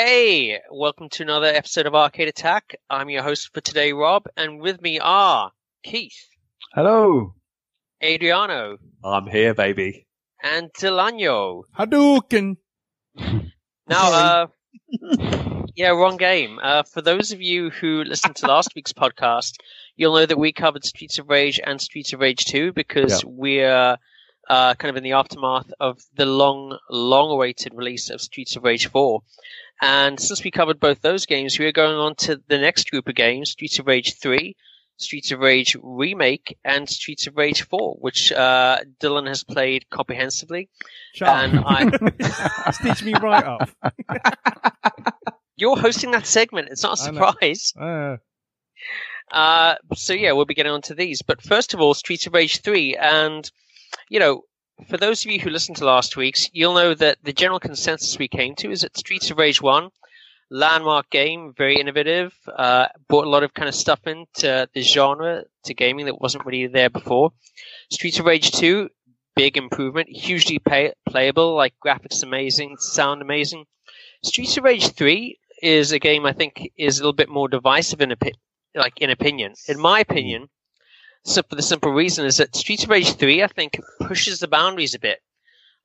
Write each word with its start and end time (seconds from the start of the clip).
Hey, 0.00 0.60
welcome 0.70 1.08
to 1.08 1.24
another 1.24 1.48
episode 1.48 1.86
of 1.86 1.94
Arcade 1.96 2.28
Attack. 2.28 2.76
I'm 2.88 3.10
your 3.10 3.24
host 3.24 3.52
for 3.52 3.60
today, 3.60 3.92
Rob, 3.92 4.26
and 4.36 4.60
with 4.60 4.80
me 4.80 5.00
are 5.00 5.50
Keith, 5.82 6.28
Hello. 6.72 7.34
Adriano, 8.00 8.78
I'm 9.02 9.26
here, 9.26 9.54
baby. 9.54 10.06
and 10.40 10.70
Delano. 10.78 11.64
Hadouken! 11.76 12.58
Now, 13.16 14.12
uh, 14.12 14.46
yeah, 15.74 15.88
wrong 15.88 16.16
game. 16.16 16.60
Uh, 16.62 16.84
for 16.84 17.02
those 17.02 17.32
of 17.32 17.42
you 17.42 17.70
who 17.70 18.04
listened 18.04 18.36
to 18.36 18.46
last 18.46 18.76
week's 18.76 18.92
podcast, 18.92 19.54
you'll 19.96 20.14
know 20.14 20.26
that 20.26 20.38
we 20.38 20.52
covered 20.52 20.84
Streets 20.84 21.18
of 21.18 21.28
Rage 21.28 21.58
and 21.58 21.80
Streets 21.80 22.12
of 22.12 22.20
Rage 22.20 22.44
2 22.44 22.72
because 22.72 23.24
we're 23.26 23.96
uh, 24.48 24.74
kind 24.74 24.90
of 24.90 24.96
in 24.96 25.02
the 25.02 25.14
aftermath 25.14 25.72
of 25.80 26.00
the 26.14 26.24
long, 26.24 26.78
long 26.88 27.32
awaited 27.32 27.72
release 27.74 28.10
of 28.10 28.20
Streets 28.20 28.54
of 28.54 28.62
Rage 28.62 28.86
4. 28.86 29.22
And 29.80 30.18
since 30.18 30.42
we 30.42 30.50
covered 30.50 30.80
both 30.80 31.00
those 31.02 31.26
games, 31.26 31.58
we 31.58 31.66
are 31.66 31.72
going 31.72 31.96
on 31.96 32.14
to 32.16 32.40
the 32.48 32.58
next 32.58 32.90
group 32.90 33.08
of 33.08 33.14
games 33.14 33.50
Streets 33.52 33.78
of 33.78 33.86
Rage 33.86 34.18
3, 34.18 34.56
Streets 34.96 35.30
of 35.30 35.38
Rage 35.38 35.76
Remake, 35.80 36.58
and 36.64 36.88
Streets 36.88 37.26
of 37.28 37.36
Rage 37.36 37.62
4, 37.62 37.96
which 38.00 38.32
uh, 38.32 38.78
Dylan 39.00 39.28
has 39.28 39.44
played 39.44 39.88
comprehensively. 39.90 40.68
Shut 41.14 41.28
And 41.28 41.58
up. 41.60 41.64
I- 41.66 42.70
Stitch 42.72 43.04
me 43.04 43.14
right 43.14 43.44
up. 43.44 43.70
You're 45.56 45.76
hosting 45.76 46.12
that 46.12 46.26
segment. 46.26 46.68
It's 46.70 46.82
not 46.82 46.94
a 46.94 46.96
surprise. 46.96 47.72
Uh, 47.80 48.16
Uh, 49.32 49.74
so 49.94 50.12
yeah, 50.14 50.32
we'll 50.32 50.44
be 50.46 50.54
getting 50.54 50.72
on 50.72 50.82
to 50.82 50.94
these. 50.94 51.20
But 51.22 51.42
first 51.42 51.74
of 51.74 51.80
all, 51.80 51.94
Streets 51.94 52.26
of 52.26 52.32
Rage 52.34 52.62
3. 52.62 52.96
And, 52.96 53.50
you 54.08 54.18
know, 54.20 54.42
for 54.86 54.96
those 54.96 55.24
of 55.24 55.30
you 55.30 55.40
who 55.40 55.50
listened 55.50 55.76
to 55.78 55.84
last 55.84 56.16
week's, 56.16 56.48
you'll 56.52 56.74
know 56.74 56.94
that 56.94 57.18
the 57.22 57.32
general 57.32 57.60
consensus 57.60 58.18
we 58.18 58.28
came 58.28 58.54
to 58.56 58.70
is 58.70 58.82
that 58.82 58.96
Streets 58.96 59.30
of 59.30 59.38
Rage 59.38 59.60
1, 59.60 59.90
landmark 60.50 61.10
game, 61.10 61.52
very 61.56 61.80
innovative, 61.80 62.34
uh, 62.56 62.86
brought 63.08 63.26
a 63.26 63.30
lot 63.30 63.42
of 63.42 63.54
kind 63.54 63.68
of 63.68 63.74
stuff 63.74 64.06
into 64.06 64.68
the 64.72 64.82
genre, 64.82 65.44
to 65.64 65.74
gaming 65.74 66.06
that 66.06 66.20
wasn't 66.20 66.44
really 66.46 66.66
there 66.66 66.90
before. 66.90 67.32
Streets 67.90 68.18
of 68.18 68.26
Rage 68.26 68.52
2, 68.52 68.88
big 69.34 69.56
improvement, 69.56 70.08
hugely 70.08 70.58
pay- 70.58 70.94
playable, 71.08 71.54
like 71.54 71.74
graphics 71.84 72.22
amazing, 72.22 72.76
sound 72.78 73.22
amazing. 73.22 73.64
Streets 74.22 74.56
of 74.56 74.64
Rage 74.64 74.92
3 74.92 75.38
is 75.62 75.92
a 75.92 75.98
game 75.98 76.24
I 76.24 76.32
think 76.32 76.70
is 76.76 76.98
a 76.98 77.02
little 77.02 77.12
bit 77.12 77.28
more 77.28 77.48
divisive 77.48 78.00
in 78.00 78.10
opi- 78.10 78.34
like 78.74 79.00
in 79.00 79.10
opinion. 79.10 79.54
In 79.66 79.78
my 79.80 80.00
opinion, 80.00 80.48
so 81.24 81.42
for 81.42 81.54
the 81.54 81.62
simple 81.62 81.92
reason 81.92 82.24
is 82.26 82.38
that 82.38 82.56
Streets 82.56 82.84
of 82.84 82.90
Rage 82.90 83.12
3 83.12 83.42
I 83.42 83.46
think 83.48 83.80
pushes 84.00 84.40
the 84.40 84.48
boundaries 84.48 84.94
a 84.94 84.98
bit. 84.98 85.20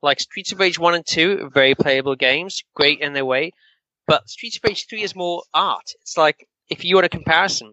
Like 0.02 0.20
Streets 0.20 0.52
of 0.52 0.60
Rage 0.60 0.78
1 0.78 0.96
and 0.96 1.06
2, 1.06 1.52
very 1.54 1.76
playable 1.76 2.16
games, 2.16 2.64
great 2.74 3.00
in 3.00 3.14
their 3.14 3.26
way, 3.26 3.52
but 4.06 4.30
Streets 4.30 4.58
of 4.58 4.64
Rage 4.66 4.88
3 4.88 5.02
is 5.04 5.16
more 5.16 5.44
art. 5.54 5.94
It's 6.02 6.18
like 6.18 6.48
if 6.70 6.84
you 6.84 6.96
want 6.96 7.06
a 7.06 7.10
comparison, 7.10 7.72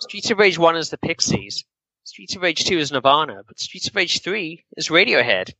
Streets 0.00 0.30
of 0.30 0.38
Rage 0.38 0.58
1 0.58 0.76
is 0.76 0.90
the 0.90 0.98
Pixies, 0.98 1.64
Streets 2.04 2.36
of 2.36 2.42
Rage 2.42 2.64
2 2.64 2.78
is 2.78 2.92
Nirvana, 2.92 3.42
but 3.46 3.58
Streets 3.58 3.88
of 3.88 3.96
Rage 3.96 4.22
3 4.22 4.64
is 4.76 4.88
Radiohead. 4.88 5.52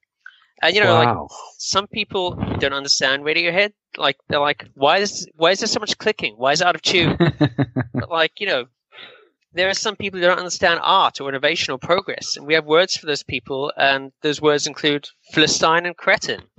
And 0.62 0.74
you 0.74 0.82
know, 0.82 0.94
like 0.94 1.16
some 1.58 1.86
people 1.88 2.36
don't 2.58 2.72
understand 2.72 3.24
Radiohead. 3.24 3.72
Like 3.96 4.16
they're 4.28 4.38
like, 4.38 4.66
why 4.74 4.98
is 4.98 5.28
why 5.34 5.50
is 5.50 5.60
there 5.60 5.66
so 5.66 5.80
much 5.80 5.98
clicking? 5.98 6.34
Why 6.36 6.52
is 6.52 6.60
it 6.60 6.66
out 6.66 6.74
of 6.74 6.82
tune? 6.82 7.16
but 7.94 8.10
like 8.10 8.40
you 8.40 8.46
know, 8.46 8.66
there 9.54 9.68
are 9.68 9.74
some 9.74 9.96
people 9.96 10.20
who 10.20 10.26
don't 10.26 10.38
understand 10.38 10.80
art 10.82 11.20
or 11.20 11.28
innovation 11.28 11.72
or 11.72 11.78
progress, 11.78 12.36
and 12.36 12.46
we 12.46 12.54
have 12.54 12.66
words 12.66 12.96
for 12.96 13.06
those 13.06 13.22
people, 13.22 13.72
and 13.76 14.12
those 14.22 14.40
words 14.42 14.66
include 14.66 15.08
philistine 15.32 15.86
and 15.86 15.96
cretin. 15.96 16.42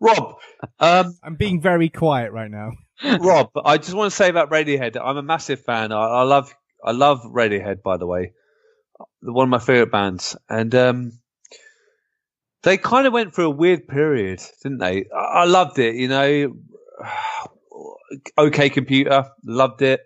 Rob, 0.00 0.36
um, 0.78 1.16
I'm 1.22 1.34
being 1.36 1.60
very 1.60 1.88
quiet 1.88 2.32
right 2.32 2.50
now. 2.50 2.70
Rob, 3.20 3.50
I 3.64 3.78
just 3.78 3.94
want 3.94 4.10
to 4.10 4.16
say 4.16 4.28
about 4.28 4.50
Radiohead. 4.50 4.96
I'm 5.02 5.16
a 5.16 5.22
massive 5.22 5.60
fan. 5.60 5.92
I, 5.92 6.00
I 6.00 6.22
love, 6.22 6.54
I 6.84 6.92
love 6.92 7.20
Radiohead. 7.24 7.82
By 7.82 7.96
the 7.96 8.06
way, 8.06 8.32
one 9.20 9.48
of 9.48 9.50
my 9.50 9.58
favorite 9.58 9.90
bands, 9.90 10.36
and 10.48 10.72
um, 10.74 11.12
they 12.62 12.78
kind 12.78 13.06
of 13.06 13.12
went 13.12 13.34
through 13.34 13.46
a 13.46 13.50
weird 13.50 13.88
period, 13.88 14.40
didn't 14.62 14.78
they? 14.78 15.06
I, 15.14 15.42
I 15.42 15.44
loved 15.44 15.78
it. 15.80 15.96
You 15.96 16.08
know, 16.08 16.54
OK 18.38 18.70
Computer, 18.70 19.26
loved 19.44 19.82
it. 19.82 20.00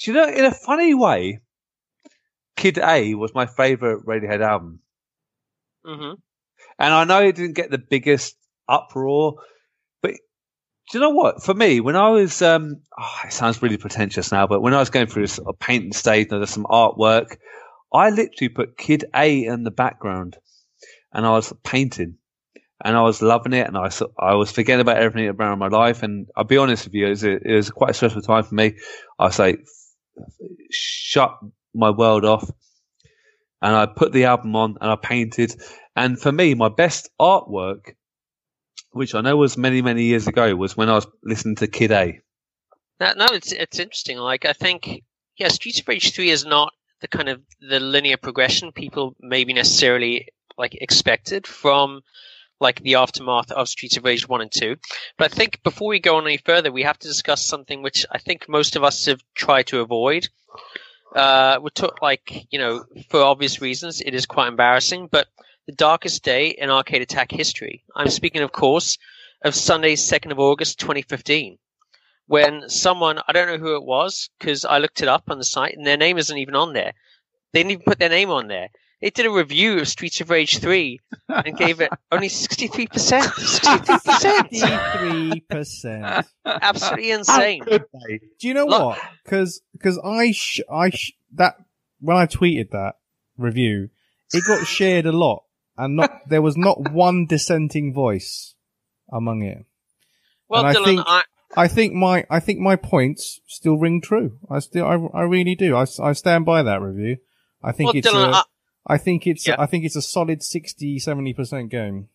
Do 0.00 0.10
you 0.10 0.16
know, 0.16 0.28
in 0.28 0.44
a 0.44 0.52
funny 0.54 0.94
way, 0.94 1.40
Kid 2.56 2.76
A 2.76 3.14
was 3.14 3.32
my 3.34 3.46
favorite 3.46 4.04
Radiohead 4.04 4.42
album. 4.42 4.82
hmm 5.84 6.12
And 6.78 6.94
I 6.94 7.04
know 7.04 7.22
it 7.22 7.36
didn't 7.36 7.56
get 7.56 7.70
the 7.70 7.78
biggest 7.78 8.36
uproar, 8.68 9.36
but 10.02 10.12
do 10.12 10.98
you 10.98 11.00
know 11.00 11.10
what? 11.10 11.42
For 11.42 11.54
me, 11.54 11.80
when 11.80 11.96
I 11.96 12.10
was, 12.10 12.42
um, 12.42 12.82
oh, 12.98 13.20
it 13.26 13.32
sounds 13.32 13.62
really 13.62 13.78
pretentious 13.78 14.32
now, 14.32 14.46
but 14.46 14.62
when 14.62 14.74
I 14.74 14.78
was 14.80 14.90
going 14.90 15.08
through 15.08 15.24
this 15.24 15.40
painting 15.60 15.92
stage, 15.92 16.28
and 16.30 16.40
there's 16.40 16.50
some 16.50 16.66
artwork, 16.66 17.38
I 17.92 18.10
literally 18.10 18.50
put 18.50 18.78
Kid 18.78 19.06
A 19.14 19.44
in 19.46 19.64
the 19.64 19.70
background, 19.70 20.38
and 21.12 21.26
I 21.26 21.30
was 21.32 21.52
painting, 21.64 22.16
and 22.84 22.96
I 22.96 23.02
was 23.02 23.22
loving 23.22 23.54
it, 23.54 23.66
and 23.66 23.76
I 23.78 23.90
I 24.18 24.34
was 24.34 24.52
forgetting 24.52 24.82
about 24.82 24.98
everything 24.98 25.28
around 25.30 25.58
my 25.60 25.68
life. 25.68 26.02
And 26.02 26.28
I'll 26.36 26.44
be 26.44 26.58
honest 26.58 26.86
with 26.86 26.94
you, 26.94 27.06
it 27.06 27.10
was, 27.10 27.24
a, 27.24 27.32
it 27.32 27.56
was 27.56 27.70
quite 27.70 27.90
a 27.90 27.94
stressful 27.94 28.22
time 28.22 28.44
for 28.44 28.54
me. 28.54 28.76
I 29.18 29.24
was 29.26 29.38
like, 29.38 29.60
shut 30.70 31.38
my 31.74 31.90
world 31.90 32.24
off, 32.24 32.50
and 33.62 33.74
I 33.74 33.86
put 33.86 34.12
the 34.12 34.24
album 34.24 34.56
on, 34.56 34.76
and 34.80 34.90
I 34.90 34.96
painted. 34.96 35.54
And 35.96 36.18
for 36.18 36.32
me, 36.32 36.54
my 36.54 36.68
best 36.68 37.10
artwork, 37.20 37.94
which 38.92 39.14
I 39.14 39.20
know 39.20 39.36
was 39.36 39.56
many, 39.56 39.82
many 39.82 40.04
years 40.04 40.26
ago, 40.26 40.54
was 40.54 40.76
when 40.76 40.88
I 40.88 40.94
was 40.94 41.06
listening 41.22 41.56
to 41.56 41.66
Kid 41.66 41.90
A. 41.92 42.20
No, 43.00 43.12
no, 43.16 43.26
it's 43.26 43.52
it's 43.52 43.78
interesting. 43.78 44.18
Like 44.18 44.44
I 44.44 44.52
think, 44.52 45.02
yeah, 45.36 45.48
Streets 45.48 45.80
of 45.80 45.88
Rage 45.88 46.12
Three 46.12 46.30
is 46.30 46.44
not 46.44 46.72
the 47.00 47.08
kind 47.08 47.28
of 47.28 47.40
the 47.60 47.80
linear 47.80 48.16
progression 48.16 48.72
people 48.72 49.14
maybe 49.20 49.52
necessarily 49.52 50.28
like 50.56 50.74
expected 50.80 51.46
from 51.46 52.00
like 52.60 52.80
the 52.80 52.96
aftermath 52.96 53.50
of 53.50 53.68
Streets 53.68 53.96
of 53.96 54.04
Rage 54.04 54.28
One 54.28 54.40
and 54.40 54.50
Two. 54.50 54.76
But 55.16 55.32
I 55.32 55.34
think 55.34 55.62
before 55.62 55.88
we 55.88 56.00
go 56.00 56.16
on 56.16 56.26
any 56.26 56.38
further, 56.38 56.72
we 56.72 56.82
have 56.82 56.98
to 56.98 57.08
discuss 57.08 57.44
something 57.44 57.82
which 57.82 58.06
I 58.10 58.18
think 58.18 58.48
most 58.48 58.76
of 58.76 58.84
us 58.84 59.06
have 59.06 59.22
tried 59.34 59.66
to 59.68 59.80
avoid. 59.80 60.28
Uh, 61.14 61.58
we 61.62 61.70
took 61.70 62.02
like 62.02 62.46
you 62.50 62.58
know 62.58 62.84
for 63.08 63.22
obvious 63.22 63.60
reasons, 63.60 64.00
it 64.00 64.14
is 64.14 64.26
quite 64.26 64.48
embarrassing, 64.48 65.08
but 65.10 65.28
the 65.66 65.72
darkest 65.72 66.22
day 66.22 66.48
in 66.48 66.70
arcade 66.70 67.02
attack 67.02 67.30
history. 67.30 67.84
I'm 67.94 68.08
speaking, 68.08 68.42
of 68.42 68.52
course, 68.52 68.98
of 69.42 69.54
Sunday, 69.54 69.96
second 69.96 70.32
of 70.32 70.38
August, 70.38 70.78
2015 70.80 71.58
when 72.28 72.68
someone 72.68 73.18
I 73.26 73.32
don't 73.32 73.48
know 73.48 73.56
who 73.56 73.74
it 73.74 73.82
was 73.82 74.28
because 74.38 74.64
I 74.64 74.78
looked 74.78 75.02
it 75.02 75.08
up 75.08 75.24
on 75.28 75.38
the 75.38 75.44
site 75.44 75.74
and 75.74 75.86
their 75.86 75.96
name 75.96 76.18
isn't 76.18 76.38
even 76.38 76.54
on 76.54 76.74
there. 76.74 76.92
They 77.52 77.60
didn't 77.60 77.72
even 77.72 77.84
put 77.84 77.98
their 77.98 78.10
name 78.10 78.30
on 78.30 78.48
there. 78.48 78.68
They 79.00 79.10
did 79.10 79.26
a 79.26 79.30
review 79.30 79.78
of 79.78 79.86
Streets 79.88 80.20
of 80.20 80.30
Rage 80.30 80.58
3 80.58 80.98
and 81.28 81.56
gave 81.56 81.80
it 81.80 81.90
only 82.10 82.28
63%. 82.28 84.48
63%. 84.48 85.42
53%. 85.48 86.24
Absolutely 86.44 87.10
insane. 87.12 87.60
How 87.60 87.64
could 87.66 87.84
they? 88.08 88.18
Do 88.40 88.48
you 88.48 88.54
know 88.54 88.66
Look- 88.66 88.80
what? 88.96 88.98
Because 89.24 89.60
because 89.72 89.98
I 90.04 90.32
sh- 90.32 90.60
I 90.70 90.90
sh- 90.90 91.12
that 91.34 91.56
when 92.00 92.16
I 92.16 92.26
tweeted 92.26 92.70
that 92.70 92.94
review, 93.36 93.90
it 94.32 94.44
got 94.46 94.66
shared 94.66 95.06
a 95.06 95.12
lot, 95.12 95.44
and 95.76 95.96
not 95.96 96.10
there 96.28 96.42
was 96.42 96.56
not 96.56 96.90
one 96.90 97.26
dissenting 97.26 97.92
voice 97.94 98.54
among 99.12 99.42
it. 99.42 99.64
Well, 100.48 100.66
And 100.66 100.76
I 100.76 100.84
think- 100.84 101.02
I, 101.06 101.22
I 101.56 101.68
think 101.68 101.94
my 101.94 102.24
I 102.30 102.40
think 102.40 102.60
my 102.60 102.76
points 102.76 103.40
still 103.46 103.78
ring 103.78 104.00
true. 104.00 104.38
I 104.50 104.58
still 104.58 104.86
I, 104.86 105.18
I 105.18 105.22
really 105.22 105.54
do. 105.54 105.76
I, 105.76 105.86
I 106.02 106.12
stand 106.12 106.44
by 106.44 106.62
that 106.62 106.80
review. 106.82 107.18
I 107.62 107.72
think 107.72 107.88
well, 107.88 107.96
it's 107.96 108.06
Dylan, 108.08 108.32
a, 108.32 108.36
I, 108.36 108.42
I 108.88 108.98
think 108.98 109.26
it's 109.26 109.46
Yeah. 109.46 109.56
I 109.58 109.66
think 109.66 109.84
it's 109.84 109.96
a 109.96 110.02
solid 110.02 110.42
60 110.42 110.98
70 110.98 111.34
percent 111.34 111.70
game. 111.70 112.08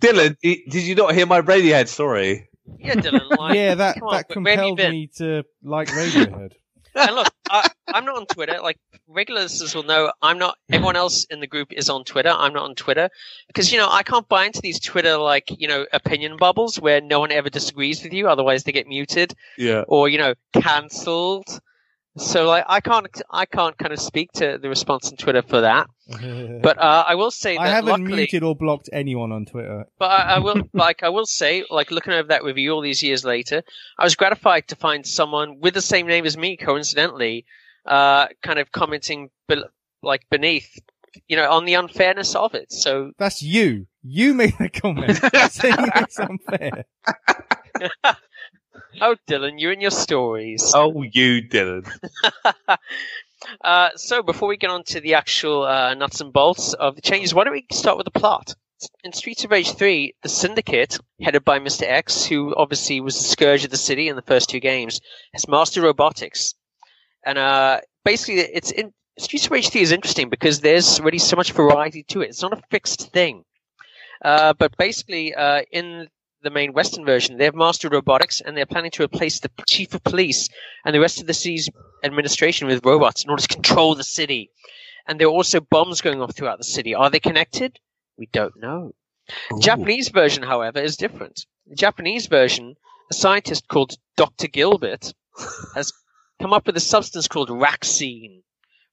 Dylan, 0.00 0.36
did 0.42 0.82
you 0.82 0.94
not 0.94 1.14
hear 1.14 1.26
my 1.26 1.40
Radiohead 1.40 1.88
story? 1.88 2.48
yeah, 2.78 2.94
Dylan, 2.94 3.36
like, 3.38 3.54
yeah, 3.56 3.74
that 3.76 4.02
on, 4.02 4.12
that 4.14 4.26
where 4.36 4.56
have 4.56 4.64
you 4.66 4.74
compelled 4.76 4.78
me 4.78 5.10
to 5.18 5.44
like 5.62 5.88
Radiohead. 5.88 6.52
and 6.96 7.14
look, 7.14 7.28
I, 7.50 7.68
I'm 7.88 8.06
not 8.06 8.16
on 8.16 8.26
Twitter. 8.26 8.58
Like 8.62 8.78
regular 9.06 9.42
listeners 9.42 9.74
will 9.74 9.82
know, 9.82 10.10
I'm 10.22 10.38
not. 10.38 10.56
Everyone 10.70 10.96
else 10.96 11.24
in 11.24 11.40
the 11.40 11.46
group 11.46 11.70
is 11.72 11.90
on 11.90 12.04
Twitter. 12.04 12.30
I'm 12.30 12.54
not 12.54 12.64
on 12.64 12.74
Twitter 12.74 13.10
because 13.48 13.70
you 13.70 13.76
know 13.78 13.88
I 13.90 14.02
can't 14.02 14.26
buy 14.28 14.46
into 14.46 14.62
these 14.62 14.80
Twitter 14.80 15.18
like 15.18 15.44
you 15.60 15.68
know 15.68 15.84
opinion 15.92 16.38
bubbles 16.38 16.80
where 16.80 17.02
no 17.02 17.20
one 17.20 17.32
ever 17.32 17.50
disagrees 17.50 18.02
with 18.02 18.14
you. 18.14 18.28
Otherwise, 18.28 18.64
they 18.64 18.72
get 18.72 18.86
muted 18.88 19.34
Yeah. 19.58 19.84
or 19.88 20.08
you 20.08 20.16
know 20.18 20.34
cancelled. 20.54 21.60
So 22.16 22.46
like 22.46 22.64
I 22.66 22.80
can't 22.80 23.06
I 23.30 23.44
can't 23.44 23.76
kind 23.76 23.92
of 23.92 24.00
speak 24.00 24.32
to 24.32 24.58
the 24.58 24.68
response 24.68 25.10
on 25.10 25.16
Twitter 25.16 25.42
for 25.42 25.60
that. 25.62 25.88
But 26.62 26.78
uh, 26.78 27.04
I 27.06 27.16
will 27.16 27.30
say 27.30 27.56
that 27.56 27.62
I 27.62 27.68
haven't 27.68 27.90
luckily, 27.90 28.16
muted 28.16 28.42
or 28.42 28.54
blocked 28.54 28.88
anyone 28.92 29.32
on 29.32 29.44
Twitter. 29.44 29.84
but 29.98 30.06
I, 30.10 30.36
I 30.36 30.38
will 30.38 30.62
like 30.72 31.02
I 31.02 31.08
will 31.10 31.26
say 31.26 31.64
like 31.68 31.90
looking 31.90 32.12
over 32.12 32.28
that 32.28 32.44
review 32.44 32.72
all 32.72 32.80
these 32.80 33.02
years 33.02 33.24
later, 33.24 33.62
I 33.98 34.04
was 34.04 34.14
gratified 34.14 34.68
to 34.68 34.76
find 34.76 35.06
someone 35.06 35.60
with 35.60 35.74
the 35.74 35.82
same 35.82 36.06
name 36.06 36.24
as 36.24 36.36
me, 36.36 36.56
coincidentally, 36.56 37.44
uh, 37.86 38.28
kind 38.42 38.58
of 38.58 38.72
commenting 38.72 39.30
be- 39.48 39.64
like 40.02 40.22
beneath, 40.30 40.78
you 41.28 41.36
know, 41.36 41.50
on 41.50 41.64
the 41.64 41.74
unfairness 41.74 42.34
of 42.34 42.54
it. 42.54 42.72
So 42.72 43.12
That's 43.18 43.42
you. 43.42 43.86
You 44.02 44.32
made 44.34 44.56
the 44.58 44.68
comment 44.68 45.16
saying 45.50 45.74
it's 45.96 46.18
unfair. 46.20 46.84
Oh, 49.00 49.16
Dylan, 49.28 49.58
you 49.58 49.70
and 49.70 49.82
your 49.82 49.90
stories. 49.90 50.72
oh, 50.74 51.02
you 51.02 51.42
Dylan. 51.42 51.90
uh, 53.60 53.90
so, 53.96 54.22
before 54.22 54.48
we 54.48 54.56
get 54.56 54.70
on 54.70 54.84
to 54.84 55.00
the 55.00 55.14
actual 55.14 55.64
uh, 55.64 55.94
nuts 55.94 56.20
and 56.20 56.32
bolts 56.32 56.72
of 56.74 56.96
the 56.96 57.02
changes, 57.02 57.34
why 57.34 57.44
don't 57.44 57.52
we 57.52 57.66
start 57.72 57.96
with 57.96 58.04
the 58.04 58.18
plot? 58.18 58.54
In 59.02 59.12
Streets 59.12 59.44
of 59.44 59.50
Rage 59.50 59.72
3, 59.72 60.14
the 60.22 60.28
Syndicate, 60.28 60.98
headed 61.20 61.44
by 61.44 61.58
Mr. 61.58 61.84
X, 61.84 62.26
who 62.26 62.54
obviously 62.54 63.00
was 63.00 63.16
the 63.16 63.24
scourge 63.24 63.64
of 63.64 63.70
the 63.70 63.76
city 63.78 64.08
in 64.08 64.16
the 64.16 64.22
first 64.22 64.50
two 64.50 64.60
games, 64.60 65.00
has 65.32 65.48
mastered 65.48 65.82
robotics. 65.82 66.54
And 67.24 67.38
uh, 67.38 67.80
basically, 68.04 68.40
it's 68.40 68.70
in, 68.70 68.92
Streets 69.18 69.46
of 69.46 69.52
Rage 69.52 69.70
3 69.70 69.80
is 69.80 69.92
interesting 69.92 70.28
because 70.28 70.60
there's 70.60 71.00
really 71.00 71.18
so 71.18 71.36
much 71.36 71.52
variety 71.52 72.02
to 72.08 72.20
it. 72.20 72.28
It's 72.28 72.42
not 72.42 72.52
a 72.52 72.62
fixed 72.70 73.12
thing. 73.12 73.44
Uh, 74.22 74.52
but 74.52 74.76
basically, 74.76 75.34
uh, 75.34 75.62
in 75.72 76.08
the 76.46 76.50
main 76.50 76.72
Western 76.72 77.04
version, 77.04 77.36
they've 77.36 77.54
mastered 77.54 77.92
robotics 77.92 78.40
and 78.40 78.56
they're 78.56 78.64
planning 78.64 78.92
to 78.92 79.02
replace 79.02 79.40
the 79.40 79.50
chief 79.66 79.92
of 79.92 80.04
police 80.04 80.48
and 80.84 80.94
the 80.94 81.00
rest 81.00 81.20
of 81.20 81.26
the 81.26 81.34
city's 81.34 81.68
administration 82.02 82.68
with 82.68 82.86
robots 82.86 83.24
in 83.24 83.30
order 83.30 83.42
to 83.42 83.48
control 83.48 83.94
the 83.94 84.04
city. 84.04 84.50
And 85.06 85.20
there 85.20 85.26
are 85.26 85.30
also 85.30 85.60
bombs 85.60 86.00
going 86.00 86.22
off 86.22 86.34
throughout 86.34 86.58
the 86.58 86.64
city. 86.64 86.94
Are 86.94 87.10
they 87.10 87.20
connected? 87.20 87.78
We 88.16 88.26
don't 88.32 88.56
know. 88.56 88.92
The 89.50 89.60
Japanese 89.60 90.08
version, 90.08 90.44
however, 90.44 90.78
is 90.78 90.96
different. 90.96 91.46
The 91.66 91.74
Japanese 91.74 92.28
version, 92.28 92.76
a 93.10 93.14
scientist 93.14 93.66
called 93.68 93.96
Dr. 94.16 94.46
Gilbert 94.46 95.12
has 95.74 95.92
come 96.40 96.52
up 96.52 96.66
with 96.66 96.76
a 96.76 96.80
substance 96.80 97.28
called 97.28 97.50
Raxine, 97.50 98.42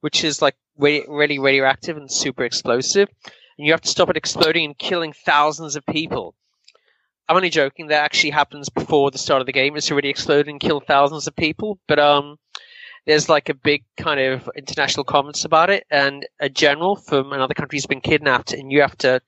which 0.01 0.23
is 0.23 0.41
like 0.41 0.55
really, 0.77 1.05
really 1.07 1.39
radioactive 1.39 1.97
and 1.97 2.11
super 2.11 2.43
explosive. 2.43 3.09
And 3.57 3.67
you 3.67 3.73
have 3.73 3.81
to 3.81 3.89
stop 3.89 4.09
it 4.09 4.17
exploding 4.17 4.65
and 4.65 4.77
killing 4.77 5.13
thousands 5.13 5.75
of 5.75 5.85
people. 5.85 6.35
I'm 7.27 7.35
only 7.35 7.49
joking. 7.49 7.87
That 7.87 8.03
actually 8.03 8.31
happens 8.31 8.69
before 8.69 9.11
the 9.11 9.17
start 9.17 9.41
of 9.41 9.45
the 9.45 9.53
game. 9.53 9.75
It's 9.75 9.91
already 9.91 10.09
exploded 10.09 10.47
and 10.47 10.59
killed 10.59 10.85
thousands 10.85 11.27
of 11.27 11.35
people. 11.35 11.79
But 11.87 11.99
um, 11.99 12.37
there's 13.05 13.29
like 13.29 13.49
a 13.49 13.53
big 13.53 13.83
kind 13.97 14.19
of 14.19 14.49
international 14.55 15.03
comments 15.03 15.45
about 15.45 15.69
it, 15.69 15.85
and 15.89 16.25
a 16.39 16.49
general 16.49 16.95
from 16.95 17.33
another 17.33 17.53
country 17.53 17.77
has 17.77 17.85
been 17.85 18.01
kidnapped, 18.01 18.53
and 18.53 18.71
you 18.71 18.81
have 18.81 18.97
to 18.99 19.21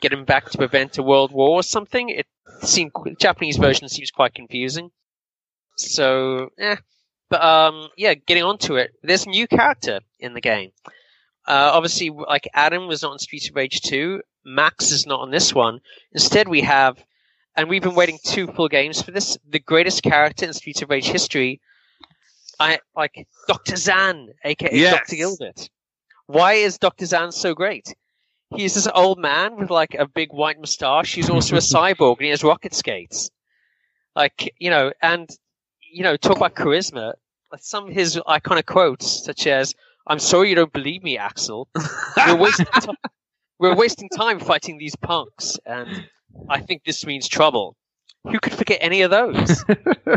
get 0.00 0.12
him 0.12 0.24
back 0.24 0.50
to 0.50 0.58
prevent 0.58 0.98
a 0.98 1.02
world 1.02 1.32
war 1.32 1.60
or 1.60 1.62
something. 1.62 2.08
It 2.08 2.26
seemed 2.62 2.92
the 3.04 3.14
Japanese 3.18 3.56
version 3.56 3.88
seems 3.88 4.10
quite 4.10 4.34
confusing. 4.34 4.90
So, 5.76 6.50
yeah. 6.58 6.76
But 7.30 7.42
um, 7.42 7.88
yeah, 7.96 8.14
getting 8.14 8.44
onto 8.44 8.76
it, 8.76 8.92
there's 9.02 9.26
a 9.26 9.30
new 9.30 9.46
character 9.46 10.00
in 10.20 10.34
the 10.34 10.40
game. 10.40 10.72
Uh, 11.46 11.70
obviously, 11.74 12.10
like 12.10 12.48
Adam 12.54 12.86
was 12.86 13.02
not 13.02 13.12
in 13.12 13.18
Streets 13.18 13.48
of 13.48 13.56
Rage 13.56 13.80
2, 13.82 14.22
Max 14.44 14.90
is 14.90 15.06
not 15.06 15.20
on 15.20 15.30
this 15.30 15.54
one. 15.54 15.80
Instead, 16.12 16.48
we 16.48 16.62
have, 16.62 17.02
and 17.56 17.68
we've 17.68 17.82
been 17.82 17.94
waiting 17.94 18.18
two 18.24 18.46
full 18.48 18.68
games 18.68 19.00
for 19.02 19.10
this, 19.10 19.38
the 19.48 19.58
greatest 19.58 20.02
character 20.02 20.44
in 20.46 20.52
Streets 20.52 20.82
of 20.82 20.90
Rage 20.90 21.06
history, 21.06 21.60
I 22.60 22.78
like 22.96 23.26
Dr. 23.48 23.76
Zan, 23.76 24.28
aka 24.44 24.70
Yes. 24.72 24.94
Dr. 24.94 25.16
Gilbert. 25.16 25.68
Why 26.26 26.54
is 26.54 26.78
Dr. 26.78 27.06
Zan 27.06 27.32
so 27.32 27.54
great? 27.54 27.94
He's 28.54 28.74
this 28.74 28.88
old 28.94 29.18
man 29.18 29.56
with 29.56 29.70
like 29.70 29.94
a 29.94 30.06
big 30.06 30.32
white 30.32 30.58
moustache. 30.60 31.14
He's 31.14 31.28
also 31.30 31.56
a 31.56 31.58
cyborg 31.74 32.18
and 32.18 32.24
he 32.26 32.30
has 32.30 32.44
rocket 32.44 32.74
skates. 32.74 33.30
Like, 34.14 34.54
you 34.58 34.70
know, 34.70 34.92
and, 35.02 35.28
you 35.92 36.04
know, 36.04 36.16
talk 36.16 36.36
about 36.36 36.54
charisma. 36.54 37.14
Like 37.50 37.62
some 37.62 37.88
of 37.88 37.94
his 37.94 38.16
iconic 38.28 38.66
quotes, 38.66 39.24
such 39.24 39.46
as, 39.46 39.74
I'm 40.06 40.18
sorry 40.18 40.50
you 40.50 40.54
don't 40.54 40.72
believe 40.72 41.02
me, 41.02 41.18
Axel. 41.18 41.68
We're 42.16 42.36
wasting, 42.36 42.66
ti- 42.80 43.10
we're 43.58 43.74
wasting 43.74 44.08
time 44.08 44.38
fighting 44.38 44.78
these 44.78 44.94
punks. 44.96 45.58
And 45.66 46.08
I 46.48 46.60
think 46.60 46.84
this 46.84 47.04
means 47.06 47.28
trouble. 47.28 47.76
Who 48.24 48.38
could 48.40 48.54
forget 48.54 48.78
any 48.80 49.02
of 49.02 49.10
those? 49.10 49.64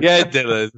yeah, 0.02 0.24
Dylan. 0.24 0.72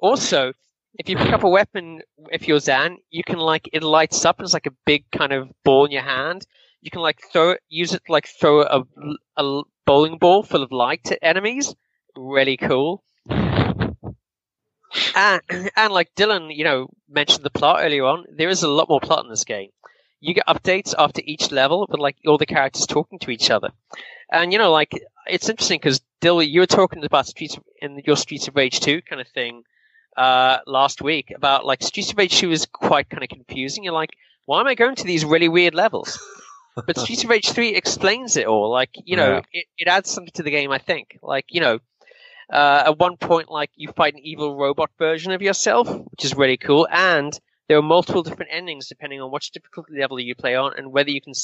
Also, 0.00 0.52
if 0.98 1.08
you 1.08 1.16
pick 1.16 1.32
up 1.32 1.42
a 1.42 1.48
weapon, 1.48 2.02
if 2.30 2.46
you're 2.46 2.60
Zan, 2.60 2.98
you 3.10 3.24
can 3.24 3.38
like 3.38 3.68
it 3.72 3.82
lights 3.82 4.24
up 4.24 4.38
and 4.38 4.44
it's 4.44 4.54
like 4.54 4.66
a 4.66 4.74
big 4.84 5.04
kind 5.10 5.32
of 5.32 5.50
ball 5.64 5.86
in 5.86 5.90
your 5.90 6.02
hand. 6.02 6.46
You 6.80 6.90
can 6.90 7.00
like 7.00 7.20
throw 7.32 7.50
it, 7.50 7.60
use 7.68 7.94
it 7.94 8.02
to, 8.06 8.12
like 8.12 8.28
throw 8.28 8.62
a, 8.62 8.84
a 9.36 9.62
bowling 9.86 10.18
ball 10.18 10.42
full 10.42 10.62
of 10.62 10.72
light 10.72 11.10
at 11.10 11.18
enemies. 11.22 11.74
Really 12.16 12.56
cool. 12.56 13.02
And, 15.16 15.40
and 15.76 15.92
like 15.92 16.14
Dylan, 16.14 16.54
you 16.54 16.64
know, 16.64 16.88
mentioned 17.08 17.44
the 17.44 17.50
plot 17.50 17.80
earlier 17.82 18.04
on. 18.04 18.24
There 18.30 18.48
is 18.48 18.62
a 18.62 18.68
lot 18.68 18.88
more 18.88 19.00
plot 19.00 19.24
in 19.24 19.30
this 19.30 19.44
game. 19.44 19.70
You 20.20 20.34
get 20.34 20.46
updates 20.46 20.94
after 20.98 21.22
each 21.24 21.50
level 21.50 21.86
with 21.88 21.98
like 21.98 22.16
all 22.26 22.38
the 22.38 22.46
characters 22.46 22.86
talking 22.86 23.18
to 23.20 23.30
each 23.30 23.50
other. 23.50 23.70
And 24.32 24.52
you 24.52 24.58
know, 24.58 24.72
like 24.72 24.92
it's 25.26 25.48
interesting 25.48 25.78
because 25.78 26.00
Dylan, 26.20 26.48
you 26.48 26.60
were 26.60 26.66
talking 26.66 27.04
about 27.04 27.26
Streets 27.26 27.56
of, 27.56 27.62
in 27.80 28.00
your 28.06 28.16
Streets 28.16 28.48
of 28.48 28.56
Rage 28.56 28.80
2 28.80 29.02
kind 29.02 29.20
of 29.20 29.28
thing 29.28 29.62
uh, 30.16 30.58
last 30.66 31.02
week 31.02 31.32
about 31.34 31.64
like 31.66 31.82
Streets 31.82 32.10
of 32.12 32.18
Rage 32.18 32.36
2 32.38 32.50
is 32.50 32.66
quite 32.66 33.08
kind 33.10 33.22
of 33.22 33.28
confusing. 33.28 33.84
You're 33.84 33.92
like, 33.92 34.10
why 34.46 34.60
am 34.60 34.66
I 34.66 34.74
going 34.74 34.96
to 34.96 35.04
these 35.04 35.24
really 35.24 35.48
weird 35.48 35.74
levels? 35.74 36.18
But 36.86 36.98
Streets 37.02 37.24
of 37.24 37.30
Rage 37.30 37.50
3 37.50 37.74
explains 37.74 38.36
it 38.36 38.46
all. 38.46 38.70
Like, 38.70 38.90
you 39.04 39.16
know, 39.16 39.34
Yeah. 39.34 39.40
it, 39.52 39.66
it 39.78 39.88
adds 39.88 40.10
something 40.10 40.32
to 40.34 40.42
the 40.42 40.50
game, 40.50 40.72
I 40.72 40.78
think. 40.78 41.18
Like, 41.22 41.46
you 41.50 41.60
know, 41.60 41.78
uh, 42.52 42.84
at 42.86 42.98
one 42.98 43.16
point, 43.16 43.50
like, 43.50 43.70
you 43.76 43.92
fight 43.92 44.14
an 44.14 44.20
evil 44.20 44.56
robot 44.56 44.90
version 44.98 45.32
of 45.32 45.42
yourself, 45.42 45.88
which 45.88 46.24
is 46.24 46.34
really 46.34 46.56
cool. 46.56 46.88
And 46.90 47.38
there 47.68 47.78
are 47.78 47.82
multiple 47.82 48.22
different 48.22 48.50
endings 48.52 48.88
depending 48.88 49.20
on 49.20 49.30
which 49.30 49.50
difficulty 49.52 49.94
level 49.98 50.18
you 50.20 50.34
play 50.34 50.54
on 50.56 50.72
and 50.76 50.92
whether 50.92 51.10
you 51.10 51.20
can 51.20 51.34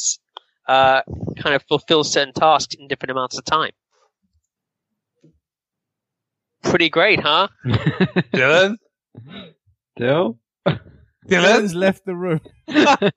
uh, 0.69 1.03
kind 1.39 1.55
of 1.57 1.63
fulfill 1.69 2.05
certain 2.05 2.33
tasks 2.33 2.75
in 2.75 2.87
different 2.89 3.11
amounts 3.11 3.37
of 3.39 3.45
time. 3.45 3.73
Pretty 6.63 6.91
great, 6.91 7.21
huh? 7.21 7.49
Dylan? 7.67 8.77
Dill? 9.97 10.39
Dylan? 10.67 10.81
Dylan's 11.29 11.75
left 11.75 12.05
the 12.05 12.15
room. 12.15 12.41
I 12.69 13.11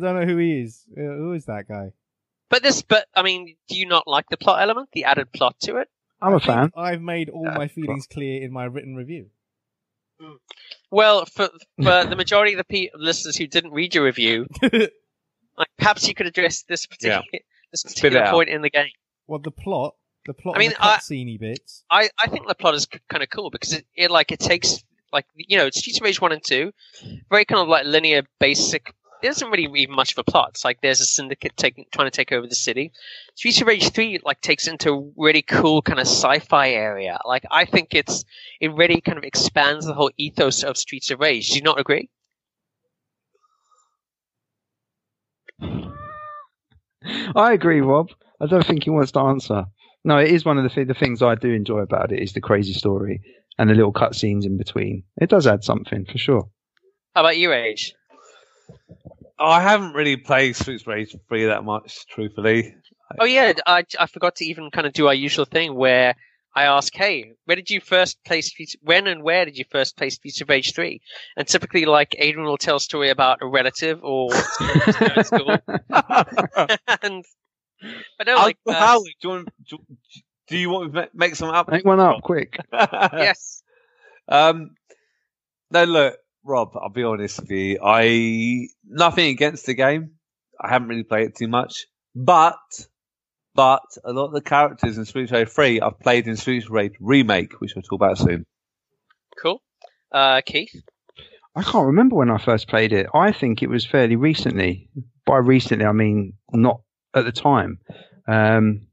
don't 0.00 0.18
know 0.18 0.26
who 0.26 0.36
he 0.38 0.60
is. 0.62 0.84
Uh, 0.96 1.00
Who 1.00 1.32
is 1.32 1.46
that 1.46 1.66
guy? 1.68 1.92
But 2.50 2.62
this, 2.62 2.82
but 2.82 3.06
I 3.14 3.22
mean, 3.22 3.56
do 3.68 3.76
you 3.76 3.86
not 3.86 4.06
like 4.06 4.26
the 4.30 4.36
plot 4.36 4.60
element, 4.60 4.90
the 4.92 5.04
added 5.04 5.32
plot 5.32 5.56
to 5.60 5.76
it? 5.78 5.88
I'm 6.20 6.34
a 6.34 6.40
fan. 6.40 6.70
I've 6.76 7.00
made 7.00 7.30
all 7.30 7.44
Yeah, 7.44 7.56
my 7.56 7.68
feelings 7.68 8.06
clear 8.06 8.42
in 8.42 8.52
my 8.52 8.64
written 8.64 8.94
review. 8.96 9.30
Well, 10.90 11.24
for 11.26 11.48
for 11.82 12.04
the 12.04 12.16
majority 12.16 12.52
of 12.54 12.58
the 12.58 12.64
pe- 12.64 12.90
listeners 12.94 13.36
who 13.36 13.46
didn't 13.46 13.72
read 13.72 13.94
your 13.94 14.04
review, 14.04 14.46
like 15.58 15.68
perhaps 15.78 16.06
you 16.08 16.14
could 16.14 16.26
address 16.26 16.62
this 16.62 16.86
particular 16.86 17.22
this 17.72 17.84
it 17.84 17.88
particular 17.88 18.24
out. 18.24 18.32
point 18.34 18.48
in 18.48 18.62
the 18.62 18.70
game. 18.70 18.90
well, 19.26 19.38
the 19.40 19.50
plot, 19.50 19.94
the 20.26 20.34
plot, 20.34 20.56
I 20.56 20.58
mean, 20.58 20.70
and 20.70 20.76
the 20.76 20.84
I- 20.84 20.96
cutscene 20.96 21.38
bits. 21.40 21.84
I, 21.90 22.08
I 22.18 22.28
think 22.28 22.46
the 22.48 22.54
plot 22.54 22.74
is 22.74 22.86
kind 23.08 23.22
of 23.22 23.30
cool 23.30 23.50
because 23.50 23.72
it, 23.72 23.86
it 23.96 24.10
like 24.10 24.32
it 24.32 24.40
takes 24.40 24.82
like 25.12 25.26
you 25.36 25.56
know 25.56 25.70
Streets 25.70 25.98
of 25.98 26.04
Rage 26.04 26.20
one 26.20 26.32
and 26.32 26.42
two, 26.42 26.72
very 27.30 27.44
kind 27.44 27.60
of 27.60 27.68
like 27.68 27.86
linear, 27.86 28.22
basic. 28.40 28.94
There 29.22 29.30
isn't 29.30 29.48
really 29.50 29.80
even 29.80 29.94
much 29.96 30.12
of 30.12 30.18
a 30.18 30.24
plot. 30.24 30.50
It's 30.50 30.64
like 30.66 30.82
there's 30.82 31.00
a 31.00 31.06
syndicate 31.06 31.56
taking 31.56 31.86
trying 31.92 32.08
to 32.08 32.10
take 32.10 32.30
over 32.30 32.46
the 32.46 32.54
city. 32.54 32.92
Streets 33.34 33.60
of 33.62 33.66
Rage 33.66 33.90
three 33.90 34.18
like 34.22 34.40
takes 34.42 34.66
into 34.66 34.92
a 34.92 35.10
really 35.16 35.40
cool 35.40 35.80
kind 35.80 35.98
of 35.98 36.06
sci-fi 36.06 36.70
area. 36.70 37.18
Like 37.24 37.44
I 37.50 37.64
think 37.64 37.94
it's 37.94 38.24
it 38.60 38.72
really 38.74 39.00
kind 39.00 39.16
of 39.16 39.24
expands 39.24 39.86
the 39.86 39.94
whole 39.94 40.10
ethos 40.18 40.62
of 40.62 40.76
Streets 40.76 41.10
of 41.10 41.20
Rage. 41.20 41.48
Do 41.50 41.56
you 41.56 41.62
not 41.62 41.80
agree? 41.80 42.10
I 47.34 47.52
agree, 47.52 47.80
Rob. 47.80 48.10
I 48.40 48.46
don't 48.46 48.66
think 48.66 48.84
he 48.84 48.90
wants 48.90 49.12
to 49.12 49.20
answer. 49.20 49.64
No, 50.04 50.18
it 50.18 50.30
is 50.30 50.44
one 50.44 50.58
of 50.58 50.64
the, 50.64 50.70
th- 50.70 50.88
the 50.88 50.94
things 50.94 51.22
I 51.22 51.34
do 51.34 51.50
enjoy 51.50 51.78
about 51.78 52.12
it 52.12 52.22
is 52.22 52.32
the 52.32 52.40
crazy 52.40 52.72
story 52.74 53.22
and 53.58 53.70
the 53.70 53.74
little 53.74 53.92
cutscenes 53.92 54.44
in 54.44 54.58
between. 54.58 55.04
It 55.16 55.30
does 55.30 55.46
add 55.46 55.64
something 55.64 56.04
for 56.04 56.18
sure. 56.18 56.50
How 57.14 57.22
about 57.22 57.38
you, 57.38 57.52
Age? 57.52 57.94
I 59.38 59.60
haven't 59.60 59.94
really 59.94 60.16
played 60.16 60.56
Streets 60.56 60.82
of 60.82 60.88
Rage 60.88 61.16
3 61.28 61.46
that 61.46 61.64
much, 61.64 62.06
truthfully. 62.06 62.74
Oh 63.18 63.24
yeah, 63.24 63.52
I, 63.66 63.84
I 63.98 64.06
forgot 64.06 64.36
to 64.36 64.44
even 64.44 64.70
kind 64.70 64.86
of 64.86 64.92
do 64.92 65.06
our 65.06 65.14
usual 65.14 65.44
thing 65.44 65.74
where 65.74 66.14
I 66.54 66.64
ask, 66.64 66.94
hey, 66.94 67.32
where 67.46 67.56
did 67.56 67.70
you 67.70 67.80
first 67.80 68.22
place 68.24 68.48
Streets? 68.48 68.76
When 68.80 69.06
and 69.06 69.22
where 69.22 69.44
did 69.44 69.58
you 69.58 69.64
first 69.70 69.96
place 69.96 70.14
Streets 70.14 70.40
of 70.40 70.48
Rage 70.48 70.74
three? 70.74 71.00
And 71.36 71.46
typically, 71.48 71.84
like 71.84 72.14
Adrian 72.18 72.46
will 72.46 72.56
tell 72.58 72.76
a 72.76 72.80
story 72.80 73.10
about 73.10 73.38
a 73.42 73.46
relative 73.46 74.00
or 74.02 74.30
school, 75.22 75.56
and 77.02 77.24
but 78.18 78.26
no, 78.26 78.34
like 78.36 78.58
uh, 78.68 78.72
Howard, 78.72 79.04
do 79.20 79.28
you, 79.28 79.28
want, 79.30 79.48
do, 79.68 79.78
do 80.48 80.56
you 80.56 80.70
want 80.70 80.94
to 80.94 81.08
make 81.14 81.34
some 81.34 81.50
up? 81.50 81.68
Make 81.70 81.84
one 81.84 82.00
up 82.00 82.22
quick. 82.22 82.58
yes, 82.72 83.62
Um, 84.28 84.70
no, 85.70 85.84
look, 85.84 86.16
Rob. 86.44 86.76
I'll 86.76 86.88
be 86.88 87.02
honest 87.02 87.40
with 87.40 87.50
you. 87.50 87.78
I 87.82 88.68
nothing 88.84 89.28
against 89.28 89.66
the 89.66 89.74
game. 89.74 90.12
I 90.60 90.68
haven't 90.68 90.88
really 90.88 91.02
played 91.02 91.28
it 91.28 91.36
too 91.36 91.48
much, 91.48 91.86
but 92.14 92.58
but 93.54 93.82
a 94.04 94.12
lot 94.12 94.26
of 94.26 94.32
the 94.32 94.40
characters 94.40 94.98
in 94.98 95.04
Streets 95.04 95.30
of 95.32 95.38
Rage 95.38 95.48
3 95.48 95.80
I've 95.80 96.00
played 96.00 96.26
in 96.26 96.36
Streets 96.36 96.66
of 96.66 96.72
Rage 96.72 96.94
remake, 97.00 97.60
which 97.60 97.74
we'll 97.74 97.82
talk 97.82 97.92
about 97.92 98.18
soon. 98.18 98.44
cool. 99.40 99.62
Uh, 100.12 100.40
Keith, 100.44 100.82
I 101.56 101.62
can't 101.62 101.86
remember 101.86 102.16
when 102.16 102.30
I 102.30 102.38
first 102.38 102.68
played 102.68 102.92
it. 102.92 103.06
I 103.14 103.32
think 103.32 103.62
it 103.62 103.68
was 103.68 103.84
fairly 103.86 104.16
recently. 104.16 104.88
By 105.26 105.38
recently, 105.38 105.84
I 105.86 105.92
mean 105.92 106.34
not 106.52 106.80
at 107.14 107.24
the 107.24 107.32
time. 107.32 107.78
Um, 108.28 108.86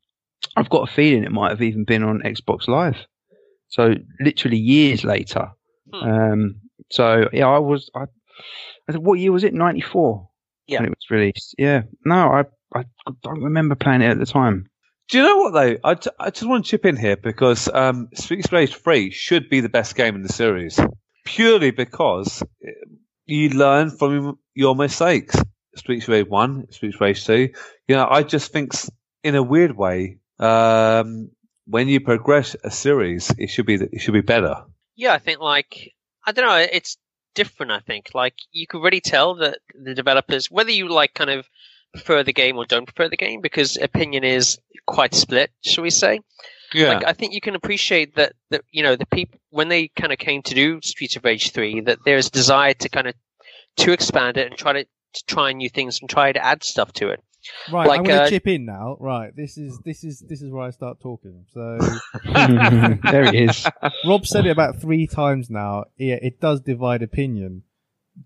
I've 0.56 0.70
got 0.70 0.90
a 0.90 0.92
feeling 0.92 1.24
it 1.24 1.32
might 1.32 1.50
have 1.50 1.62
even 1.62 1.84
been 1.86 2.04
on 2.04 2.22
Xbox 2.22 2.68
Live. 2.68 2.98
So 3.68 3.96
literally 4.20 4.58
years 4.58 5.04
later. 5.04 5.52
Hmm. 5.94 6.10
Um, 6.10 6.56
so 6.92 7.30
yeah, 7.34 7.48
I 7.48 7.60
was. 7.60 7.90
I, 7.96 8.04
I 8.88 8.94
said, 8.94 9.02
what 9.04 9.20
year 9.20 9.32
was 9.32 9.44
it? 9.44 9.54
Ninety 9.54 9.82
four. 9.82 10.30
Yeah. 10.68 10.80
when 10.80 10.88
it 10.88 10.98
was 10.98 11.10
released. 11.10 11.56
Yeah. 11.58 11.84
No, 12.06 12.30
I 12.32 12.44
I 12.74 12.84
don't 13.24 13.44
remember 13.44 13.76
playing 13.76 14.02
it 14.02 14.12
at 14.12 14.20
the 14.20 14.26
time. 14.26 14.68
Do 15.10 15.18
you 15.18 15.24
know 15.24 15.38
what 15.38 15.54
though? 15.54 15.78
I, 15.84 16.26
I 16.26 16.30
just 16.30 16.48
want 16.48 16.66
to 16.66 16.72
chip 16.72 16.86
in 16.86 16.96
here 16.96 17.18
because 17.18 17.68
um, 17.68 18.08
Streets 18.14 18.48
of 18.48 18.54
Rage 18.54 18.76
3 18.76 19.12
should 19.12 19.50
be 19.50 19.60
the 19.60 19.70
best 19.70 19.96
game 19.96 20.16
in 20.16 20.24
the 20.24 20.32
series, 20.32 20.80
purely 21.26 21.72
because 21.72 22.42
uh, 22.42 22.72
you 23.26 23.50
learn 23.50 23.90
from 23.90 24.40
your 24.54 24.76
mistakes. 24.76 25.36
Streets 25.76 26.06
of 26.06 26.10
Rage 26.10 26.28
1, 26.28 26.72
Streets 26.72 26.96
of 26.96 27.02
Rage 27.02 27.26
2. 27.26 27.50
You 27.88 27.96
know, 27.96 28.08
I 28.10 28.24
just 28.24 28.52
think 28.52 28.72
in 29.24 29.36
a 29.36 29.44
weird 29.44 29.76
way, 29.76 30.20
um, 30.40 31.32
when 31.66 31.88
you 31.88 32.00
progress 32.00 32.56
a 32.64 32.72
series, 32.72 33.34
it 33.38 33.48
should 33.48 33.66
be 33.66 33.76
it 33.76 34.00
should 34.00 34.14
be 34.14 34.22
better. 34.22 34.64
Yeah, 34.96 35.14
I 35.14 35.20
think 35.20 35.40
like 35.40 35.94
I 36.26 36.32
don't 36.32 36.48
know, 36.48 36.56
it's 36.56 36.98
different. 37.36 37.72
I 37.72 37.80
think 37.80 38.12
like 38.14 38.36
you 38.52 38.68
could 38.68 38.82
really 38.82 39.02
tell 39.02 39.36
that 39.36 39.60
the 39.74 39.94
developers, 39.94 40.50
whether 40.50 40.72
you 40.72 40.90
like 40.90 41.14
kind 41.14 41.30
of 41.30 41.48
prefer 41.94 42.24
the 42.24 42.34
game 42.34 42.58
or 42.58 42.66
don't 42.66 42.86
prefer 42.86 43.10
the 43.10 43.18
game, 43.18 43.42
because 43.42 43.78
opinion 43.78 44.24
is 44.24 44.60
quite 44.86 45.14
split, 45.14 45.52
shall 45.64 45.84
we 45.84 45.90
say? 45.90 46.22
Yeah, 46.74 46.94
Like 46.94 47.06
I 47.06 47.14
think 47.14 47.34
you 47.34 47.42
can 47.42 47.56
appreciate 47.56 48.16
that 48.16 48.34
that 48.50 48.64
you 48.72 48.84
know 48.84 48.96
the 48.96 49.06
people 49.06 49.40
when 49.50 49.68
they 49.68 49.90
kind 49.90 50.14
of 50.14 50.20
came 50.20 50.42
to 50.44 50.56
do 50.56 50.80
Streets 50.82 51.18
of 51.18 51.26
Rage 51.26 51.52
three 51.52 51.82
that 51.82 52.00
there's 52.06 52.30
desire 52.30 52.74
to 52.76 52.90
kind 52.90 53.08
of 53.08 53.16
to 53.78 53.92
expand 53.92 54.38
it 54.38 54.48
and 54.48 54.58
try 54.58 54.74
to, 54.74 54.84
to 54.84 55.26
try 55.26 55.52
new 55.52 55.70
things 55.70 56.00
and 56.00 56.10
try 56.10 56.32
to 56.32 56.44
add 56.44 56.64
stuff 56.64 56.94
to 56.94 57.10
it. 57.10 57.22
Right, 57.72 57.88
Like, 57.88 58.00
I'm 58.00 58.06
going 58.06 58.20
to 58.20 58.26
uh, 58.26 58.30
chip 58.30 58.48
in 58.48 58.66
now. 58.66 58.98
Right, 59.00 59.36
this 59.36 59.58
is 59.58 59.80
this 59.84 60.04
is 60.04 60.20
this 60.20 60.42
is 60.42 60.52
where 60.52 60.64
I 60.64 60.70
start 60.70 61.00
talking. 61.02 61.46
So 61.52 61.80
there 62.24 63.26
it 63.26 63.36
is. 63.36 63.68
Rob 64.06 64.26
said 64.26 64.46
it 64.46 64.52
about 64.52 64.80
three 64.80 65.08
times 65.08 65.50
now. 65.50 65.86
Yeah, 65.98 66.20
it 66.22 66.40
does 66.40 66.62
divide 66.62 67.02
opinion. 67.02 67.64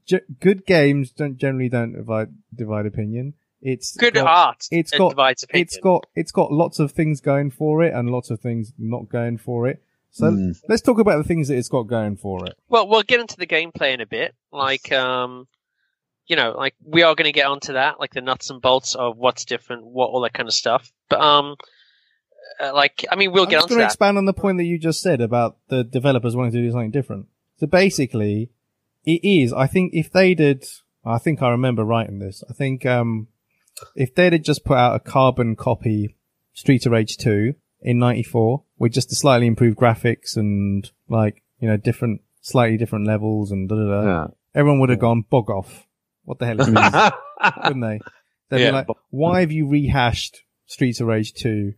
G- 0.05 0.19
good 0.39 0.65
games 0.65 1.11
don't 1.11 1.37
generally 1.37 1.69
don't 1.69 1.93
divide 1.93 2.29
divide 2.53 2.85
opinion. 2.85 3.35
It's 3.67 3.97
Good 3.97 4.13
got, 4.13 4.27
art. 4.27 4.67
it's 4.69 4.91
that 4.91 4.97
got- 4.99 5.09
divides 5.09 5.41
opinion. 5.43 5.63
it's 5.63 5.77
got 5.77 6.05
it's 6.15 6.31
got 6.31 6.51
lots 6.51 6.77
of 6.79 6.91
things 6.91 7.19
going 7.19 7.49
for 7.49 7.83
it 7.83 7.93
and 7.93 8.09
lots 8.11 8.29
of 8.29 8.39
things 8.39 8.71
not 8.77 9.09
going 9.09 9.37
for 9.37 9.67
it. 9.67 9.81
So 10.11 10.29
Hmm. 10.31 10.51
let's 10.69 10.81
talk 10.83 10.99
about 10.99 11.17
the 11.17 11.23
things 11.27 11.47
that 11.49 11.57
it's 11.57 11.67
got 11.67 11.83
going 11.83 12.15
for 12.15 12.45
it. 12.45 12.53
Well, 12.69 12.87
we'll 12.87 13.01
get 13.03 13.19
into 13.19 13.35
the 13.37 13.47
gameplay 13.47 13.93
in 13.93 14.01
a 14.01 14.05
bit. 14.05 14.33
Like, 14.51 14.91
um, 14.91 15.47
you 16.27 16.35
know, 16.35 16.51
like 16.55 16.75
we 16.83 17.01
are 17.03 17.15
going 17.15 17.25
to 17.25 17.31
get 17.31 17.47
onto 17.47 17.73
that, 17.73 17.99
like 17.99 18.13
the 18.13 18.21
nuts 18.21 18.49
and 18.49 18.61
bolts 18.61 18.93
of 18.95 19.17
what's 19.17 19.45
different, 19.45 19.83
what 19.85 20.07
all 20.11 20.21
that 20.21 20.33
kind 20.33 20.47
of 20.47 20.53
stuff. 20.53 20.91
But 21.09 21.21
um, 21.21 21.55
uh, 22.61 22.71
like, 22.73 23.03
I 23.11 23.15
mean, 23.15 23.31
we'll 23.31 23.43
I'm 23.43 23.49
get 23.49 23.55
just 23.57 23.63
onto 23.63 23.73
going 23.73 23.79
to 23.79 23.83
that. 23.83 23.91
expand 23.93 24.17
on 24.17 24.25
the 24.25 24.33
point 24.33 24.57
that 24.59 24.63
you 24.65 24.77
just 24.77 25.01
said 25.01 25.21
about 25.21 25.57
the 25.69 25.83
developers 25.83 26.35
wanting 26.35 26.51
to 26.53 26.61
do 26.61 26.71
something 26.71 26.91
different. 26.91 27.25
So 27.57 27.67
basically, 27.67 28.51
it 29.05 29.23
is. 29.23 29.51
I 29.51 29.67
think 29.67 29.93
if 29.93 30.11
they 30.11 30.33
did, 30.33 30.65
I 31.03 31.17
think 31.17 31.41
I 31.41 31.49
remember 31.49 31.83
writing 31.83 32.19
this. 32.19 32.43
I 32.49 32.53
think 32.53 32.85
um, 32.85 33.27
if 33.95 34.15
they'd 34.15 34.43
just 34.43 34.65
put 34.65 34.77
out 34.77 34.95
a 34.95 34.99
carbon 34.99 35.55
copy 35.55 36.15
Street 36.53 36.85
of 36.85 36.91
Rage 36.91 37.17
2 37.17 37.53
in 37.81 37.99
'94 37.99 38.63
with 38.77 38.93
just 38.93 39.09
the 39.09 39.15
slightly 39.15 39.47
improved 39.47 39.77
graphics 39.77 40.37
and 40.37 40.89
like 41.09 41.43
you 41.59 41.67
know 41.67 41.77
different, 41.77 42.21
slightly 42.41 42.77
different 42.77 43.07
levels 43.07 43.51
and 43.51 43.69
da 43.69 43.75
da 43.75 43.83
da, 43.83 44.03
yeah. 44.03 44.27
everyone 44.53 44.79
would 44.79 44.89
have 44.89 44.99
gone 44.99 45.23
bog 45.29 45.49
off. 45.49 45.85
What 46.23 46.39
the 46.39 46.45
hell 46.47 46.61
is 46.61 46.67
this? 46.67 47.11
wouldn't 47.63 47.81
they? 47.83 47.99
They'd 48.49 48.61
Yeah, 48.61 48.71
be 48.71 48.75
like, 48.77 48.87
why 49.09 49.41
have 49.41 49.51
you 49.51 49.67
rehashed 49.67 50.41
Streets 50.65 50.99
of 50.99 51.07
Rage 51.07 51.33
2? 51.33 51.73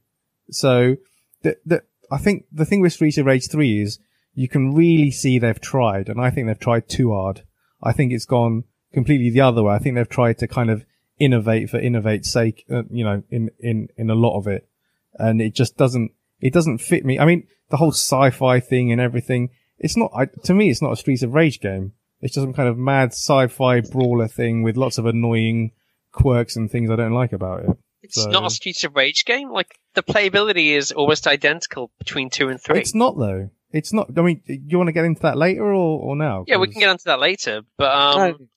So, 0.51 0.95
the, 1.43 1.57
the, 1.65 1.83
I 2.11 2.17
think 2.17 2.45
the 2.51 2.65
thing 2.65 2.81
with 2.81 2.93
Streets 2.93 3.17
of 3.17 3.25
Rage 3.25 3.49
3 3.49 3.81
is 3.81 3.99
you 4.33 4.47
can 4.47 4.73
really 4.73 5.11
see 5.11 5.39
they've 5.39 5.59
tried, 5.59 6.07
and 6.09 6.21
I 6.21 6.29
think 6.29 6.47
they've 6.47 6.59
tried 6.59 6.87
too 6.87 7.11
hard. 7.11 7.43
I 7.81 7.91
think 7.91 8.11
it's 8.13 8.25
gone 8.25 8.63
completely 8.93 9.29
the 9.29 9.41
other 9.41 9.63
way. 9.63 9.73
I 9.75 9.79
think 9.79 9.95
they've 9.95 10.07
tried 10.07 10.37
to 10.39 10.47
kind 10.47 10.69
of 10.69 10.85
innovate 11.19 11.69
for 11.69 11.77
innovate's 11.77 12.31
sake, 12.31 12.65
uh, 12.71 12.83
you 12.89 13.03
know, 13.03 13.23
in, 13.29 13.49
in, 13.59 13.89
in 13.97 14.09
a 14.09 14.15
lot 14.15 14.37
of 14.37 14.47
it. 14.47 14.67
And 15.13 15.41
it 15.41 15.55
just 15.55 15.77
doesn't, 15.77 16.11
it 16.39 16.53
doesn't 16.53 16.79
fit 16.79 17.05
me. 17.05 17.19
I 17.19 17.25
mean, 17.25 17.47
the 17.69 17.77
whole 17.77 17.91
sci-fi 17.91 18.59
thing 18.59 18.91
and 18.91 19.01
everything, 19.01 19.49
it's 19.79 19.97
not, 19.97 20.11
I, 20.15 20.25
to 20.43 20.53
me, 20.53 20.69
it's 20.69 20.81
not 20.81 20.93
a 20.93 20.97
Streets 20.97 21.23
of 21.23 21.33
Rage 21.33 21.59
game. 21.59 21.93
It's 22.21 22.33
just 22.33 22.43
some 22.43 22.53
kind 22.53 22.69
of 22.69 22.77
mad 22.77 23.09
sci-fi 23.09 23.81
brawler 23.81 24.27
thing 24.27 24.63
with 24.63 24.77
lots 24.77 24.97
of 24.97 25.05
annoying 25.05 25.71
quirks 26.11 26.55
and 26.55 26.69
things 26.69 26.89
I 26.89 26.95
don't 26.95 27.13
like 27.13 27.33
about 27.33 27.63
it. 27.63 27.69
It's 28.01 28.23
so- 28.23 28.29
not 28.29 28.45
a 28.45 28.49
Streets 28.49 28.83
of 28.83 28.95
Rage 28.95 29.25
game. 29.25 29.51
Like 29.51 29.77
the 29.95 30.03
playability 30.03 30.75
is 30.75 30.91
almost 30.91 31.27
identical 31.27 31.91
between 31.97 32.29
two 32.29 32.49
and 32.49 32.61
three. 32.61 32.79
It's 32.79 32.95
not 32.95 33.17
though. 33.17 33.49
It's 33.71 33.91
not. 33.91 34.17
I 34.17 34.21
mean, 34.21 34.41
you 34.45 34.77
want 34.77 34.87
to 34.87 34.93
get 34.93 35.03
into 35.03 35.23
that 35.23 35.37
later 35.37 35.65
or, 35.65 35.99
or 35.99 36.15
now? 36.15 36.45
yeah, 36.47 36.55
we 36.57 36.69
can 36.69 36.79
get 36.79 36.89
onto 36.89 37.03
that 37.05 37.19
later. 37.19 37.63
But 37.77 37.93
um, 37.93 38.17
No, 38.17 38.47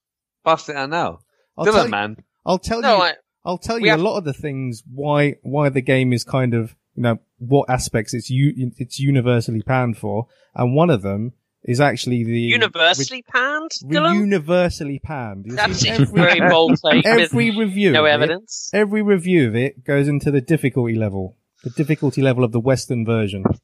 bust 0.45 0.69
it 0.69 0.77
out 0.77 0.89
now. 0.89 1.21
I'll 1.59 1.67
Dylan, 1.67 1.85
you, 1.87 1.91
man. 1.91 2.17
I'll 2.47 2.59
tell 2.59 2.81
no, 2.81 2.97
you. 2.97 3.03
I, 3.03 3.13
I'll 3.45 3.59
tell 3.59 3.79
you 3.79 3.91
have- 3.91 4.01
a 4.01 4.03
lot 4.03 4.17
of 4.19 4.25
the 4.25 4.33
things 4.33 4.83
why 4.93 5.37
why 5.43 5.69
the 5.69 5.81
game 5.83 6.13
is 6.13 6.25
kind 6.25 6.55
of 6.55 6.75
you 6.95 7.03
know 7.03 7.19
what 7.39 7.71
aspects 7.71 8.13
it's 8.15 8.31
u- 8.31 8.73
it's 8.79 8.99
universally 8.99 9.63
panned 9.63 9.97
for, 9.99 10.27
and 10.55 10.75
one 10.75 10.91
of 10.91 11.03
them 11.03 11.33
is 11.63 11.81
actually 11.81 12.25
the 12.25 12.41
universally 12.41 13.23
panned. 13.23 13.71
re- 13.85 13.97
Dylan? 13.97 14.15
universally 14.15 14.99
panned. 14.99 15.45
You'll 15.47 15.57
That's 15.57 15.81
see 15.81 15.91
every, 15.91 16.07
very 16.07 16.41
bold 16.49 16.79
take. 16.91 17.05
every 17.07 17.51
review. 17.57 17.93
no 17.93 18.05
of 18.05 18.11
it- 18.11 18.15
evidence. 18.15 18.71
every 18.73 19.03
review 19.03 19.49
of 19.49 19.55
it 19.57 19.85
goes 19.85 20.09
into 20.09 20.31
the 20.31 20.41
difficulty 20.41 20.95
level, 20.95 21.37
the 21.63 21.71
difficulty 21.71 22.23
level 22.23 22.45
of 22.45 22.53
the 22.53 22.61
Western 22.61 23.05
version 23.05 23.45
of 23.47 23.61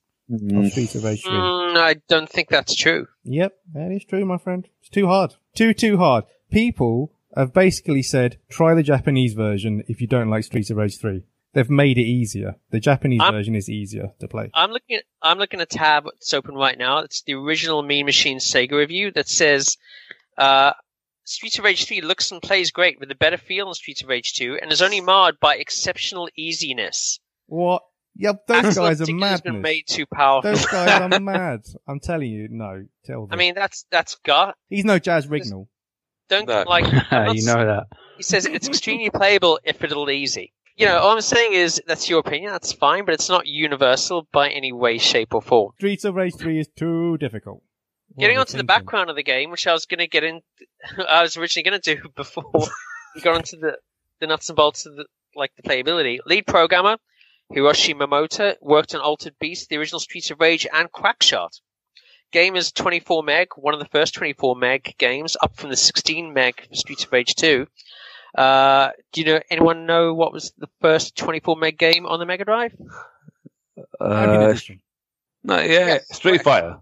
Streets 0.73 0.95
of 0.95 1.05
Rage 1.05 1.23
3. 1.23 1.33
Mm, 1.33 1.77
I 1.77 1.97
don't 2.09 2.29
think 2.29 2.49
that's 2.51 2.75
true. 2.75 3.07
Yep, 3.25 3.53
that 3.75 3.91
is 3.93 4.05
true, 4.05 4.25
my 4.27 4.39
friend. 4.39 4.69
It's 4.81 4.91
too 4.91 5.07
hard. 5.07 5.35
Too, 5.55 5.73
too 5.73 5.97
hard. 5.99 6.25
People 6.51 7.13
have 7.37 7.53
basically 7.53 8.03
said, 8.03 8.39
try 8.51 8.75
the 8.75 8.83
Japanese 8.83 9.35
version 9.35 9.83
if 9.89 10.01
you 10.01 10.07
don't 10.07 10.31
like 10.31 10.45
Streets 10.45 10.71
of 10.71 10.77
Rage 10.79 10.99
3. 10.99 11.23
They've 11.53 11.71
made 11.71 11.97
it 11.97 12.03
easier. 12.03 12.57
The 12.71 12.81
Japanese 12.81 13.21
I'm- 13.23 13.33
version 13.33 13.55
is 13.55 13.69
easier 13.71 14.13
to 14.21 14.29
play. 14.29 14.51
I'm 14.55 14.71
looking 14.71 14.97
at 14.97 15.05
I'm 15.23 15.39
looking 15.39 15.61
at 15.61 15.73
a 15.73 15.77
tab 15.79 16.05
that's 16.05 16.35
open 16.35 16.55
right 16.55 16.77
now. 16.77 16.99
It's 16.99 17.23
the 17.23 17.35
original 17.35 17.83
Mean 17.83 18.05
Machine 18.07 18.39
Sega 18.39 18.73
review 18.73 19.11
that 19.13 19.29
says 19.29 19.77
uh, 20.37 20.73
Streets 21.25 21.59
of 21.59 21.65
Rage 21.65 21.87
3 21.87 22.03
looks 22.03 22.31
and 22.31 22.43
plays 22.43 22.71
great 22.71 23.01
with 23.01 23.11
a 23.11 23.15
better 23.15 23.39
feel 23.39 23.67
than 23.67 23.75
Streets 23.75 24.03
of 24.03 24.09
Rage 24.09 24.35
2 24.35 24.59
and 24.61 24.71
is 24.71 24.83
only 24.83 25.01
marred 25.01 25.41
by 25.41 25.57
exceptional 25.57 26.29
easiness. 26.37 27.21
What? 27.47 27.83
Yep, 28.19 28.47
those 28.47 28.65
Axel 28.65 28.85
guys 28.87 29.01
are 29.01 29.05
Sticker 29.05 29.27
has 29.27 29.41
been 29.43 29.53
madness. 29.55 29.63
made 29.63 29.83
too 29.87 30.07
powerful. 30.07 30.51
Those 30.51 30.67
guys 30.67 31.13
are 31.13 31.21
mad. 31.21 31.61
I'm 31.87 32.01
telling 32.01 32.31
you, 32.31 32.49
no. 32.51 32.87
Tell 33.05 33.23
them. 33.27 33.33
I 33.33 33.37
mean, 33.37 33.55
that's 33.55 33.85
that's 33.91 34.15
gut. 34.25 34.57
he's 34.69 34.85
no 34.87 34.99
Jaz 34.99 35.27
Rignall. 35.27 35.69
Don't 36.29 36.49
No. 36.49 36.65
like. 36.67 36.85
Not 37.13 37.37
you 37.37 37.45
know 37.45 37.67
that. 37.67 37.87
He 38.17 38.23
says 38.23 38.47
it's 38.47 38.69
extremely 38.69 39.11
playable 39.11 39.61
if 39.65 39.83
a 39.83 39.87
little 39.87 40.11
easy. 40.11 40.53
You 40.77 40.87
know, 40.87 40.99
all 40.99 41.13
I'm 41.13 41.21
saying 41.23 41.55
is 41.55 41.81
that's 41.87 42.09
your 42.09 42.21
opinion. 42.21 42.53
That's 42.53 42.73
fine, 42.73 43.07
but 43.07 43.15
it's 43.15 43.31
not 43.31 43.47
universal 43.47 44.29
by 44.31 44.51
any 44.51 44.73
way, 44.73 44.99
shape, 44.99 45.33
or 45.35 45.41
form. 45.41 45.73
Streets 45.77 46.05
of 46.05 46.15
Rage 46.15 46.35
3 46.37 46.61
is 46.61 46.69
too 46.69 47.17
difficult. 47.17 47.63
What 48.09 48.21
Getting 48.21 48.37
are 48.37 48.39
you 48.39 48.41
onto 48.41 48.59
the 48.59 48.65
background 48.65 49.09
of 49.09 49.17
the 49.17 49.23
game, 49.23 49.51
which 49.51 49.67
I 49.67 49.73
was 49.73 49.87
going 49.87 50.01
to 50.01 50.07
get 50.07 50.23
in, 50.23 50.43
I 51.09 51.23
was 51.23 51.37
originally 51.39 51.71
going 51.71 51.81
to 51.81 51.95
do 51.97 52.09
before 52.17 52.45
we 53.15 53.23
got 53.23 53.37
into 53.37 53.57
the, 53.57 53.79
the 54.21 54.27
nuts 54.27 54.51
and 54.51 54.57
bolts 54.57 54.85
of 54.85 54.97
the, 54.97 55.07
like 55.35 55.53
the 55.57 55.63
playability. 55.63 56.19
Lead 56.27 56.47
programmer 56.47 56.99
Hiroshi 57.53 57.95
Momota 57.95 58.57
worked 58.61 58.95
on 58.95 59.01
Altered 59.01 59.35
Beast, 59.39 59.69
the 59.69 59.77
original 59.77 60.01
Streets 60.01 60.31
of 60.31 60.41
Rage, 60.41 60.67
and 60.73 60.91
Quackshot. 60.91 61.61
Game 62.37 62.55
is 62.55 62.71
24 62.71 63.23
meg, 63.23 63.49
one 63.57 63.73
of 63.73 63.81
the 63.81 63.87
first 63.87 64.13
24 64.13 64.57
meg 64.57 64.95
games, 64.99 65.39
up 65.41 65.57
from 65.57 65.71
the 65.71 65.77
16 65.77 66.35
meg 66.35 66.69
for 66.69 66.75
Streets 66.75 67.05
of 67.05 67.11
Rage 67.11 67.35
2. 67.35 67.67
Uh, 68.37 68.91
do 69.15 69.23
you 69.23 69.27
know 69.27 69.41
anyone 69.49 69.87
know 69.87 70.13
what 70.13 70.35
was 70.35 70.53
the 70.59 70.69
first 70.83 71.17
24 71.17 71.57
meg 71.57 71.79
game 71.79 72.05
on 72.05 72.19
the 72.19 72.27
Mega 72.27 72.45
Drive? 72.45 72.77
Arcade 73.99 74.51
Uh, 74.69 74.75
no, 75.45 75.61
yeah, 75.61 75.87
Yes, 75.87 76.15
Street 76.15 76.33
correct. 76.33 76.45
Fighter. 76.45 76.77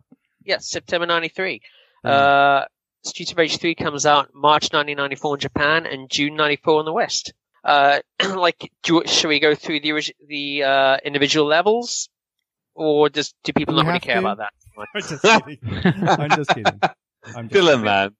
Yes, 0.44 0.68
September 0.68 1.06
93. 1.06 1.60
Hmm. 2.02 2.10
Uh, 2.10 2.64
Streets 3.04 3.30
of 3.30 3.38
Rage 3.38 3.56
3 3.58 3.76
comes 3.76 4.06
out 4.06 4.30
March 4.34 4.72
1994 4.72 5.36
in 5.36 5.40
Japan 5.40 5.86
and 5.86 6.10
June 6.10 6.34
94 6.34 6.80
in 6.80 6.84
the 6.86 6.92
West. 6.92 7.32
Uh, 7.62 8.00
like, 8.34 8.72
do, 8.82 9.04
should 9.06 9.28
we 9.28 9.38
go 9.38 9.54
through 9.54 9.78
the 9.78 10.02
the 10.26 10.64
uh, 10.64 10.96
individual 11.04 11.46
levels, 11.46 12.08
or 12.74 13.08
does 13.08 13.32
do 13.44 13.52
people 13.52 13.74
Do 13.74 13.82
not 13.84 13.86
really 13.86 14.00
care 14.00 14.16
to? 14.16 14.20
about 14.20 14.38
that? 14.38 14.52
I'm 14.78 14.86
just 15.00 15.22
kidding. 15.22 15.58
I'm 15.62 16.30
just 16.30 16.50
kidding. 16.50 16.80
I'm 17.36 17.48
just 17.48 17.54
Dylan, 17.64 17.82
man. 17.82 18.14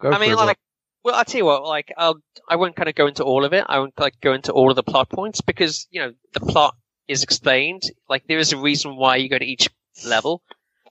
Go 0.00 0.10
I 0.10 0.18
mean, 0.18 0.32
it, 0.32 0.36
like, 0.36 0.58
well, 1.04 1.14
I'll 1.14 1.24
tell 1.24 1.38
you 1.38 1.44
what, 1.44 1.64
like, 1.64 1.92
I'll 1.96 2.18
I 2.48 2.56
won't 2.56 2.76
kind 2.76 2.88
of 2.88 2.94
go 2.94 3.06
into 3.06 3.24
all 3.24 3.44
of 3.44 3.52
it. 3.52 3.64
I 3.68 3.78
won't 3.78 3.98
like 3.98 4.20
go 4.20 4.32
into 4.32 4.52
all 4.52 4.70
of 4.70 4.76
the 4.76 4.82
plot 4.82 5.08
points 5.10 5.40
because 5.40 5.86
you 5.90 6.00
know 6.00 6.12
the 6.32 6.40
plot 6.40 6.76
is 7.08 7.22
explained. 7.22 7.82
Like, 8.08 8.26
there 8.26 8.38
is 8.38 8.52
a 8.52 8.56
reason 8.56 8.96
why 8.96 9.16
you 9.16 9.28
go 9.28 9.38
to 9.38 9.44
each 9.44 9.68
level, 10.04 10.42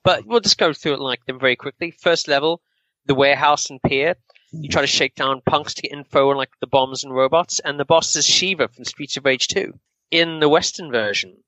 but 0.03 0.25
we'll 0.25 0.39
just 0.39 0.57
go 0.57 0.73
through 0.73 0.93
it 0.93 0.99
like 0.99 1.25
them 1.25 1.39
very 1.39 1.55
quickly. 1.55 1.91
First 1.91 2.27
level, 2.27 2.61
the 3.05 3.15
warehouse 3.15 3.69
and 3.69 3.81
pier. 3.81 4.15
You 4.51 4.69
try 4.69 4.81
to 4.81 4.87
shake 4.87 5.15
down 5.15 5.41
punks 5.45 5.73
to 5.73 5.81
get 5.81 5.91
info 5.91 6.29
on 6.29 6.37
like 6.37 6.51
the 6.61 6.67
bombs 6.67 7.03
and 7.03 7.13
robots, 7.13 7.59
and 7.59 7.79
the 7.79 7.85
boss 7.85 8.15
is 8.15 8.25
Shiva 8.25 8.69
from 8.69 8.85
Streets 8.85 9.17
of 9.17 9.25
Rage 9.25 9.47
2 9.47 9.77
in 10.11 10.39
the 10.39 10.47
Western 10.47 10.91
version. 10.91 11.43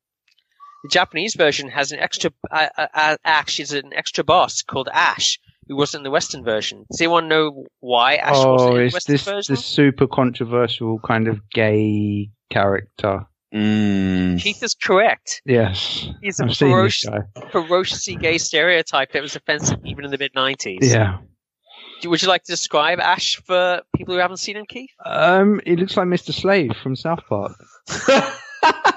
The 0.88 0.91
Japanese 0.94 1.36
version 1.36 1.67
has 1.67 1.91
an 1.91 2.00
extra, 2.00 2.32
uh, 2.50 2.67
uh, 2.77 2.88
uh, 2.94 3.17
actually, 3.25 3.63
is 3.63 3.74
an 3.74 3.91
extra 3.94 4.24
boss 4.24 4.62
called 4.62 4.88
Ash, 4.88 5.38
who 5.67 5.75
wasn't 5.75 6.00
in 6.00 6.03
the 6.06 6.12
Western 6.12 6.46
version. 6.46 6.86
Does 6.89 7.01
anyone 7.01 7.27
know 7.27 7.65
why 7.82 8.15
Ash 8.15 8.38
wasn't 8.38 8.62
oh, 8.62 8.75
in 8.77 8.88
the 8.88 8.94
Western 8.94 9.13
this 9.13 9.24
version? 9.25 9.56
this 9.56 9.65
super 9.65 10.08
controversial 10.08 11.00
kind 11.00 11.27
of 11.27 11.41
gay 11.50 12.29
character. 12.50 13.25
Mm. 13.53 14.39
Keith 14.39 14.63
is 14.63 14.75
correct. 14.75 15.41
Yes, 15.44 16.08
He's 16.22 16.39
a 16.39 16.46
I've 16.46 16.56
seen 16.56 16.70
this 16.70 16.75
ferocious, 16.77 17.10
ferociously 17.51 18.15
gay 18.15 18.38
stereotype 18.38 19.12
that 19.12 19.22
was 19.22 19.36
offensive 19.36 19.79
even 19.84 20.06
in 20.06 20.12
the 20.12 20.17
mid 20.17 20.34
90s. 20.36 20.77
Yeah. 20.84 21.17
Would 22.06 22.22
you 22.22 22.29
like 22.29 22.44
to 22.44 22.51
describe 22.53 23.01
Ash 23.01 23.36
for 23.46 23.82
people 23.94 24.13
who 24.13 24.22
haven't 24.22 24.38
seen 24.38 24.56
him, 24.56 24.65
Keith? 24.65 24.91
Um, 25.03 25.60
he 25.65 25.75
looks 25.75 25.98
like 25.98 26.08
Mr. 26.08 26.34
Slave 26.34 26.72
from 26.82 26.96
South 26.96 27.24
Park. 27.27 27.58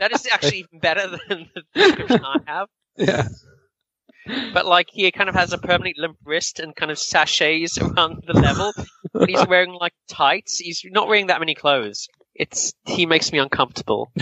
That 0.00 0.12
is 0.12 0.26
actually 0.32 0.60
even 0.60 0.78
better 0.80 1.18
than 1.28 1.48
the 1.54 1.62
description 1.74 2.24
I 2.24 2.38
have. 2.46 2.68
Yeah. 2.96 3.28
But 4.52 4.66
like 4.66 4.88
he 4.90 5.10
kind 5.10 5.28
of 5.28 5.34
has 5.34 5.52
a 5.52 5.58
permanent 5.58 5.96
limp 5.96 6.18
wrist 6.24 6.60
and 6.60 6.76
kind 6.76 6.90
of 6.90 6.98
sachets 6.98 7.78
around 7.78 8.24
the 8.26 8.34
level. 8.34 8.72
but 9.12 9.30
he's 9.30 9.46
wearing 9.46 9.72
like 9.72 9.94
tights. 10.08 10.58
He's 10.58 10.82
not 10.84 11.08
wearing 11.08 11.28
that 11.28 11.40
many 11.40 11.54
clothes. 11.54 12.08
It's 12.34 12.74
he 12.84 13.06
makes 13.06 13.32
me 13.32 13.38
uncomfortable. 13.38 14.12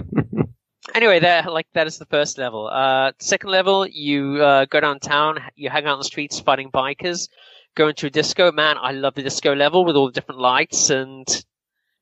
anyway, 0.94 1.20
there 1.20 1.42
like 1.42 1.66
that 1.74 1.86
is 1.86 1.98
the 1.98 2.06
first 2.06 2.38
level. 2.38 2.68
Uh, 2.72 3.12
second 3.18 3.50
level, 3.50 3.86
you 3.86 4.42
uh, 4.42 4.64
go 4.64 4.80
downtown, 4.80 5.40
you 5.56 5.68
hang 5.68 5.84
out 5.84 5.94
on 5.94 5.98
the 5.98 6.04
streets 6.04 6.40
fighting 6.40 6.70
bikers, 6.70 7.28
go 7.74 7.88
into 7.88 8.06
a 8.06 8.10
disco. 8.10 8.50
Man, 8.52 8.76
I 8.80 8.92
love 8.92 9.14
the 9.14 9.22
disco 9.22 9.54
level 9.54 9.84
with 9.84 9.96
all 9.96 10.06
the 10.06 10.12
different 10.12 10.40
lights 10.40 10.90
and 10.90 11.26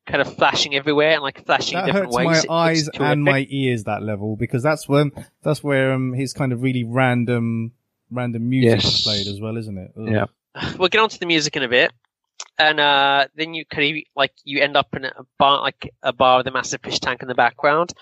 kind 0.08 0.20
of 0.20 0.34
flashing 0.36 0.74
everywhere 0.74 1.12
and 1.12 1.22
like 1.22 1.44
flashing 1.46 1.76
That 1.78 1.86
different 1.86 2.06
hurts 2.06 2.16
ways. 2.16 2.46
my 2.48 2.54
eyes 2.54 2.88
and 2.88 3.22
my 3.22 3.46
ears. 3.48 3.84
That 3.84 4.02
level 4.02 4.36
because 4.36 4.62
that's 4.62 4.88
when 4.88 5.12
that's 5.42 5.62
where 5.62 5.92
um 5.92 6.12
his 6.12 6.32
kind 6.32 6.52
of 6.52 6.62
really 6.62 6.84
random 6.84 7.72
random 8.10 8.48
music 8.48 8.78
is 8.78 8.84
Yes. 8.84 9.02
played 9.04 9.26
as 9.26 9.40
well, 9.40 9.56
isn't 9.56 9.78
it? 9.78 9.92
Ugh. 9.96 10.08
Yeah. 10.10 10.24
we'll 10.78 10.88
get 10.88 11.00
on 11.00 11.08
to 11.10 11.20
the 11.20 11.26
music 11.26 11.56
in 11.56 11.62
a 11.62 11.68
bit. 11.68 11.92
And 12.60 12.80
uh, 12.80 13.26
then 13.36 13.54
you 13.54 13.64
kind 13.64 13.96
of 13.96 14.02
like 14.16 14.32
you 14.44 14.60
end 14.60 14.76
up 14.76 14.94
in 14.94 15.04
a 15.04 15.12
bar, 15.38 15.60
like 15.60 15.92
a 16.02 16.12
bar 16.12 16.38
with 16.38 16.46
a 16.48 16.50
massive 16.50 16.80
fish 16.82 16.98
tank 16.98 17.22
in 17.22 17.28
the 17.28 17.34
background. 17.34 17.92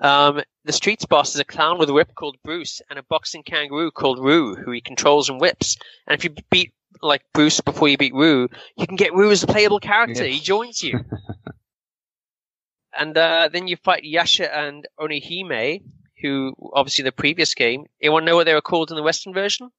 Um, 0.00 0.40
the 0.64 0.72
streets 0.72 1.04
boss 1.04 1.34
is 1.34 1.40
a 1.40 1.44
clown 1.44 1.78
with 1.78 1.88
a 1.90 1.92
whip 1.92 2.14
called 2.14 2.36
Bruce, 2.42 2.80
and 2.88 2.98
a 2.98 3.02
boxing 3.02 3.42
kangaroo 3.42 3.90
called 3.90 4.18
Roo, 4.18 4.54
who 4.54 4.70
he 4.70 4.80
controls 4.80 5.28
and 5.28 5.40
whips. 5.40 5.76
And 6.06 6.16
if 6.18 6.24
you 6.24 6.30
beat 6.50 6.72
like 7.02 7.22
Bruce 7.32 7.60
before 7.60 7.88
you 7.88 7.96
beat 7.96 8.14
Roo, 8.14 8.48
you 8.76 8.86
can 8.86 8.96
get 8.96 9.14
Roo 9.14 9.30
as 9.30 9.42
a 9.42 9.46
playable 9.46 9.80
character. 9.80 10.26
Yes. 10.26 10.34
He 10.34 10.40
joins 10.40 10.82
you. 10.82 11.00
and 12.98 13.16
uh, 13.16 13.48
then 13.52 13.68
you 13.68 13.76
fight 13.76 14.04
Yasha 14.04 14.54
and 14.54 14.86
Onihime, 14.98 15.82
who 16.22 16.54
obviously 16.72 17.04
the 17.04 17.12
previous 17.12 17.54
game. 17.54 17.84
Anyone 18.02 18.24
know 18.24 18.36
what 18.36 18.44
they 18.44 18.54
were 18.54 18.60
called 18.60 18.90
in 18.90 18.96
the 18.96 19.02
Western 19.02 19.32
version? 19.32 19.70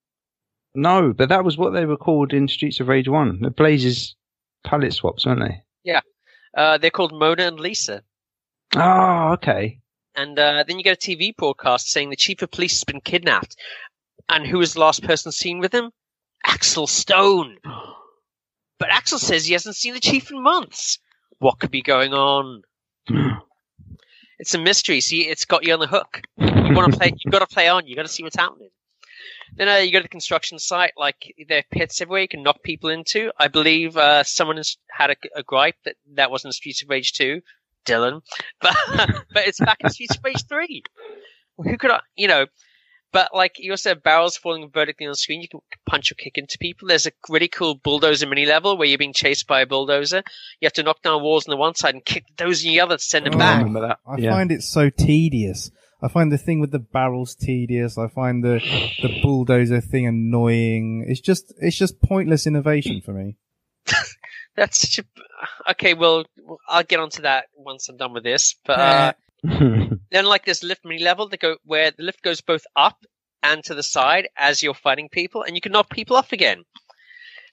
No, 0.76 1.14
but 1.14 1.30
that 1.30 1.44
was 1.44 1.58
what 1.58 1.74
they 1.74 1.86
were 1.86 1.98
called 1.98 2.34
in 2.34 2.48
Streets 2.48 2.80
of 2.80 2.88
Rage 2.88 3.08
1. 3.08 3.40
The 3.42 3.50
Blazes 3.50 4.16
palette 4.64 4.94
swaps, 4.94 5.26
weren't 5.26 5.40
they? 5.40 5.64
Yeah. 5.84 6.02
Uh, 6.56 6.78
they're 6.78 6.92
called 6.92 7.14
Mona 7.14 7.48
and 7.48 7.60
Lisa. 7.60 8.04
Oh, 8.76 9.32
okay. 9.34 9.80
And 10.16 10.38
uh, 10.38 10.64
then 10.68 10.78
you 10.78 10.84
get 10.84 11.04
a 11.04 11.10
TV 11.10 11.36
broadcast 11.36 11.90
saying 11.90 12.10
the 12.10 12.16
chief 12.16 12.42
of 12.42 12.52
police 12.52 12.74
has 12.74 12.84
been 12.84 13.02
kidnapped. 13.02 13.56
And 14.30 14.46
who 14.46 14.58
was 14.58 14.74
the 14.74 14.80
last 14.80 15.04
person 15.04 15.32
seen 15.32 15.60
with 15.60 15.74
him? 15.74 15.92
Axel 16.46 16.88
Stone. 16.88 17.58
But 18.80 18.90
Axel 18.92 19.20
says 19.20 19.46
he 19.46 19.54
hasn't 19.54 19.76
seen 19.76 19.94
the 19.94 20.00
chief 20.00 20.32
in 20.32 20.42
months. 20.42 21.00
What 21.40 21.60
could 21.60 21.72
be 21.72 21.82
going 21.82 22.14
on? 22.14 22.64
It's 24.40 24.54
a 24.54 24.60
mystery. 24.60 25.02
See, 25.02 25.22
it's 25.22 25.46
got 25.46 25.66
you 25.66 25.74
on 25.74 25.80
the 25.80 25.88
hook. 25.88 26.22
You 26.38 26.76
want 26.76 26.94
to 26.94 27.00
play? 27.00 27.12
You've 27.18 27.32
got 27.32 27.40
to 27.40 27.48
play 27.48 27.68
on. 27.68 27.88
You've 27.88 27.96
got 27.96 28.04
to 28.04 28.12
see 28.12 28.24
what's 28.24 28.36
happening. 28.36 28.70
Then 29.56 29.68
uh, 29.68 29.78
you 29.78 29.92
go 29.92 30.00
to 30.00 30.04
the 30.04 30.10
construction 30.10 30.60
site. 30.60 30.92
Like 30.96 31.34
there 31.48 31.60
are 31.60 31.64
pits 31.72 32.02
everywhere 32.02 32.22
you 32.22 32.28
can 32.28 32.44
knock 32.44 32.62
people 32.62 32.90
into. 32.90 33.32
I 33.40 33.48
believe 33.48 33.98
uh, 33.98 34.24
someone 34.24 34.58
has 34.58 34.78
had 34.92 35.10
a, 35.12 35.16
a 35.36 35.44
gripe 35.44 35.78
that 35.86 35.96
that 36.14 36.30
wasn't 36.30 36.54
Streets 36.54 36.84
of 36.84 36.90
Rage 36.90 37.14
two, 37.14 37.42
Dylan, 37.86 38.22
but 38.62 38.76
but 38.88 39.48
it's 39.48 39.60
back 39.60 39.78
in 39.80 39.90
Streets 39.90 40.18
of 40.18 40.24
Rage 40.24 40.46
three. 40.48 40.84
Who 41.58 41.78
could 41.78 41.92
I, 41.92 42.02
you 42.16 42.28
know? 42.28 42.46
But 43.14 43.34
like 43.34 43.54
you 43.58 43.72
also 43.72 43.90
have 43.90 44.04
barrels 44.04 44.36
falling 44.38 44.70
vertically 44.72 45.06
on 45.08 45.12
the 45.12 45.16
screen. 45.18 45.42
You 45.42 45.48
can 45.48 45.62
punch 45.86 46.12
or 46.12 46.16
kick 46.16 46.38
into 46.38 46.58
people. 46.58 46.88
There's 46.88 47.08
a 47.08 47.12
really 47.30 47.48
cool 47.48 47.76
bulldozer 47.76 48.28
mini 48.28 48.46
level 48.46 48.78
where 48.78 48.88
you're 48.88 48.98
being 48.98 49.14
chased 49.14 49.48
by 49.48 49.62
a 49.62 49.66
bulldozer. 49.66 50.24
You 50.60 50.66
have 50.66 50.74
to 50.74 50.84
knock 50.84 51.02
down 51.02 51.24
walls 51.24 51.48
on 51.48 51.52
the 51.52 51.58
one 51.58 51.74
side 51.76 51.94
and 51.96 52.04
kick 52.04 52.26
those 52.38 52.66
on 52.66 52.70
the 52.72 52.82
other 52.82 52.98
to 52.98 53.04
send 53.04 53.26
them 53.26 53.34
Oh. 53.36 53.38
I 53.38 53.40
back. 53.40 53.58
remember 53.60 53.88
that. 53.88 54.00
I 54.06 54.18
yeah. 54.18 54.32
find 54.32 54.52
it 54.52 54.62
so 54.62 54.90
tedious. 54.90 55.72
I 56.02 56.10
find 56.10 56.32
the 56.32 56.38
thing 56.38 56.60
with 56.60 56.72
the 56.72 56.80
barrels 56.80 57.34
tedious. 57.34 57.98
I 57.98 58.08
find 58.08 58.44
the 58.44 58.60
the 59.02 59.20
bulldozer 59.24 59.82
thing 59.82 60.06
annoying. 60.06 61.06
It's 61.08 61.22
just 61.22 61.54
it's 61.60 61.78
just 61.78 62.02
pointless 62.02 62.46
innovation 62.46 63.02
for 63.02 63.14
me. 63.14 63.38
That's 64.56 64.80
such 64.82 65.00
a 65.06 65.72
okay. 65.72 65.94
Well, 65.94 66.26
I'll 66.68 66.84
get 66.84 67.00
onto 67.00 67.22
that 67.24 67.46
once 67.56 67.90
I'm 67.90 67.98
done 67.98 68.14
with 68.14 68.24
this. 68.24 68.56
But 68.66 68.80
uh, 68.80 69.14
then, 69.44 70.26
like 70.26 70.46
this 70.46 70.64
lift 70.64 70.84
mini 70.84 71.04
level 71.04 71.30
that 71.30 71.40
go 71.40 71.58
where 71.64 71.92
the 71.92 72.04
lift 72.04 72.22
goes 72.24 72.42
both 72.42 72.66
up 72.76 72.98
and 73.44 73.64
to 73.64 73.76
the 73.76 73.84
side 73.84 74.30
as 74.36 74.64
you're 74.64 74.74
fighting 74.74 75.10
people, 75.10 75.44
and 75.44 75.56
you 75.56 75.62
can 75.62 75.72
knock 75.72 75.90
people 75.90 76.16
off 76.16 76.32
again. 76.34 76.64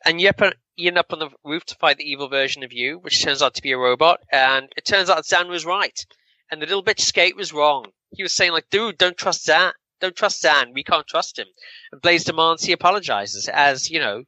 And 0.04 0.20
you, 0.20 0.30
end 0.78 0.98
up 0.98 1.12
on 1.12 1.18
the 1.18 1.30
roof 1.44 1.64
to 1.66 1.76
fight 1.76 1.96
the 1.98 2.10
evil 2.10 2.28
version 2.28 2.62
of 2.62 2.72
you, 2.72 2.98
which 2.98 3.22
turns 3.22 3.42
out 3.42 3.54
to 3.54 3.62
be 3.62 3.72
a 3.72 3.78
robot. 3.78 4.20
And 4.30 4.68
it 4.76 4.84
turns 4.84 5.08
out 5.08 5.26
Zan 5.26 5.48
was 5.48 5.64
right, 5.64 5.98
and 6.50 6.60
the 6.60 6.66
little 6.66 6.84
bitch 6.84 7.00
skate 7.00 7.36
was 7.36 7.52
wrong. 7.52 7.86
He 8.10 8.22
was 8.22 8.32
saying 8.32 8.52
like, 8.52 8.70
"Dude, 8.70 8.98
don't 8.98 9.16
trust 9.16 9.44
Zan. 9.44 9.72
Don't 10.00 10.16
trust 10.16 10.40
Zan. 10.40 10.72
We 10.72 10.84
can't 10.84 11.06
trust 11.06 11.38
him." 11.38 11.48
And 11.92 12.00
Blaze 12.00 12.24
demands 12.24 12.64
he 12.64 12.72
apologizes, 12.72 13.48
as 13.48 13.90
you 13.90 13.98
know, 14.00 14.24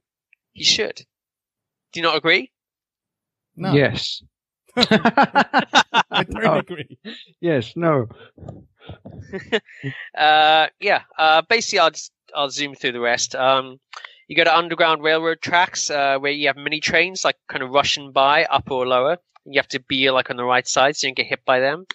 he 0.53 0.65
should. 0.65 0.97
Do 1.93 2.01
you 2.01 2.03
not 2.03 2.17
agree? 2.17 2.51
No, 3.57 3.73
Yes. 3.73 4.23
I 6.11 6.25
don't 6.29 6.43
No. 6.45 6.55
agree. 6.59 6.99
Yes, 7.41 7.75
no. 7.77 8.09
Uh, 10.17 10.67
yeah. 10.81 11.03
Uh, 11.19 11.43
basically, 11.49 11.79
I'll 11.81 11.91
just 11.91 12.13
I'll 12.35 12.51
zoom 12.51 12.75
through 12.75 12.93
the 12.93 13.01
rest. 13.01 13.35
Um, 13.35 13.79
you 14.29 14.37
go 14.37 14.45
to 14.45 14.57
underground 14.57 15.03
railroad 15.03 15.41
tracks 15.41 15.91
uh, 15.91 16.19
where 16.19 16.33
you 16.33 16.49
have 16.49 16.57
mini 16.57 16.81
trains 16.81 17.25
like 17.25 17.37
kind 17.49 17.63
of 17.63 17.71
rushing 17.71 18.13
by, 18.13 18.45
up 18.45 18.71
or 18.71 18.87
lower. 18.87 19.19
And 19.45 19.55
you 19.55 19.59
have 19.59 19.69
to 19.69 19.81
be 19.81 20.11
like 20.11 20.31
on 20.31 20.37
the 20.37 20.45
right 20.45 20.67
side 20.67 20.97
so 20.97 21.07
you 21.07 21.11
don't 21.13 21.17
get 21.17 21.27
hit 21.27 21.45
by 21.45 21.61
them. 21.61 21.87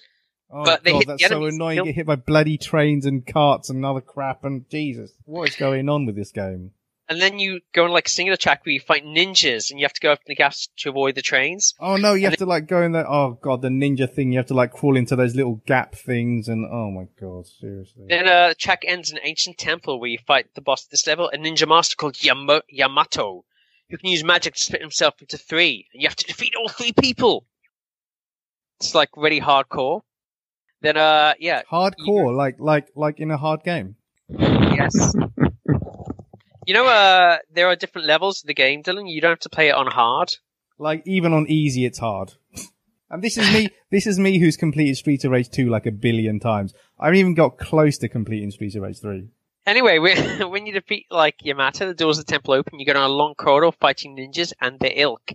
Oh 0.50 0.64
But 0.66 0.84
they 0.84 0.92
god, 0.92 0.98
hit 1.00 1.08
that's 1.08 1.24
the 1.24 1.30
so 1.30 1.46
annoying. 1.46 1.76
they'll- 1.78 1.86
Get 1.86 1.96
hit 1.96 2.06
by 2.06 2.16
bloody 2.16 2.58
trains 2.58 3.06
and 3.06 3.26
carts 3.26 3.70
and 3.70 3.86
other 3.86 4.02
crap. 4.02 4.44
And 4.46 4.70
Jesus, 4.70 5.12
what 5.26 5.50
is 5.50 5.56
going 5.56 5.88
on 5.90 6.06
with 6.06 6.16
this 6.16 6.32
game? 6.32 6.72
And 7.12 7.22
then 7.22 7.40
you 7.40 7.60
go 7.74 7.84
on 7.84 7.92
like 7.92 8.08
a 8.08 8.10
singular 8.10 8.38
track 8.38 8.66
where 8.66 8.72
you 8.72 8.80
fight 8.80 9.04
ninjas 9.04 9.70
and 9.70 9.78
you 9.78 9.84
have 9.84 9.92
to 9.92 10.00
go 10.00 10.14
up 10.14 10.20
in 10.20 10.30
the 10.30 10.36
gaps 10.36 10.70
to 10.78 10.90
avoid 10.90 11.16
the 11.16 11.22
trains. 11.22 11.74
Oh 11.78 11.98
no, 11.98 12.14
you 12.14 12.28
And 12.28 12.32
have 12.32 12.40
to 12.40 12.46
like 12.46 12.68
go 12.68 12.82
in 12.84 12.94
there. 12.94 13.06
Oh 13.06 13.38
god, 13.42 13.62
the 13.62 13.68
ninja 13.68 14.10
thing. 14.10 14.32
You 14.32 14.38
have 14.40 14.46
to 14.48 14.54
like 14.54 14.72
crawl 14.72 14.96
into 14.96 15.18
those 15.18 15.36
little 15.36 15.62
gap 15.68 15.94
things. 15.94 16.48
And 16.48 16.66
oh 16.72 16.90
my 16.90 17.08
god, 17.20 17.48
seriously. 17.48 18.06
Then 18.08 18.30
uh, 18.30 18.48
the 18.50 18.56
track 18.56 18.84
ends 18.88 19.12
in 19.12 19.18
an 19.18 19.24
ancient 19.26 19.58
temple 19.58 20.00
where 20.00 20.10
you 20.10 20.20
fight 20.26 20.56
the 20.56 20.62
boss 20.62 20.86
at 20.86 20.92
this 20.92 21.06
level, 21.06 21.30
a 21.34 21.38
ninja 21.38 21.68
master 21.68 21.98
called 21.98 22.14
Yamo- 22.16 22.62
Yamato, 22.70 23.44
who 23.90 23.98
can 23.98 24.10
use 24.10 24.24
magic 24.24 24.54
to 24.54 24.62
split 24.62 24.80
himself 24.82 25.16
into 25.20 25.38
three, 25.38 25.88
and 25.92 26.02
you 26.02 26.08
have 26.08 26.16
to 26.16 26.26
defeat 26.26 26.54
all 26.56 26.70
three 26.70 26.94
people. 26.94 27.46
It's 28.80 28.96
like 28.96 29.10
really 29.18 29.42
hardcore. 29.42 30.02
Then, 30.82 30.96
uh, 30.96 31.34
yeah, 31.40 31.64
Hardcore, 31.70 32.34
like 32.34 32.56
like 32.58 32.88
like 32.96 33.20
in 33.20 33.32
a 33.32 33.38
hard 33.38 33.64
game. 33.64 33.98
yes. 34.30 35.14
You 36.72 36.78
know, 36.78 36.88
uh, 36.88 37.40
there 37.54 37.68
are 37.68 37.76
different 37.76 38.08
levels 38.08 38.44
of 38.44 38.48
the 38.48 38.54
game, 38.54 38.82
Dylan. 38.82 39.12
You 39.12 39.20
don't 39.20 39.32
have 39.32 39.40
to 39.40 39.50
play 39.50 39.68
it 39.68 39.76
on 39.76 39.88
hard. 39.88 40.38
Like 40.80 41.04
even 41.06 41.34
on 41.34 41.46
easy, 41.50 41.84
it's 41.84 42.00
hard. 42.00 42.32
And 43.10 43.22
this 43.22 43.38
is 43.38 43.52
me. 43.52 43.72
this 43.92 44.08
is 44.08 44.18
me 44.18 44.40
who's 44.40 44.56
completed 44.56 44.96
Streets 44.96 45.26
of 45.26 45.32
Rage 45.32 45.50
2 45.50 45.70
like 45.70 45.86
a 45.86 45.92
billion 45.92 46.40
times. 46.40 46.74
I 46.98 47.08
haven't 47.08 47.20
even 47.20 47.34
got 47.34 47.58
close 47.58 47.98
to 47.98 48.08
completing 48.08 48.52
Streets 48.52 48.76
of 48.76 48.84
Rage 48.84 49.02
3. 49.02 49.28
Anyway, 49.66 50.00
when, 50.46 50.66
you 50.66 50.72
defeat 50.72 51.08
like 51.12 51.40
Yamata, 51.46 51.80
the 51.80 51.94
doors 51.94 52.20
of 52.20 52.26
the 52.26 52.32
temple 52.32 52.54
open. 52.54 52.80
You 52.80 52.86
go 52.86 52.94
down 52.94 53.04
a 53.04 53.14
long 53.14 53.36
corridor 53.36 53.76
fighting 53.78 54.16
ninjas 54.16 54.54
and 54.62 54.80
their 54.80 54.94
ilk, 54.96 55.34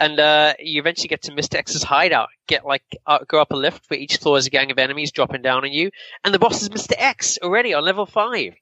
and 0.00 0.18
uh, 0.18 0.54
you 0.58 0.80
eventually 0.80 1.08
get 1.08 1.20
to 1.24 1.34
Mister 1.34 1.58
X's 1.58 1.82
hideout. 1.82 2.30
Get 2.46 2.64
like 2.64 2.96
uh, 3.06 3.18
go 3.28 3.42
up 3.42 3.52
a 3.52 3.56
lift 3.56 3.90
where 3.90 4.00
each 4.00 4.16
floor 4.16 4.38
is 4.38 4.46
a 4.46 4.50
gang 4.50 4.70
of 4.70 4.78
enemies 4.78 5.12
dropping 5.12 5.42
down 5.42 5.64
on 5.64 5.70
you, 5.70 5.90
and 6.24 6.32
the 6.32 6.38
boss 6.38 6.62
is 6.62 6.70
Mister 6.70 6.94
X 6.96 7.38
already 7.42 7.74
on 7.74 7.84
level 7.84 8.06
five. 8.06 8.54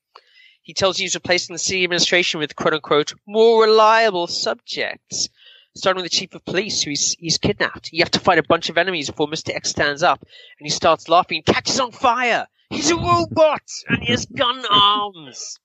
He 0.63 0.75
tells 0.75 0.99
you 0.99 1.05
he's 1.05 1.15
replacing 1.15 1.55
the 1.55 1.59
city 1.59 1.85
administration 1.85 2.41
with 2.41 2.57
quote 2.57 2.75
unquote 2.75 3.15
more 3.27 3.63
reliable 3.65 4.27
subjects. 4.27 5.29
Starting 5.77 6.03
with 6.03 6.11
the 6.11 6.17
chief 6.17 6.35
of 6.35 6.45
police, 6.45 6.83
who 6.83 6.91
he's, 6.91 7.15
he's 7.19 7.39
kidnapped. 7.39 7.91
You 7.93 8.03
have 8.03 8.11
to 8.11 8.19
fight 8.19 8.39
a 8.39 8.43
bunch 8.43 8.69
of 8.69 8.77
enemies 8.77 9.09
before 9.09 9.29
Mr. 9.29 9.55
X 9.55 9.71
stands 9.71 10.03
up 10.03 10.21
and 10.21 10.67
he 10.67 10.71
starts 10.71 11.09
laughing 11.09 11.43
catches 11.45 11.79
on 11.79 11.93
fire. 11.93 12.47
He's 12.71 12.91
a 12.91 12.97
robot 12.97 13.63
and 13.89 14.03
he 14.03 14.11
has 14.11 14.27
gun 14.27 14.65
arms. 14.69 15.59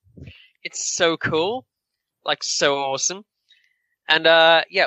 It's 0.62 0.94
so 0.94 1.16
cool. 1.16 1.66
Like, 2.24 2.44
so 2.44 2.76
awesome. 2.78 3.24
And 4.08 4.26
uh, 4.26 4.62
yeah, 4.70 4.86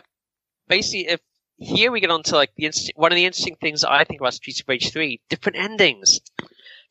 basically, 0.68 1.08
if 1.08 1.20
here 1.58 1.92
we 1.92 2.00
get 2.00 2.10
on 2.10 2.24
to 2.24 2.36
like 2.36 2.52
the 2.56 2.72
one 2.96 3.12
of 3.12 3.18
the 3.18 3.26
interesting 3.26 3.58
things 3.60 3.84
I 3.84 4.06
think 4.06 4.22
about 4.22 4.34
Streets 4.34 4.62
of 4.62 4.70
Rage 4.70 4.92
Three: 4.92 5.20
different 5.30 5.58
endings, 5.58 6.22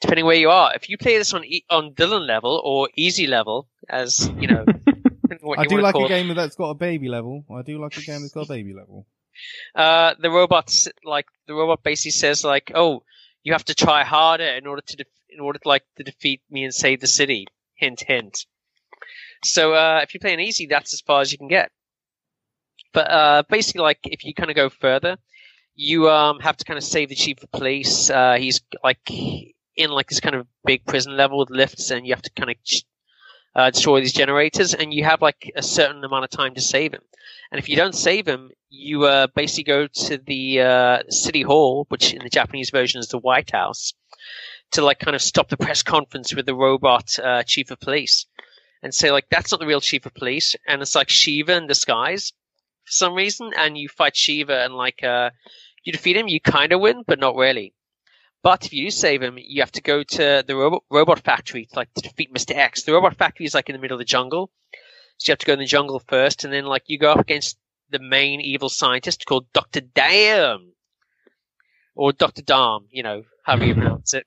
depending 0.00 0.24
where 0.24 0.36
you 0.36 0.50
are. 0.50 0.72
If 0.74 0.88
you 0.88 0.98
play 0.98 1.18
this 1.18 1.32
on 1.34 1.44
e- 1.44 1.64
on 1.70 1.92
Dylan 1.94 2.26
level 2.26 2.60
or 2.64 2.88
easy 2.96 3.26
level, 3.26 3.68
as 3.88 4.30
you 4.38 4.48
know, 4.48 4.64
what 5.40 5.58
I 5.58 5.62
you 5.62 5.68
do 5.68 5.80
like 5.80 5.94
a 5.94 6.04
it, 6.04 6.08
game 6.08 6.34
that's 6.34 6.56
got 6.56 6.70
a 6.70 6.74
baby 6.74 7.08
level. 7.08 7.44
I 7.54 7.62
do 7.62 7.78
like 7.78 7.96
a 7.96 8.02
game 8.02 8.20
that's 8.22 8.32
got 8.32 8.46
a 8.46 8.48
baby 8.48 8.74
level. 8.74 9.06
uh, 9.74 10.14
the 10.18 10.30
robots 10.30 10.88
like 11.04 11.26
the 11.46 11.54
robot 11.54 11.82
basically 11.82 12.12
says 12.12 12.44
like, 12.44 12.72
"Oh, 12.74 13.02
you 13.42 13.52
have 13.52 13.64
to 13.66 13.74
try 13.74 14.04
harder 14.04 14.44
in 14.44 14.66
order 14.66 14.82
to 14.82 14.96
def- 14.96 15.06
in 15.28 15.40
order 15.40 15.58
to 15.58 15.68
like 15.68 15.84
to 15.96 16.04
defeat 16.04 16.42
me 16.50 16.64
and 16.64 16.74
save 16.74 17.00
the 17.00 17.06
city." 17.06 17.46
Hint, 17.74 18.00
hint. 18.00 18.46
So 19.44 19.74
uh, 19.74 20.00
if 20.02 20.14
you 20.14 20.20
play 20.20 20.34
an 20.34 20.40
easy, 20.40 20.66
that's 20.66 20.92
as 20.92 21.00
far 21.00 21.20
as 21.20 21.30
you 21.30 21.38
can 21.38 21.48
get. 21.48 21.70
But 22.92 23.10
uh, 23.10 23.42
basically, 23.48 23.82
like 23.82 24.00
if 24.04 24.24
you 24.24 24.34
kind 24.34 24.50
of 24.50 24.56
go 24.56 24.68
further, 24.68 25.16
you 25.74 26.10
um, 26.10 26.40
have 26.40 26.56
to 26.56 26.64
kind 26.64 26.76
of 26.76 26.82
save 26.82 27.08
the 27.08 27.14
chief 27.14 27.42
of 27.42 27.50
police. 27.52 28.10
Uh, 28.10 28.34
he's 28.34 28.60
like 28.82 28.98
in 29.78 29.90
like 29.90 30.08
this 30.08 30.20
kind 30.20 30.34
of 30.34 30.46
big 30.64 30.84
prison 30.84 31.16
level 31.16 31.38
with 31.38 31.50
lifts, 31.50 31.90
and 31.90 32.06
you 32.06 32.12
have 32.12 32.22
to 32.22 32.30
kind 32.36 32.50
of 32.50 32.56
uh, 33.54 33.70
destroy 33.70 34.00
these 34.00 34.12
generators, 34.12 34.74
and 34.74 34.92
you 34.92 35.04
have 35.04 35.22
like 35.22 35.50
a 35.56 35.62
certain 35.62 36.04
amount 36.04 36.24
of 36.24 36.30
time 36.30 36.54
to 36.54 36.60
save 36.60 36.92
him. 36.92 37.02
And 37.50 37.58
if 37.58 37.68
you 37.68 37.76
don't 37.76 37.94
save 37.94 38.26
him, 38.26 38.50
you 38.68 39.04
uh, 39.04 39.28
basically 39.34 39.64
go 39.64 39.86
to 39.86 40.18
the 40.18 40.60
uh, 40.60 41.02
city 41.08 41.42
hall, 41.42 41.86
which 41.88 42.12
in 42.12 42.22
the 42.22 42.28
Japanese 42.28 42.70
version 42.70 42.98
is 42.98 43.08
the 43.08 43.18
White 43.18 43.52
House, 43.52 43.94
to 44.72 44.84
like 44.84 44.98
kind 44.98 45.14
of 45.14 45.22
stop 45.22 45.48
the 45.48 45.56
press 45.56 45.82
conference 45.82 46.34
with 46.34 46.44
the 46.44 46.54
robot 46.54 47.18
uh, 47.18 47.44
chief 47.44 47.70
of 47.70 47.80
police, 47.80 48.26
and 48.82 48.92
say 48.92 49.12
like 49.12 49.26
that's 49.30 49.52
not 49.52 49.60
the 49.60 49.66
real 49.66 49.80
chief 49.80 50.04
of 50.04 50.14
police, 50.14 50.56
and 50.66 50.82
it's 50.82 50.96
like 50.96 51.08
Shiva 51.08 51.56
in 51.56 51.68
disguise 51.68 52.32
for 52.84 52.92
some 52.92 53.14
reason, 53.14 53.52
and 53.56 53.78
you 53.78 53.88
fight 53.88 54.16
Shiva 54.16 54.64
and 54.64 54.74
like 54.74 55.04
uh, 55.04 55.30
you 55.84 55.92
defeat 55.92 56.16
him, 56.16 56.26
you 56.26 56.40
kind 56.40 56.72
of 56.72 56.80
win, 56.80 57.04
but 57.06 57.20
not 57.20 57.36
really. 57.36 57.74
But 58.48 58.64
if 58.64 58.72
you 58.72 58.86
do 58.86 58.90
save 58.90 59.22
him, 59.22 59.36
you 59.38 59.60
have 59.60 59.72
to 59.72 59.82
go 59.82 60.02
to 60.02 60.42
the 60.46 60.56
robot, 60.56 60.82
robot 60.88 61.20
factory 61.20 61.66
to 61.66 61.76
like 61.76 61.92
to 61.92 62.00
defeat 62.00 62.32
Mr. 62.32 62.56
X. 62.56 62.82
The 62.82 62.94
robot 62.94 63.14
factory 63.14 63.44
is 63.44 63.52
like 63.52 63.68
in 63.68 63.74
the 63.74 63.78
middle 63.78 63.96
of 63.96 63.98
the 63.98 64.06
jungle, 64.06 64.50
so 65.18 65.28
you 65.28 65.32
have 65.32 65.38
to 65.40 65.44
go 65.44 65.52
in 65.52 65.58
the 65.58 65.66
jungle 65.66 65.98
first, 65.98 66.44
and 66.44 66.52
then 66.54 66.64
like 66.64 66.84
you 66.86 66.98
go 66.98 67.12
up 67.12 67.20
against 67.20 67.58
the 67.90 67.98
main 67.98 68.40
evil 68.40 68.70
scientist 68.70 69.26
called 69.26 69.52
Doctor 69.52 69.82
Dahm, 69.82 70.70
or 71.94 72.14
Doctor 72.14 72.40
Dahm, 72.40 72.86
you 72.90 73.02
know, 73.02 73.24
however 73.44 73.66
you 73.66 73.74
pronounce 73.74 74.14
it. 74.14 74.26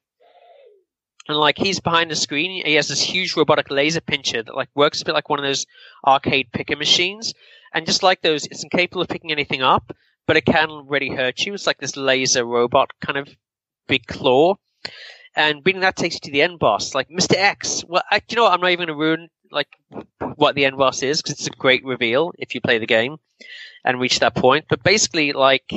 And 1.27 1.39
like 1.39 1.57
he's 1.57 1.79
behind 1.79 2.11
the 2.11 2.15
screen, 2.15 2.63
he 2.63 2.75
has 2.75 2.89
this 2.89 3.01
huge 3.01 3.35
robotic 3.35 3.71
laser 3.71 4.01
pincher 4.01 4.43
that 4.43 4.55
like 4.55 4.69
works 4.75 5.01
a 5.01 5.05
bit 5.05 5.15
like 5.15 5.29
one 5.29 5.39
of 5.39 5.45
those 5.45 5.65
arcade 6.05 6.51
picker 6.51 6.75
machines. 6.75 7.33
And 7.73 7.87
just 7.87 8.03
like 8.03 8.21
those, 8.21 8.45
it's 8.45 8.63
incapable 8.63 9.01
of 9.01 9.07
picking 9.07 9.31
anything 9.31 9.63
up, 9.63 9.97
but 10.27 10.37
it 10.37 10.45
can 10.45 10.85
really 10.87 11.09
hurt 11.09 11.43
you. 11.43 11.55
It's 11.55 11.65
like 11.65 11.79
this 11.79 11.97
laser 11.97 12.45
robot 12.45 12.91
kind 13.01 13.17
of 13.17 13.27
big 13.91 14.07
claw. 14.07 14.55
And 15.35 15.63
beating 15.63 15.81
that 15.81 15.95
takes 15.95 16.15
you 16.15 16.21
to 16.21 16.31
the 16.31 16.41
end 16.41 16.59
boss, 16.59 16.95
like 16.95 17.09
Mr. 17.09 17.35
X. 17.37 17.83
Well, 17.87 18.03
I, 18.09 18.21
you 18.29 18.35
know 18.35 18.43
what? 18.43 18.53
I'm 18.53 18.61
not 18.61 18.71
even 18.71 18.87
going 18.87 18.97
to 18.97 19.05
ruin 19.05 19.29
like 19.51 19.67
what 20.35 20.55
the 20.55 20.65
end 20.65 20.77
boss 20.77 21.03
is 21.03 21.21
because 21.21 21.33
it's 21.37 21.47
a 21.47 21.51
great 21.51 21.83
reveal 21.85 22.31
if 22.37 22.55
you 22.55 22.61
play 22.61 22.79
the 22.79 22.87
game 22.87 23.17
and 23.85 23.99
reach 23.99 24.19
that 24.19 24.35
point. 24.35 24.65
But 24.69 24.83
basically, 24.83 25.31
like 25.33 25.71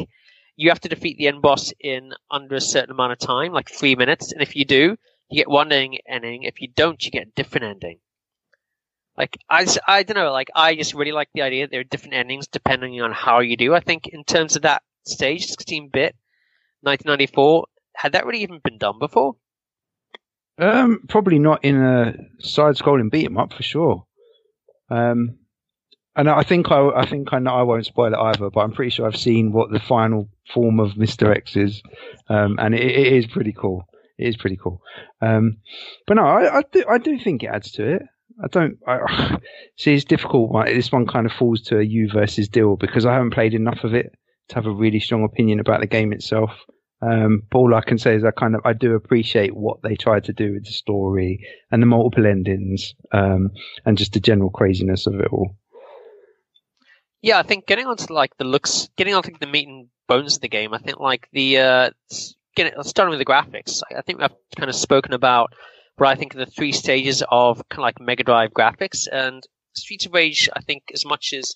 you 0.56 0.70
have 0.70 0.80
to 0.80 0.88
defeat 0.88 1.18
the 1.18 1.28
end 1.28 1.42
boss 1.42 1.72
in 1.80 2.12
under 2.30 2.56
a 2.56 2.60
certain 2.60 2.92
amount 2.92 3.12
of 3.12 3.18
time, 3.18 3.52
like 3.52 3.70
three 3.70 3.94
minutes. 3.96 4.32
And 4.32 4.42
if 4.42 4.56
you 4.56 4.64
do, 4.64 4.96
you 5.30 5.36
get 5.40 5.48
one 5.48 5.72
ending. 5.72 6.42
If 6.42 6.60
you 6.60 6.68
don't, 6.74 7.04
you 7.04 7.10
get 7.10 7.28
a 7.28 7.32
different 7.36 7.66
ending. 7.66 7.98
Like 9.16 9.38
I, 9.48 9.66
I 9.86 10.02
don't 10.02 10.16
know. 10.16 10.32
Like 10.32 10.50
I 10.54 10.74
just 10.74 10.94
really 10.94 11.12
like 11.12 11.28
the 11.34 11.42
idea 11.42 11.64
that 11.64 11.70
there 11.70 11.80
are 11.80 11.84
different 11.92 12.14
endings 12.14 12.48
depending 12.48 13.00
on 13.00 13.12
how 13.12 13.40
you 13.40 13.56
do. 13.56 13.74
I 13.74 13.80
think 13.80 14.08
in 14.08 14.24
terms 14.24 14.56
of 14.56 14.62
that 14.62 14.82
stage, 15.04 15.46
16-bit, 15.46 16.16
1994, 16.82 17.66
had 17.94 18.12
that 18.12 18.26
really 18.26 18.42
even 18.42 18.60
been 18.62 18.78
done 18.78 18.98
before? 18.98 19.36
Um, 20.58 21.00
probably 21.08 21.38
not 21.38 21.64
in 21.64 21.76
a 21.82 22.14
side-scrolling 22.38 23.10
beat 23.10 23.26
'em 23.26 23.38
up 23.38 23.52
for 23.52 23.62
sure. 23.62 24.06
Um, 24.88 25.38
and 26.16 26.28
I 26.30 26.42
think 26.44 26.70
I, 26.70 26.90
I 26.90 27.06
think 27.06 27.32
I 27.32 27.40
know 27.40 27.54
I 27.54 27.62
won't 27.62 27.86
spoil 27.86 28.12
it 28.14 28.18
either, 28.18 28.50
but 28.50 28.60
I'm 28.60 28.72
pretty 28.72 28.90
sure 28.90 29.06
I've 29.06 29.16
seen 29.16 29.52
what 29.52 29.70
the 29.70 29.80
final 29.80 30.28
form 30.52 30.78
of 30.78 30.96
Mister 30.96 31.32
X 31.32 31.56
is, 31.56 31.82
um, 32.28 32.56
and 32.60 32.74
it, 32.74 32.82
it 32.82 33.12
is 33.12 33.26
pretty 33.26 33.52
cool. 33.52 33.84
It 34.16 34.28
is 34.28 34.36
pretty 34.36 34.56
cool. 34.56 34.80
Um, 35.20 35.56
but 36.06 36.14
no, 36.14 36.22
I, 36.24 36.58
I 36.58 36.62
do 36.70 36.84
I 36.88 36.98
do 36.98 37.18
think 37.18 37.42
it 37.42 37.48
adds 37.48 37.72
to 37.72 37.94
it. 37.96 38.02
I 38.42 38.46
don't 38.48 38.78
I, 38.86 39.38
see. 39.76 39.94
It's 39.94 40.04
difficult. 40.04 40.52
This 40.66 40.92
one 40.92 41.06
kind 41.06 41.26
of 41.26 41.32
falls 41.32 41.62
to 41.62 41.78
a 41.78 41.82
you 41.82 42.08
versus 42.08 42.48
deal 42.48 42.76
because 42.76 43.06
I 43.06 43.14
haven't 43.14 43.34
played 43.34 43.54
enough 43.54 43.82
of 43.82 43.94
it 43.94 44.12
to 44.50 44.54
have 44.54 44.66
a 44.66 44.70
really 44.70 45.00
strong 45.00 45.24
opinion 45.24 45.58
about 45.58 45.80
the 45.80 45.86
game 45.88 46.12
itself. 46.12 46.50
Um, 47.04 47.42
but 47.50 47.58
all 47.58 47.74
I 47.74 47.82
can 47.82 47.98
say 47.98 48.14
is 48.14 48.24
I 48.24 48.30
kind 48.30 48.54
of 48.54 48.62
I 48.64 48.72
do 48.72 48.94
appreciate 48.94 49.54
what 49.54 49.82
they 49.82 49.94
tried 49.94 50.24
to 50.24 50.32
do 50.32 50.54
with 50.54 50.64
the 50.64 50.72
story 50.72 51.46
and 51.70 51.82
the 51.82 51.86
multiple 51.86 52.26
endings, 52.26 52.94
um, 53.12 53.50
and 53.84 53.98
just 53.98 54.12
the 54.12 54.20
general 54.20 54.50
craziness 54.50 55.06
of 55.06 55.14
it 55.20 55.28
all. 55.30 55.56
Yeah, 57.20 57.38
I 57.38 57.42
think 57.42 57.66
getting 57.66 57.86
onto 57.86 58.12
like 58.12 58.36
the 58.38 58.44
looks, 58.44 58.88
getting 58.96 59.14
onto 59.14 59.32
the 59.38 59.46
meat 59.46 59.68
and 59.68 59.88
bones 60.08 60.36
of 60.36 60.42
the 60.42 60.48
game. 60.48 60.72
I 60.72 60.78
think 60.78 60.98
like 60.98 61.28
the 61.32 61.58
uh, 61.58 61.90
getting 62.56 62.72
starting 62.82 63.10
with 63.10 63.18
the 63.18 63.30
graphics. 63.30 63.82
I, 63.94 64.00
think 64.02 64.22
I've 64.22 64.34
kind 64.56 64.70
of 64.70 64.76
spoken 64.76 65.12
about 65.12 65.52
what 65.96 66.08
I 66.08 66.14
think 66.14 66.34
the 66.34 66.46
three 66.46 66.72
stages 66.72 67.22
of 67.30 67.58
kind 67.68 67.80
of 67.80 67.82
like 67.82 68.00
Mega 68.00 68.24
Drive 68.24 68.52
graphics 68.52 69.06
and 69.10 69.42
Streets 69.74 70.06
of 70.06 70.12
Rage. 70.14 70.48
I 70.54 70.60
think 70.62 70.84
as 70.94 71.04
much 71.04 71.32
as 71.32 71.54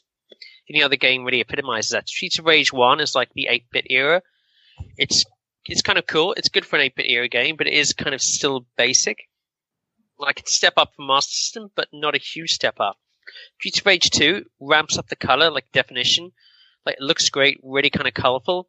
any 0.68 0.82
other 0.82 0.96
game 0.96 1.24
really 1.24 1.40
epitomizes 1.40 1.90
that. 1.92 2.08
Streets 2.08 2.38
of 2.38 2.44
Rage 2.44 2.72
One 2.72 3.00
is 3.00 3.14
like 3.14 3.30
the 3.34 3.48
8-bit 3.50 3.86
era. 3.88 4.22
It's 4.96 5.24
it's 5.68 5.82
kind 5.82 5.98
of 5.98 6.06
cool. 6.06 6.34
It's 6.34 6.48
good 6.48 6.64
for 6.64 6.76
an 6.76 6.90
8-bit 6.90 7.06
era 7.06 7.28
game, 7.28 7.56
but 7.56 7.66
it 7.66 7.74
is 7.74 7.92
kind 7.92 8.14
of 8.14 8.22
still 8.22 8.66
basic. 8.76 9.28
Like 10.18 10.40
it's 10.40 10.54
step 10.54 10.74
up 10.76 10.94
from 10.94 11.06
Master 11.06 11.32
System, 11.32 11.70
but 11.74 11.88
not 11.92 12.14
a 12.14 12.18
huge 12.18 12.52
step 12.52 12.80
up. 12.80 12.96
Streets 13.58 13.80
of 13.80 13.86
Rage 13.86 14.10
2 14.10 14.44
ramps 14.60 14.98
up 14.98 15.08
the 15.08 15.16
color, 15.16 15.50
like 15.50 15.70
definition. 15.72 16.32
Like 16.86 16.96
it 16.96 17.02
looks 17.02 17.28
great, 17.28 17.60
really 17.62 17.90
kind 17.90 18.08
of 18.08 18.14
colorful. 18.14 18.68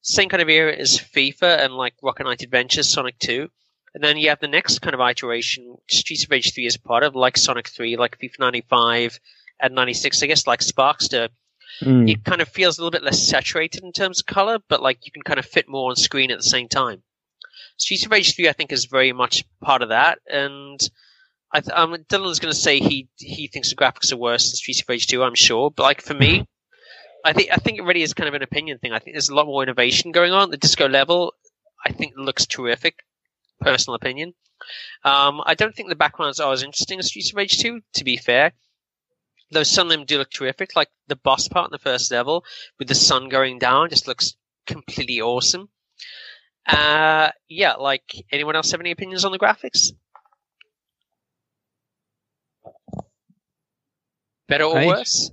Same 0.00 0.28
kind 0.28 0.42
of 0.42 0.48
era 0.48 0.74
as 0.74 0.98
FIFA 0.98 1.64
and 1.64 1.74
like 1.74 1.94
Rocket 2.02 2.24
Knight 2.24 2.42
Adventures, 2.42 2.88
Sonic 2.88 3.18
2. 3.18 3.48
And 3.94 4.04
then 4.04 4.16
you 4.16 4.28
have 4.28 4.40
the 4.40 4.48
next 4.48 4.78
kind 4.80 4.94
of 4.94 5.00
iteration, 5.00 5.64
which 5.66 5.98
Streets 5.98 6.24
of 6.24 6.30
Rage 6.30 6.54
3 6.54 6.66
is 6.66 6.76
part 6.76 7.02
of, 7.02 7.16
like 7.16 7.36
Sonic 7.36 7.68
3, 7.68 7.96
like 7.96 8.18
FIFA 8.18 8.38
95 8.38 9.18
and 9.60 9.74
96, 9.74 10.22
I 10.22 10.26
guess, 10.26 10.46
like 10.46 10.60
Sparkster. 10.60 11.30
Mm. 11.82 12.10
It 12.10 12.24
kind 12.24 12.40
of 12.40 12.48
feels 12.48 12.78
a 12.78 12.82
little 12.82 12.90
bit 12.90 13.02
less 13.02 13.28
saturated 13.28 13.84
in 13.84 13.92
terms 13.92 14.20
of 14.20 14.26
color, 14.26 14.58
but 14.68 14.82
like 14.82 15.04
you 15.04 15.12
can 15.12 15.22
kind 15.22 15.38
of 15.38 15.46
fit 15.46 15.68
more 15.68 15.90
on 15.90 15.96
screen 15.96 16.30
at 16.30 16.38
the 16.38 16.44
same 16.44 16.68
time. 16.68 17.02
Streets 17.76 18.04
of 18.04 18.10
Rage 18.10 18.34
3, 18.34 18.48
I 18.48 18.52
think, 18.52 18.72
is 18.72 18.86
very 18.86 19.12
much 19.12 19.44
part 19.60 19.82
of 19.82 19.90
that. 19.90 20.18
And 20.26 20.80
I 21.52 21.60
th- 21.60 21.76
um, 21.76 21.94
Dylan's 22.08 22.40
going 22.40 22.52
to 22.52 22.58
say 22.58 22.80
he 22.80 23.08
he 23.16 23.46
thinks 23.46 23.70
the 23.70 23.76
graphics 23.76 24.12
are 24.12 24.16
worse 24.16 24.50
than 24.50 24.56
Streets 24.56 24.82
of 24.82 24.88
Rage 24.88 25.06
2, 25.06 25.22
I'm 25.22 25.34
sure. 25.34 25.70
But 25.70 25.84
like 25.84 26.02
for 26.02 26.14
me, 26.14 26.46
I 27.24 27.32
think 27.32 27.50
I 27.52 27.56
think 27.56 27.78
it 27.78 27.82
really 27.82 28.02
is 28.02 28.14
kind 28.14 28.28
of 28.28 28.34
an 28.34 28.42
opinion 28.42 28.78
thing. 28.78 28.92
I 28.92 28.98
think 28.98 29.14
there's 29.14 29.28
a 29.28 29.34
lot 29.34 29.46
more 29.46 29.62
innovation 29.62 30.12
going 30.12 30.32
on. 30.32 30.50
The 30.50 30.56
disco 30.56 30.88
level, 30.88 31.34
I 31.84 31.92
think, 31.92 32.14
looks 32.16 32.46
terrific. 32.46 32.96
Personal 33.60 33.94
opinion. 33.94 34.34
Um, 35.04 35.40
I 35.44 35.54
don't 35.54 35.74
think 35.74 35.88
the 35.88 35.94
backgrounds 35.94 36.40
are 36.40 36.52
as 36.52 36.62
interesting 36.62 36.98
as 36.98 37.06
Streets 37.06 37.30
of 37.30 37.36
Rage 37.36 37.58
2, 37.58 37.80
to 37.94 38.04
be 38.04 38.16
fair. 38.16 38.52
Though 39.50 39.62
some 39.62 39.86
of 39.86 39.92
them 39.92 40.04
do 40.04 40.18
look 40.18 40.30
terrific, 40.30 40.76
like 40.76 40.88
the 41.06 41.16
boss 41.16 41.48
part 41.48 41.68
in 41.68 41.72
the 41.72 41.78
first 41.78 42.10
level 42.10 42.44
with 42.78 42.88
the 42.88 42.94
sun 42.94 43.28
going 43.28 43.58
down 43.58 43.88
just 43.88 44.06
looks 44.06 44.34
completely 44.66 45.20
awesome. 45.20 45.68
Uh, 46.66 47.30
yeah, 47.48 47.74
like 47.74 48.26
anyone 48.30 48.56
else 48.56 48.70
have 48.72 48.80
any 48.80 48.90
opinions 48.90 49.24
on 49.24 49.32
the 49.32 49.38
graphics? 49.38 49.92
Better 54.48 54.64
or 54.64 54.86
worse? 54.86 55.30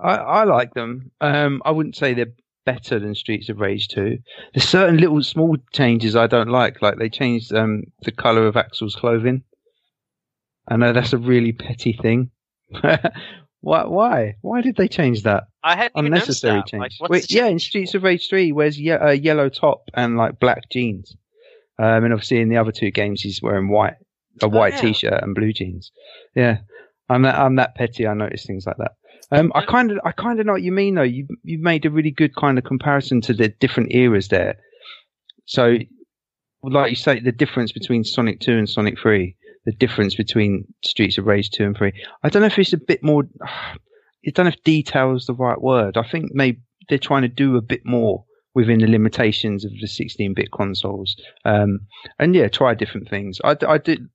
I, 0.00 0.14
I 0.14 0.44
like 0.44 0.74
them. 0.74 1.10
Um, 1.20 1.60
I 1.64 1.72
wouldn't 1.72 1.96
say 1.96 2.14
they're 2.14 2.34
better 2.64 2.98
than 2.98 3.14
Streets 3.14 3.48
of 3.48 3.60
Rage 3.60 3.88
2. 3.88 4.18
There's 4.54 4.68
certain 4.68 4.98
little 4.98 5.22
small 5.22 5.56
changes 5.72 6.14
I 6.14 6.26
don't 6.26 6.50
like. 6.50 6.82
Like 6.82 6.98
they 6.98 7.08
changed 7.08 7.52
um, 7.52 7.84
the 8.02 8.12
color 8.12 8.46
of 8.46 8.56
Axel's 8.56 8.94
clothing. 8.94 9.42
I 10.68 10.76
know 10.76 10.92
that's 10.92 11.12
a 11.12 11.18
really 11.18 11.52
petty 11.52 11.92
thing. 12.00 12.30
why? 13.60 13.84
Why? 13.84 14.34
Why 14.42 14.60
did 14.60 14.76
they 14.76 14.88
change 14.88 15.22
that? 15.22 15.44
I 15.64 15.76
had 15.76 15.92
Unnecessary 15.94 16.62
change. 16.66 16.98
Like, 17.00 17.10
Wait, 17.10 17.30
yeah, 17.30 17.46
in? 17.46 17.58
Streets 17.58 17.94
of 17.94 18.02
Rage 18.02 18.28
3, 18.28 18.46
he 18.46 18.52
wears 18.52 18.78
ye- 18.78 18.90
a 18.90 19.14
yellow 19.14 19.48
top 19.48 19.84
and 19.94 20.16
like 20.16 20.38
black 20.38 20.68
jeans. 20.70 21.16
Um, 21.78 22.04
and 22.04 22.12
obviously 22.12 22.40
in 22.40 22.48
the 22.48 22.56
other 22.56 22.72
two 22.72 22.90
games, 22.90 23.22
he's 23.22 23.40
wearing 23.40 23.68
white, 23.68 23.94
a 24.42 24.48
white 24.48 24.74
yeah. 24.74 24.80
t-shirt 24.80 25.22
and 25.22 25.34
blue 25.34 25.52
jeans. 25.52 25.92
Yeah, 26.34 26.58
I'm 27.08 27.22
that, 27.22 27.38
I'm 27.38 27.56
that 27.56 27.76
petty. 27.76 28.06
I 28.06 28.14
notice 28.14 28.44
things 28.44 28.66
like 28.66 28.76
that. 28.78 28.92
Um, 29.30 29.52
I 29.54 29.64
kind 29.64 29.90
of, 29.90 29.98
I 30.04 30.12
kind 30.12 30.40
of 30.40 30.46
know 30.46 30.52
what 30.52 30.62
you 30.62 30.72
mean 30.72 30.94
though. 30.94 31.02
You, 31.02 31.26
you 31.42 31.58
made 31.60 31.84
a 31.86 31.90
really 31.90 32.10
good 32.10 32.34
kind 32.34 32.58
of 32.58 32.64
comparison 32.64 33.20
to 33.22 33.34
the 33.34 33.48
different 33.48 33.94
eras 33.94 34.28
there. 34.28 34.56
So, 35.44 35.76
like 36.62 36.90
you 36.90 36.96
say, 36.96 37.20
the 37.20 37.32
difference 37.32 37.72
between 37.72 38.04
Sonic 38.04 38.40
2 38.40 38.52
and 38.52 38.68
Sonic 38.68 38.98
3, 38.98 39.36
the 39.68 39.76
difference 39.76 40.14
between 40.14 40.64
Streets 40.82 41.18
of 41.18 41.26
Rage 41.26 41.50
2 41.50 41.62
and 41.62 41.76
3. 41.76 41.92
I 42.22 42.30
don't 42.30 42.40
know 42.40 42.46
if 42.46 42.58
it's 42.58 42.72
a 42.72 42.78
bit 42.78 43.02
more, 43.02 43.24
I 43.42 44.30
don't 44.34 44.46
know 44.46 44.52
if 44.52 44.62
detail 44.64 45.14
is 45.14 45.26
the 45.26 45.34
right 45.34 45.60
word. 45.60 45.98
I 45.98 46.08
think 46.08 46.30
maybe 46.32 46.60
they're 46.88 46.96
trying 46.96 47.20
to 47.20 47.28
do 47.28 47.56
a 47.56 47.60
bit 47.62 47.82
more 47.84 48.24
within 48.54 48.78
the 48.78 48.86
limitations 48.86 49.66
of 49.66 49.72
the 49.72 49.86
16-bit 49.86 50.50
consoles. 50.52 51.16
Um, 51.44 51.80
and 52.18 52.34
yeah, 52.34 52.48
try 52.48 52.72
different 52.72 53.10
things. 53.10 53.40
I, 53.44 53.56
I 53.68 53.76
did. 53.76 54.06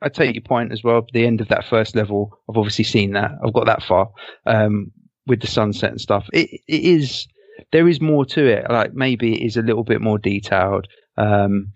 I 0.00 0.08
take 0.08 0.36
your 0.36 0.42
point 0.42 0.70
as 0.70 0.84
well. 0.84 1.04
The 1.12 1.26
end 1.26 1.40
of 1.40 1.48
that 1.48 1.66
first 1.68 1.96
level, 1.96 2.30
I've 2.48 2.56
obviously 2.56 2.84
seen 2.84 3.12
that. 3.14 3.32
I've 3.44 3.52
got 3.52 3.66
that 3.66 3.82
far 3.82 4.10
um, 4.46 4.92
with 5.26 5.40
the 5.40 5.48
sunset 5.48 5.90
and 5.90 6.00
stuff. 6.00 6.26
It, 6.32 6.48
it 6.68 6.84
is 6.84 7.26
there 7.72 7.88
is 7.88 8.00
more 8.00 8.24
to 8.26 8.46
it. 8.46 8.70
Like 8.70 8.94
maybe 8.94 9.34
it 9.34 9.44
is 9.44 9.56
a 9.56 9.62
little 9.62 9.84
bit 9.84 10.00
more 10.00 10.18
detailed. 10.18 10.86
Um, 11.18 11.72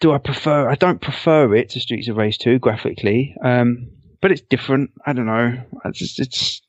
do 0.00 0.12
I 0.12 0.18
prefer? 0.18 0.68
I 0.68 0.74
don't 0.74 1.00
prefer 1.00 1.54
it 1.54 1.70
to 1.70 1.80
Streets 1.80 2.08
of 2.08 2.16
Rage 2.16 2.38
2 2.38 2.58
graphically, 2.58 3.36
um, 3.44 3.90
but 4.20 4.32
it's 4.32 4.40
different. 4.40 4.90
I 5.06 5.12
don't 5.12 5.26
know. 5.26 5.62
It's, 5.84 5.98
just, 5.98 6.20
it's 6.20 6.62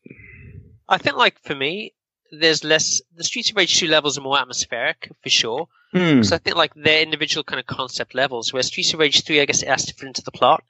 I 0.88 0.98
think, 0.98 1.16
like 1.16 1.40
for 1.40 1.56
me, 1.56 1.94
there's 2.32 2.64
less. 2.64 3.02
The 3.16 3.24
Streets 3.24 3.50
of 3.50 3.56
Rage 3.58 3.80
2 3.80 3.88
levels 3.88 4.18
are 4.18 4.22
more 4.22 4.40
atmospheric 4.40 5.12
for 5.24 5.30
sure. 5.30 5.68
hmm, 5.94 6.22
So 6.22 6.36
I 6.36 6.40
think 6.40 6.58
like 6.58 6.74
they're 6.76 7.02
individual 7.02 7.44
kind 7.44 7.60
of 7.60 7.66
concept 7.66 8.14
levels. 8.14 8.54
Where 8.54 8.64
Streets 8.64 8.94
of 8.94 9.00
Rage 9.00 9.24
3, 9.24 9.42
I 9.42 9.46
guess, 9.46 9.62
it 9.64 9.70
has 9.70 9.86
to 9.86 9.94
fit 9.94 10.08
into 10.08 10.22
the 10.24 10.32
plot. 10.32 10.64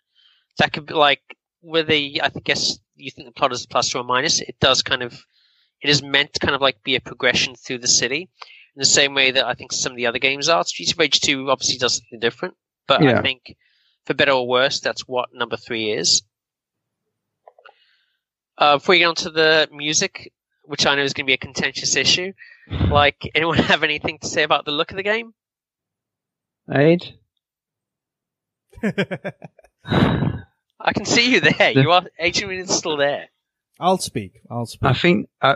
That 0.60 0.72
could 0.72 0.86
be 0.86 0.94
like 0.94 1.22
where 1.62 1.84
they. 1.84 2.20
I 2.22 2.30
guess 2.30 2.80
you 2.96 3.10
think 3.12 3.28
the 3.28 3.34
plot 3.34 3.54
is 3.54 3.66
a 3.66 3.68
plus 3.68 3.94
or 3.96 4.00
a 4.00 4.04
minus. 4.04 4.40
It 4.40 4.56
does 4.60 4.84
kind 4.84 5.02
of. 5.04 5.20
It 5.82 5.90
is 5.90 6.04
meant 6.04 6.34
to 6.34 6.40
kind 6.40 6.54
of 6.54 6.62
like 6.62 6.84
be 6.84 6.96
a 6.96 7.02
progression 7.02 7.56
through 7.56 7.80
the 7.80 7.88
city 7.88 8.30
in 8.76 8.80
the 8.80 8.86
same 8.86 9.14
way 9.14 9.32
that 9.32 9.46
I 9.46 9.54
think 9.54 9.72
some 9.74 9.92
of 9.92 9.98
the 9.98 10.08
other 10.08 10.20
games 10.20 10.48
are. 10.50 10.64
Streets 10.64 10.94
of 10.94 11.00
Rage 11.00 11.20
2 11.22 11.50
obviously 11.50 11.78
does 11.78 11.96
something 11.98 12.20
different, 12.20 12.56
but 12.88 13.04
Yeah. 13.04 13.20
I 13.20 13.22
think 13.22 13.56
for 14.06 14.14
better 14.14 14.32
or 14.32 14.48
worse, 14.48 14.80
that's 14.80 15.08
what 15.08 15.30
number 15.34 15.58
three 15.58 15.92
is. 15.92 16.22
Uh, 18.58 18.78
before 18.78 18.94
we 18.94 19.00
get 19.00 19.06
on 19.06 19.16
to 19.16 19.30
the 19.30 19.68
music, 19.72 20.32
which 20.64 20.86
I 20.86 20.96
know 20.96 21.02
is 21.04 21.14
going 21.14 21.26
to 21.26 21.30
be 21.30 21.34
a 21.34 21.38
contentious 21.38 21.96
issue, 21.96 22.32
like 22.70 23.30
anyone 23.36 23.58
have 23.72 23.84
anything 23.84 24.20
to 24.20 24.28
say 24.28 24.44
about 24.44 24.66
the 24.66 24.72
look 24.72 24.92
of 24.92 24.98
the 24.98 25.04
game? 25.04 25.34
Aid. 26.72 27.16
I 29.84 30.94
can 30.94 31.06
see 31.06 31.32
you 31.34 31.42
there. 31.42 31.74
The- 31.74 31.82
You 31.82 31.92
are 31.92 32.04
Adrian 32.20 32.62
is 32.62 32.76
still 32.76 32.98
there. 32.98 33.28
I'll 33.80 33.98
speak. 33.98 34.42
I'll 34.50 34.66
speak. 34.66 34.90
I 34.90 34.94
think 34.94 35.30
uh, 35.42 35.56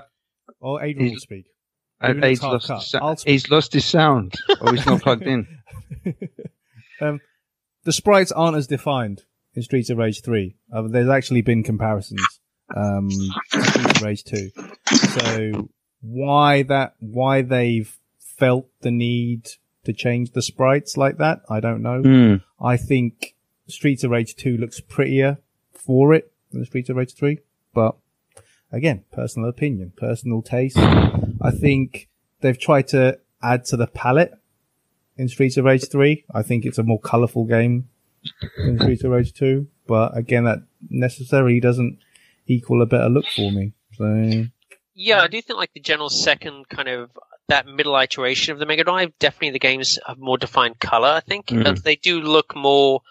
or 0.60 0.84
Adrian 0.84 1.12
will 1.14 1.20
speak. 1.20 1.46
Even 2.04 2.18
if 2.18 2.24
Aid's 2.24 2.40
it's 2.40 2.42
hard 2.68 2.70
lost. 2.70 3.24
sou- 3.24 3.32
he's 3.32 3.50
lost 3.50 3.74
his 3.74 3.86
sound, 3.86 4.34
or 4.62 4.74
he's 4.74 4.86
not 4.86 5.02
plugged 5.02 5.24
in. 5.24 5.48
um, 7.02 7.22
the 7.84 7.94
sprites 7.94 8.32
aren't 8.32 8.58
as 8.58 8.68
defined 8.68 9.24
in 9.54 9.64
Streets 9.64 9.90
of 9.90 9.98
Rage 9.98 10.22
3. 10.22 10.56
Uh, 10.74 10.84
there's 10.88 11.10
actually 11.10 11.42
been 11.42 11.64
comparisons 11.64 12.22
um, 12.76 13.10
to 13.52 13.64
Streets 13.64 14.02
of 14.02 14.02
Rage 14.02 14.24
2. 14.24 14.50
So 14.92 15.70
why 16.02 16.64
that? 16.64 16.96
Why 17.00 17.42
they've 17.42 17.98
felt 18.20 18.68
the 18.82 18.92
need 18.92 19.48
to 19.86 19.94
change 19.94 20.32
the 20.32 20.42
sprites 20.42 20.98
like 20.98 21.18
that? 21.18 21.42
I 21.50 21.60
don't 21.60 21.82
know. 21.82 22.02
Hmm. 22.02 22.36
I 22.64 22.78
think 22.78 23.36
Streets 23.68 24.04
of 24.04 24.12
Rage 24.12 24.36
2 24.36 24.58
looks 24.58 24.80
prettier 24.82 25.38
for 25.74 26.14
it 26.14 26.32
than 26.52 26.66
Streets 26.66 26.90
of 26.90 26.98
Rage 26.98 27.14
3. 27.14 27.40
But 27.74 27.96
again, 28.76 29.06
personal 29.12 29.50
opinion, 29.50 29.94
personal 29.96 30.42
taste. 30.42 30.78
I 30.78 31.52
think 31.52 32.10
they've 32.42 32.60
tried 32.60 32.90
to 32.90 33.20
add 33.42 33.66
to 33.66 33.78
the 33.78 33.88
palette 33.88 34.34
in 35.18 35.30
Streets 35.30 35.58
of 35.58 35.66
Rage 35.66 35.90
3. 35.90 36.26
I 36.34 36.42
think 36.44 36.66
it's 36.66 36.78
a 36.78 36.84
more 36.84 37.00
colourful 37.00 37.46
game 37.46 37.88
than 38.58 38.78
Streets 38.80 39.04
of 39.04 39.12
Rage 39.12 39.34
2. 39.34 39.66
But 39.88 40.18
again, 40.18 40.44
that 40.44 40.60
necessarily 40.90 41.60
doesn't 41.60 42.00
equal 42.48 42.82
a 42.82 42.86
better 42.86 43.10
look 43.10 43.26
for 43.28 43.52
me. 43.52 43.74
So, 43.94 44.46
Yeah, 44.94 45.22
I 45.22 45.28
do 45.28 45.42
think 45.42 45.58
like 45.58 45.74
the 45.74 45.80
general 45.80 46.10
second 46.10 46.68
kind 46.68 46.90
of 46.90 47.12
that 47.48 47.68
middle 47.68 47.96
iteration 47.96 48.54
of 48.54 48.60
the 48.60 48.66
Mega 48.66 48.84
Drive, 48.84 49.18
definitely 49.20 49.52
the 49.52 49.60
games 49.60 50.00
have 50.06 50.18
more 50.18 50.38
defined 50.38 50.80
color. 50.80 51.10
I 51.10 51.20
think. 51.22 51.52
Uh, 51.52 51.76
they 51.82 51.96
do 51.96 52.20
look 52.20 52.56
more. 52.56 53.02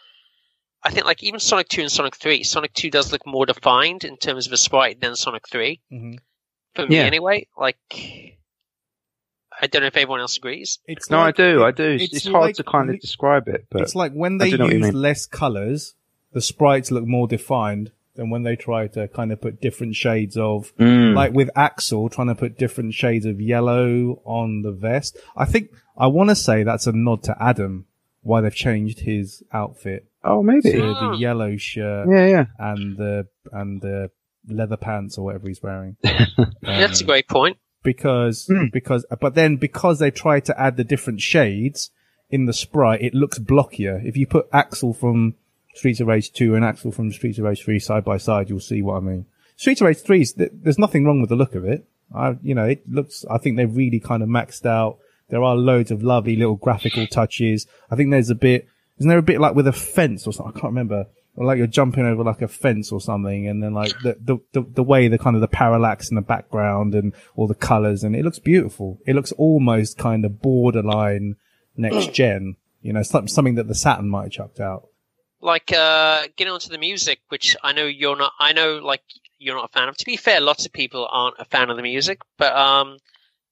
I 0.84 0.90
think 0.90 1.06
like 1.06 1.22
even 1.22 1.40
Sonic 1.40 1.68
Two 1.68 1.80
and 1.80 1.90
Sonic 1.90 2.14
Three, 2.16 2.42
Sonic 2.42 2.74
Two 2.74 2.90
does 2.90 3.10
look 3.12 3.26
more 3.26 3.46
defined 3.46 4.04
in 4.04 4.16
terms 4.18 4.46
of 4.46 4.52
a 4.52 4.56
sprite 4.56 5.00
than 5.00 5.16
Sonic 5.16 5.48
Three 5.48 5.80
mhm. 5.90 6.18
for 6.74 6.86
me 6.86 6.96
Yeah. 6.96 7.02
anyway. 7.04 7.46
Like, 7.56 7.78
I 9.60 9.66
don't 9.66 9.82
know 9.82 9.86
if 9.88 9.96
everyone 9.96 10.20
else 10.20 10.36
agrees. 10.36 10.78
it's 10.86 11.10
No, 11.10 11.18
like- 11.18 11.38
I 11.40 11.42
do. 11.42 11.64
I 11.64 11.70
do. 11.70 11.84
It's, 12.00 12.12
it's 12.14 12.26
hard 12.26 12.42
like 12.42 12.56
to 12.56 12.64
kind 12.64 12.90
of 12.90 13.00
describe 13.00 13.48
it, 13.48 13.66
but 13.70 13.82
it's 13.82 13.94
like 13.94 14.12
when 14.12 14.38
they 14.38 14.50
do 14.50 14.58
know 14.58 14.64
what 14.64 14.74
you 14.74 14.80
use 14.86 14.94
less 14.94 15.26
colors, 15.26 15.94
the 16.32 16.40
sprites 16.40 16.90
look 16.90 17.06
more 17.06 17.28
defined 17.28 17.92
than 18.16 18.30
when 18.30 18.42
they 18.42 18.54
try 18.56 18.86
to 18.88 19.08
kind 19.08 19.32
of 19.32 19.40
put 19.40 19.60
different 19.60 19.94
shades 19.96 20.36
of, 20.36 20.72
Mm. 20.76 21.14
like 21.14 21.32
with 21.32 21.50
Axel 21.56 22.08
trying 22.08 22.28
to 22.28 22.34
put 22.34 22.58
different 22.58 22.94
shades 22.94 23.26
of 23.26 23.40
yellow 23.40 24.20
on 24.24 24.62
the 24.62 24.70
vest. 24.72 25.16
I 25.36 25.44
think, 25.46 25.70
I 25.96 26.06
want 26.08 26.30
to 26.30 26.36
say 26.36 26.62
that's 26.62 26.86
a 26.86 26.92
nod 26.92 27.22
to 27.24 27.36
Adam, 27.42 27.86
why 28.22 28.40
they've 28.40 28.54
changed 28.54 29.00
his 29.00 29.42
outfit 29.52 30.06
oh, 30.24 30.42
to 30.42 30.46
maybe. 30.46 30.70
the 30.78 31.16
yellow 31.18 31.56
shirt 31.56 32.08
Yeah, 32.10 32.26
yeah. 32.26 32.44
and 32.58 32.96
the, 32.96 33.26
and 33.52 33.80
the 33.82 34.10
leather 34.48 34.76
pants 34.76 35.16
or 35.18 35.24
whatever 35.26 35.48
he's 35.48 35.62
wearing. 35.62 35.96
That's 36.62 37.00
a 37.00 37.04
Um, 37.04 37.06
great 37.06 37.28
point. 37.28 37.56
because 37.82 38.46
Hmm. 38.46 38.66
because 38.72 39.04
but 39.20 39.34
then 39.34 39.56
because 39.56 39.98
they 39.98 40.10
try 40.10 40.40
to 40.40 40.58
add 40.60 40.76
the 40.76 40.84
different 40.84 41.20
shades 41.20 41.90
in 42.30 42.46
the 42.46 42.52
sprite, 42.52 43.02
it 43.02 43.14
looks 43.14 43.38
blockier. 43.38 44.04
If 44.04 44.16
you 44.16 44.26
put 44.26 44.46
Axel 44.52 44.92
from 44.94 45.34
Streets 45.74 46.00
of 46.00 46.06
Rage 46.08 46.32
2 46.32 46.54
and 46.54 46.64
Axel 46.64 46.90
from 46.92 47.12
Streets 47.12 47.38
of 47.38 47.44
Rage 47.44 47.62
3 47.64 47.78
side 47.78 48.04
by 48.04 48.16
side, 48.16 48.48
you'll 48.48 48.60
see 48.60 48.80
what 48.82 48.96
I 48.96 49.00
mean. 49.00 49.26
Streets 49.56 49.80
of 49.80 49.86
Rage 49.86 49.98
3 50.02 50.24
th- 50.24 50.50
there's 50.52 50.78
nothing 50.78 51.04
wrong 51.04 51.20
with 51.20 51.30
the 51.30 51.36
look 51.36 51.54
of 51.54 51.64
it. 51.64 51.86
I, 52.14 52.36
you 52.42 52.54
know, 52.54 52.64
it 52.64 52.88
looks, 52.88 53.24
I 53.30 53.38
think 53.38 53.56
they've 53.56 53.74
really 53.76 53.98
kind 54.00 54.22
of 54.22 54.28
maxed 54.28 54.66
out. 54.66 54.98
There 55.30 55.42
are 55.42 55.56
loads 55.56 55.90
of 55.90 56.02
lovely 56.02 56.36
little 56.36 56.56
graphical 56.56 57.06
touches. 57.06 57.66
I 57.90 57.96
think 57.96 58.10
there's 58.10 58.30
a 58.30 58.34
bit, 58.34 58.68
isn't 58.98 59.08
there 59.08 59.18
a 59.18 59.22
bit 59.22 59.40
like 59.40 59.54
with 59.54 59.66
a 59.66 59.72
fence 59.72 60.26
or 60.26 60.32
something? 60.32 60.52
I 60.56 60.60
can't 60.60 60.70
remember. 60.72 61.06
Or 61.36 61.44
like 61.44 61.58
you're 61.58 61.66
jumping 61.66 62.04
over 62.06 62.22
like 62.22 62.42
a 62.42 62.48
fence 62.48 62.92
or 62.92 63.00
something 63.00 63.48
and 63.48 63.60
then 63.62 63.74
like 63.74 63.90
the, 64.04 64.16
the, 64.20 64.38
the, 64.52 64.64
the 64.74 64.82
way 64.84 65.08
the 65.08 65.18
kind 65.18 65.34
of 65.34 65.40
the 65.40 65.48
parallax 65.48 66.08
in 66.08 66.14
the 66.14 66.22
background 66.22 66.94
and 66.94 67.12
all 67.34 67.48
the 67.48 67.56
colors 67.56 68.04
and 68.04 68.14
it 68.14 68.24
looks 68.24 68.38
beautiful. 68.38 69.00
It 69.04 69.16
looks 69.16 69.32
almost 69.32 69.98
kind 69.98 70.24
of 70.24 70.40
borderline 70.40 71.34
next 71.76 72.12
gen. 72.12 72.54
You 72.82 72.92
know, 72.92 73.02
some- 73.02 73.26
something 73.26 73.56
that 73.56 73.66
the 73.66 73.74
Saturn 73.74 74.08
might 74.08 74.24
have 74.24 74.32
chucked 74.32 74.60
out. 74.60 74.88
Like, 75.40 75.72
uh, 75.72 76.22
getting 76.36 76.52
onto 76.54 76.68
the 76.70 76.78
music, 76.78 77.20
which 77.28 77.56
I 77.62 77.72
know 77.72 77.84
you're 77.84 78.16
not. 78.16 78.32
I 78.38 78.52
know, 78.54 78.76
like, 78.78 79.02
you're 79.38 79.56
not 79.56 79.66
a 79.70 79.72
fan 79.78 79.88
of. 79.90 79.96
To 79.98 80.04
be 80.06 80.16
fair, 80.16 80.40
lots 80.40 80.64
of 80.64 80.72
people 80.72 81.06
aren't 81.10 81.36
a 81.38 81.44
fan 81.44 81.68
of 81.68 81.76
the 81.76 81.82
music. 81.82 82.20
But 82.38 82.56
um, 82.56 82.96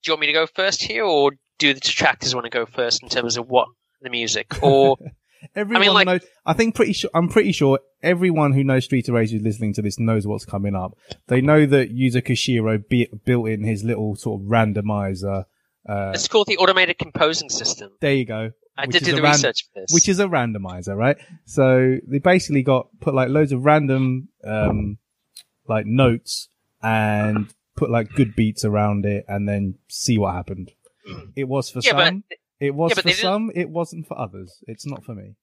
do 0.03 0.09
you 0.09 0.13
want 0.13 0.23
me 0.23 0.27
to 0.29 0.33
go 0.33 0.47
first 0.47 0.83
here, 0.83 1.05
or 1.05 1.33
do 1.59 1.75
the 1.75 1.81
detractors 1.81 2.35
want 2.35 2.45
to 2.45 2.51
go 2.51 2.65
first 2.65 3.03
in 3.03 3.11
terms 3.11 3.37
of 3.37 3.47
what 3.49 3.69
the 4.01 4.09
music? 4.09 4.63
Or 4.63 4.97
Everyone 5.55 5.95
like- 5.95 6.07
knows. 6.07 6.21
I 6.47 6.53
think 6.55 6.75
pretty 6.75 6.93
sure. 6.93 7.11
I'm 7.15 7.29
pretty 7.29 7.53
sure 7.53 7.79
everyone 8.03 8.53
who 8.53 8.65
knows 8.65 8.85
Street 8.85 9.09
of 9.09 9.15
Rage 9.15 9.31
who's 9.31 9.43
listening 9.43 9.75
to 9.75 9.83
this 9.83 9.99
knows 9.99 10.27
what's 10.27 10.45
coming 10.45 10.75
up. 10.75 10.97
They 11.29 11.41
know 11.41 11.67
that 11.67 11.95
Yuzo 11.95 12.23
Koshiro 12.23 12.87
be, 12.89 13.09
built 13.25 13.49
in 13.49 13.65
his 13.65 13.85
little 13.85 14.17
sort 14.17 14.41
of 14.41 14.47
randomizer. 14.49 15.45
Uh, 15.89 16.13
it's 16.15 16.29
called 16.29 16.47
the 16.47 16.57
automated 16.59 16.99
composing 16.99 17.49
system. 17.51 17.91
there 18.01 18.15
you 18.15 18.25
go. 18.25 18.53
I 18.77 18.87
did 18.87 19.05
do 19.05 19.15
the 19.15 19.23
ran- 19.23 19.33
research 19.33 19.67
for 19.73 19.81
this. 19.81 19.93
which 19.93 20.09
is 20.09 20.19
a 20.19 20.27
randomizer, 20.27 20.97
right? 20.97 21.17
So 21.45 21.99
they 22.07 22.19
basically 22.19 22.63
got 22.63 22.89
put 23.01 23.15
like 23.15 23.29
loads 23.29 23.53
of 23.53 23.65
random, 23.65 24.29
um, 24.45 24.99
like 25.69 25.85
notes 25.87 26.49
and 26.83 27.53
put 27.77 27.91
like 27.91 28.13
good 28.15 28.35
beats 28.35 28.65
around 28.65 29.05
it 29.05 29.25
and 29.29 29.49
then 29.49 29.75
see 29.89 30.19
what 30.19 30.35
happened. 30.35 30.73
It 31.37 31.45
was 31.45 31.69
for 31.71 31.81
yeah, 31.83 31.93
but 31.95 32.07
some. 32.07 32.25
It 32.63 32.77
was 32.77 32.93
yeah, 32.95 33.03
for 33.03 33.11
some. 33.11 33.51
It 33.57 33.71
wasn't 33.71 34.07
for 34.07 34.17
others. 34.17 34.63
It's 34.69 34.87
not 34.87 35.05
for 35.05 35.17
me. 35.17 35.35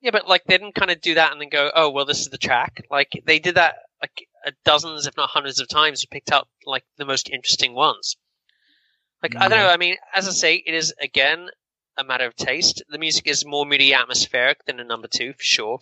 yeah, 0.00 0.12
but 0.12 0.28
like 0.28 0.44
they 0.44 0.56
didn't 0.56 0.76
kind 0.76 0.92
of 0.92 1.00
do 1.00 1.14
that 1.14 1.32
and 1.32 1.40
then 1.40 1.48
go, 1.48 1.72
oh 1.74 1.90
well, 1.90 2.04
this 2.04 2.20
is 2.20 2.28
the 2.28 2.38
track. 2.38 2.84
Like 2.88 3.20
they 3.26 3.40
did 3.40 3.56
that 3.56 3.78
like 4.00 4.28
uh, 4.46 4.52
dozens, 4.64 5.08
if 5.08 5.16
not 5.16 5.28
hundreds 5.30 5.58
of 5.60 5.66
times, 5.66 6.04
and 6.04 6.10
picked 6.10 6.30
out 6.30 6.46
like 6.64 6.84
the 6.96 7.04
most 7.04 7.30
interesting 7.30 7.74
ones. 7.74 8.16
Like 9.24 9.34
I 9.34 9.48
don't 9.48 9.58
know. 9.58 9.68
I 9.68 9.76
mean, 9.76 9.96
as 10.14 10.28
I 10.28 10.30
say, 10.30 10.62
it 10.64 10.72
is 10.72 10.94
again 11.02 11.48
a 11.96 12.04
matter 12.04 12.26
of 12.26 12.36
taste. 12.36 12.84
The 12.88 12.98
music 12.98 13.26
is 13.26 13.44
more 13.44 13.66
moody, 13.66 13.92
atmospheric 13.92 14.64
than 14.64 14.78
a 14.78 14.84
number 14.84 15.08
two 15.08 15.32
for 15.32 15.42
sure. 15.42 15.80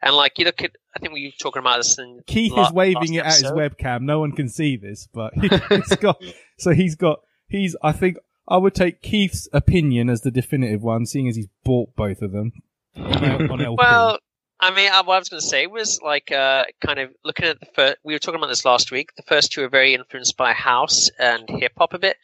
And 0.00 0.14
like 0.14 0.38
you 0.38 0.44
look 0.44 0.62
at, 0.62 0.70
I 0.94 1.00
think 1.00 1.12
we 1.12 1.26
were 1.26 1.42
talking 1.42 1.58
about 1.58 1.78
this 1.78 1.98
in 1.98 2.20
Keith 2.28 2.52
la- 2.52 2.68
is 2.68 2.72
waving 2.72 3.14
it 3.14 3.24
at 3.24 3.34
his 3.34 3.50
webcam. 3.50 4.02
No 4.02 4.20
one 4.20 4.30
can 4.30 4.48
see 4.48 4.76
this, 4.76 5.08
but 5.12 5.34
he's 5.34 5.96
got. 5.96 6.22
So 6.58 6.70
he's 6.70 6.94
got. 6.94 7.18
He's. 7.48 7.74
I 7.82 7.90
think 7.90 8.18
I 8.50 8.56
would 8.56 8.74
take 8.74 9.00
Keith's 9.00 9.48
opinion 9.52 10.10
as 10.10 10.22
the 10.22 10.30
definitive 10.32 10.82
one, 10.82 11.06
seeing 11.06 11.28
as 11.28 11.36
he's 11.36 11.48
bought 11.64 11.94
both 11.94 12.20
of 12.20 12.32
them 12.32 12.52
on, 12.96 13.60
LP. 13.60 13.76
Well, 13.78 14.18
I 14.58 14.74
mean, 14.74 14.90
uh, 14.90 15.04
what 15.04 15.14
I 15.14 15.18
was 15.20 15.28
going 15.28 15.40
to 15.40 15.46
say 15.46 15.68
was 15.68 16.00
like, 16.02 16.32
uh, 16.32 16.64
kind 16.84 16.98
of 16.98 17.10
looking 17.24 17.46
at 17.46 17.60
the 17.60 17.66
first. 17.66 17.96
We 18.02 18.12
were 18.12 18.18
talking 18.18 18.40
about 18.40 18.48
this 18.48 18.64
last 18.64 18.90
week. 18.90 19.14
The 19.16 19.22
first 19.22 19.52
two 19.52 19.62
are 19.62 19.68
very 19.68 19.94
influenced 19.94 20.36
by 20.36 20.52
house 20.52 21.08
and 21.18 21.48
hip 21.48 21.72
hop 21.78 21.94
a 21.94 21.98
bit. 21.98 22.16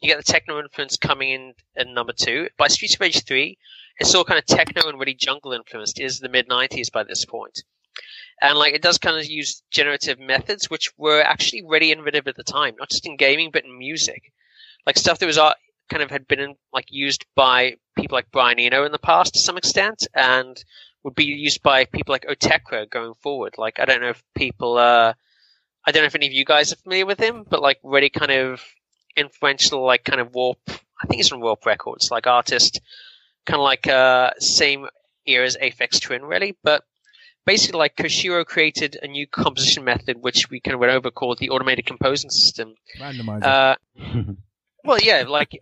You 0.00 0.08
get 0.08 0.16
the 0.16 0.32
techno 0.32 0.58
influence 0.58 0.96
coming 0.96 1.30
in 1.30 1.54
in 1.76 1.94
number 1.94 2.12
two. 2.12 2.48
By 2.56 2.68
Streets 2.68 2.94
of 2.94 3.00
Rage 3.00 3.24
three, 3.24 3.58
it's 3.98 4.14
all 4.14 4.24
kind 4.24 4.38
of 4.38 4.46
techno 4.46 4.88
and 4.88 4.98
really 4.98 5.14
jungle 5.14 5.52
influenced. 5.52 6.00
It 6.00 6.04
is 6.04 6.18
the 6.18 6.28
mid 6.30 6.48
'90s 6.48 6.90
by 6.90 7.04
this 7.04 7.24
point. 7.26 7.62
and 8.40 8.58
like 8.58 8.74
it 8.74 8.82
does 8.82 8.98
kind 8.98 9.18
of 9.18 9.26
use 9.26 9.62
generative 9.70 10.18
methods, 10.18 10.70
which 10.70 10.90
were 10.96 11.20
actually 11.22 11.62
really 11.66 11.92
innovative 11.92 12.26
at 12.26 12.36
the 12.36 12.42
time, 12.42 12.74
not 12.78 12.90
just 12.90 13.06
in 13.06 13.16
gaming 13.16 13.50
but 13.52 13.64
in 13.64 13.78
music, 13.78 14.32
like 14.86 14.98
stuff 14.98 15.18
that 15.18 15.26
was 15.26 15.38
uh, 15.38 15.52
kind 15.90 16.02
of 16.02 16.10
had 16.10 16.26
been 16.26 16.40
in, 16.40 16.54
like 16.72 16.86
used 16.88 17.24
by 17.34 17.76
people 17.96 18.16
like 18.16 18.30
Brian 18.32 18.58
Eno 18.58 18.84
in 18.84 18.92
the 18.92 18.98
past 18.98 19.34
to 19.34 19.40
some 19.40 19.56
extent, 19.56 20.06
and 20.14 20.62
would 21.02 21.14
be 21.14 21.24
used 21.24 21.62
by 21.62 21.84
people 21.84 22.12
like 22.12 22.26
Autechre 22.26 22.88
going 22.88 23.14
forward. 23.14 23.54
Like 23.58 23.78
I 23.78 23.84
don't 23.84 24.00
know 24.00 24.10
if 24.10 24.22
people, 24.34 24.78
uh, 24.78 25.12
I 25.86 25.92
don't 25.92 26.02
know 26.02 26.06
if 26.06 26.14
any 26.14 26.26
of 26.26 26.32
you 26.32 26.44
guys 26.44 26.72
are 26.72 26.76
familiar 26.76 27.06
with 27.06 27.20
him, 27.20 27.44
but 27.48 27.62
like 27.62 27.78
really 27.82 28.10
kind 28.10 28.32
of 28.32 28.62
influential, 29.16 29.84
like 29.84 30.04
kind 30.04 30.20
of 30.20 30.34
Warp. 30.34 30.58
I 30.68 31.06
think 31.06 31.16
he's 31.16 31.28
from 31.28 31.40
Warp 31.40 31.66
Records, 31.66 32.10
like 32.10 32.26
artist, 32.26 32.80
kind 33.46 33.60
of 33.60 33.64
like 33.64 33.86
uh, 33.86 34.30
same 34.38 34.86
era 35.26 35.44
as 35.44 35.56
Aphex 35.56 36.00
Twin, 36.00 36.22
really, 36.22 36.56
but 36.62 36.82
basically 37.46 37.78
like 37.78 37.96
Koshiro 37.96 38.44
created 38.44 38.98
a 39.02 39.06
new 39.06 39.26
composition 39.26 39.84
method 39.84 40.22
which 40.22 40.48
we 40.50 40.60
kind 40.60 40.74
of 40.74 40.80
went 40.80 40.92
over 40.92 41.10
called 41.10 41.38
the 41.38 41.50
automated 41.50 41.86
composing 41.86 42.30
system. 42.30 42.74
Randomizer. 42.98 43.44
Uh, 43.44 43.76
well, 44.84 44.98
yeah, 45.00 45.24
like 45.26 45.58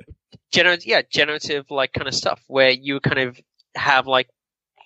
generative, 0.52 0.87
yeah, 0.87 1.02
generative 1.11 1.70
like 1.70 1.92
kind 1.92 2.08
of 2.08 2.14
stuff 2.14 2.42
where 2.48 2.70
you 2.70 3.00
kind 3.00 3.18
of 3.18 3.40
have 3.74 4.06
like 4.06 4.28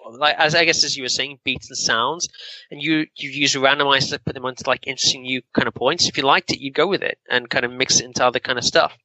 like 0.08 0.36
as 0.38 0.54
I 0.54 0.64
guess 0.64 0.84
as 0.84 0.96
you 0.96 1.02
were 1.02 1.08
saying, 1.08 1.38
beats 1.44 1.68
and 1.68 1.76
sounds, 1.76 2.28
and 2.70 2.82
you 2.82 3.06
you 3.16 3.30
use 3.30 3.54
a 3.54 3.58
randomizer 3.58 4.10
to 4.10 4.18
put 4.20 4.34
them 4.34 4.44
onto 4.44 4.64
like 4.66 4.86
interesting 4.86 5.22
new 5.22 5.42
kind 5.52 5.68
of 5.68 5.74
points. 5.74 6.08
If 6.08 6.16
you 6.16 6.24
liked 6.24 6.52
it, 6.52 6.60
you 6.60 6.70
go 6.70 6.86
with 6.86 7.02
it 7.02 7.18
and 7.28 7.50
kind 7.50 7.64
of 7.64 7.72
mix 7.72 8.00
it 8.00 8.06
into 8.06 8.24
other 8.24 8.40
kind 8.40 8.58
of 8.58 8.64
stuff. 8.64 8.96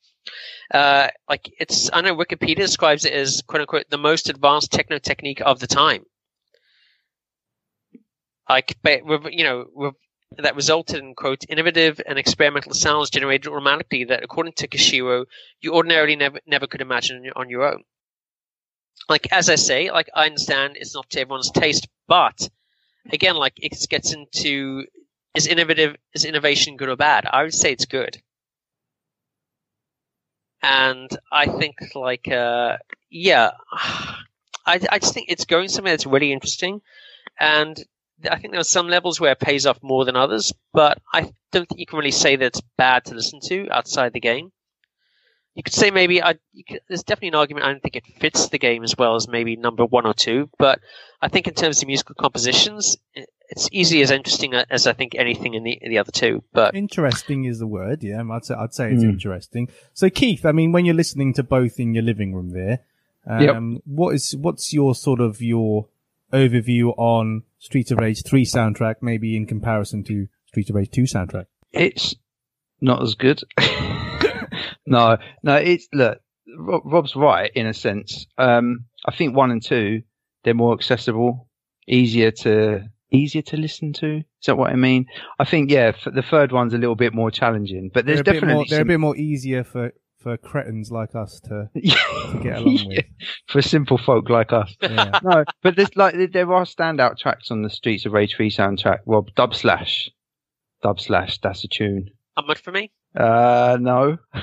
Uh, 0.74 1.08
like 1.28 1.52
it's 1.60 1.90
I 1.92 2.02
know 2.02 2.16
Wikipedia 2.16 2.58
describes 2.58 3.06
it 3.06 3.14
as 3.14 3.42
quote 3.48 3.62
unquote 3.62 3.90
the 3.90 3.98
most 3.98 4.30
advanced 4.30 4.72
techno 4.72 5.00
technique 5.00 5.42
of 5.42 5.60
the 5.60 5.68
time. 5.68 6.06
Like, 8.50 8.76
but 8.84 9.02
you 9.32 9.44
know, 9.44 9.94
that 10.38 10.56
resulted 10.56 10.98
in 10.98 11.14
quote 11.16 11.44
innovative 11.50 12.02
and 12.06 12.18
experimental 12.18 12.74
sounds 12.74 13.10
generated 13.10 13.48
automatically 13.48 14.06
that, 14.06 14.24
according 14.24 14.54
to 14.54 14.68
Koshiro, 14.68 15.26
you 15.60 15.74
ordinarily 15.74 16.16
never 16.16 16.40
never 16.46 16.68
could 16.68 16.82
imagine 16.82 17.30
on 17.36 17.50
your 17.50 17.64
own 17.64 17.84
like 19.10 19.28
as 19.32 19.50
I 19.50 19.56
say, 19.56 19.92
like 19.92 20.10
I 20.16 20.26
understand 20.26 20.78
it's 20.78 20.96
not 20.96 21.10
to 21.12 21.20
everyone's 21.22 21.52
taste, 21.52 21.88
but 22.08 22.50
again, 23.12 23.36
like 23.36 23.54
it 23.58 23.78
gets 23.90 24.14
into 24.14 24.86
is 25.36 25.48
innovative 25.48 25.96
is 26.14 26.26
innovation 26.26 26.78
good 26.78 26.90
or 26.90 26.96
bad? 26.96 27.26
I 27.26 27.44
would 27.44 27.54
say 27.54 27.72
it's 27.72 27.86
good. 27.86 28.22
And 30.64 31.10
I 31.32 31.48
think 31.48 31.76
like 31.96 32.28
uh 32.28 32.78
yeah 33.10 33.52
I 33.74 34.80
I 34.90 35.00
just 35.00 35.14
think 35.14 35.28
it's 35.30 35.46
going 35.46 35.70
somewhere 35.70 35.94
that's 35.94 36.06
really 36.06 36.32
interesting 36.32 36.82
and 37.40 37.78
I 38.30 38.38
think 38.38 38.52
there 38.52 38.60
are 38.60 38.66
some 38.66 38.88
levels 38.88 39.20
where 39.20 39.32
it 39.32 39.40
pays 39.40 39.66
off 39.66 39.82
more 39.82 40.06
than 40.06 40.16
others, 40.16 40.54
but 40.74 41.00
I 41.14 41.32
don't 41.52 41.68
think 41.68 41.80
you 41.80 41.86
can 41.86 41.98
really 41.98 42.12
say 42.12 42.36
that 42.36 42.46
it's 42.46 42.62
bad 42.78 43.06
to 43.06 43.16
listen 43.16 43.40
to 43.42 43.70
outside 43.70 44.14
the 44.14 44.20
game 44.20 44.52
you 45.56 45.64
could 45.64 45.74
say 45.74 45.92
maybe 45.92 46.24
I, 46.24 46.34
could, 46.68 46.82
there's 46.88 47.04
definitely 47.04 47.30
an 47.30 47.36
argument. 47.36 47.66
I 47.66 47.72
don't 47.72 47.84
think 47.84 47.98
it 47.98 48.06
fits 48.20 48.50
the 48.50 48.58
game 48.58 48.84
as 48.84 48.96
well 48.98 49.16
as 49.16 49.28
maybe 49.28 49.56
number 49.56 49.86
one 49.86 50.06
or 50.06 50.14
two, 50.14 50.50
but 50.58 50.80
I 51.22 51.28
think 51.28 51.48
in 51.48 51.54
terms 51.54 51.82
of 51.82 51.88
musical 51.88 52.16
compositions, 52.16 52.98
it's 53.50 53.68
easily 53.72 54.02
as 54.02 54.12
interesting 54.12 54.54
as 54.54 54.88
I 54.88 54.94
think 54.94 55.14
anything 55.16 55.56
in 55.56 55.64
the 55.64 55.78
in 55.82 55.92
the 55.92 55.98
other 55.98 56.12
two. 56.12 56.44
But 56.54 56.74
interesting 56.74 57.44
is 57.44 57.60
the 57.60 57.68
word. 57.68 58.02
Yeah, 58.02 58.24
I'd 58.32 58.46
say 58.46 58.56
I'd 58.56 58.74
say 58.74 58.94
it's 58.94 59.04
mm. 59.04 59.10
interesting. 59.10 59.70
So 59.94 60.10
Keith, 60.10 60.46
I 60.46 60.54
mean, 60.54 60.72
when 60.72 60.86
you're 60.86 60.96
listening 60.96 61.34
to 61.34 61.44
both 61.44 61.80
in 61.80 61.94
your 61.94 62.04
living 62.04 62.34
room 62.34 62.52
there, 62.52 62.80
um, 63.28 63.74
yep. 63.74 63.82
what 63.86 64.16
is 64.16 64.36
what's 64.38 64.72
your 64.72 64.96
sort 64.96 65.20
of 65.20 65.42
your 65.42 65.88
overview 66.32 66.98
on 66.98 67.44
Streets 67.62 67.92
of 67.92 68.00
Rage 68.00 68.24
three 68.26 68.46
soundtrack, 68.46 68.96
maybe 69.02 69.38
in 69.38 69.46
comparison 69.46 70.04
to 70.04 70.28
Streets 70.48 70.70
of 70.70 70.76
Rage 70.76 70.92
two 70.92 71.04
soundtrack? 71.04 71.46
It's 71.72 72.14
not 72.82 73.02
as 73.02 73.16
good. 73.16 73.42
No, 74.86 75.18
no, 75.44 75.56
it's 75.56 75.88
look. 75.94 76.20
Rob's 76.58 77.16
right 77.16 77.50
in 77.56 77.66
a 77.66 77.74
sense. 77.74 78.28
Um, 78.38 78.86
I 79.06 79.16
think 79.16 79.36
one 79.36 79.52
and 79.52 79.64
two 79.64 80.04
they're 80.44 80.54
more 80.54 80.74
accessible, 80.74 81.48
easier 81.88 82.32
to 82.32 82.90
easier 83.12 83.42
to 83.44 83.58
listen 83.58 83.94
to. 83.94 84.18
Is 84.18 84.46
that 84.48 84.58
what 84.58 84.72
I 84.72 84.76
mean? 84.76 85.06
I 85.40 85.46
think 85.46 85.72
yeah, 85.72 85.92
the 86.06 86.24
third 86.24 86.52
one's 86.52 86.74
a 86.74 86.78
little 86.78 86.96
bit 86.96 87.14
more 87.14 87.32
challenging, 87.32 87.90
but 87.94 88.06
there's 88.06 88.18
they're 88.18 88.34
definitely 88.34 88.56
more, 88.56 88.66
they're 88.68 88.80
some... 88.80 88.88
a 88.88 88.94
bit 88.94 89.00
more 89.00 89.16
easier 89.16 89.64
for 89.64 89.94
for 90.22 90.38
cretins 90.38 90.92
like 90.92 91.16
us 91.16 91.40
to, 91.42 91.70
to 91.76 92.40
get 92.42 92.58
along 92.58 92.78
yeah. 92.78 92.88
with. 92.88 93.06
For 93.48 93.62
simple 93.62 93.98
folk 93.98 94.30
like 94.30 94.54
us. 94.54 94.76
Yeah. 94.82 95.20
no, 95.24 95.44
but 95.62 95.76
there's 95.76 95.96
like 95.96 96.16
there 96.32 96.52
are 96.54 96.64
standout 96.64 97.18
tracks 97.18 97.52
on 97.52 97.62
the 97.62 97.70
Streets 97.70 98.06
of 98.06 98.14
Rage 98.14 98.36
3 98.36 98.50
soundtrack. 98.50 99.00
Rob, 99.06 99.32
Dubslash. 99.36 100.10
Dub 100.82 101.00
Slash, 101.00 101.38
that's 101.40 101.64
a 101.64 101.68
tune. 101.68 102.10
How 102.36 102.46
much 102.46 102.62
for 102.62 102.72
me? 102.72 102.92
Uh, 103.16 103.78
no. 103.80 104.18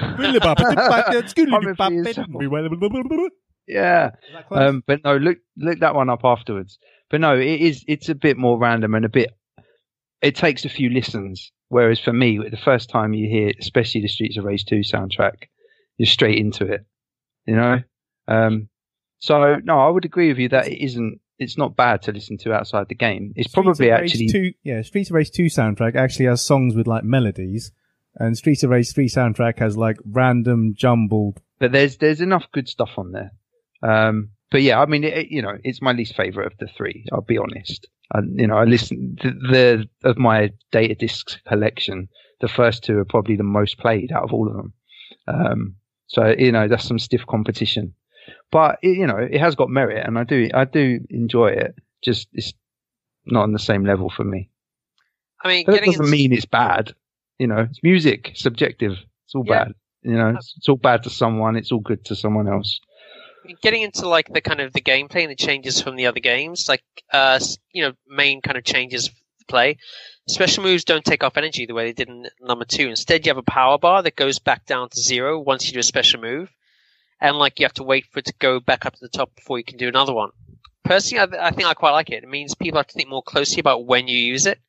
yeah. 3.66 4.10
Um, 4.50 4.82
but 4.86 5.02
no, 5.04 5.16
look, 5.16 5.38
look 5.56 5.80
that 5.80 5.94
one 5.94 6.10
up 6.10 6.20
afterwards. 6.24 6.78
But 7.10 7.20
no, 7.20 7.36
it 7.36 7.60
is, 7.60 7.84
it's 7.88 8.08
a 8.08 8.14
bit 8.14 8.36
more 8.36 8.58
random 8.58 8.94
and 8.94 9.04
a 9.04 9.08
bit, 9.08 9.30
it 10.20 10.36
takes 10.36 10.64
a 10.64 10.68
few 10.68 10.90
listens. 10.90 11.50
Whereas 11.68 11.98
for 11.98 12.12
me, 12.12 12.38
the 12.38 12.56
first 12.56 12.88
time 12.88 13.14
you 13.14 13.28
hear, 13.28 13.52
especially 13.58 14.02
the 14.02 14.08
Streets 14.08 14.36
of 14.36 14.44
Rage 14.44 14.64
2 14.66 14.76
soundtrack, 14.76 15.44
you're 15.98 16.06
straight 16.06 16.38
into 16.38 16.66
it, 16.66 16.86
you 17.46 17.56
know? 17.56 17.80
Um, 18.26 18.68
so 19.18 19.56
no, 19.56 19.78
I 19.80 19.90
would 19.90 20.04
agree 20.04 20.28
with 20.28 20.38
you 20.38 20.48
that 20.50 20.68
it 20.68 20.82
isn't, 20.82 21.20
it's 21.38 21.58
not 21.58 21.76
bad 21.76 22.02
to 22.02 22.12
listen 22.12 22.38
to 22.38 22.52
outside 22.52 22.88
the 22.88 22.94
game. 22.94 23.32
It's 23.36 23.50
Streets 23.50 23.54
probably 23.54 23.90
actually, 23.90 24.28
2, 24.28 24.52
yeah, 24.62 24.82
Streets 24.82 25.10
of 25.10 25.14
Rage 25.14 25.30
2 25.30 25.44
soundtrack 25.44 25.94
actually 25.94 26.26
has 26.26 26.44
songs 26.44 26.74
with 26.74 26.86
like 26.86 27.04
melodies 27.04 27.72
and 28.16 28.36
Streets 28.36 28.62
of 28.62 28.70
Rage 28.70 28.92
3 28.92 29.08
soundtrack 29.08 29.58
has 29.58 29.76
like 29.76 29.96
random 30.04 30.74
jumbled. 30.76 31.40
But 31.58 31.72
there's 31.72 31.96
there's 31.96 32.20
enough 32.20 32.46
good 32.52 32.68
stuff 32.68 32.90
on 32.96 33.12
there. 33.12 33.32
Um, 33.82 34.30
but 34.50 34.62
yeah, 34.62 34.80
I 34.80 34.86
mean, 34.86 35.04
it, 35.04 35.28
you 35.28 35.42
know, 35.42 35.56
it's 35.62 35.82
my 35.82 35.92
least 35.92 36.16
favorite 36.16 36.52
of 36.52 36.58
the 36.58 36.68
three. 36.76 37.04
I'll 37.12 37.20
be 37.20 37.38
honest. 37.38 37.86
I, 38.12 38.20
you 38.20 38.46
know, 38.46 38.56
I 38.56 38.64
listen 38.64 39.16
the, 39.22 39.30
the 39.30 40.08
of 40.08 40.18
my 40.18 40.50
data 40.72 40.94
discs 40.94 41.38
collection. 41.46 42.08
The 42.40 42.48
first 42.48 42.84
two 42.84 42.98
are 42.98 43.04
probably 43.04 43.36
the 43.36 43.42
most 43.42 43.78
played 43.78 44.12
out 44.12 44.24
of 44.24 44.32
all 44.32 44.48
of 44.48 44.56
them. 44.56 44.72
Um, 45.26 45.74
so 46.08 46.34
you 46.36 46.52
know, 46.52 46.68
that's 46.68 46.86
some 46.86 46.98
stiff 46.98 47.24
competition. 47.26 47.94
But 48.50 48.78
it, 48.82 48.98
you 48.98 49.06
know, 49.06 49.16
it 49.16 49.40
has 49.40 49.54
got 49.54 49.70
merit, 49.70 50.04
and 50.06 50.18
I 50.18 50.24
do 50.24 50.50
I 50.52 50.64
do 50.64 51.00
enjoy 51.10 51.48
it. 51.48 51.74
Just 52.02 52.28
it's 52.32 52.52
not 53.24 53.44
on 53.44 53.52
the 53.52 53.58
same 53.58 53.84
level 53.84 54.10
for 54.10 54.24
me. 54.24 54.50
I 55.42 55.48
mean, 55.48 55.64
that 55.66 55.84
doesn't 55.84 56.10
mean 56.10 56.32
it's 56.32 56.44
bad 56.44 56.94
you 57.38 57.46
know, 57.46 57.66
it's 57.70 57.82
music, 57.82 58.32
subjective. 58.34 58.92
It's 59.24 59.34
all 59.34 59.44
yeah. 59.46 59.64
bad. 59.64 59.74
You 60.02 60.16
know, 60.16 60.34
it's, 60.36 60.54
it's, 60.56 60.68
all 60.68 60.76
bad 60.76 61.04
to 61.04 61.10
someone. 61.10 61.56
It's 61.56 61.72
all 61.72 61.80
good 61.80 62.04
to 62.06 62.16
someone 62.16 62.48
else. 62.48 62.80
Getting 63.62 63.82
into 63.82 64.08
like 64.08 64.32
the 64.32 64.40
kind 64.40 64.60
of 64.60 64.72
the 64.72 64.80
gameplay 64.80 65.22
and 65.22 65.30
the 65.30 65.36
changes 65.36 65.80
from 65.80 65.96
the 65.96 66.06
other 66.06 66.20
games, 66.20 66.68
like 66.68 66.82
uh, 67.12 67.40
you 67.72 67.82
know, 67.82 67.92
main 68.06 68.42
kind 68.42 68.58
of 68.58 68.64
changes 68.64 69.10
play. 69.48 69.78
Special 70.28 70.62
moves 70.62 70.84
don't 70.84 71.04
take 71.04 71.24
off 71.24 71.36
energy 71.36 71.66
the 71.66 71.74
way 71.74 71.86
they 71.86 71.92
did 71.92 72.08
in 72.08 72.28
number 72.40 72.64
two. 72.64 72.88
Instead, 72.88 73.24
you 73.24 73.30
have 73.30 73.38
a 73.38 73.42
power 73.42 73.78
bar 73.78 74.02
that 74.02 74.16
goes 74.16 74.38
back 74.38 74.66
down 74.66 74.88
to 74.90 75.00
zero 75.00 75.38
once 75.38 75.66
you 75.66 75.72
do 75.72 75.80
a 75.80 75.82
special 75.82 76.20
move, 76.20 76.50
and 77.20 77.36
like 77.36 77.58
you 77.58 77.64
have 77.64 77.74
to 77.74 77.84
wait 77.84 78.06
for 78.06 78.18
it 78.18 78.26
to 78.26 78.34
go 78.38 78.60
back 78.60 78.84
up 78.84 78.94
to 78.94 79.00
the 79.00 79.08
top 79.08 79.34
before 79.34 79.58
you 79.58 79.64
can 79.64 79.78
do 79.78 79.88
another 79.88 80.12
one. 80.12 80.30
Personally, 80.84 81.36
I, 81.38 81.48
I 81.48 81.50
think 81.50 81.68
I 81.68 81.74
quite 81.74 81.92
like 81.92 82.10
it. 82.10 82.22
It 82.22 82.28
means 82.28 82.54
people 82.54 82.78
have 82.78 82.86
to 82.88 82.94
think 82.94 83.08
more 83.08 83.22
closely 83.22 83.60
about 83.60 83.86
when 83.86 84.08
you 84.08 84.18
use 84.18 84.46
it 84.46 84.60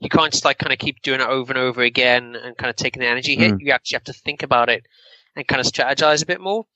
you 0.00 0.08
can't 0.08 0.32
just 0.32 0.44
like 0.44 0.58
kind 0.58 0.72
of 0.72 0.78
keep 0.78 1.00
doing 1.02 1.20
it 1.20 1.26
over 1.26 1.52
and 1.52 1.58
over 1.58 1.82
again 1.82 2.36
and 2.36 2.56
kind 2.56 2.70
of 2.70 2.76
taking 2.76 3.00
the 3.00 3.08
energy 3.08 3.36
hit. 3.36 3.54
Mm. 3.54 3.60
You 3.60 3.72
actually 3.72 3.96
have 3.96 4.04
to 4.04 4.12
think 4.12 4.42
about 4.42 4.68
it 4.68 4.86
and 5.34 5.46
kind 5.46 5.60
of 5.60 5.66
strategize 5.66 6.22
a 6.22 6.26
bit 6.26 6.40
more. 6.40 6.66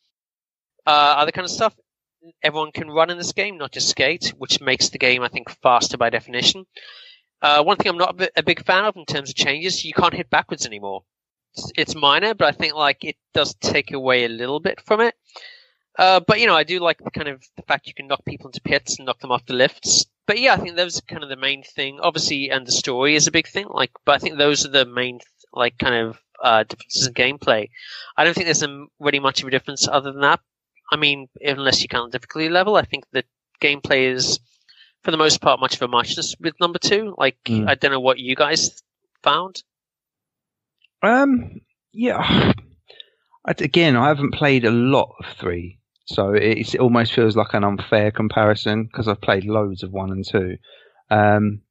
Uh, 0.87 1.17
other 1.19 1.33
kind 1.33 1.45
of 1.45 1.51
stuff. 1.51 1.75
Everyone 2.43 2.73
can 2.73 2.91
run 2.91 3.11
in 3.11 3.19
this 3.19 3.33
game, 3.33 3.59
not 3.59 3.73
just 3.73 3.91
skate, 3.91 4.33
which 4.39 4.61
makes 4.61 4.89
the 4.89 4.99
game, 4.99 5.23
I 5.23 5.29
think, 5.29 5.51
faster 5.51 5.97
by 5.97 6.11
definition. 6.11 6.67
Uh, 7.41 7.63
one 7.63 7.77
thing 7.77 7.91
I'm 7.91 7.99
not 7.99 8.21
a 8.37 8.43
big 8.43 8.65
fan 8.65 8.85
of 8.85 8.97
in 8.97 9.05
terms 9.05 9.31
of 9.31 9.37
changes, 9.37 9.85
you 9.85 9.93
can't 9.93 10.15
hit 10.15 10.31
backwards 10.31 10.67
anymore. 10.67 11.05
It's, 11.55 11.73
it's 11.77 11.95
minor, 11.95 12.35
but 12.35 12.49
I 12.49 12.53
think 12.53 12.75
like 12.75 13.05
it 13.05 13.17
does 13.35 13.55
take 13.55 13.93
away 13.93 14.25
a 14.25 14.29
little 14.29 14.61
bit 14.61 14.81
from 14.81 15.01
it. 15.01 15.15
Uh, 15.99 16.21
but 16.21 16.41
you 16.41 16.47
know, 16.47 16.57
I 16.57 16.65
do 16.65 16.81
like 16.81 16.99
the 16.99 17.11
kind 17.11 17.29
of 17.29 17.43
the 17.57 17.63
fact 17.63 17.87
you 17.87 17.95
can 17.95 18.07
knock 18.07 18.25
people 18.25 18.49
into 18.49 18.61
pits 18.61 18.99
and 18.99 19.07
knock 19.07 19.21
them 19.21 19.33
off 19.33 19.47
the 19.47 19.55
lifts 19.55 20.07
but 20.29 20.39
yeah, 20.39 20.53
I 20.53 20.59
think 20.59 20.77
those 20.77 20.99
are 20.99 21.03
kind 21.03 21.25
of 21.25 21.31
the 21.31 21.37
main 21.37 21.63
thing. 21.63 22.01
Obviously, 22.01 22.51
and 22.51 22.67
the 22.67 22.71
story 22.71 23.17
is 23.17 23.27
a 23.27 23.33
big 23.33 23.49
thing. 23.49 23.67
Like, 23.71 23.91
but 24.05 24.15
I 24.15 24.19
think 24.19 24.37
those 24.37 24.65
are 24.67 24.69
the 24.69 24.85
main 24.85 25.21
like 25.55 25.79
kind 25.79 25.95
of 25.95 26.21
uh, 26.45 26.65
differences 26.65 27.07
in 27.07 27.15
gameplay. 27.15 27.71
I 28.15 28.25
don't 28.25 28.35
think 28.35 28.45
there's 28.45 28.63
really 29.01 29.21
much 29.21 29.41
of 29.41 29.49
a 29.49 29.51
difference 29.51 29.89
other 29.89 30.13
than 30.13 30.21
that. 30.21 30.41
I 30.93 30.97
mean, 30.97 31.29
unless 31.41 31.81
you 31.81 31.89
count 31.89 32.13
difficulty 32.13 32.51
level, 32.51 32.77
I 32.77 32.83
think 32.83 33.05
the 33.11 33.25
gameplay 33.61 34.13
is, 34.13 34.39
for 35.09 35.13
the 35.13 35.17
most 35.17 35.41
part, 35.41 35.59
much 35.59 35.75
of 35.75 35.81
a 35.81 35.89
muchness 35.89 36.37
with 36.39 36.53
number 36.61 36.79
two. 36.79 37.15
Like, 37.17 37.39
mm. 37.47 37.67
I 37.67 37.77
don't 37.77 37.93
know 37.93 37.99
what 37.99 38.19
you 38.19 38.37
guys 38.37 38.83
found. 39.23 39.63
Um, 41.03 41.63
yeah. 41.95 42.53
Again, 43.47 43.97
I 43.97 44.09
haven't 44.09 44.35
played 44.35 44.67
a 44.67 44.71
lot 44.71 45.15
of 45.19 45.35
three. 45.39 45.79
So 46.05 46.35
it 46.35 46.77
almost 46.77 47.15
feels 47.15 47.37
like 47.37 47.55
an 47.55 47.65
unfair 47.65 48.11
comparison 48.11 48.85
because 48.85 49.09
I've 49.09 49.23
played 49.23 49.47
loads 49.47 49.83
of 49.83 49.93
one 49.93 50.11
and 50.11 50.27
two. 50.29 50.59
Um, 51.09 51.63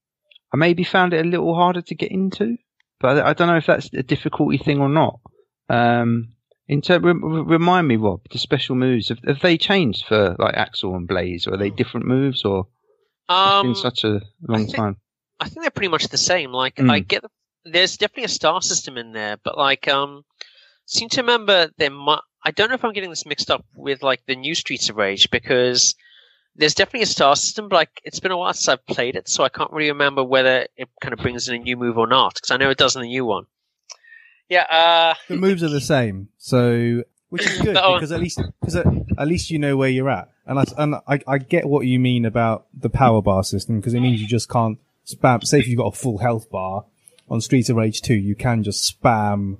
I 0.51 0.57
maybe 0.57 0.83
found 0.83 1.13
it 1.13 1.23
a 1.23 1.29
little 1.29 1.53
harder 1.53 1.83
to 1.83 1.93
get 1.93 2.09
into, 2.09 2.57
but 2.99 3.19
I, 3.19 3.29
I 3.29 3.33
don't 3.33 3.49
know 3.49 3.57
if 3.57 3.67
that's 3.67 3.93
a 3.93 4.01
difficulty 4.01 4.57
thing 4.57 4.81
or 4.81 4.89
not. 4.89 5.19
Um, 5.69 6.29
in 6.67 6.81
ter- 6.81 6.97
re- 6.97 7.13
remind 7.13 7.88
me, 7.88 7.97
Rob, 7.97 8.21
the 8.31 8.39
special 8.39 8.75
moves 8.75 9.09
have, 9.09 9.19
have 9.27 9.41
they 9.41 9.59
changed 9.59 10.07
for 10.07 10.35
like 10.39 10.55
Axel 10.55 10.95
and 10.95 11.07
Blaze, 11.07 11.45
or 11.45 11.53
are 11.53 11.57
they 11.57 11.69
different 11.69 12.07
moves, 12.07 12.43
or 12.43 12.65
it's 13.30 13.38
Um, 13.38 13.67
been 13.67 13.75
such 13.75 14.03
a 14.03 14.21
long 14.47 14.65
think- 14.65 14.75
time? 14.75 14.97
I 15.39 15.49
think 15.49 15.61
they're 15.61 15.71
pretty 15.71 15.89
much 15.89 16.07
the 16.07 16.17
same. 16.17 16.51
Like 16.51 16.75
Mm. 16.78 16.89
I 16.91 16.99
get 16.99 17.21
the, 17.21 17.30
there's 17.65 17.97
definitely 17.97 18.23
a 18.23 18.30
star 18.30 18.61
system 18.61 18.97
in 18.97 19.11
there, 19.11 19.38
but 19.43 19.57
like 19.57 19.88
um, 19.88 20.23
seem 20.86 21.09
to 21.09 21.21
remember 21.21 21.69
there. 21.78 21.91
Mu- 21.91 22.17
I 22.43 22.51
don't 22.51 22.69
know 22.69 22.75
if 22.75 22.84
I'm 22.86 22.93
getting 22.93 23.09
this 23.11 23.25
mixed 23.25 23.51
up 23.51 23.63
with 23.75 24.01
like 24.01 24.21
the 24.25 24.36
new 24.36 24.55
Streets 24.55 24.89
of 24.89 24.95
Rage 24.95 25.30
because 25.30 25.93
there's 26.55 26.73
definitely 26.73 27.03
a 27.03 27.07
star 27.07 27.36
system, 27.36 27.69
but 27.69 27.75
like 27.75 28.01
it's 28.03 28.19
been 28.19 28.32
a 28.32 28.38
while 28.38 28.53
since 28.53 28.67
I've 28.69 28.86
played 28.88 29.15
it, 29.15 29.28
so 29.30 29.43
I 29.43 29.49
can't 29.49 29.71
really 29.71 29.91
remember 29.91 30.23
whether 30.23 30.65
it 30.75 30.89
kind 31.01 31.13
of 31.13 31.19
brings 31.19 31.47
in 31.47 31.55
a 31.55 31.59
new 31.59 31.78
move 31.78 31.97
or 31.99 32.07
not. 32.07 32.34
Because 32.36 32.49
I 32.51 32.57
know 32.57 32.69
it 32.71 32.78
does 32.80 32.95
in 32.95 33.03
the 33.03 33.07
new 33.09 33.25
one. 33.25 33.43
Yeah. 34.49 34.63
Uh, 34.63 35.13
The 35.28 35.36
moves 35.36 35.61
are 35.61 35.69
the 35.69 35.82
same, 35.82 36.30
so 36.38 37.03
which 37.30 37.45
is 37.45 37.57
good 37.61 37.73
because 37.73 38.11
at 38.11 38.19
least 38.19 38.41
because 38.59 38.75
at, 38.75 38.86
at 39.17 39.28
least 39.28 39.51
you 39.51 39.59
know 39.59 39.78
where 39.78 39.89
you're 39.89 40.09
at. 40.09 40.30
And 40.45 40.59
I 40.59 40.63
and 40.78 40.95
I, 41.07 41.19
I 41.28 41.38
get 41.38 41.67
what 41.67 41.86
you 41.86 41.99
mean 41.99 42.25
about 42.25 42.67
the 42.73 42.89
power 42.89 43.21
bar 43.21 43.43
system 43.43 43.80
because 43.80 43.93
it 43.93 43.99
means 43.99 44.21
you 44.21 44.28
just 44.28 44.49
can't 44.49 44.78
spam. 45.05 45.43
Say 45.45 45.59
if 45.59 45.67
you've 45.67 45.78
got 45.78 45.93
a 45.93 45.97
full 45.97 46.19
health 46.19 46.49
bar 46.49 46.86
on 47.30 47.41
Streets 47.41 47.69
of 47.69 47.75
Rage 47.75 48.01
2, 48.01 48.13
you 48.13 48.36
can 48.36 48.63
just 48.63 49.01
spam 49.01 49.57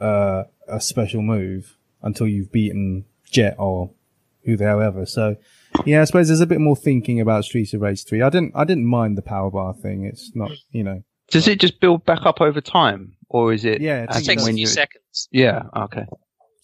uh, 0.00 0.44
a 0.68 0.80
special 0.80 1.22
move 1.22 1.76
until 2.02 2.28
you've 2.28 2.52
beaten 2.52 3.06
Jet 3.30 3.56
or 3.58 3.90
who 4.44 4.56
the 4.56 4.64
hell 4.64 4.80
ever. 4.82 5.06
So 5.06 5.36
yeah, 5.84 6.00
I 6.00 6.04
suppose 6.04 6.28
there's 6.28 6.40
a 6.40 6.46
bit 6.46 6.60
more 6.60 6.76
thinking 6.76 7.20
about 7.20 7.44
Streets 7.44 7.72
of 7.74 7.80
Rage 7.80 8.04
3. 8.04 8.22
I 8.22 8.30
didn't 8.30 8.52
I 8.54 8.64
didn't 8.64 8.86
mind 8.86 9.16
the 9.16 9.22
power 9.22 9.50
bar 9.50 9.74
thing. 9.74 10.04
It's 10.04 10.34
not 10.34 10.50
you 10.72 10.84
know 10.84 11.02
Does 11.30 11.48
it 11.48 11.60
just 11.60 11.80
build 11.80 12.04
back 12.04 12.26
up 12.26 12.40
over 12.40 12.60
time, 12.60 13.14
or 13.28 13.52
is 13.52 13.64
it? 13.64 13.80
Yeah, 13.80 14.00
I 14.08 14.12
it 14.12 14.14
think 14.14 14.26
takes 14.26 14.42
a 14.42 14.44
when 14.46 14.54
few 14.54 14.62
you? 14.62 14.66
seconds. 14.66 15.28
Yeah. 15.30 15.62
Okay. 15.74 16.06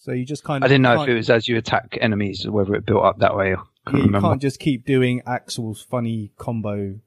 So 0.05 0.11
you 0.11 0.23
just 0.23 0.43
kind 0.43 0.63
of. 0.63 0.67
I 0.67 0.69
didn't 0.69 0.83
know 0.83 1.01
if 1.01 1.09
it 1.09 1.15
was 1.15 1.29
as 1.31 1.47
you 1.47 1.57
attack 1.57 1.97
enemies, 1.99 2.47
whether 2.47 2.75
it 2.75 2.85
built 2.85 3.03
up 3.03 3.19
that 3.19 3.35
way. 3.35 3.47
I 3.47 3.49
Yeah, 3.49 3.55
couldn't 3.85 3.99
you 4.01 4.05
remember. 4.05 4.27
can't 4.29 4.41
just 4.41 4.59
keep 4.59 4.85
doing 4.85 5.21
Axel's 5.25 5.81
funny 5.81 6.31
combo 6.37 6.99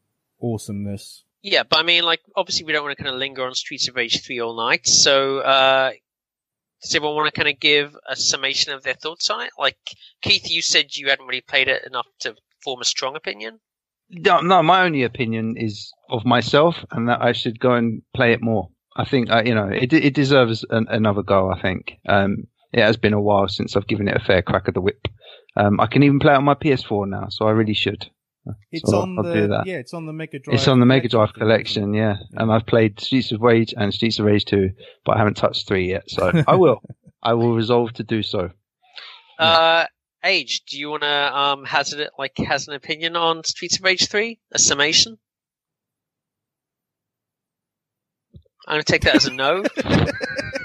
awesomeness. 0.42 1.22
Yeah, 1.42 1.62
but 1.62 1.78
I 1.78 1.82
mean, 1.84 2.02
like, 2.02 2.20
obviously, 2.34 2.64
we 2.64 2.72
don't 2.72 2.82
want 2.84 2.96
to 2.98 3.02
kind 3.02 3.14
of 3.14 3.20
linger 3.20 3.46
on 3.46 3.54
Streets 3.54 3.86
of 3.88 3.94
Rage 3.94 4.24
3 4.24 4.40
all 4.40 4.56
night. 4.56 4.86
So, 4.88 5.38
uh, 5.38 5.92
does 6.82 6.94
everyone 6.94 7.14
want 7.16 7.32
to 7.32 7.40
kind 7.40 7.52
of 7.52 7.60
give 7.60 7.96
a 8.08 8.16
summation 8.16 8.72
of 8.72 8.82
their 8.82 8.94
thoughts 8.94 9.30
on 9.30 9.42
it? 9.42 9.50
Like, 9.56 9.78
Keith, 10.20 10.50
you 10.50 10.60
said 10.62 10.96
you 10.96 11.08
hadn't 11.08 11.26
really 11.26 11.40
played 11.40 11.68
it 11.68 11.84
enough 11.86 12.06
to 12.20 12.34
form 12.64 12.80
a 12.80 12.84
strong 12.84 13.14
opinion. 13.14 13.60
No, 14.10 14.40
no, 14.40 14.62
my 14.62 14.82
only 14.82 15.04
opinion 15.04 15.56
is 15.56 15.92
of 16.10 16.24
myself, 16.24 16.84
and 16.90 17.08
that 17.08 17.22
I 17.22 17.32
should 17.32 17.60
go 17.60 17.74
and 17.74 18.02
play 18.14 18.32
it 18.32 18.42
more. 18.42 18.70
I 18.96 19.04
think 19.04 19.30
uh, 19.30 19.42
you 19.44 19.54
know 19.54 19.68
it. 19.68 19.92
It 19.92 20.14
deserves 20.14 20.64
an, 20.70 20.86
another 20.88 21.22
go. 21.22 21.52
I 21.52 21.60
think 21.60 21.98
um, 22.08 22.48
it 22.72 22.80
has 22.82 22.96
been 22.96 23.12
a 23.14 23.20
while 23.20 23.48
since 23.48 23.76
I've 23.76 23.86
given 23.86 24.08
it 24.08 24.16
a 24.16 24.24
fair 24.24 24.42
crack 24.42 24.68
of 24.68 24.74
the 24.74 24.80
whip. 24.80 25.08
Um, 25.56 25.80
I 25.80 25.86
can 25.86 26.02
even 26.02 26.18
play 26.20 26.32
it 26.32 26.36
on 26.36 26.44
my 26.44 26.54
PS4 26.54 27.08
now, 27.08 27.28
so 27.30 27.46
I 27.46 27.50
really 27.52 27.74
should. 27.74 28.06
It's 28.72 28.90
So 28.90 29.00
on 29.02 29.16
I'll 29.18 29.24
the 29.24 29.34
do 29.34 29.48
that. 29.48 29.66
yeah, 29.66 29.76
it's 29.76 29.92
on 29.92 30.06
the 30.06 30.12
Mega 30.12 30.38
Drive. 30.38 30.54
It's 30.54 30.68
on 30.68 30.80
the 30.80 30.86
Mega 30.86 31.08
Drive 31.08 31.34
collection. 31.34 31.82
collection, 31.84 31.94
yeah. 31.94 32.16
And 32.40 32.50
I've 32.50 32.64
played 32.66 32.98
Streets 33.00 33.30
of 33.32 33.42
Rage 33.42 33.74
and 33.76 33.92
Streets 33.92 34.18
of 34.18 34.24
Rage 34.26 34.44
2, 34.46 34.70
but 35.04 35.16
I 35.16 35.18
haven't 35.18 35.36
touched 35.36 35.66
3 35.68 35.86
yet, 35.88 36.08
so 36.08 36.32
I 36.46 36.54
will. 36.54 36.80
I 37.22 37.34
will 37.34 37.54
resolve 37.54 37.92
to 37.94 38.04
do 38.04 38.22
so. 38.22 38.50
Uh, 39.38 39.84
Age, 40.24 40.62
do 40.66 40.78
you 40.78 40.88
want 40.90 41.02
to 41.02 41.38
um, 41.38 41.64
hazard 41.64 42.00
it, 42.00 42.10
like, 42.18 42.36
has 42.38 42.68
an 42.68 42.74
opinion 42.74 43.16
on 43.16 43.44
Streets 43.44 43.78
of 43.78 43.84
Rage 43.84 44.08
3? 44.08 44.38
A 44.52 44.58
summation? 44.58 45.18
I'm 48.66 48.74
going 48.74 48.82
to 48.82 48.92
take 48.92 49.02
that 49.02 49.14
as 49.16 49.26
a 49.26 49.32
no. 49.32 49.62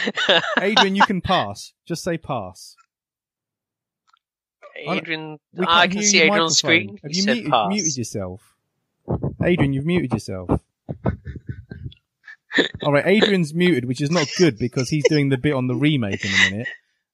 Adrian, 0.60 0.94
you 0.96 1.02
can 1.02 1.20
pass. 1.20 1.72
Just 1.86 2.02
say 2.02 2.18
pass. 2.18 2.76
Adrian, 4.88 5.38
I 5.66 5.86
can 5.86 6.02
see 6.02 6.20
Adrian 6.20 6.42
on 6.42 6.50
screen. 6.50 6.98
Have 7.02 7.12
you 7.12 7.22
said 7.22 7.34
muted, 7.34 7.50
pass. 7.52 7.68
muted 7.68 7.96
yourself? 7.96 8.40
Adrian, 9.42 9.72
you've 9.72 9.86
muted 9.86 10.12
yourself. 10.12 10.50
All 12.82 12.92
right, 12.92 13.06
Adrian's 13.06 13.54
muted, 13.54 13.86
which 13.86 14.00
is 14.00 14.10
not 14.10 14.28
good 14.36 14.58
because 14.58 14.88
he's 14.88 15.04
doing 15.08 15.28
the 15.28 15.38
bit 15.38 15.54
on 15.54 15.68
the 15.68 15.74
remake 15.74 16.24
in 16.24 16.30
a 16.30 16.50
minute. 16.50 16.68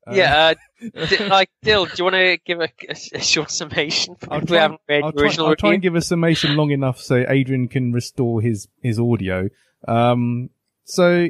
Uh, 0.07 0.15
yeah, 0.15 0.55
uh, 0.81 1.07
D- 1.07 1.19
like 1.29 1.51
Dill, 1.63 1.85
do 1.85 1.93
you 1.99 2.05
want 2.05 2.15
to 2.15 2.39
give 2.45 2.61
a, 2.61 2.71
a, 2.89 2.97
a 3.15 3.21
short 3.21 3.51
summation 3.51 4.17
I'll 4.31 4.41
try, 4.41 4.59
I'll, 4.59 4.79
try, 5.13 5.35
I'll 5.39 5.55
try 5.55 5.75
and 5.75 5.83
give 5.83 5.95
a 5.95 6.01
summation 6.01 6.57
long 6.57 6.71
enough 6.71 6.99
so 6.99 7.25
Adrian 7.29 7.69
can 7.69 7.93
restore 7.93 8.41
his 8.41 8.69
his 8.83 8.99
audio. 8.99 9.49
Um, 9.87 10.51
so, 10.85 11.29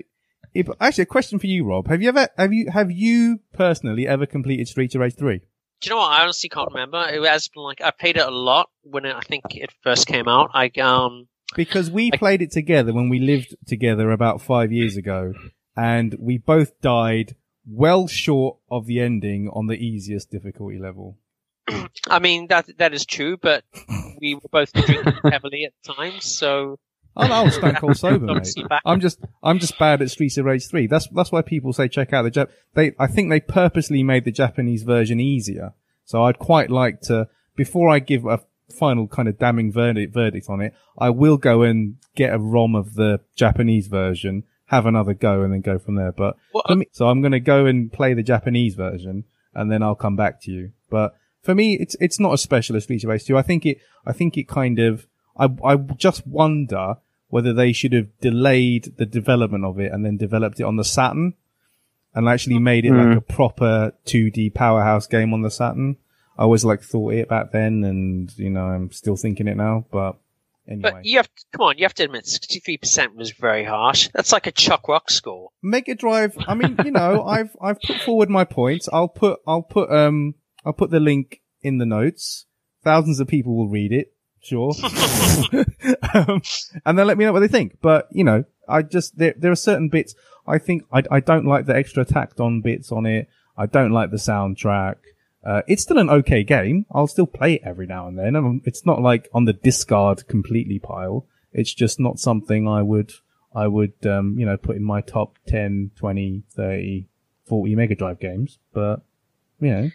actually, 0.81 1.03
a 1.03 1.07
question 1.07 1.39
for 1.39 1.47
you, 1.47 1.65
Rob: 1.65 1.89
Have 1.89 2.03
you 2.03 2.09
ever 2.09 2.29
have 2.37 2.53
you 2.53 2.71
have 2.71 2.91
you 2.91 3.41
personally 3.53 4.07
ever 4.07 4.27
completed 4.27 4.69
Street 4.69 4.95
of 4.95 5.01
Rage 5.01 5.15
three? 5.17 5.39
Do 5.81 5.89
you 5.89 5.91
know 5.91 5.99
what? 5.99 6.11
I 6.13 6.23
honestly 6.23 6.49
can't 6.49 6.69
remember. 6.73 7.07
It 7.09 7.23
has 7.25 7.49
been 7.49 7.63
like 7.63 7.81
I 7.81 7.91
played 7.93 8.17
it 8.17 8.27
a 8.27 8.31
lot 8.31 8.69
when 8.83 9.05
it, 9.05 9.15
I 9.15 9.21
think 9.21 9.45
it 9.51 9.73
first 9.83 10.07
came 10.07 10.27
out. 10.29 10.51
I 10.55 10.69
um 10.81 11.29
Because 11.55 11.91
we 11.91 12.11
I- 12.13 12.17
played 12.17 12.43
it 12.43 12.51
together 12.51 12.93
when 12.93 13.09
we 13.09 13.19
lived 13.21 13.57
together 13.67 14.11
about 14.11 14.41
five 14.43 14.73
years 14.73 14.97
ago, 14.97 15.35
and 15.77 16.17
we 16.19 16.39
both 16.39 16.81
died 16.81 17.37
well 17.71 18.09
short 18.09 18.57
of 18.71 18.87
the 18.87 18.99
ending 19.01 19.49
on 19.53 19.67
the 19.67 19.77
easiest 19.77 20.31
difficulty 20.31 20.79
level. 20.79 21.17
I 22.09 22.19
mean 22.19 22.47
that 22.49 22.67
that 22.79 22.93
is 22.95 23.05
true, 23.07 23.37
but 23.37 23.63
we 24.21 24.35
were 24.35 24.49
both 24.51 24.73
drinking 24.73 25.13
heavily 25.31 25.65
at 25.67 25.95
times, 25.95 26.25
so 26.25 26.79
Oh, 27.19 27.25
I'm, 27.25 27.33
I'm 27.33 27.51
stone 27.51 27.75
cold 27.81 27.97
sober, 27.97 28.35
mate. 28.35 28.55
I'm 28.85 29.01
just 29.01 29.19
I'm 29.43 29.59
just 29.59 29.79
bad 29.79 30.01
at 30.03 30.11
Streets 30.11 30.39
of 30.39 30.45
Rage 30.45 30.69
three. 30.69 30.87
That's 30.87 31.09
that's 31.09 31.33
why 31.33 31.43
people 31.43 31.73
say 31.73 31.89
check 31.89 32.13
out 32.13 32.23
the 32.23 32.31
Jap. 32.31 32.49
They 32.75 32.95
I 32.99 33.07
think 33.07 33.29
they 33.29 33.41
purposely 33.41 34.03
made 34.03 34.25
the 34.25 34.33
Japanese 34.33 34.85
version 34.85 35.21
easier. 35.21 35.75
So 36.05 36.25
I'd 36.25 36.39
quite 36.39 36.71
like 36.71 37.01
to 37.03 37.29
before 37.57 37.91
I 37.91 37.99
give 37.99 38.25
a 38.25 38.41
final 38.71 39.09
kind 39.09 39.29
of 39.29 39.39
damning 39.39 39.73
verdict 39.73 40.15
verdict 40.15 40.47
on 40.49 40.61
it. 40.61 40.75
I 40.97 41.11
will 41.11 41.37
go 41.37 41.63
and 41.63 41.97
get 42.15 42.35
a 42.35 42.39
ROM 42.39 42.75
of 42.75 42.95
the 42.95 43.21
Japanese 43.35 43.89
version, 43.89 44.45
have 44.67 44.87
another 44.87 45.15
go, 45.15 45.43
and 45.43 45.53
then 45.53 45.61
go 45.61 45.79
from 45.79 45.97
there. 45.97 46.13
But 46.13 46.37
Well, 46.53 46.77
me, 46.77 46.87
so 46.93 47.09
I'm 47.09 47.21
going 47.21 47.33
to 47.33 47.41
go 47.41 47.67
and 47.67 47.93
play 47.93 48.15
the 48.15 48.23
Japanese 48.23 48.75
version, 48.75 49.25
and 49.55 49.71
then 49.71 49.83
I'll 49.83 49.95
come 49.95 50.17
back 50.17 50.41
to 50.43 50.51
you. 50.51 50.73
But 50.91 51.15
for 51.43 51.55
me, 51.55 51.75
it's 51.75 51.97
it's 52.01 52.21
not 52.21 52.35
a 52.35 52.39
specialist 52.39 52.85
Streets 52.85 53.05
of 53.05 53.11
Rage 53.11 53.25
two. 53.25 53.37
I 53.37 53.43
think 53.43 53.67
it 53.67 53.79
I 54.07 54.13
think 54.13 54.37
it 54.37 54.49
kind 54.49 54.79
of 54.79 55.07
I 55.37 55.49
I 55.65 55.77
just 55.77 56.27
wonder 56.27 56.97
whether 57.29 57.53
they 57.53 57.73
should 57.73 57.93
have 57.93 58.09
delayed 58.21 58.95
the 58.97 59.07
development 59.07 59.65
of 59.65 59.79
it 59.79 59.93
and 59.93 60.05
then 60.05 60.17
developed 60.17 60.61
it 60.61 60.65
on 60.65 60.77
the 60.77 60.85
Saturn 60.85 61.35
and 62.15 62.29
actually 62.29 62.59
made 62.59 62.85
it 62.85 62.93
like 62.93 63.17
a 63.17 63.21
proper 63.21 63.93
2D 64.07 64.55
powerhouse 64.55 65.07
game 65.07 65.33
on 65.35 65.43
the 65.43 65.51
Saturn. 65.51 65.97
I 66.39 66.43
always 66.43 66.65
like 66.65 66.83
thought 66.83 67.13
it 67.13 67.29
back 67.29 67.53
then 67.53 67.85
and, 67.85 68.37
you 68.39 68.51
know, 68.51 68.65
I'm 68.65 68.91
still 68.93 69.17
thinking 69.17 69.47
it 69.47 69.57
now, 69.57 69.85
but 69.93 70.17
anyway. 70.67 70.91
But 70.93 71.05
you 71.05 71.19
have 71.19 71.27
to, 71.27 71.45
come 71.53 71.67
on, 71.67 71.79
you 71.79 71.85
have 71.85 71.95
to 71.95 72.05
admit, 72.05 72.27
sixty-three 72.27 72.79
percent 72.79 73.15
was 73.17 73.33
very 73.33 73.65
harsh. 73.65 74.09
That's 74.15 74.33
like 74.33 74.47
a 74.47 74.53
Chuck 74.53 74.89
Rock 74.89 75.11
score. 75.11 75.51
Mega 75.63 75.95
Drive, 75.95 76.37
I 76.47 76.55
mean, 76.55 76.77
you 76.85 76.93
know, 76.93 77.25
I've, 77.27 77.55
I've 77.61 77.81
put 77.81 78.01
forward 78.01 78.31
my 78.31 78.45
points. 78.45 78.89
I'll 78.93 79.09
put, 79.09 79.41
I'll 79.47 79.63
put, 79.63 79.91
um, 79.91 80.35
I'll 80.65 80.73
put 80.73 80.91
the 80.91 81.01
link 81.01 81.43
in 81.61 81.79
the 81.79 81.87
notes. 81.87 82.47
Thousands 82.85 83.21
of 83.21 83.29
people 83.29 83.57
will 83.57 83.69
read 83.69 83.93
it. 83.93 84.15
Sure. 84.41 84.73
um, 86.15 86.43
and 86.85 86.99
then 86.99 87.07
let 87.07 87.19
me 87.19 87.25
know 87.25 87.33
what 87.33 87.41
they 87.41 87.49
think. 87.49 87.79
But, 87.81 88.09
you 88.11 88.25
know, 88.25 88.45
I 88.69 88.83
just, 88.83 89.19
there, 89.19 89.35
there 89.37 89.51
are 89.53 89.57
certain 89.57 89.89
bits 89.89 90.15
I 90.49 90.59
think 90.59 90.85
I, 90.91 91.03
I 91.11 91.21
don't 91.21 91.45
like 91.45 91.67
the 91.67 91.77
extra 91.77 92.05
tacked 92.05 92.41
on 92.41 92.63
bits 92.63 92.91
on 92.91 93.05
it. 93.05 93.29
I 93.57 93.67
don't 93.67 93.93
like 93.93 94.11
the 94.11 94.17
soundtrack. 94.17 94.97
Uh, 95.45 95.63
it's 95.69 95.83
still 95.83 95.99
an 95.99 96.11
okay 96.11 96.43
game. 96.43 96.87
I'll 96.91 97.07
still 97.07 97.27
play 97.27 97.55
it 97.55 97.63
every 97.65 97.87
now 97.87 98.09
and 98.09 98.19
then. 98.19 98.35
And 98.35 98.63
it's 98.65 98.87
not 98.87 99.03
like 99.03 99.29
on 99.35 99.45
the 99.45 99.53
discard 99.53 100.27
completely 100.27 100.79
pile. 100.79 101.27
It's 101.53 101.73
just 101.73 102.01
not 102.01 102.19
something 102.19 102.67
I 102.67 102.83
would, 102.83 103.13
I 103.55 103.69
would, 103.69 103.95
um, 104.07 104.37
you 104.39 104.47
know, 104.47 104.57
put 104.57 104.77
in 104.77 104.83
my 104.83 105.01
top 105.01 105.39
10, 105.47 105.93
20, 105.97 106.43
30, 106.51 107.07
40 107.45 107.75
Mega 107.75 107.95
Drive 107.95 108.21
games. 108.21 108.59
But, 108.73 109.03
you 109.61 109.71
know, 109.71 109.91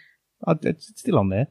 I, 0.46 0.54
it's 0.62 0.92
still 0.96 1.18
on 1.18 1.30
there. 1.30 1.48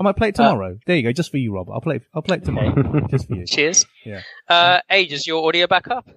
I 0.00 0.02
might 0.02 0.16
play 0.16 0.28
it 0.30 0.34
tomorrow. 0.34 0.78
there 0.86 0.96
you 0.96 1.02
go, 1.02 1.12
just 1.12 1.30
for 1.30 1.36
you, 1.36 1.52
Rob. 1.54 1.68
I'll 1.70 1.82
play. 1.82 1.96
it- 1.96 2.06
I'll 2.14 2.22
play 2.22 2.38
it 2.38 2.44
tomorrow, 2.44 3.06
just 3.10 3.28
for 3.28 3.34
you. 3.34 3.44
Cheers. 3.46 3.84
Yeah. 4.04 4.22
Uh, 4.48 4.80
Age, 4.90 5.12
is 5.12 5.26
your 5.26 5.46
audio 5.46 5.66
back 5.66 5.88
up? 5.88 6.08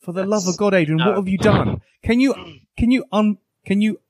For 0.00 0.12
the 0.12 0.24
love 0.24 0.46
of 0.48 0.56
God, 0.56 0.74
Adrian, 0.74 0.98
No. 0.98 1.06
what 1.08 1.16
have 1.16 1.28
you 1.28 1.38
done? 1.38 1.82
Can 2.02 2.18
you, 2.20 2.34
can 2.78 2.90
you 2.90 3.04
un, 3.12 3.36
can 3.66 3.80
you 3.82 4.00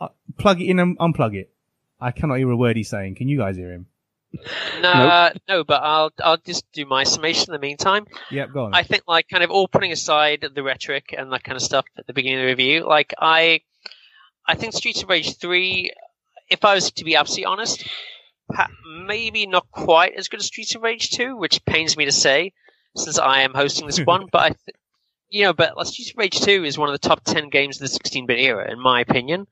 uh, 0.00 0.08
plug 0.38 0.60
it 0.60 0.66
in 0.66 0.78
and 0.80 0.98
unplug 0.98 1.34
it? 1.36 1.50
I 2.00 2.10
cannot 2.10 2.36
hear 2.38 2.50
a 2.50 2.56
word 2.56 2.76
he's 2.76 2.90
saying. 2.90 3.14
Can 3.14 3.28
you 3.28 3.38
guys 3.38 3.56
hear 3.56 3.70
him? 3.72 3.86
No, 4.82 4.90
uh, 4.90 5.30
no, 5.48 5.64
but 5.64 5.82
I'll 5.82 6.10
I'll 6.22 6.36
just 6.36 6.70
do 6.72 6.84
my 6.84 7.04
summation 7.04 7.44
in 7.48 7.52
the 7.52 7.64
meantime. 7.64 8.06
Yep, 8.30 8.52
go 8.52 8.64
on. 8.66 8.74
I 8.74 8.82
think 8.82 9.04
like 9.06 9.28
kind 9.28 9.42
of 9.44 9.50
all 9.50 9.66
putting 9.68 9.92
aside 9.92 10.44
the 10.54 10.62
rhetoric 10.62 11.14
and 11.16 11.32
that 11.32 11.42
kind 11.44 11.56
of 11.56 11.62
stuff 11.62 11.86
at 11.96 12.06
the 12.06 12.12
beginning 12.12 12.40
of 12.40 12.42
the 12.42 12.48
review, 12.48 12.86
like 12.86 13.14
I 13.18 13.60
I 14.46 14.54
think 14.56 14.74
Streets 14.74 15.02
of 15.04 15.08
Rage 15.08 15.38
three, 15.38 15.92
if 16.48 16.64
I 16.64 16.74
was 16.74 16.90
to 16.92 17.04
be 17.04 17.16
absolutely 17.16 17.46
honest, 17.46 17.88
maybe 19.06 19.46
not 19.46 19.70
quite 19.70 20.14
as 20.14 20.28
good 20.28 20.40
as 20.40 20.46
Streets 20.46 20.74
of 20.74 20.82
Rage 20.82 21.10
2, 21.10 21.36
which 21.36 21.64
pains 21.64 21.96
me 21.96 22.04
to 22.04 22.12
say, 22.12 22.52
since 22.96 23.18
I 23.18 23.42
am 23.42 23.54
hosting 23.54 23.86
this 23.86 24.00
one. 24.04 24.26
But 24.30 24.42
I, 24.42 24.48
th- 24.48 24.76
you 25.28 25.44
know, 25.44 25.52
but 25.52 25.74
Streets 25.86 26.10
of 26.10 26.18
Rage 26.18 26.40
2 26.40 26.64
is 26.64 26.78
one 26.78 26.88
of 26.88 26.92
the 27.00 27.08
top 27.08 27.24
10 27.24 27.50
games 27.50 27.80
of 27.80 27.88
the 27.90 27.98
16-bit 27.98 28.38
era, 28.38 28.70
in 28.70 28.80
my 28.80 29.00
opinion. 29.00 29.46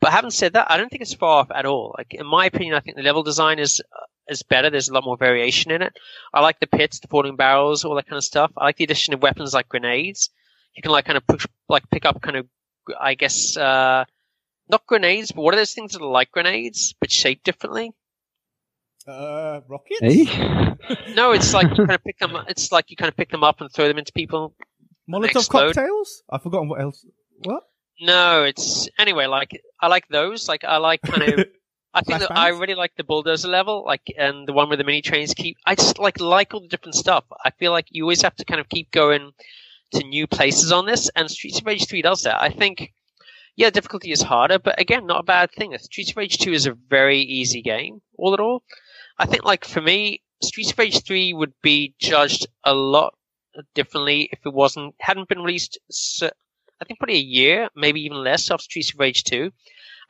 But 0.00 0.12
having 0.12 0.30
said 0.30 0.52
that, 0.52 0.70
I 0.70 0.76
don't 0.76 0.90
think 0.90 1.02
it's 1.02 1.14
far 1.14 1.40
off 1.40 1.50
at 1.50 1.66
all. 1.66 1.94
Like 1.96 2.14
in 2.14 2.26
my 2.26 2.46
opinion, 2.46 2.74
I 2.74 2.80
think 2.80 2.96
the 2.96 3.02
level 3.02 3.22
design 3.22 3.58
is 3.58 3.80
uh, 3.80 4.04
is 4.28 4.42
better. 4.42 4.70
There's 4.70 4.88
a 4.88 4.94
lot 4.94 5.04
more 5.04 5.18
variation 5.18 5.70
in 5.70 5.82
it. 5.82 5.92
I 6.32 6.40
like 6.40 6.58
the 6.58 6.66
pits, 6.66 7.00
the 7.00 7.08
falling 7.08 7.36
barrels, 7.36 7.84
all 7.84 7.94
that 7.96 8.06
kind 8.06 8.16
of 8.16 8.24
stuff. 8.24 8.50
I 8.56 8.64
like 8.64 8.76
the 8.76 8.84
addition 8.84 9.12
of 9.12 9.20
weapons 9.22 9.52
like 9.52 9.68
grenades. 9.68 10.30
You 10.74 10.82
can 10.82 10.92
like 10.92 11.04
kind 11.04 11.18
of 11.18 11.26
push, 11.26 11.46
like 11.68 11.88
pick 11.90 12.04
up 12.04 12.20
kind 12.22 12.36
of, 12.36 12.46
I 12.98 13.14
guess, 13.14 13.56
uh, 13.56 14.04
not 14.68 14.86
grenades, 14.86 15.32
but 15.32 15.42
what 15.42 15.54
are 15.54 15.58
those 15.58 15.74
things 15.74 15.92
that 15.92 16.02
are 16.02 16.10
like 16.10 16.30
grenades 16.30 16.94
but 17.00 17.10
shaped 17.10 17.44
differently? 17.44 17.92
Uh, 19.06 19.60
rockets? 19.68 20.00
Eh? 20.02 20.60
No, 21.14 21.32
it's 21.32 21.54
like 21.54 21.70
you 21.70 21.76
kind 21.76 21.92
of 21.92 22.04
pick 22.04 22.18
them. 22.18 22.36
It's 22.48 22.70
like 22.70 22.90
you 22.90 22.96
kind 22.96 23.08
of 23.08 23.16
pick 23.16 23.30
them 23.30 23.42
up 23.42 23.60
and 23.60 23.72
throw 23.72 23.88
them 23.88 23.96
into 23.98 24.12
people. 24.12 24.54
Molotov 25.08 25.48
cocktails? 25.48 26.22
I've 26.28 26.42
forgotten 26.42 26.68
what 26.68 26.80
else. 26.80 27.06
What? 27.44 27.62
No, 28.00 28.44
it's 28.44 28.88
anyway. 28.98 29.26
Like 29.26 29.62
I 29.80 29.86
like 29.86 30.08
those. 30.08 30.48
Like 30.48 30.64
I 30.64 30.78
like 30.78 31.00
kind 31.02 31.22
of. 31.22 31.46
I 31.94 32.02
think 32.02 32.18
that 32.20 32.36
I 32.36 32.48
really 32.48 32.74
like 32.74 32.96
the 32.96 33.04
bulldozer 33.04 33.48
level, 33.48 33.84
like 33.86 34.12
and 34.18 34.48
the 34.48 34.52
one 34.52 34.68
where 34.68 34.76
the 34.76 34.84
mini 34.84 35.00
trains 35.00 35.32
keep. 35.32 35.56
I 35.64 35.74
just 35.76 35.98
like 35.98 36.20
like 36.20 36.52
all 36.52 36.60
the 36.60 36.68
different 36.68 36.96
stuff. 36.96 37.24
I 37.44 37.50
feel 37.50 37.70
like 37.70 37.86
you 37.90 38.02
always 38.02 38.22
have 38.22 38.34
to 38.36 38.44
kind 38.44 38.60
of 38.60 38.68
keep 38.68 38.90
going 38.90 39.30
to 39.92 40.04
new 40.04 40.26
places 40.26 40.72
on 40.72 40.86
this, 40.86 41.08
and 41.14 41.30
Streets 41.30 41.60
of 41.60 41.66
Rage 41.66 41.86
Three 41.88 42.02
does 42.02 42.22
that. 42.22 42.42
I 42.42 42.50
think, 42.50 42.92
yeah, 43.56 43.70
difficulty 43.70 44.10
is 44.10 44.22
harder, 44.22 44.58
but 44.58 44.80
again, 44.80 45.06
not 45.06 45.20
a 45.20 45.24
bad 45.24 45.50
thing. 45.52 45.76
Streets 45.78 46.10
of 46.10 46.16
Rage 46.16 46.38
Two 46.38 46.52
is 46.52 46.66
a 46.66 46.72
very 46.72 47.20
easy 47.20 47.62
game, 47.62 48.00
all 48.18 48.34
in 48.34 48.40
all. 48.40 48.62
I 49.18 49.26
think, 49.26 49.44
like 49.44 49.64
for 49.64 49.80
me, 49.80 50.22
Streets 50.42 50.72
of 50.72 50.78
Rage 50.78 51.04
Three 51.04 51.32
would 51.32 51.52
be 51.62 51.94
judged 51.98 52.46
a 52.64 52.74
lot 52.74 53.14
differently 53.74 54.28
if 54.32 54.40
it 54.44 54.52
wasn't 54.52 54.94
hadn't 54.98 55.28
been 55.28 55.40
released. 55.40 55.78
So, 55.90 56.30
I 56.80 56.84
think 56.84 56.98
probably 56.98 57.16
a 57.16 57.20
year, 57.20 57.68
maybe 57.76 58.00
even 58.00 58.24
less, 58.24 58.50
after 58.50 58.64
Streets 58.64 58.92
of 58.92 59.00
Rage 59.00 59.24
Two. 59.24 59.52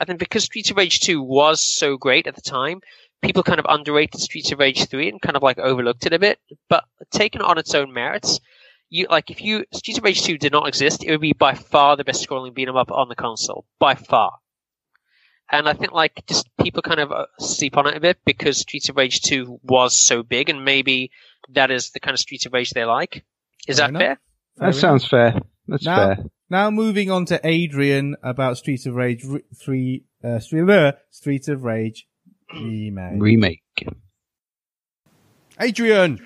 I 0.01 0.05
think 0.05 0.19
because 0.19 0.45
Streets 0.45 0.71
of 0.71 0.77
Rage 0.77 1.01
2 1.01 1.23
was 1.23 1.61
so 1.61 1.97
great 1.97 2.27
at 2.27 2.35
the 2.35 2.41
time, 2.41 2.81
people 3.23 3.43
kind 3.43 3.61
of 3.61 3.67
underrated 3.69 4.21
Streets 4.21 4.53
of 4.53 4.59
Rage 4.59 4.87
3 4.87 5.09
and 5.09 5.23
kind 5.23 5.37
of 5.37 5.43
like 5.43 5.59
overlooked 5.59 6.07
it 6.07 6.13
a 6.13 6.19
bit. 6.19 6.39
But 6.69 6.85
taken 7.13 7.41
on 7.41 7.59
its 7.59 7.75
own 7.75 7.93
merits, 7.93 8.41
you 8.91 9.07
like 9.11 9.31
if 9.31 9.41
you 9.41 9.65
Streets 9.73 9.99
of 9.99 10.05
Rage 10.05 10.23
2 10.23 10.39
did 10.39 10.53
not 10.53 10.69
exist, 10.69 11.03
it 11.05 11.11
would 11.11 11.21
be 11.21 11.33
by 11.33 11.55
far 11.55 11.97
the 11.97 12.05
best 12.05 12.27
scrolling 12.27 12.55
beat 12.55 12.69
'em 12.69 12.77
up 12.77 12.91
on 12.93 13.09
the 13.09 13.15
console, 13.17 13.67
by 13.79 13.95
far. 13.95 14.33
And 15.51 15.69
I 15.69 15.75
think 15.75 15.93
like 15.93 16.25
just 16.27 16.49
people 16.63 16.83
kind 16.83 17.01
of 17.01 17.13
uh, 17.13 17.27
sleep 17.39 17.77
on 17.77 17.87
it 17.87 17.97
a 17.97 18.01
bit 18.01 18.19
because 18.25 18.59
Streets 18.59 18.89
of 18.89 18.97
Rage 18.97 19.21
2 19.23 19.61
was 19.63 19.97
so 19.97 20.23
big, 20.23 20.49
and 20.49 20.65
maybe 20.65 21.11
that 21.51 21.71
is 21.71 21.91
the 21.91 22.01
kind 22.01 22.15
of 22.15 22.21
Streets 22.21 22.47
of 22.47 22.53
Rage 22.53 22.71
they 22.71 22.85
like. 22.85 23.25
Is 23.69 23.79
Fair 23.79 23.87
that 23.87 23.91
enough. 23.91 24.01
fair? 24.03 24.19
Fair 24.59 24.71
That 24.73 24.79
sounds 24.79 25.07
fair. 25.07 25.41
That's 25.69 25.85
Now- 25.85 25.97
fair. 26.15 26.25
Now 26.51 26.71
moving 26.71 27.11
on 27.11 27.25
to 27.27 27.41
Adrian 27.43 28.17
about 28.23 28.59
Streets 28.59 28.85
of 28.87 28.95
Rage 28.95 29.25
re- 29.25 29.41
3, 29.63 30.05
uh, 30.23 30.39
Street, 30.39 30.69
uh, 30.71 30.93
Streets 31.11 31.49
of 31.49 31.65
Rage 31.65 32.07
remake. 32.55 33.21
Remake. 33.21 33.63
Adrian! 35.61 36.19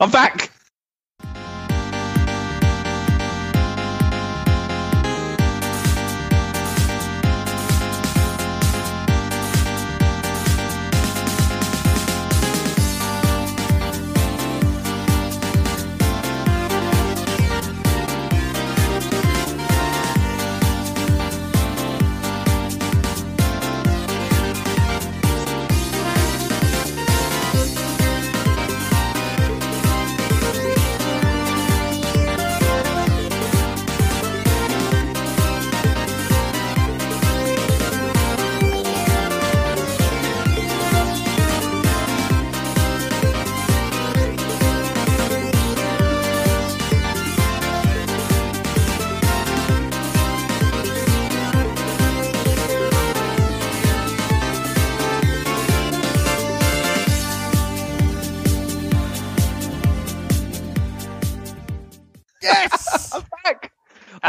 I'm 0.00 0.10
back. 0.10 0.50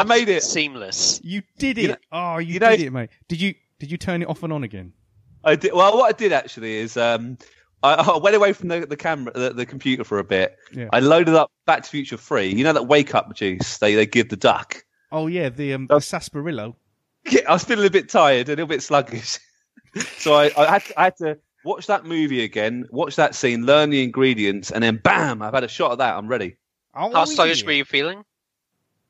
Made 0.05 0.29
it. 0.29 0.43
Seamless. 0.43 1.19
you 1.23 1.41
did 1.57 1.77
it! 1.77 1.81
You 1.81 1.87
know- 1.89 1.95
oh, 2.11 2.37
you, 2.37 2.53
you 2.53 2.59
know- 2.59 2.71
did 2.71 2.81
it, 2.81 2.91
mate. 2.91 3.09
Did 3.27 3.41
you, 3.41 3.53
did 3.79 3.91
you 3.91 3.97
turn 3.97 4.21
it 4.21 4.27
off 4.29 4.43
and 4.43 4.51
on 4.53 4.63
again? 4.63 4.93
I 5.43 5.55
did. 5.55 5.73
Well, 5.73 5.95
what 5.97 6.13
I 6.13 6.17
did 6.17 6.33
actually 6.33 6.75
is 6.77 6.97
um, 6.97 7.37
I, 7.83 7.93
I 7.93 8.17
went 8.17 8.35
away 8.35 8.53
from 8.53 8.69
the, 8.69 8.85
the 8.85 8.97
camera, 8.97 9.31
the, 9.33 9.51
the 9.51 9.65
computer 9.65 10.03
for 10.03 10.17
a 10.17 10.23
bit. 10.23 10.57
Yeah. 10.73 10.89
I 10.91 10.99
loaded 10.99 11.35
up 11.35 11.51
Back 11.65 11.83
to 11.83 11.87
the 11.87 11.91
Future 11.91 12.17
Three. 12.17 12.47
You 12.47 12.63
know 12.63 12.73
that 12.73 12.87
wake 12.87 13.13
up 13.13 13.33
juice 13.35 13.77
they 13.77 13.93
they 13.95 14.05
give 14.05 14.29
the 14.29 14.37
duck. 14.37 14.83
Oh 15.11 15.27
yeah, 15.27 15.49
the, 15.49 15.73
um, 15.73 15.87
the 15.87 15.99
sarsaparilla. 15.99 16.73
Yeah, 17.29 17.41
I 17.47 17.53
was 17.53 17.63
feeling 17.63 17.85
a 17.85 17.89
bit 17.91 18.09
tired, 18.09 18.47
a 18.49 18.51
little 18.51 18.65
bit 18.67 18.81
sluggish, 18.83 19.39
so 20.17 20.33
I, 20.33 20.51
I 20.57 20.71
had 20.73 20.85
to, 20.85 20.99
I 20.99 21.03
had 21.05 21.17
to 21.17 21.37
watch 21.63 21.87
that 21.87 22.05
movie 22.05 22.43
again, 22.43 22.85
watch 22.91 23.15
that 23.15 23.33
scene, 23.33 23.65
learn 23.65 23.89
the 23.89 24.03
ingredients, 24.03 24.71
and 24.71 24.83
then 24.83 24.97
bam, 24.97 25.41
I've 25.41 25.53
had 25.53 25.63
a 25.63 25.67
shot 25.67 25.91
of 25.91 25.97
that. 25.99 26.15
I'm 26.15 26.27
ready. 26.27 26.57
Oh, 26.95 27.11
How 27.11 27.25
sluggish 27.25 27.61
yeah. 27.61 27.67
were 27.67 27.71
you 27.73 27.85
feeling? 27.85 28.23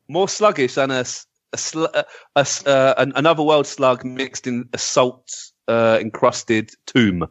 More 0.08 0.28
sluggish 0.30 0.76
than 0.76 0.91
a 0.91 1.03
sl- 1.06 1.86
a, 1.86 2.06
a 2.36 2.39
s- 2.39 2.66
uh, 2.66 2.93
an, 2.97 3.14
another 3.16 3.43
world 3.43 3.66
slug 3.68 4.03
mixed 4.06 4.45
in 4.47 4.70
a 4.74 4.78
salt 4.78 5.32
uh, 5.68 5.97
encrusted 5.99 6.72
tomb. 6.86 7.28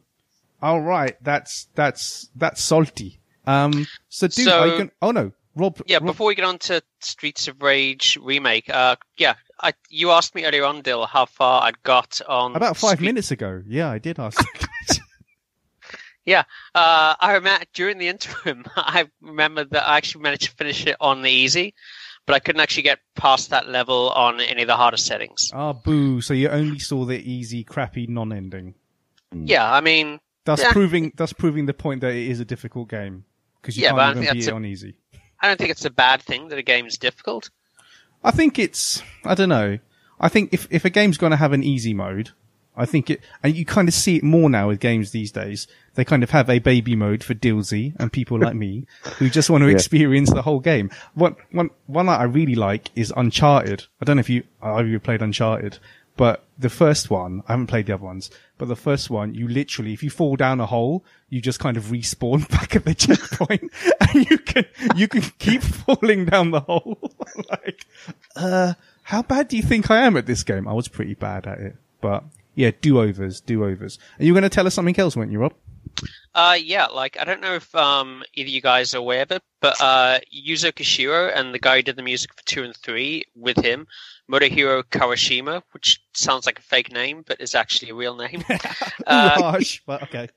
All 0.63 0.81
right, 0.81 1.17
that's 1.23 1.69
that's 1.75 2.29
that's 2.37 2.63
salty. 2.63 3.21
Um, 3.47 3.87
so 4.09 4.27
dude, 4.27 4.47
So- 4.47 4.61
are 4.61 4.67
you 4.67 4.73
going 4.79 4.91
Oh 5.03 5.11
no, 5.11 5.33
Rob. 5.55 5.81
Yeah, 5.87 5.97
Rob, 5.99 6.07
before 6.07 6.27
we 6.29 6.35
get 6.35 6.45
on 6.47 6.59
to 6.61 6.83
Streets 7.01 7.47
of 7.49 7.63
Rage 7.63 8.19
remake, 8.21 8.69
uh, 8.71 8.97
yeah, 9.19 9.35
I, 9.63 9.75
you 9.91 10.11
asked 10.11 10.35
me 10.35 10.45
earlier 10.47 10.65
on, 10.65 10.81
Dill, 10.83 11.07
how 11.07 11.27
far 11.27 11.63
I'd 11.63 11.83
got 11.83 12.21
on 12.27 12.57
about 12.57 12.77
five 12.77 12.97
Street- 12.97 13.07
minutes 13.07 13.31
ago. 13.31 13.63
Yeah, 13.69 13.91
I 13.91 13.99
did 13.99 14.19
ask. 14.19 14.43
Yeah, 16.27 16.45
uh, 16.75 17.15
I 17.21 17.35
remember 17.35 17.67
during 17.75 17.99
the 17.99 18.09
interim, 18.09 18.65
I 18.77 19.09
remember 19.21 19.65
that 19.65 19.87
I 19.87 19.99
actually 19.99 20.23
managed 20.23 20.45
to 20.45 20.51
finish 20.53 20.87
it 20.87 20.97
on 20.99 21.21
the 21.21 21.31
easy, 21.31 21.75
but 22.27 22.35
I 22.35 22.39
couldn't 22.39 22.61
actually 22.61 22.83
get 22.85 22.99
past 23.15 23.51
that 23.51 23.69
level 23.69 24.11
on 24.11 24.41
any 24.41 24.63
of 24.63 24.69
the 24.69 24.77
harder 24.77 24.97
settings. 24.97 25.51
Ah, 25.53 25.73
boo! 25.73 26.21
So 26.21 26.35
you 26.35 26.49
only 26.49 26.79
saw 26.79 27.05
the 27.05 27.19
easy, 27.19 27.65
crappy 27.65 28.07
non-ending. 28.07 28.75
Yeah, 29.33 29.71
I 29.73 29.81
mean, 29.81 30.21
that's 30.45 30.63
Yeah. 30.63 30.73
proving 30.73 31.13
that's 31.17 31.33
proving 31.33 31.67
the 31.67 31.75
point 31.75 32.01
that 32.03 32.13
it 32.15 32.29
is 32.29 32.41
a 32.41 32.45
difficult 32.45 32.89
game 32.89 33.25
because 33.61 33.77
you 33.77 33.83
Yeah, 33.83 33.91
can't 33.91 34.01
think 34.01 34.11
even 34.11 34.23
beat 34.23 34.39
that's 34.41 34.47
it 34.49 34.51
a- 34.53 34.55
on 34.55 34.65
easy. 34.65 34.95
I 35.41 35.49
don't 35.49 35.59
think 35.59 35.71
it's 35.71 35.85
a 35.85 35.91
bad 35.91 36.23
thing 36.23 36.49
that 36.49 36.59
a 36.59 36.63
game 36.63 36.87
is 36.87 36.97
difficult. 36.97 37.51
I 38.23 38.31
think 38.31 38.59
it's 38.59 39.03
I 39.25 39.35
don't 39.35 39.49
know. 39.49 39.79
I 40.21 40.29
think 40.29 40.53
if 40.53 40.67
if 40.71 40.85
a 40.85 40.91
game's 40.91 41.19
going 41.19 41.33
to 41.33 41.37
have 41.37 41.53
an 41.53 41.63
easy 41.65 41.93
mode, 41.93 42.31
I 42.77 42.87
think 42.87 43.11
it 43.11 43.21
and 43.43 43.55
you 43.55 43.65
kind 43.65 43.89
of 43.89 43.95
see 43.95 44.17
it 44.17 44.23
more 44.23 44.51
now 44.51 44.69
with 44.69 44.81
games 44.81 45.11
these 45.11 45.31
days. 45.31 45.67
They 45.95 46.05
kind 46.05 46.23
of 46.23 46.31
have 46.31 46.51
a 46.51 46.59
baby 46.59 46.97
mode 46.97 47.23
for 47.23 47.35
Dilsey 47.35 47.95
and 47.99 48.13
people 48.13 48.39
like 48.39 48.55
me 48.55 48.87
who 49.19 49.31
just 49.31 49.49
want 49.49 49.63
to 49.63 49.69
experience 49.69 50.33
the 50.33 50.43
whole 50.43 50.61
game. 50.61 50.91
One 51.15 51.37
one 51.53 51.71
one 51.87 52.07
that 52.07 52.21
I 52.21 52.25
really 52.25 52.57
like 52.57 52.91
is 52.97 53.13
Uncharted. 53.17 53.85
I 54.01 54.05
don't 54.05 54.17
know 54.17 54.21
if 54.21 54.31
you, 54.31 54.43
have 54.63 54.89
you 54.89 54.99
played 54.99 55.23
Uncharted, 55.23 55.79
but 56.17 56.45
the 56.59 56.71
first 56.71 57.11
one 57.11 57.43
I 57.47 57.53
haven't 57.53 57.69
played 57.69 57.87
the 57.87 57.95
other 57.95 58.05
ones, 58.05 58.31
but 58.59 58.67
the 58.67 58.77
first 58.77 59.09
one 59.09 59.35
you 59.35 59.47
literally 59.47 59.93
if 59.93 60.03
you 60.03 60.11
fall 60.11 60.35
down 60.35 60.61
a 60.61 60.67
hole, 60.67 61.05
you 61.29 61.41
just 61.41 61.61
kind 61.61 61.77
of 61.77 61.85
respawn 61.85 62.49
back 62.51 62.75
at 62.75 62.85
the 62.85 62.95
checkpoint 62.95 63.71
and 64.01 64.31
you 64.31 64.39
can 64.39 64.65
you 64.97 65.07
can 65.07 65.23
keep 65.39 65.63
falling 65.63 66.25
down 66.25 66.51
the 66.51 66.61
hole. 66.61 67.13
like 67.51 67.87
uh, 68.35 68.75
how 69.05 69.23
bad 69.23 69.47
do 69.47 69.57
you 69.57 69.63
think 69.63 69.93
I 69.93 70.05
am 70.05 70.17
at 70.17 70.27
this 70.27 70.43
game? 70.43 70.67
I 70.67 70.73
was 70.73 70.89
pretty 70.89 71.15
bad 71.15 71.47
at 71.47 71.61
it, 71.61 71.77
but 72.01 72.25
yeah, 72.55 72.71
do 72.81 73.01
overs, 73.01 73.41
do 73.41 73.65
overs. 73.65 73.99
Are 74.19 74.25
you 74.25 74.33
going 74.33 74.43
to 74.43 74.49
tell 74.49 74.67
us 74.67 74.75
something 74.75 74.99
else, 74.99 75.17
weren't 75.17 75.33
you, 75.33 75.39
Rob? 75.39 75.55
Uh, 76.35 76.57
yeah, 76.61 76.87
like 76.87 77.17
I 77.21 77.25
don't 77.25 77.41
know 77.41 77.55
if 77.55 77.73
um 77.77 78.25
either 78.35 78.51
you 78.51 78.61
guys 78.61 78.95
are 78.95 78.99
aware 78.99 79.23
of 79.23 79.31
it, 79.31 79.43
but 79.61 79.81
uh, 79.81 80.19
Yuzo 80.35 80.73
Koshiro 80.73 81.33
and 81.35 81.55
the 81.55 81.61
guy 81.61 81.77
who 81.77 81.83
did 81.83 81.97
the 81.97 82.03
music 82.03 82.35
for 82.35 82.45
two 82.45 82.65
and 82.65 82.77
three 82.77 83.25
with 83.37 83.57
him, 83.57 83.87
Motohiro 84.31 84.83
Kawashima, 84.83 85.63
which 85.73 86.03
sounds 86.13 86.47
like 86.47 86.59
a 86.59 86.63
fake 86.63 86.93
name 86.93 87.23
but 87.27 87.41
is 87.41 87.55
actually 87.55 87.91
a 87.91 87.95
real 87.95 88.17
name. 88.17 88.43
Uh, 89.07 89.41
Harsh, 89.41 89.83
but 89.87 90.03
okay. 90.05 90.29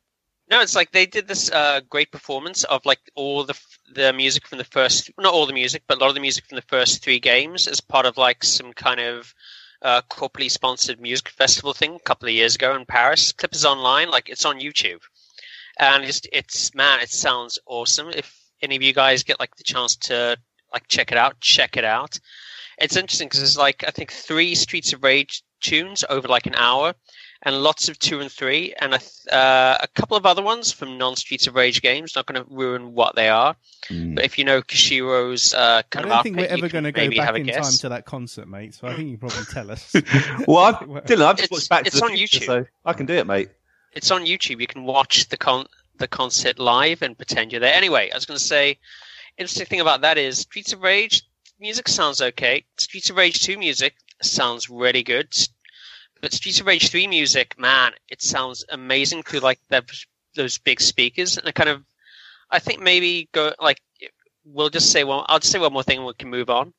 No, 0.49 0.61
it's 0.61 0.75
like 0.75 0.91
they 0.91 1.05
did 1.05 1.27
this 1.27 1.51
uh, 1.51 1.81
great 1.89 2.11
performance 2.11 2.63
of 2.65 2.85
like 2.85 2.99
all 3.15 3.43
the 3.43 3.53
f- 3.53 3.79
the 3.93 4.13
music 4.13 4.47
from 4.47 4.57
the 4.57 4.63
first, 4.63 5.11
not 5.17 5.33
all 5.33 5.45
the 5.45 5.53
music, 5.53 5.83
but 5.87 5.97
a 5.97 6.01
lot 6.01 6.09
of 6.09 6.15
the 6.15 6.21
music 6.21 6.45
from 6.45 6.55
the 6.55 6.61
first 6.63 7.03
three 7.03 7.19
games 7.19 7.67
as 7.67 7.81
part 7.81 8.05
of 8.05 8.17
like 8.17 8.43
some 8.43 8.73
kind 8.73 8.99
of 8.99 9.33
uh, 9.81 10.01
corporately 10.09 10.49
sponsored 10.49 10.99
music 10.99 11.29
festival 11.29 11.73
thing 11.73 11.95
a 11.95 11.99
couple 11.99 12.27
of 12.27 12.33
years 12.33 12.55
ago 12.55 12.75
in 12.75 12.85
Paris. 12.85 13.31
Clip 13.31 13.53
is 13.53 13.65
online, 13.65 14.09
like 14.09 14.29
it's 14.29 14.45
on 14.45 14.59
YouTube, 14.59 15.01
and 15.79 16.03
it's 16.03 16.21
it's 16.31 16.73
man, 16.73 16.99
it 16.99 17.09
sounds 17.09 17.59
awesome. 17.65 18.09
If 18.09 18.35
any 18.61 18.75
of 18.75 18.81
you 18.81 18.93
guys 18.93 19.23
get 19.23 19.39
like 19.39 19.55
the 19.55 19.63
chance 19.63 19.95
to 19.95 20.37
like 20.73 20.87
check 20.87 21.11
it 21.11 21.17
out, 21.17 21.39
check 21.39 21.77
it 21.77 21.85
out. 21.85 22.19
It's 22.79 22.95
interesting 22.95 23.27
because 23.27 23.39
there's 23.39 23.57
like 23.57 23.83
I 23.87 23.91
think 23.91 24.11
three 24.11 24.55
Streets 24.55 24.93
of 24.93 25.03
Rage 25.03 25.43
tunes 25.61 26.03
over 26.09 26.27
like 26.27 26.45
an 26.45 26.55
hour 26.55 26.93
and 27.43 27.61
lots 27.61 27.89
of 27.89 27.97
two 27.99 28.19
and 28.19 28.31
three, 28.31 28.73
and 28.81 28.93
a, 28.93 28.97
th- 28.97 29.27
uh, 29.31 29.77
a 29.81 29.87
couple 29.87 30.17
of 30.17 30.25
other 30.25 30.41
ones 30.41 30.71
from 30.71 30.97
non 30.97 31.15
Streets 31.15 31.47
of 31.47 31.55
Rage 31.55 31.81
games. 31.81 32.15
Not 32.15 32.25
going 32.25 32.43
to 32.43 32.49
ruin 32.53 32.93
what 32.93 33.15
they 33.15 33.29
are, 33.29 33.55
Mm. 33.89 34.15
but 34.15 34.25
if 34.25 34.37
you 34.37 34.43
know 34.43 34.61
Koshiro's 34.61 35.53
uh, 35.53 35.81
I 35.95 36.01
don't 36.01 36.11
of 36.11 36.23
think 36.23 36.37
we're 36.37 36.45
ever 36.45 36.67
going 36.67 36.83
to 36.83 36.91
go 36.91 37.09
back 37.09 37.29
a 37.31 37.35
in 37.35 37.47
time 37.47 37.71
to 37.71 37.89
that 37.89 38.05
concert, 38.05 38.47
mate. 38.47 38.73
So 38.73 38.87
I 38.87 38.95
think 38.95 39.09
you 39.11 39.17
probably 39.17 39.45
tell 39.51 39.69
us. 39.71 39.93
well, 40.47 40.57
I've, 40.57 40.75
Dylan, 41.05 41.25
I've 41.25 41.37
just 41.37 41.51
It's- 41.51 41.51
watched 41.51 41.69
Back 41.69 41.83
to 41.83 41.87
it's 41.87 41.99
the 41.99 42.05
on 42.05 42.11
Future, 42.15 42.39
YouTube. 42.39 42.45
so 42.45 42.65
I 42.85 42.93
can 42.93 43.05
do 43.05 43.13
it, 43.13 43.27
mate. 43.27 43.49
It's 43.93 44.11
on 44.11 44.25
YouTube. 44.25 44.59
You 44.61 44.67
can 44.67 44.83
watch 44.83 45.29
the 45.29 45.37
con 45.37 45.65
the 45.97 46.07
concert 46.07 46.59
live 46.59 47.01
and 47.01 47.17
pretend 47.17 47.51
you're 47.51 47.61
there. 47.61 47.73
Anyway, 47.73 48.09
I 48.11 48.15
was 48.15 48.25
going 48.25 48.37
to 48.37 48.43
say, 48.43 48.77
interesting 49.37 49.65
thing 49.65 49.79
about 49.79 50.01
that 50.01 50.17
is 50.17 50.39
Streets 50.39 50.73
of 50.73 50.81
Rage 50.81 51.23
music 51.59 51.87
sounds 51.87 52.21
okay. 52.21 52.63
Streets 52.77 53.09
of 53.09 53.15
Rage 53.17 53.41
two 53.41 53.57
music 53.57 53.95
sounds 54.21 54.69
really 54.69 55.01
good. 55.03 55.33
But 56.21 56.33
Streets 56.33 56.59
of 56.59 56.67
Rage 56.67 56.89
3 56.89 57.07
music, 57.07 57.57
man, 57.59 57.91
it 58.09 58.21
sounds 58.21 58.65
amazing 58.69 59.23
through 59.23 59.39
like 59.39 59.59
the, 59.69 59.83
those 60.35 60.57
big 60.57 60.79
speakers. 60.79 61.37
And 61.37 61.47
I 61.47 61.51
kind 61.51 61.69
of, 61.69 61.83
I 62.49 62.59
think 62.59 62.81
maybe 62.81 63.29
go 63.31 63.53
like, 63.59 63.81
we'll 64.45 64.69
just 64.69 64.91
say 64.91 65.03
one. 65.03 65.25
I'll 65.27 65.39
just 65.39 65.51
say 65.51 65.59
one 65.59 65.73
more 65.73 65.83
thing, 65.83 65.97
and 65.97 66.07
we 66.07 66.13
can 66.13 66.29
move 66.29 66.49
on. 66.49 66.73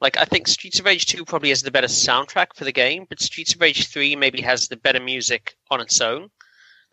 Like 0.00 0.16
I 0.16 0.24
think 0.24 0.48
Streets 0.48 0.80
of 0.80 0.86
Rage 0.86 1.06
2 1.06 1.24
probably 1.24 1.50
has 1.50 1.62
the 1.62 1.70
better 1.70 1.86
soundtrack 1.86 2.48
for 2.56 2.64
the 2.64 2.72
game, 2.72 3.06
but 3.08 3.20
Streets 3.20 3.54
of 3.54 3.60
Rage 3.60 3.86
3 3.88 4.16
maybe 4.16 4.40
has 4.42 4.66
the 4.66 4.76
better 4.76 5.00
music 5.00 5.54
on 5.70 5.80
its 5.80 6.00
own. 6.00 6.28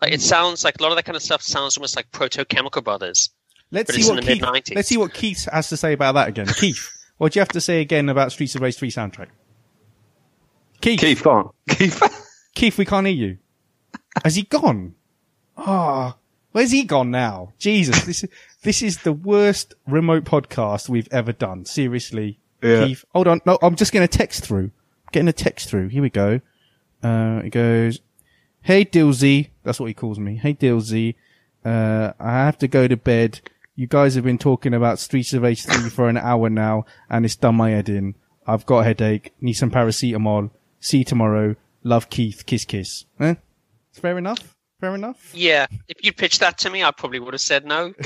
Like 0.01 0.13
it 0.13 0.21
sounds 0.21 0.63
like 0.63 0.79
a 0.79 0.83
lot 0.83 0.91
of 0.91 0.95
that 0.95 1.05
kind 1.05 1.15
of 1.15 1.23
stuff 1.23 1.41
sounds 1.41 1.75
almost 1.75 1.95
like 1.95 2.11
Proto 2.11 2.45
Chemical 2.45 2.81
Brothers. 2.81 3.31
Let's 3.71 3.93
see 3.93 4.09
what 4.09 4.23
Keith. 4.23 4.43
Let's 4.75 4.89
see 4.89 4.97
what 4.97 5.13
Keith 5.13 5.47
has 5.51 5.69
to 5.69 5.77
say 5.77 5.93
about 5.93 6.13
that 6.13 6.27
again. 6.27 6.47
Keith, 6.47 6.87
what 7.17 7.33
do 7.33 7.39
you 7.39 7.41
have 7.41 7.49
to 7.49 7.61
say 7.61 7.81
again 7.81 8.09
about 8.09 8.31
Streets 8.31 8.55
of 8.55 8.61
Rage 8.61 8.77
3 8.77 8.91
soundtrack? 8.91 9.27
Keith, 10.81 10.99
Keith, 10.99 11.23
go 11.23 11.31
on. 11.31 11.49
Keith. 11.69 12.01
Keith, 12.55 12.77
we 12.77 12.85
can't 12.85 13.07
hear 13.07 13.15
you. 13.15 13.37
Has 14.23 14.35
he 14.35 14.43
gone? 14.43 14.95
Ah, 15.57 16.15
where's 16.51 16.71
he 16.71 16.83
gone 16.83 17.11
now? 17.11 17.53
Jesus, 17.57 18.03
this 18.05 18.23
is 18.23 18.29
this 18.63 18.81
is 18.81 18.97
the 18.99 19.13
worst 19.13 19.73
remote 19.87 20.23
podcast 20.23 20.89
we've 20.89 21.07
ever 21.11 21.31
done. 21.31 21.65
Seriously, 21.65 22.39
Yeah. 22.61 22.85
Keith. 22.85 23.05
Hold 23.13 23.27
on, 23.27 23.41
no, 23.45 23.57
I'm 23.61 23.75
just 23.75 23.91
getting 23.91 24.05
a 24.05 24.07
text 24.07 24.45
through. 24.45 24.71
Getting 25.11 25.27
a 25.27 25.33
text 25.33 25.69
through. 25.69 25.89
Here 25.89 26.01
we 26.01 26.09
go. 26.09 26.39
Uh, 27.03 27.41
it 27.45 27.49
goes, 27.51 27.99
"Hey 28.61 28.85
Dilsey," 28.85 29.49
that's 29.63 29.79
what 29.79 29.87
he 29.87 29.93
calls 29.93 30.19
me. 30.19 30.35
Hey 30.35 30.53
Dilsey, 30.53 31.15
uh, 31.65 32.13
I 32.19 32.31
have 32.45 32.57
to 32.59 32.67
go 32.67 32.87
to 32.87 32.97
bed. 32.97 33.41
You 33.75 33.87
guys 33.87 34.15
have 34.15 34.23
been 34.25 34.37
talking 34.37 34.73
about 34.73 34.99
Streets 34.99 35.33
of 35.33 35.43
H3 35.43 35.89
for 35.91 36.09
an 36.09 36.17
hour 36.17 36.49
now, 36.49 36.85
and 37.09 37.23
it's 37.25 37.35
done 37.37 37.55
my 37.55 37.69
head 37.71 37.87
in. 37.89 38.15
I've 38.45 38.65
got 38.65 38.79
a 38.79 38.83
headache. 38.83 39.33
Need 39.39 39.53
some 39.53 39.71
paracetamol. 39.71 40.51
See 40.79 40.99
you 40.99 41.03
tomorrow. 41.03 41.55
Love 41.83 42.09
Keith. 42.09 42.45
Kiss 42.45 42.65
kiss. 42.65 43.05
Eh? 43.19 43.35
Fair 43.93 44.17
enough. 44.17 44.55
Fair 44.79 44.95
enough. 44.95 45.31
Yeah, 45.35 45.67
if 45.89 46.05
you'd 46.05 46.15
pitched 46.15 46.39
that 46.39 46.57
to 46.59 46.69
me, 46.69 46.85
I 46.85 46.91
probably 46.91 47.19
would 47.19 47.33
have 47.33 47.41
said 47.41 47.65
no. 47.65 47.93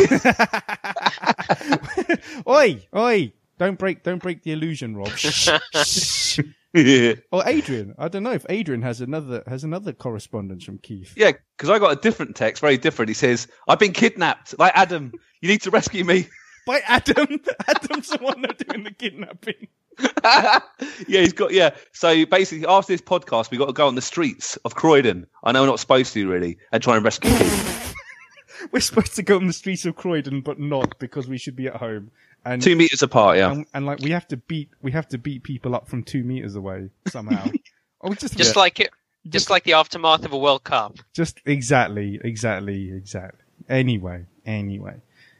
oi, 2.47 2.84
oi! 2.95 3.34
Don't 3.59 3.78
break, 3.78 4.01
don't 4.01 4.21
break 4.21 4.41
the 4.41 4.53
illusion, 4.53 4.95
Rob. 4.95 5.09
Shh, 5.15 5.49
shh. 5.76 6.39
yeah, 6.74 7.13
Or 7.32 7.43
Adrian. 7.45 7.93
I 7.99 8.07
don't 8.07 8.24
know 8.24 8.32
if 8.32 8.47
Adrian 8.49 8.82
has 8.82 9.01
another 9.01 9.43
has 9.45 9.63
another 9.63 9.93
correspondence 9.93 10.63
from 10.63 10.80
Keith. 10.80 11.13
Yeah, 11.15 11.34
because 11.55 11.69
I 11.69 11.78
got 11.78 11.95
a 11.95 12.01
different 12.01 12.36
text, 12.36 12.61
very 12.61 12.78
different. 12.78 13.09
He 13.09 13.13
says, 13.13 13.47
"I've 13.67 13.78
been 13.78 13.93
kidnapped. 13.93 14.57
Like 14.57 14.71
Adam, 14.76 15.11
you 15.41 15.49
need 15.49 15.61
to 15.61 15.69
rescue 15.69 16.03
me." 16.03 16.28
By 16.65 16.82
Adam. 16.88 17.39
Adam's 17.67 18.09
the 18.09 18.17
one 18.19 18.41
that's 18.41 18.63
doing 18.63 18.84
the 18.84 18.91
kidnapping. 18.91 19.67
yeah, 20.23 20.59
he's 21.07 21.33
got 21.33 21.53
yeah. 21.53 21.75
So 21.91 22.25
basically, 22.25 22.65
after 22.67 22.93
this 22.93 23.01
podcast, 23.01 23.51
we 23.51 23.57
got 23.57 23.67
to 23.67 23.73
go 23.73 23.87
on 23.87 23.95
the 23.95 24.01
streets 24.01 24.57
of 24.65 24.75
Croydon. 24.75 25.27
I 25.43 25.51
know 25.51 25.61
we're 25.61 25.67
not 25.67 25.79
supposed 25.79 26.13
to 26.13 26.27
really, 26.27 26.57
and 26.71 26.81
try 26.81 26.95
and 26.95 27.03
rescue 27.05 27.29
Keith. 27.31 27.79
We're 28.71 28.79
supposed 28.79 29.15
to 29.15 29.23
go 29.23 29.35
on 29.35 29.47
the 29.47 29.53
streets 29.53 29.85
of 29.85 29.97
Croydon, 29.97 30.39
but 30.39 30.57
not 30.57 30.97
because 30.97 31.27
we 31.27 31.37
should 31.37 31.55
be 31.55 31.67
at 31.67 31.75
home. 31.75 32.11
And 32.45 32.61
Two 32.61 32.77
meters 32.77 33.03
apart. 33.03 33.37
Yeah. 33.37 33.51
and, 33.51 33.65
and 33.73 33.85
like 33.85 33.99
we 33.99 34.11
have 34.11 34.27
to 34.29 34.37
beat 34.37 34.69
we 34.81 34.91
have 34.93 35.07
to 35.09 35.17
beat 35.17 35.43
people 35.43 35.75
up 35.75 35.87
from 35.89 36.01
two 36.01 36.23
meters 36.23 36.55
away 36.55 36.89
somehow. 37.07 37.45
oh, 38.01 38.09
we 38.09 38.15
just 38.15 38.37
Just 38.37 38.55
like 38.55 38.79
it, 38.79 38.89
just 39.27 39.49
like 39.49 39.63
the 39.65 39.73
aftermath 39.73 40.23
of 40.23 40.31
a 40.31 40.37
World 40.37 40.63
Cup. 40.63 40.95
just 41.13 41.41
exactly, 41.45 42.19
exactly, 42.23 42.91
exactly. 42.91 43.39
Anyway, 43.69 44.25
anyway. 44.45 44.95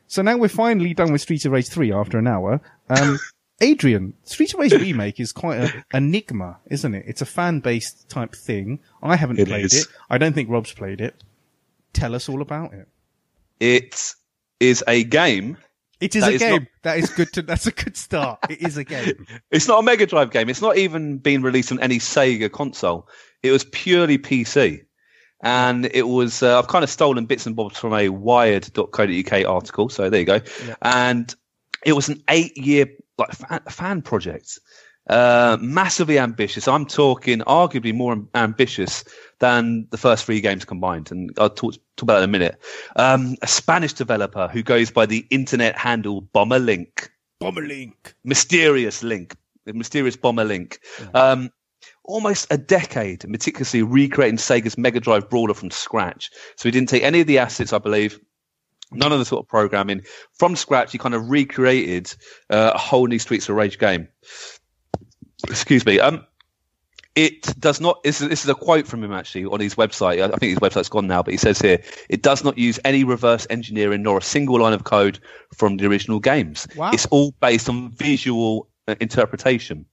So 0.08 0.22
now 0.22 0.38
we're 0.38 0.50
finally 0.50 0.94
done 0.94 1.12
with 1.12 1.22
Streets 1.22 1.46
of 1.46 1.54
Rage 1.54 1.70
three 1.70 1.94
after 1.94 2.18
an 2.20 2.28
hour. 2.28 2.60
Um, 2.90 3.18
Adrian, 3.62 4.14
Rage 4.58 4.74
remake 4.74 5.20
is 5.20 5.32
quite 5.32 5.58
a 5.60 5.86
enigma, 5.98 6.60
isn't 6.70 6.94
it? 6.96 7.06
It's 7.08 7.22
a 7.22 7.26
fan 7.26 7.60
based 7.60 8.10
type 8.10 8.36
thing. 8.36 8.80
I 9.02 9.16
haven't 9.16 9.40
It 9.40 9.48
played 9.48 9.66
is. 9.66 9.74
it. 9.84 9.88
I 10.10 10.18
don't 10.18 10.34
think 10.34 10.50
Rob's 10.50 10.74
played 10.74 11.00
it. 11.02 11.24
Tell 11.94 12.16
us 12.16 12.28
all 12.28 12.42
about 12.42 12.74
it. 12.74 12.88
It 13.60 14.14
is 14.60 14.84
a 14.88 15.04
game. 15.04 15.58
It 16.02 16.16
is 16.16 16.24
a 16.24 16.32
is 16.32 16.40
game. 16.42 16.52
not- 16.52 16.68
That 16.82 16.98
is 16.98 17.10
good 17.12 17.32
to. 17.34 17.42
That's 17.44 17.68
a 17.68 17.72
good 17.72 17.96
start. 17.96 18.40
It 18.50 18.62
is 18.62 18.76
a 18.78 18.84
game. 18.84 19.26
It's 19.52 19.68
not 19.68 19.80
a 19.80 19.84
Mega 19.84 20.06
Drive 20.06 20.32
game. 20.32 20.50
It's 20.50 20.62
not 20.62 20.78
even 20.78 21.18
been 21.20 21.42
released 21.44 21.72
on 21.72 21.80
any 21.80 22.00
Sega 22.00 22.52
console. 22.52 23.08
It 23.44 23.52
was 23.52 23.64
purely 23.66 24.18
PC. 24.18 24.84
And 25.46 25.86
it 25.94 26.08
was, 26.08 26.42
uh, 26.42 26.58
I've 26.58 26.68
kind 26.70 26.84
of 26.84 26.90
stolen 26.90 27.26
bits 27.26 27.46
and 27.46 27.56
bobs 27.56 27.78
from 27.78 27.94
a 27.94 28.08
wired.co.uk 28.10 29.46
article. 29.46 29.90
So 29.90 30.10
there 30.10 30.22
you 30.22 30.26
go. 30.26 30.40
Yeah. 30.66 30.76
And 30.82 31.34
it 31.86 31.94
was 31.94 32.08
an 32.10 32.24
eight 32.30 32.58
year 32.58 32.88
like 33.18 33.32
fan, 33.32 33.62
fan 33.70 34.02
project. 34.02 34.60
Uh, 35.10 35.58
massively 35.60 36.18
ambitious. 36.18 36.66
I'm 36.66 36.86
talking 36.86 37.40
arguably 37.40 37.94
more 37.94 38.24
ambitious 38.36 39.04
than 39.40 39.86
the 39.92 39.98
first 39.98 40.26
three 40.26 40.40
games 40.40 40.64
combined. 40.64 41.12
And 41.12 41.30
I'll 41.38 41.50
talk, 41.50 41.74
talk 41.98 42.04
about 42.04 42.20
that 42.20 42.24
in 42.24 42.30
a 42.30 42.32
minute. 42.32 42.58
Um, 42.96 43.36
a 43.42 43.48
Spanish 43.48 43.92
developer 43.92 44.48
who 44.48 44.64
goes 44.64 44.92
by 44.92 45.06
the 45.06 45.26
internet 45.30 45.78
handle 45.78 46.22
Bomber 46.22 46.60
Link 46.60 47.12
Bomber 47.42 47.68
Link. 47.68 48.16
mysterious 48.24 49.04
link, 49.04 49.36
the 49.66 49.74
mysterious 49.74 50.16
bomber 50.16 50.46
link. 50.46 50.80
Um, 51.14 51.50
almost 52.06 52.48
a 52.50 52.58
decade 52.58 53.28
meticulously 53.28 53.84
recreating 53.84 54.38
Sega's 54.38 54.78
Mega 54.78 55.02
Drive 55.02 55.30
brawler 55.30 55.54
from 55.54 55.70
scratch. 55.70 56.32
So 56.56 56.70
he 56.70 56.72
didn't 56.72 56.90
take 56.90 57.04
any 57.04 57.20
of 57.20 57.28
the 57.28 57.40
assets, 57.40 57.74
I 57.74 57.80
believe. 57.80 58.20
None 58.96 59.12
of 59.12 59.20
the 59.20 59.26
sort 59.26 59.44
of 59.44 59.48
programming 59.48 60.04
from 60.34 60.56
scratch. 60.56 60.92
He 60.92 60.98
kind 60.98 61.16
of 61.16 61.30
recreated 61.30 62.14
uh, 62.50 62.72
a 62.74 62.78
whole 62.78 63.08
new 63.08 63.20
Streets 63.20 63.50
of 63.50 63.56
Rage 63.56 63.80
game. 63.80 64.08
Excuse 65.50 65.86
me. 65.86 66.00
Um, 66.00 66.26
it 67.16 67.60
does 67.60 67.80
not. 67.80 68.02
This 68.04 68.22
is, 68.22 68.30
this 68.30 68.44
is 68.44 68.50
a 68.50 68.56
quote 68.56 68.88
from 68.88 69.04
him 69.04 69.14
actually 69.14 69.46
on 69.46 69.60
his 69.60 69.76
website. 69.76 70.22
I 70.22 70.26
I 70.26 70.38
think 70.38 70.50
his 70.50 70.60
website's 70.60 70.90
gone 70.90 71.08
now, 71.08 71.22
but 71.22 71.32
he 71.32 71.38
says 71.38 71.62
here 71.62 71.80
it 72.10 72.24
does 72.24 72.44
not 72.44 72.58
use 72.58 72.80
any 72.84 73.04
reverse 73.04 73.46
engineering 73.50 74.02
nor 74.02 74.18
a 74.18 74.22
single 74.22 74.60
line 74.60 74.74
of 74.74 74.84
code 74.84 75.20
from 75.56 75.78
the 75.78 75.86
original 75.86 76.20
games. 76.20 76.68
Wow. 76.76 76.92
It's 76.92 77.06
all 77.08 77.34
based 77.40 77.70
on 77.70 77.92
visual 77.92 78.68
uh, 78.88 78.96
interpretation. 79.00 79.86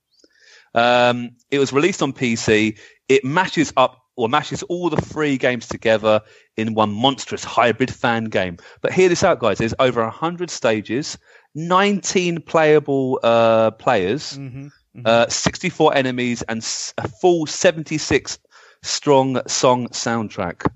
Um, 0.74 1.32
it 1.51 1.59
was 1.59 1.72
released 1.72 2.03
on 2.03 2.12
PC. 2.12 2.78
It 3.09 3.24
matches 3.24 3.72
up 3.76 4.03
or 4.21 4.29
mashes 4.29 4.62
all 4.64 4.91
the 4.91 5.01
three 5.01 5.37
games 5.39 5.66
together 5.66 6.21
in 6.57 6.75
one 6.75 6.93
monstrous 6.93 7.43
hybrid 7.45 7.93
fan 7.93 8.25
game. 8.25 8.57
But 8.81 8.93
hear 8.93 9.09
this 9.09 9.25
out, 9.25 9.39
guys. 9.41 9.59
There's 9.59 9.75
over 9.79 10.03
100 10.03 10.51
stages, 10.51 11.18
19 11.55 12.43
playable 12.43 13.21
uh, 13.23 13.71
players, 13.73 14.39
Mm-hmm. 14.39 15.03
uh, 15.05 15.29
64 15.29 15.97
enemies, 15.97 16.43
and 16.43 16.59
a 16.99 17.09
full 17.09 17.47
76 17.47 18.39
strong 18.83 19.41
song 19.47 19.87
soundtrack 19.89 20.66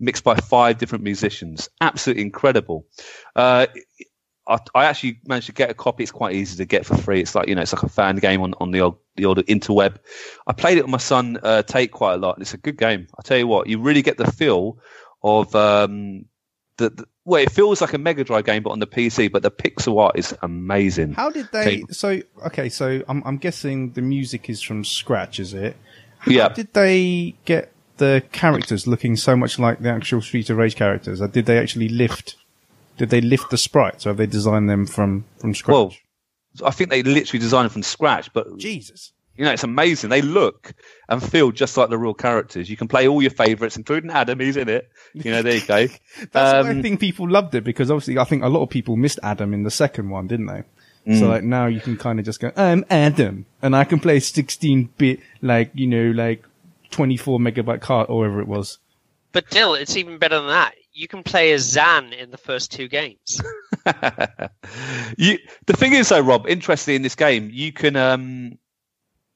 mixed 0.00 0.24
by 0.24 0.34
five 0.34 0.78
different 0.78 1.04
musicians. 1.04 1.68
Absolutely 1.80 2.22
incredible. 2.22 2.86
Uh, 3.36 3.66
I, 4.50 4.58
I 4.74 4.84
actually 4.86 5.20
managed 5.26 5.46
to 5.46 5.52
get 5.52 5.70
a 5.70 5.74
copy. 5.74 6.02
It's 6.02 6.12
quite 6.12 6.34
easy 6.34 6.56
to 6.56 6.64
get 6.64 6.84
for 6.84 6.96
free. 6.96 7.20
It's 7.20 7.34
like 7.34 7.48
you 7.48 7.54
know, 7.54 7.62
it's 7.62 7.72
like 7.72 7.84
a 7.84 7.88
fan 7.88 8.16
game 8.16 8.42
on, 8.42 8.54
on 8.60 8.72
the 8.72 8.80
old 8.80 8.98
the 9.16 9.24
old 9.24 9.38
interweb. 9.38 9.96
I 10.46 10.52
played 10.52 10.76
it 10.76 10.82
with 10.82 10.90
my 10.90 10.98
son 10.98 11.38
uh, 11.42 11.62
Tate 11.62 11.92
quite 11.92 12.14
a 12.14 12.16
lot, 12.16 12.36
and 12.36 12.42
it's 12.42 12.54
a 12.54 12.58
good 12.58 12.76
game. 12.76 13.06
I 13.18 13.22
tell 13.22 13.38
you 13.38 13.46
what, 13.46 13.68
you 13.68 13.80
really 13.80 14.02
get 14.02 14.16
the 14.18 14.30
feel 14.30 14.78
of 15.22 15.54
um, 15.54 16.24
the, 16.76 16.90
the 16.90 17.06
well, 17.24 17.40
it 17.40 17.52
feels 17.52 17.80
like 17.80 17.92
a 17.92 17.98
Mega 17.98 18.24
Drive 18.24 18.44
game, 18.44 18.62
but 18.62 18.70
on 18.70 18.80
the 18.80 18.86
PC. 18.86 19.30
But 19.30 19.42
the 19.42 19.52
pixel 19.52 20.00
art 20.00 20.18
is 20.18 20.36
amazing. 20.42 21.12
How 21.12 21.30
did 21.30 21.48
they? 21.52 21.84
So 21.90 22.20
okay, 22.46 22.68
so 22.68 23.02
I'm 23.08 23.22
I'm 23.24 23.36
guessing 23.36 23.92
the 23.92 24.02
music 24.02 24.50
is 24.50 24.60
from 24.60 24.84
scratch, 24.84 25.38
is 25.38 25.54
it? 25.54 25.76
yeah, 26.26 26.48
did 26.48 26.72
they 26.72 27.36
get 27.44 27.72
the 27.98 28.22
characters 28.32 28.86
looking 28.86 29.14
so 29.14 29.36
much 29.36 29.58
like 29.58 29.80
the 29.80 29.90
actual 29.90 30.20
Street 30.20 30.50
of 30.50 30.56
Rage 30.56 30.74
characters? 30.74 31.20
Or 31.22 31.28
did 31.28 31.46
they 31.46 31.58
actually 31.58 31.88
lift? 31.88 32.36
Did 33.00 33.08
they 33.08 33.22
lift 33.22 33.48
the 33.48 33.56
sprites, 33.56 34.04
or 34.04 34.10
have 34.10 34.18
they 34.18 34.26
designed 34.26 34.68
them 34.68 34.84
from 34.86 35.24
from 35.38 35.54
scratch? 35.54 35.72
Well, 35.72 35.94
I 36.62 36.70
think 36.70 36.90
they 36.90 37.02
literally 37.02 37.38
designed 37.40 37.64
it 37.64 37.72
from 37.72 37.82
scratch. 37.82 38.30
But 38.34 38.58
Jesus. 38.58 39.12
you 39.38 39.46
know, 39.46 39.52
it's 39.52 39.64
amazing. 39.64 40.10
They 40.10 40.20
look 40.20 40.74
and 41.08 41.22
feel 41.22 41.50
just 41.50 41.78
like 41.78 41.88
the 41.88 41.96
real 41.96 42.12
characters. 42.12 42.68
You 42.68 42.76
can 42.76 42.88
play 42.88 43.08
all 43.08 43.22
your 43.22 43.30
favourites, 43.30 43.78
including 43.78 44.10
Adam. 44.10 44.38
He's 44.38 44.58
in 44.58 44.68
it. 44.68 44.90
You 45.14 45.30
know, 45.30 45.40
there 45.40 45.54
you 45.54 45.66
go. 45.66 45.86
That's 46.32 46.34
why 46.34 46.58
I 46.58 46.68
Um, 46.68 46.82
think 46.82 47.00
people 47.00 47.26
loved 47.26 47.54
it 47.54 47.64
because 47.64 47.90
obviously 47.90 48.18
I 48.18 48.24
think 48.24 48.42
a 48.42 48.48
lot 48.50 48.62
of 48.62 48.68
people 48.68 48.96
missed 48.96 49.18
Adam 49.22 49.54
in 49.54 49.62
the 49.62 49.70
second 49.70 50.10
one, 50.10 50.26
didn't 50.26 50.46
they? 50.46 50.62
Mm. 51.06 51.18
So 51.20 51.26
like 51.26 51.42
now 51.42 51.68
you 51.68 51.80
can 51.80 51.96
kind 51.96 52.18
of 52.18 52.26
just 52.26 52.38
go, 52.38 52.52
I'm 52.54 52.84
Adam, 52.90 53.46
and 53.62 53.74
I 53.74 53.84
can 53.84 53.98
play 53.98 54.20
16 54.20 54.90
bit, 54.98 55.20
like 55.40 55.70
you 55.72 55.86
know, 55.86 56.10
like 56.10 56.44
24 56.90 57.38
megabyte 57.38 57.80
card 57.80 58.10
or 58.10 58.18
whatever 58.18 58.42
it 58.42 58.46
was. 58.48 58.76
But 59.32 59.48
Dill, 59.48 59.72
it's 59.72 59.96
even 59.96 60.18
better 60.18 60.38
than 60.38 60.48
that. 60.48 60.74
You 60.92 61.08
can 61.08 61.22
play 61.22 61.52
as 61.52 61.62
Zan 61.62 62.12
in 62.12 62.30
the 62.30 62.36
first 62.36 62.72
two 62.72 62.88
games. 62.88 63.40
you, 65.16 65.38
the 65.66 65.74
thing 65.74 65.92
is, 65.92 66.08
though, 66.08 66.20
Rob, 66.20 66.48
interestingly 66.48 66.96
in 66.96 67.02
this 67.02 67.14
game, 67.14 67.48
you 67.52 67.72
can 67.72 67.96
um, 67.96 68.58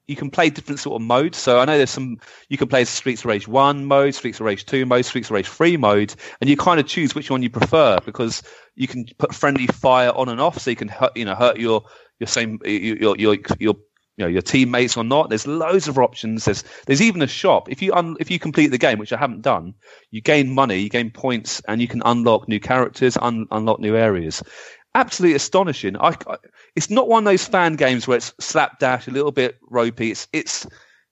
you 0.07 0.17
can 0.17 0.31
play 0.31 0.51
different 0.51 0.81
sort 0.81 1.01
of 1.01 1.07
modes. 1.07 1.39
So 1.39 1.61
I 1.61 1.65
know 1.65 1.77
there's 1.77 1.91
some 1.91 2.19
you 2.49 2.59
can 2.59 2.69
play 2.69 2.85
Streets 2.85 3.23
of 3.23 3.27
Rage 3.27 3.49
One 3.49 3.87
mode, 3.87 4.15
Streets 4.15 4.41
of 4.41 4.47
Rage 4.47 4.67
Two 4.67 4.85
mode, 4.85 5.05
Streets 5.05 5.29
of 5.29 5.33
Rage 5.33 5.49
Three 5.49 5.77
mode, 5.77 6.15
and 6.41 6.51
you 6.51 6.57
kind 6.57 6.81
of 6.81 6.87
choose 6.87 7.15
which 7.15 7.31
one 7.31 7.43
you 7.43 7.51
prefer 7.51 7.99
because 8.05 8.43
you 8.75 8.87
can 8.87 9.07
put 9.19 9.35
friendly 9.35 9.67
fire 9.69 10.13
on 10.15 10.29
and 10.29 10.41
off, 10.41 10.59
so 10.59 10.71
you 10.71 10.77
can 10.77 10.89
hurt, 10.89 11.17
you 11.17 11.25
know 11.25 11.35
hurt 11.35 11.59
your 11.59 11.83
your 12.19 12.27
same 12.27 12.59
your 12.65 13.17
your, 13.17 13.37
your 13.59 13.75
you 14.17 14.25
know 14.25 14.29
your 14.31 14.43
teammates 14.43 14.97
or 14.97 15.05
not. 15.05 15.29
There's 15.29 15.47
loads 15.47 15.89
of 15.89 15.99
options. 15.99 16.45
There's 16.45 16.65
there's 16.87 17.03
even 17.03 17.23
a 17.23 17.27
shop. 17.27 17.69
If 17.71 17.83
you 17.83 17.93
un, 17.95 18.17
if 18.21 18.31
you 18.31 18.39
complete 18.39 18.69
the 18.69 18.79
game, 18.79 18.99
which 18.99 19.13
I 19.13 19.19
haven't 19.19 19.43
done, 19.43 19.75
you 20.11 20.21
gain 20.21 20.53
money, 20.55 20.79
you 20.79 20.89
gain 20.89 21.11
points, 21.11 21.61
and 21.69 21.81
you 21.81 21.89
can 21.89 22.03
unlock 22.05 22.49
new 22.49 22.61
characters, 22.61 23.17
un, 23.21 23.47
unlock 23.51 23.81
new 23.81 23.97
areas. 23.97 24.43
Absolutely 24.95 25.35
astonishing. 25.37 25.97
I, 25.97 26.17
I- 26.29 26.37
it's 26.77 26.91
not 26.91 27.09
one 27.09 27.25
of 27.25 27.31
those 27.31 27.47
fan 27.47 27.75
games 27.75 28.07
where 28.07 28.17
it's 28.17 28.33
slapdash, 28.41 29.07
a 29.09 29.13
little 29.13 29.33
bit 29.33 29.59
ropey. 29.69 30.11
It's 30.11 30.29
it's 30.33 30.67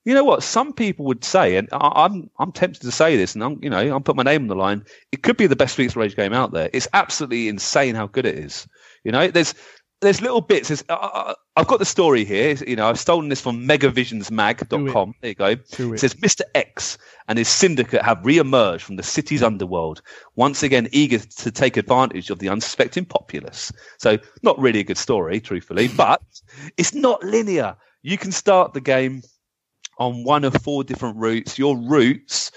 you 0.05 0.13
know 0.13 0.23
what 0.23 0.43
some 0.43 0.73
people 0.73 1.05
would 1.05 1.23
say, 1.23 1.55
and 1.57 1.69
I, 1.71 1.91
I'm 2.05 2.29
I'm 2.39 2.51
tempted 2.51 2.81
to 2.81 2.91
say 2.91 3.15
this, 3.17 3.35
and 3.35 3.43
I'm 3.43 3.59
you 3.61 3.69
know 3.69 3.95
I'm 3.95 4.03
put 4.03 4.15
my 4.15 4.23
name 4.23 4.43
on 4.43 4.47
the 4.47 4.55
line. 4.55 4.83
It 5.11 5.23
could 5.23 5.37
be 5.37 5.47
the 5.47 5.55
best 5.55 5.73
Streets 5.73 5.93
of 5.93 5.97
Rage 5.97 6.15
game 6.15 6.33
out 6.33 6.51
there. 6.51 6.69
It's 6.73 6.87
absolutely 6.93 7.47
insane 7.47 7.95
how 7.95 8.07
good 8.07 8.25
it 8.25 8.37
is. 8.37 8.67
You 9.03 9.11
know, 9.11 9.27
there's 9.27 9.53
there's 10.03 10.21
little 10.21 10.41
bits. 10.41 10.67
There's, 10.67 10.83
uh, 10.89 10.93
uh, 10.93 11.33
I've 11.55 11.67
got 11.67 11.79
the 11.79 11.85
story 11.85 12.23
here. 12.25 12.49
It's- 12.49 12.67
You 12.67 12.75
know, 12.75 12.87
I've 12.87 12.99
stolen 12.99 13.29
this 13.29 13.41
from 13.41 13.67
megavisionsmag.com. 13.67 15.15
There 15.21 15.29
you 15.29 15.35
go. 15.35 15.45
It 15.47 15.61
it. 15.79 15.99
says 15.99 16.13
Mr. 16.15 16.41
X 16.55 16.97
and 17.27 17.37
his 17.37 17.47
syndicate 17.47 18.01
have 18.03 18.19
re-emerged 18.23 18.83
from 18.83 18.95
the 18.97 19.03
city's 19.03 19.41
underworld, 19.43 20.01
once 20.35 20.63
again 20.63 20.87
eager 20.91 21.19
to 21.19 21.51
take 21.51 21.77
advantage 21.77 22.29
of 22.29 22.39
the 22.39 22.49
unsuspecting 22.49 23.05
populace. 23.05 23.71
So, 23.97 24.17
not 24.41 24.59
really 24.59 24.79
a 24.79 24.83
good 24.83 24.97
story, 24.97 25.39
truthfully, 25.39 25.87
but 25.97 26.21
it's 26.77 26.93
not 26.93 27.23
linear. 27.23 27.75
You 28.01 28.17
can 28.17 28.31
start 28.31 28.73
the 28.73 28.81
game 28.81 29.21
on 29.99 30.23
one 30.23 30.43
of 30.43 30.53
four 30.63 30.83
different 30.83 31.17
routes. 31.17 31.57
Your 31.59 31.77
routes, 31.77 32.51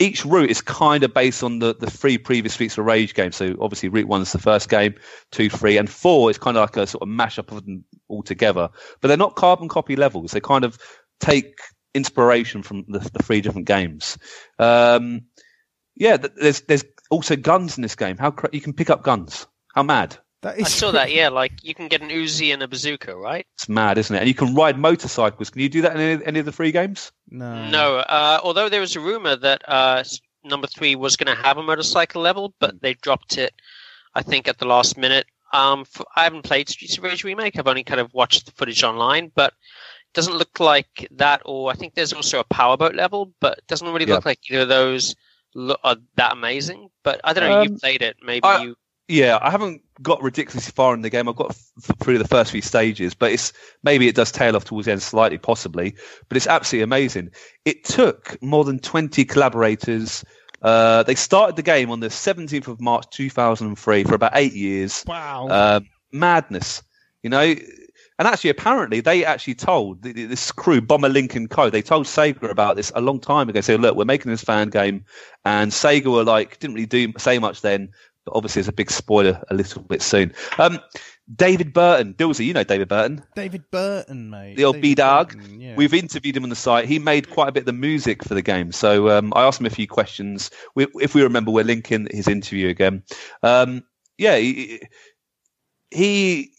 each 0.00 0.24
route 0.24 0.50
is 0.50 0.60
kind 0.60 1.04
of 1.04 1.14
based 1.14 1.42
on 1.42 1.58
the, 1.58 1.74
the 1.74 1.90
three 1.90 2.18
previous 2.18 2.54
Streets 2.54 2.78
of 2.78 2.84
Rage 2.84 3.14
games. 3.14 3.36
So 3.36 3.56
obviously, 3.60 3.88
route 3.88 4.08
one 4.08 4.22
is 4.22 4.32
the 4.32 4.38
first 4.38 4.68
game, 4.68 4.94
two, 5.30 5.48
three, 5.50 5.76
and 5.76 5.88
four 5.88 6.30
is 6.30 6.38
kind 6.38 6.56
of 6.56 6.62
like 6.62 6.76
a 6.76 6.86
sort 6.86 7.02
of 7.02 7.08
mashup 7.08 7.56
of 7.56 7.64
them 7.64 7.84
all 8.08 8.22
together. 8.22 8.70
But 9.00 9.08
they're 9.08 9.16
not 9.16 9.36
carbon 9.36 9.68
copy 9.68 9.96
levels. 9.96 10.32
They 10.32 10.40
kind 10.40 10.64
of 10.64 10.78
take 11.20 11.58
inspiration 11.94 12.62
from 12.62 12.84
the, 12.88 12.98
the 12.98 13.22
three 13.22 13.40
different 13.40 13.66
games. 13.66 14.18
Um, 14.58 15.22
yeah, 15.94 16.16
there's 16.16 16.62
there's 16.62 16.84
also 17.10 17.36
guns 17.36 17.76
in 17.76 17.82
this 17.82 17.96
game. 17.96 18.16
How 18.16 18.30
cra- 18.30 18.50
you 18.52 18.60
can 18.60 18.72
pick 18.72 18.90
up 18.90 19.02
guns? 19.02 19.46
How 19.74 19.82
mad! 19.82 20.16
That 20.42 20.56
I 20.58 20.62
saw 20.64 20.90
that, 20.90 21.12
yeah. 21.12 21.28
Like 21.28 21.52
you 21.62 21.74
can 21.74 21.86
get 21.88 22.02
an 22.02 22.08
Uzi 22.08 22.52
and 22.52 22.62
a 22.62 22.68
bazooka, 22.68 23.16
right? 23.16 23.46
It's 23.54 23.68
mad, 23.68 23.96
isn't 23.96 24.14
it? 24.14 24.18
And 24.18 24.28
you 24.28 24.34
can 24.34 24.54
ride 24.54 24.78
motorcycles. 24.78 25.50
Can 25.50 25.62
you 25.62 25.68
do 25.68 25.82
that 25.82 25.94
in 25.94 26.00
any, 26.00 26.24
any 26.24 26.38
of 26.40 26.46
the 26.46 26.52
three 26.52 26.72
games? 26.72 27.12
No. 27.30 27.68
No, 27.68 27.96
uh, 27.98 28.40
although 28.42 28.68
there 28.68 28.80
was 28.80 28.96
a 28.96 29.00
rumor 29.00 29.36
that 29.36 29.62
uh, 29.68 30.02
number 30.44 30.66
three 30.66 30.96
was 30.96 31.16
going 31.16 31.34
to 31.34 31.40
have 31.42 31.58
a 31.58 31.62
motorcycle 31.62 32.20
level, 32.22 32.54
but 32.58 32.82
they 32.82 32.94
dropped 32.94 33.38
it, 33.38 33.54
I 34.16 34.22
think, 34.22 34.48
at 34.48 34.58
the 34.58 34.66
last 34.66 34.98
minute. 34.98 35.26
Um, 35.52 35.80
f 35.82 36.02
I 36.16 36.24
haven't 36.24 36.42
played 36.42 36.68
Streets 36.68 36.98
of 36.98 37.04
Rage 37.04 37.24
remake. 37.24 37.58
I've 37.58 37.68
only 37.68 37.84
kind 37.84 38.00
of 38.00 38.12
watched 38.12 38.46
the 38.46 38.52
footage 38.52 38.82
online, 38.82 39.30
but 39.34 39.52
it 39.52 40.14
doesn't 40.14 40.36
look 40.36 40.58
like 40.58 41.06
that. 41.12 41.42
Or 41.44 41.70
I 41.70 41.74
think 41.74 41.94
there's 41.94 42.12
also 42.12 42.40
a 42.40 42.44
powerboat 42.44 42.94
level, 42.96 43.32
but 43.38 43.58
it 43.58 43.66
doesn't 43.68 43.86
really 43.86 44.06
Yeah. 44.06 44.14
look 44.16 44.24
like 44.26 44.40
either 44.50 44.62
of 44.62 44.68
those 44.68 45.14
look, 45.54 45.78
are 45.84 45.96
that 46.16 46.32
amazing. 46.32 46.88
But 47.04 47.20
I 47.22 47.32
don't 47.32 47.48
know. 47.48 47.60
Um, 47.60 47.64
you 47.68 47.78
played 47.78 48.02
it, 48.02 48.16
maybe 48.24 48.44
I- 48.44 48.62
you. 48.64 48.76
Yeah, 49.08 49.38
I 49.42 49.50
haven't 49.50 49.82
got 50.00 50.22
ridiculously 50.22 50.72
far 50.72 50.94
in 50.94 51.02
the 51.02 51.10
game. 51.10 51.28
I've 51.28 51.36
got 51.36 51.50
f- 51.50 51.96
through 51.98 52.18
the 52.18 52.28
first 52.28 52.50
few 52.50 52.62
stages, 52.62 53.14
but 53.14 53.32
it's 53.32 53.52
maybe 53.82 54.08
it 54.08 54.14
does 54.14 54.32
tail 54.32 54.56
off 54.56 54.64
towards 54.64 54.86
the 54.86 54.92
end 54.92 55.02
slightly, 55.02 55.38
possibly. 55.38 55.94
But 56.28 56.36
it's 56.36 56.46
absolutely 56.46 56.84
amazing. 56.84 57.30
It 57.64 57.84
took 57.84 58.40
more 58.42 58.64
than 58.64 58.78
twenty 58.78 59.24
collaborators. 59.24 60.24
Uh, 60.62 61.02
they 61.02 61.16
started 61.16 61.56
the 61.56 61.62
game 61.62 61.90
on 61.90 62.00
the 62.00 62.10
seventeenth 62.10 62.68
of 62.68 62.80
March, 62.80 63.04
two 63.10 63.28
thousand 63.28 63.66
and 63.66 63.78
three, 63.78 64.04
for 64.04 64.14
about 64.14 64.32
eight 64.34 64.54
years. 64.54 65.04
Wow. 65.06 65.48
Uh, 65.48 65.80
madness, 66.12 66.82
you 67.22 67.30
know. 67.30 67.54
And 68.18 68.28
actually, 68.28 68.50
apparently, 68.50 69.00
they 69.00 69.24
actually 69.24 69.56
told 69.56 70.04
th- 70.04 70.14
th- 70.14 70.28
this 70.28 70.52
crew, 70.52 70.80
Bomber 70.80 71.08
Link 71.08 71.34
and 71.34 71.50
Co. 71.50 71.70
They 71.70 71.82
told 71.82 72.06
Sega 72.06 72.48
about 72.48 72.76
this 72.76 72.92
a 72.94 73.00
long 73.00 73.18
time 73.18 73.48
ago. 73.48 73.60
Say, 73.60 73.76
look, 73.76 73.96
we're 73.96 74.04
making 74.04 74.30
this 74.30 74.44
fan 74.44 74.68
game, 74.68 75.04
and 75.44 75.72
Sega 75.72 76.06
were 76.06 76.22
like, 76.22 76.60
didn't 76.60 76.74
really 76.74 76.86
do 76.86 77.12
say 77.18 77.40
much 77.40 77.62
then, 77.62 77.88
but 78.24 78.34
obviously, 78.36 78.60
there's 78.60 78.68
a 78.68 78.72
big 78.72 78.90
spoiler 78.90 79.42
a 79.50 79.54
little 79.54 79.82
bit 79.82 80.02
soon. 80.02 80.32
Um, 80.58 80.78
David 81.34 81.72
Burton, 81.72 82.14
Dilsey, 82.14 82.46
you 82.46 82.52
know 82.52 82.64
David 82.64 82.88
Burton, 82.88 83.24
David 83.34 83.64
Burton, 83.70 84.30
mate. 84.30 84.56
the 84.56 84.64
old 84.64 84.80
B-Dog. 84.80 85.36
Yeah. 85.56 85.74
We've 85.76 85.94
interviewed 85.94 86.36
him 86.36 86.42
on 86.42 86.50
the 86.50 86.56
site. 86.56 86.86
He 86.86 86.98
made 86.98 87.30
quite 87.30 87.48
a 87.48 87.52
bit 87.52 87.60
of 87.60 87.66
the 87.66 87.72
music 87.72 88.24
for 88.24 88.34
the 88.34 88.42
game. 88.42 88.72
So 88.72 89.08
um, 89.10 89.32
I 89.34 89.44
asked 89.44 89.60
him 89.60 89.66
a 89.66 89.70
few 89.70 89.86
questions. 89.86 90.50
We, 90.74 90.86
if 91.00 91.14
we 91.14 91.22
remember, 91.22 91.50
we're 91.50 91.64
linking 91.64 92.08
his 92.10 92.28
interview 92.28 92.68
again. 92.68 93.02
Um, 93.42 93.84
yeah, 94.18 94.36
he, 94.36 94.82
he. 95.90 96.52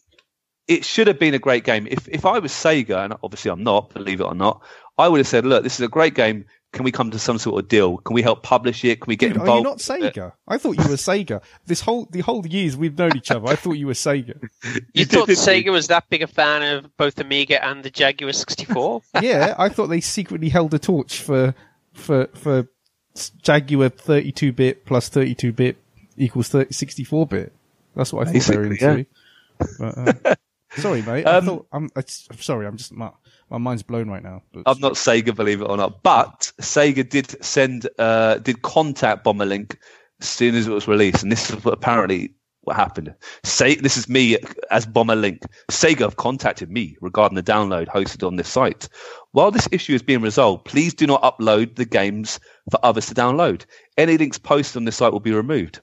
It 0.68 0.86
should 0.86 1.08
have 1.08 1.20
been 1.20 1.34
a 1.34 1.40
great 1.40 1.66
game. 1.66 1.88
If 1.92 2.08
if 2.08 2.26
I 2.26 2.40
was 2.40 2.54
Sega, 2.54 3.04
and 3.04 3.14
obviously 3.22 3.52
I'm 3.52 3.64
not, 3.64 3.94
believe 3.94 4.22
it 4.22 4.26
or 4.26 4.36
not, 4.36 4.64
I 4.98 5.10
would 5.10 5.20
have 5.20 5.28
said, 5.28 5.46
"Look, 5.46 5.64
this 5.64 5.76
is 5.76 5.82
a 5.82 5.90
great 5.90 6.16
game. 6.16 6.46
Can 6.74 6.84
we 6.84 6.92
come 6.92 7.12
to 7.12 7.20
some 7.20 7.38
sort 7.38 7.64
of 7.64 7.70
deal? 7.70 7.98
Can 7.98 8.16
we 8.16 8.24
help 8.24 8.42
publish 8.42 8.84
it? 8.84 9.00
Can 9.00 9.08
we 9.08 9.16
get 9.16 9.30
Dude, 9.30 9.38
are 9.38 9.42
involved?" 9.42 9.60
you 9.60 9.70
not 9.70 9.78
Sega? 9.78 10.34
I 10.48 10.58
thought 10.58 10.72
you 10.72 10.90
were 10.90 10.96
Sega. 10.96 11.42
This 11.68 11.82
whole 11.82 12.08
the 12.12 12.22
whole 12.22 12.46
years 12.46 12.76
we've 12.76 12.98
known 12.98 13.16
each 13.16 13.30
other, 13.30 13.48
I 13.48 13.56
thought 13.56 13.74
you 13.74 13.88
were 13.88 13.94
Sega. 13.94 14.42
You, 14.94 15.06
thought? 15.06 15.30
Sega 15.30 15.72
was 15.72 15.88
that 15.88 16.10
big 16.10 16.24
a 16.24 16.28
fan 16.28 16.64
of 16.64 16.98
both 16.98 17.20
Amiga 17.20 17.64
and 17.64 17.84
the 17.84 17.90
Jaguar 17.90 18.34
64? 18.34 19.02
Yeah, 19.22 19.56
I 19.58 19.70
thought 19.70 19.88
they 19.88 20.02
secretly 20.02 20.50
held 20.50 20.74
a 20.74 20.80
torch 20.80 21.22
for 21.22 21.54
for 21.94 22.28
for 22.34 22.68
Jaguar 23.42 23.90
32-bit 23.90 24.86
plus 24.86 25.10
32-bit 25.10 25.78
equals 26.18 26.50
64-bit. 26.50 27.54
That's 27.96 28.12
what 28.12 28.28
I 28.28 28.32
thought 28.32 28.48
they 28.48 28.58
were 28.58 28.70
Basically, 28.70 29.08
into. 29.60 29.76
But, 29.80 30.28
uh, 30.28 30.36
sorry, 30.82 31.02
mate. 31.04 31.26
Um, 31.26 31.36
I 31.36 31.46
thought 31.46 31.68
I'm, 31.72 31.90
I'm 31.96 32.38
sorry. 32.40 32.66
I'm 32.66 32.78
just 32.78 32.92
my 32.92 33.12
my 33.54 33.60
mind's 33.60 33.84
blown 33.84 34.10
right 34.10 34.24
now. 34.24 34.42
I'm 34.66 34.80
not 34.80 34.94
Sega, 34.94 35.34
believe 35.34 35.62
it 35.62 35.66
or 35.66 35.78
not. 35.78 36.02
But 36.02 36.52
Sega 36.60 37.08
did 37.08 37.44
send, 37.44 37.88
uh, 38.00 38.40
did 38.40 38.64
contact 38.64 39.24
Bomberlink 39.24 39.78
as 40.20 40.28
soon 40.28 40.56
as 40.56 40.68
it 40.68 40.72
was 40.72 40.88
released, 40.88 41.22
and 41.22 41.32
this 41.32 41.52
is 41.52 41.64
what 41.64 41.76
apparently 41.76 42.34
what 42.62 42.76
happened. 42.76 43.14
Say 43.44 43.76
this 43.76 43.96
is 43.96 44.10
me 44.10 44.38
as 44.72 44.88
Bomberlink. 44.88 45.46
Sega 45.70 46.00
have 46.00 46.16
contacted 46.16 46.72
me 46.72 46.98
regarding 47.00 47.36
the 47.36 47.44
download 47.44 47.88
hosted 47.88 48.26
on 48.26 48.38
this 48.38 48.50
site. 48.50 48.90
While 49.34 49.52
this 49.52 49.70
issue 49.72 49.94
is 49.94 50.02
being 50.02 50.22
resolved, 50.22 50.66
please 50.66 50.96
do 50.96 51.06
not 51.06 51.22
upload 51.22 51.76
the 51.76 51.86
games 51.86 52.40
for 52.72 52.80
others 52.84 53.06
to 53.08 53.14
download. 53.14 53.66
Any 53.98 54.18
links 54.18 54.40
posted 54.40 54.78
on 54.78 54.86
this 54.86 54.96
site 54.96 55.12
will 55.12 55.20
be 55.20 55.34
removed. 55.34 55.80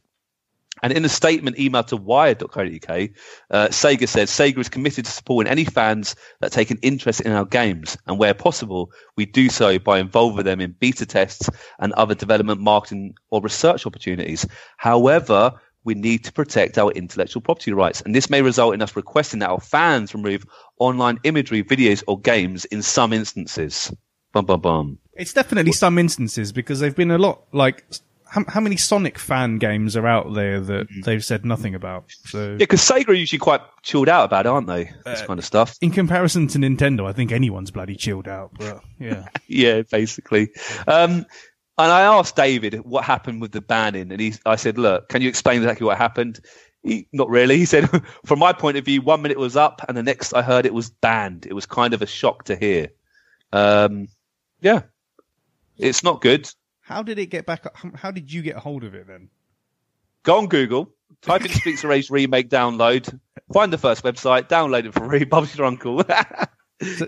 And 0.82 0.92
in 0.92 1.04
a 1.04 1.08
statement 1.08 1.56
emailed 1.56 1.88
to 1.88 1.96
wired.co.uk, 1.96 3.10
uh, 3.50 3.68
Sega 3.68 4.08
says 4.08 4.30
Sega 4.30 4.58
is 4.58 4.68
committed 4.68 5.04
to 5.04 5.10
supporting 5.10 5.50
any 5.50 5.64
fans 5.64 6.16
that 6.40 6.52
take 6.52 6.70
an 6.70 6.78
interest 6.82 7.20
in 7.20 7.32
our 7.32 7.44
games, 7.44 7.96
and 8.06 8.18
where 8.18 8.34
possible, 8.34 8.90
we 9.16 9.26
do 9.26 9.48
so 9.48 9.78
by 9.78 9.98
involving 9.98 10.44
them 10.44 10.60
in 10.60 10.74
beta 10.78 11.06
tests 11.06 11.48
and 11.78 11.92
other 11.94 12.14
development, 12.14 12.60
marketing, 12.60 13.14
or 13.30 13.40
research 13.40 13.86
opportunities. 13.86 14.46
However, 14.78 15.52
we 15.84 15.94
need 15.94 16.24
to 16.24 16.32
protect 16.32 16.78
our 16.78 16.90
intellectual 16.92 17.40
property 17.40 17.72
rights, 17.72 18.00
and 18.02 18.14
this 18.14 18.28
may 18.28 18.42
result 18.42 18.74
in 18.74 18.82
us 18.82 18.96
requesting 18.96 19.40
that 19.40 19.50
our 19.50 19.60
fans 19.60 20.14
remove 20.14 20.44
online 20.78 21.18
imagery, 21.24 21.62
videos, 21.62 22.02
or 22.06 22.20
games 22.20 22.64
in 22.66 22.82
some 22.82 23.12
instances. 23.12 23.92
Bum 24.32 24.44
bum 24.44 24.60
bum. 24.60 24.98
It's 25.14 25.32
definitely 25.32 25.72
some 25.72 25.98
instances 25.98 26.52
because 26.52 26.80
they've 26.80 26.94
been 26.94 27.10
a 27.10 27.18
lot 27.18 27.42
like 27.52 27.84
how, 28.30 28.44
how 28.48 28.60
many 28.60 28.76
Sonic 28.76 29.18
fan 29.18 29.58
games 29.58 29.96
are 29.96 30.06
out 30.06 30.32
there 30.34 30.60
that 30.60 30.88
Mm. 30.88 31.04
they've 31.04 31.24
said 31.24 31.44
nothing 31.44 31.74
about? 31.74 32.04
So 32.26 32.50
Yeah, 32.52 32.56
because 32.58 32.80
Sega 32.80 33.08
are 33.08 33.12
usually 33.12 33.38
quite 33.38 33.60
chilled 33.82 34.08
out 34.08 34.24
about 34.24 34.46
it, 34.46 34.48
aren't 34.48 34.66
they? 34.68 34.84
This 35.04 35.22
Uh, 35.22 35.26
kind 35.26 35.38
of 35.38 35.44
stuff. 35.44 35.76
in 35.80 35.90
comparison 35.90 36.46
to 36.48 36.58
Nintendo, 36.58 37.06
I 37.06 37.12
think 37.12 37.32
anyone's 37.32 37.70
bloody 37.70 37.96
chilled 37.96 38.28
out. 38.28 38.50
But 38.58 38.80
yeah, 38.98 39.26
Yeah, 39.48 39.82
basically. 39.90 40.50
Um, 40.86 41.26
and 41.78 41.90
I 41.92 42.02
asked 42.02 42.36
David 42.36 42.74
what 42.84 43.04
happened 43.04 43.40
with 43.40 43.52
the 43.52 43.60
banning, 43.60 44.12
and 44.12 44.20
he, 44.20 44.34
I 44.46 44.56
said, 44.56 44.76
"Look, 44.78 45.08
can 45.08 45.22
you 45.22 45.28
explain 45.28 45.58
exactly 45.62 45.86
what 45.86 45.96
happened?" 45.98 46.40
He, 46.82 47.08
not 47.12 47.28
really. 47.30 47.56
He 47.62 47.64
said, 47.64 47.88
"From 48.26 48.38
my 48.38 48.52
point 48.52 48.76
of 48.76 48.84
view, 48.84 49.00
one 49.02 49.22
minute 49.22 49.38
was 49.38 49.56
up, 49.56 49.82
and 49.88 49.96
the 49.96 50.02
next 50.02 50.34
I 50.34 50.42
heard 50.42 50.66
it 50.66 50.74
was 50.74 50.90
banned. 50.90 51.46
It 51.46 51.54
was 51.54 51.66
kind 51.66 51.94
of 51.94 52.02
a 52.02 52.06
shock 52.06 52.44
to 52.44 52.56
hear." 52.56 52.88
Um, 53.52 54.08
yeah, 54.60 54.82
it's 55.78 56.02
not 56.04 56.20
good. 56.20 56.50
How 56.90 57.02
did 57.02 57.18
it 57.18 57.26
get 57.26 57.46
back? 57.46 57.64
how- 57.76 57.90
How 57.94 58.10
did 58.10 58.32
you 58.32 58.42
get 58.42 58.56
a 58.56 58.60
hold 58.60 58.84
of 58.84 58.94
it 58.94 59.06
then? 59.06 59.28
Go 60.22 60.38
on 60.38 60.46
Google, 60.48 60.90
type 61.22 61.44
in 61.44 61.50
Streets 61.52 61.82
of 61.84 61.90
Rage 61.90 62.10
remake 62.10 62.50
download, 62.50 63.18
find 63.52 63.72
the 63.72 63.78
first 63.78 64.04
website, 64.04 64.48
download 64.48 64.84
it 64.86 64.92
for 64.92 65.06
free. 65.08 65.24
Bob's 65.34 65.56
your 65.56 65.66
uncle. 65.66 66.02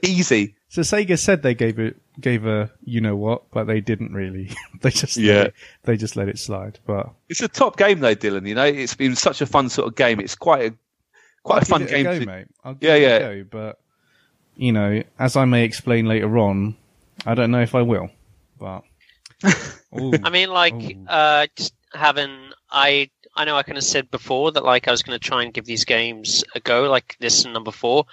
Easy. 0.02 0.54
So 0.68 0.82
Sega 0.82 1.18
said 1.18 1.42
they 1.42 1.54
gave 1.54 1.78
it 1.78 1.96
gave 2.20 2.44
a 2.46 2.70
you 2.84 3.00
know 3.00 3.16
what, 3.16 3.50
but 3.50 3.64
they 3.64 3.80
didn't 3.80 4.12
really. 4.12 4.50
they 4.82 4.90
just 4.90 5.16
Yeah. 5.16 5.42
it, 5.44 5.54
they 5.84 5.96
just 5.96 6.14
let 6.16 6.28
it 6.28 6.38
slide. 6.38 6.78
But 6.86 7.10
It's 7.28 7.40
a 7.40 7.48
top 7.48 7.76
game 7.78 8.00
though, 8.00 8.14
Dylan. 8.14 8.46
You 8.46 8.54
know, 8.54 8.64
it's 8.64 8.94
been 8.94 9.16
such 9.16 9.40
a 9.40 9.46
fun 9.46 9.68
sort 9.70 9.88
of 9.88 9.94
game. 9.96 10.20
It's 10.20 10.34
quite 10.34 10.72
a 10.72 10.74
quite 11.42 11.56
I'll 11.56 11.62
a 11.62 11.64
fun 11.64 11.80
give 11.86 11.90
it 11.90 11.94
game. 11.94 12.04
go, 12.04 12.18
to- 12.20 12.26
mate. 12.26 12.46
Yeah, 12.80 12.96
yeah. 12.96 13.18
go. 13.18 13.44
But 13.50 13.78
you 14.56 14.72
know, 14.72 15.02
as 15.18 15.36
I 15.36 15.44
may 15.46 15.64
explain 15.64 16.06
later 16.06 16.38
on, 16.38 16.76
I 17.26 17.34
don't 17.34 17.50
know 17.50 17.62
if 17.62 17.74
I 17.74 17.82
will. 17.82 18.10
But. 18.58 18.82
I 19.44 20.30
mean, 20.30 20.50
like, 20.50 20.74
Ooh. 20.74 21.06
uh, 21.08 21.46
just 21.56 21.74
having 21.94 22.52
I 22.70 23.10
I 23.34 23.44
know 23.44 23.56
I 23.56 23.62
kind 23.62 23.78
of 23.78 23.84
said 23.84 24.10
before 24.10 24.52
that 24.52 24.64
like 24.64 24.88
I 24.88 24.90
was 24.90 25.02
going 25.02 25.18
to 25.18 25.28
try 25.28 25.42
and 25.42 25.54
give 25.54 25.64
these 25.64 25.84
games 25.84 26.44
a 26.54 26.60
go, 26.60 26.90
like 26.90 27.16
this 27.18 27.44
and 27.44 27.54
number 27.54 27.70
four. 27.70 28.04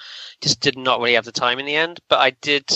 Just 0.41 0.61
did 0.61 0.77
not 0.77 0.99
really 0.99 1.15
have 1.15 1.25
the 1.25 1.31
time 1.31 1.59
in 1.59 1.65
the 1.65 1.75
end, 1.75 1.99
but 2.07 2.19
I 2.19 2.31
did. 2.31 2.69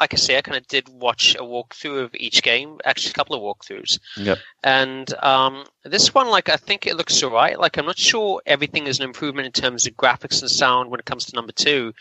Like 0.00 0.14
I 0.14 0.16
say, 0.16 0.38
I 0.38 0.42
kind 0.42 0.56
of 0.56 0.66
did 0.68 0.88
watch 0.88 1.34
a 1.34 1.42
walkthrough 1.42 2.04
of 2.04 2.14
each 2.14 2.42
game, 2.42 2.78
actually 2.84 3.10
a 3.10 3.14
couple 3.14 3.34
of 3.34 3.42
walkthroughs. 3.42 3.98
Yep. 4.16 4.38
And 4.62 5.12
um, 5.22 5.64
this 5.84 6.14
one, 6.14 6.28
like, 6.28 6.48
I 6.48 6.56
think 6.56 6.86
it 6.86 6.96
looks 6.96 7.20
alright. 7.22 7.58
Like, 7.58 7.76
I'm 7.76 7.84
not 7.84 7.98
sure 7.98 8.40
everything 8.46 8.86
is 8.86 9.00
an 9.00 9.04
improvement 9.04 9.46
in 9.46 9.52
terms 9.52 9.86
of 9.88 9.94
graphics 9.94 10.40
and 10.40 10.50
sound 10.50 10.88
when 10.88 11.00
it 11.00 11.06
comes 11.06 11.24
to 11.26 11.34
number 11.34 11.52
two, 11.52 11.92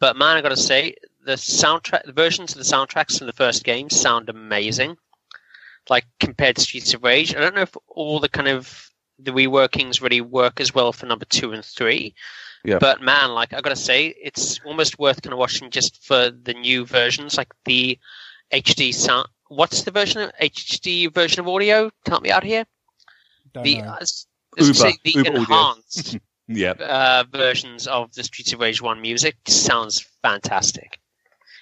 but 0.00 0.16
man, 0.16 0.36
I 0.36 0.42
got 0.42 0.48
to 0.48 0.56
say, 0.56 0.96
the 1.24 1.34
soundtrack, 1.34 2.04
the 2.04 2.12
versions 2.12 2.52
of 2.52 2.58
the 2.58 2.64
soundtracks 2.64 3.18
from 3.18 3.28
the 3.28 3.32
first 3.32 3.62
game 3.62 3.88
sound 3.88 4.28
amazing. 4.28 4.96
Like 5.90 6.04
compared 6.20 6.56
to 6.56 6.62
Streets 6.62 6.94
of 6.94 7.02
Rage, 7.02 7.34
I 7.34 7.40
don't 7.40 7.54
know 7.54 7.62
if 7.62 7.76
all 7.88 8.18
the 8.20 8.28
kind 8.28 8.48
of 8.48 8.90
the 9.18 9.30
reworkings 9.32 10.00
really 10.00 10.20
work 10.20 10.60
as 10.60 10.74
well 10.74 10.92
for 10.92 11.06
number 11.06 11.24
two 11.26 11.52
and 11.52 11.64
three. 11.64 12.14
Yeah. 12.64 12.78
But 12.78 13.02
man, 13.02 13.32
like 13.32 13.52
I 13.52 13.60
gotta 13.60 13.76
say, 13.76 14.14
it's 14.22 14.58
almost 14.64 14.98
worth 14.98 15.20
kind 15.22 15.32
of 15.34 15.38
watching 15.38 15.70
just 15.70 16.02
for 16.04 16.30
the 16.30 16.54
new 16.54 16.86
versions, 16.86 17.36
like 17.36 17.52
the 17.66 17.98
HD 18.52 18.94
sound. 18.94 19.28
What's 19.48 19.82
the 19.82 19.90
version 19.90 20.22
of 20.22 20.32
HD 20.40 21.12
version 21.12 21.40
of 21.40 21.48
audio? 21.48 21.90
Help 22.06 22.22
me 22.22 22.30
out 22.30 22.42
here. 22.44 22.64
Don't 23.52 23.64
The 23.64 23.82
know. 23.82 23.88
uh, 23.90 23.98
s- 24.00 24.26
Uber- 24.56 24.72
say 24.74 24.94
the 25.04 25.10
Uber 25.12 25.36
enhanced 25.36 26.16
Yeah. 26.48 26.72
uh, 26.72 27.24
versions 27.30 27.86
of 27.86 28.12
the 28.14 28.24
Streets 28.24 28.52
of 28.54 28.60
Rage 28.60 28.80
One 28.80 29.00
music 29.02 29.36
sounds 29.46 30.00
fantastic, 30.22 30.98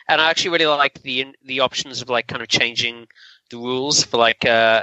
and 0.08 0.20
I 0.20 0.30
actually 0.30 0.50
really 0.50 0.66
like 0.66 1.02
the 1.02 1.26
the 1.44 1.60
options 1.60 2.00
of 2.02 2.08
like 2.08 2.28
kind 2.28 2.40
of 2.42 2.48
changing 2.48 3.08
the 3.52 3.58
rules 3.58 4.02
for 4.04 4.16
like 4.18 4.44
uh, 4.44 4.82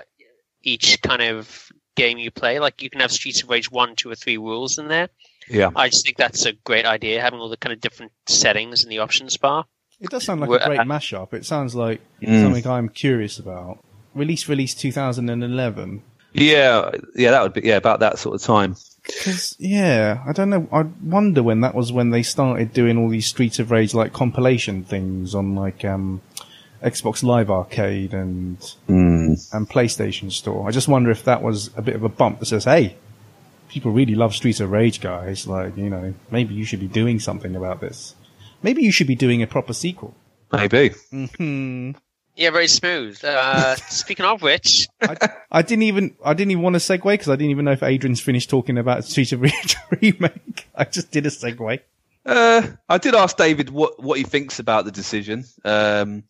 each 0.63 1.01
kind 1.01 1.21
of 1.21 1.69
game 1.95 2.17
you 2.17 2.31
play. 2.31 2.59
Like 2.59 2.81
you 2.81 2.89
can 2.89 3.01
have 3.01 3.11
Streets 3.11 3.43
of 3.43 3.49
Rage 3.49 3.69
One, 3.69 3.95
Two, 3.95 4.09
or 4.09 4.15
Three 4.15 4.37
rules 4.37 4.77
in 4.77 4.87
there. 4.87 5.09
Yeah. 5.49 5.71
I 5.75 5.89
just 5.89 6.05
think 6.05 6.15
that's 6.17 6.45
a 6.45 6.53
great 6.53 6.85
idea, 6.85 7.19
having 7.21 7.39
all 7.39 7.49
the 7.49 7.57
kind 7.57 7.73
of 7.73 7.81
different 7.81 8.11
settings 8.27 8.83
in 8.83 8.89
the 8.89 8.99
options 8.99 9.35
bar. 9.37 9.65
It 9.99 10.09
does 10.09 10.23
sound 10.23 10.39
like 10.41 10.49
Well, 10.49 10.59
a 10.61 10.65
great 10.65 10.79
uh, 10.79 10.83
mashup. 10.85 11.33
It 11.33 11.45
sounds 11.45 11.75
like 11.75 11.99
Mm. 12.21 12.41
something 12.43 12.67
I'm 12.67 12.87
curious 12.89 13.37
about. 13.39 13.83
Release, 14.15 14.47
release 14.47 14.73
2011. 14.75 16.03
Yeah. 16.33 16.91
Yeah. 17.15 17.31
That 17.31 17.41
would 17.43 17.53
be 17.53 17.61
yeah 17.63 17.75
about 17.77 17.99
that 18.01 18.19
sort 18.19 18.35
of 18.35 18.41
time. 18.41 18.75
Because 19.03 19.55
yeah, 19.59 20.23
I 20.27 20.31
don't 20.33 20.49
know. 20.49 20.67
I 20.71 20.83
wonder 21.03 21.41
when 21.41 21.61
that 21.61 21.73
was 21.73 21.91
when 21.91 22.11
they 22.11 22.21
started 22.21 22.73
doing 22.73 22.97
all 22.97 23.09
these 23.09 23.25
Streets 23.25 23.57
of 23.57 23.71
Rage 23.71 23.93
like 23.93 24.13
compilation 24.13 24.83
things 24.83 25.33
on 25.33 25.55
like 25.55 25.83
um, 25.83 26.21
Xbox 26.83 27.23
Live 27.23 27.49
Arcade 27.51 28.13
and 28.13 28.57
Mm. 28.87 29.53
and 29.53 29.69
PlayStation 29.69 30.31
Store. 30.31 30.67
I 30.67 30.71
just 30.71 30.87
wonder 30.87 31.11
if 31.11 31.23
that 31.25 31.41
was 31.43 31.69
a 31.75 31.81
bit 31.81 31.95
of 31.95 32.03
a 32.03 32.09
bump 32.09 32.39
that 32.39 32.45
says, 32.47 32.63
"Hey, 32.65 32.95
people 33.69 33.91
really 33.91 34.15
love 34.15 34.33
Streets 34.35 34.59
of 34.59 34.71
Rage, 34.71 35.01
guys. 35.01 35.45
Like, 35.47 35.77
you 35.77 35.89
know, 35.89 36.13
maybe 36.31 36.53
you 36.53 36.65
should 36.65 36.79
be 36.79 36.87
doing 36.87 37.19
something 37.19 37.55
about 37.55 37.81
this. 37.81 38.15
Maybe 38.63 38.81
you 38.83 38.91
should 38.91 39.07
be 39.07 39.15
doing 39.15 39.41
a 39.41 39.47
proper 39.47 39.73
sequel." 39.73 40.15
Maybe. 40.51 40.89
Hmm. 41.11 41.91
Yeah, 42.35 42.51
very 42.51 42.67
smooth. 42.69 43.19
Uh, 43.23 43.75
speaking 43.89 44.25
of 44.25 44.41
which, 44.41 44.87
I, 45.01 45.15
I 45.51 45.61
didn't 45.61 45.83
even 45.83 46.15
I 46.23 46.33
didn't 46.33 46.51
even 46.51 46.63
want 46.63 46.75
to 46.75 46.79
segue 46.79 47.03
because 47.03 47.27
I 47.27 47.35
didn't 47.35 47.51
even 47.51 47.65
know 47.65 47.73
if 47.73 47.83
Adrian's 47.83 48.21
finished 48.21 48.49
talking 48.49 48.77
about 48.77 49.03
Streets 49.03 49.33
of 49.33 49.41
Rage 49.41 49.75
remake. 50.01 50.65
I 50.73 50.85
just 50.85 51.11
did 51.11 51.25
a 51.25 51.29
segue. 51.29 51.79
Uh, 52.25 52.61
I 52.87 52.97
did 52.97 53.13
ask 53.13 53.35
David 53.37 53.69
what 53.69 54.01
what 54.01 54.17
he 54.17 54.23
thinks 54.23 54.59
about 54.59 54.85
the 54.85 54.91
decision. 54.91 55.43
Um, 55.65 56.23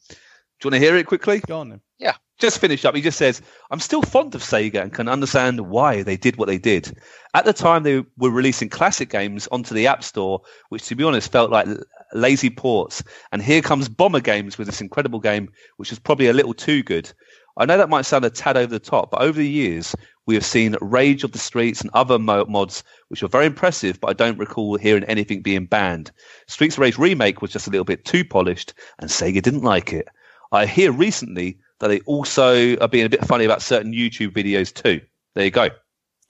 do 0.59 0.67
you 0.67 0.71
want 0.71 0.81
to 0.81 0.87
hear 0.87 0.97
it 0.97 1.07
quickly? 1.07 1.39
Go 1.39 1.59
on 1.59 1.69
then. 1.69 1.81
Yeah. 1.99 2.15
Just 2.37 2.59
finish 2.59 2.85
up. 2.85 2.95
He 2.95 3.01
just 3.01 3.17
says, 3.17 3.41
I'm 3.69 3.79
still 3.79 4.01
fond 4.01 4.35
of 4.35 4.41
Sega 4.41 4.81
and 4.81 4.93
can 4.93 5.07
understand 5.09 5.59
why 5.59 6.03
they 6.03 6.17
did 6.17 6.37
what 6.37 6.47
they 6.47 6.57
did. 6.57 6.97
At 7.33 7.45
the 7.45 7.53
time, 7.53 7.83
they 7.83 8.03
were 8.17 8.29
releasing 8.29 8.69
classic 8.69 9.09
games 9.09 9.47
onto 9.51 9.73
the 9.73 9.87
App 9.87 10.03
Store, 10.03 10.41
which, 10.69 10.85
to 10.87 10.95
be 10.95 11.03
honest, 11.03 11.31
felt 11.31 11.51
like 11.51 11.67
lazy 12.13 12.49
ports. 12.49 13.03
And 13.31 13.41
here 13.41 13.61
comes 13.61 13.89
Bomber 13.89 14.21
Games 14.21 14.57
with 14.57 14.67
this 14.67 14.81
incredible 14.81 15.19
game, 15.19 15.49
which 15.77 15.91
is 15.91 15.99
probably 15.99 16.27
a 16.27 16.33
little 16.33 16.53
too 16.53 16.83
good. 16.83 17.11
I 17.57 17.65
know 17.65 17.77
that 17.77 17.89
might 17.89 18.05
sound 18.05 18.23
a 18.23 18.29
tad 18.29 18.55
over 18.55 18.71
the 18.71 18.79
top, 18.79 19.11
but 19.11 19.21
over 19.21 19.37
the 19.37 19.47
years, 19.47 19.93
we 20.25 20.35
have 20.35 20.45
seen 20.45 20.77
Rage 20.79 21.25
of 21.25 21.33
the 21.33 21.39
Streets 21.39 21.81
and 21.81 21.89
other 21.93 22.17
mo- 22.17 22.45
mods, 22.45 22.83
which 23.09 23.21
were 23.21 23.27
very 23.27 23.45
impressive, 23.45 23.99
but 23.99 24.09
I 24.09 24.13
don't 24.13 24.37
recall 24.37 24.77
hearing 24.77 25.03
anything 25.05 25.41
being 25.41 25.65
banned. 25.65 26.11
Streets 26.47 26.75
of 26.75 26.79
Rage 26.79 26.97
Remake 26.97 27.41
was 27.41 27.51
just 27.51 27.67
a 27.67 27.69
little 27.69 27.85
bit 27.85 28.05
too 28.05 28.23
polished, 28.23 28.73
and 28.99 29.09
Sega 29.09 29.41
didn't 29.41 29.63
like 29.63 29.91
it. 29.91 30.07
I 30.51 30.65
hear 30.65 30.91
recently 30.91 31.57
that 31.79 31.87
they 31.89 31.99
also 32.01 32.75
are 32.77 32.87
being 32.87 33.05
a 33.05 33.09
bit 33.09 33.25
funny 33.25 33.45
about 33.45 33.61
certain 33.61 33.93
YouTube 33.93 34.31
videos 34.33 34.73
too. 34.73 35.01
There 35.35 35.45
you 35.45 35.51
go. 35.51 35.69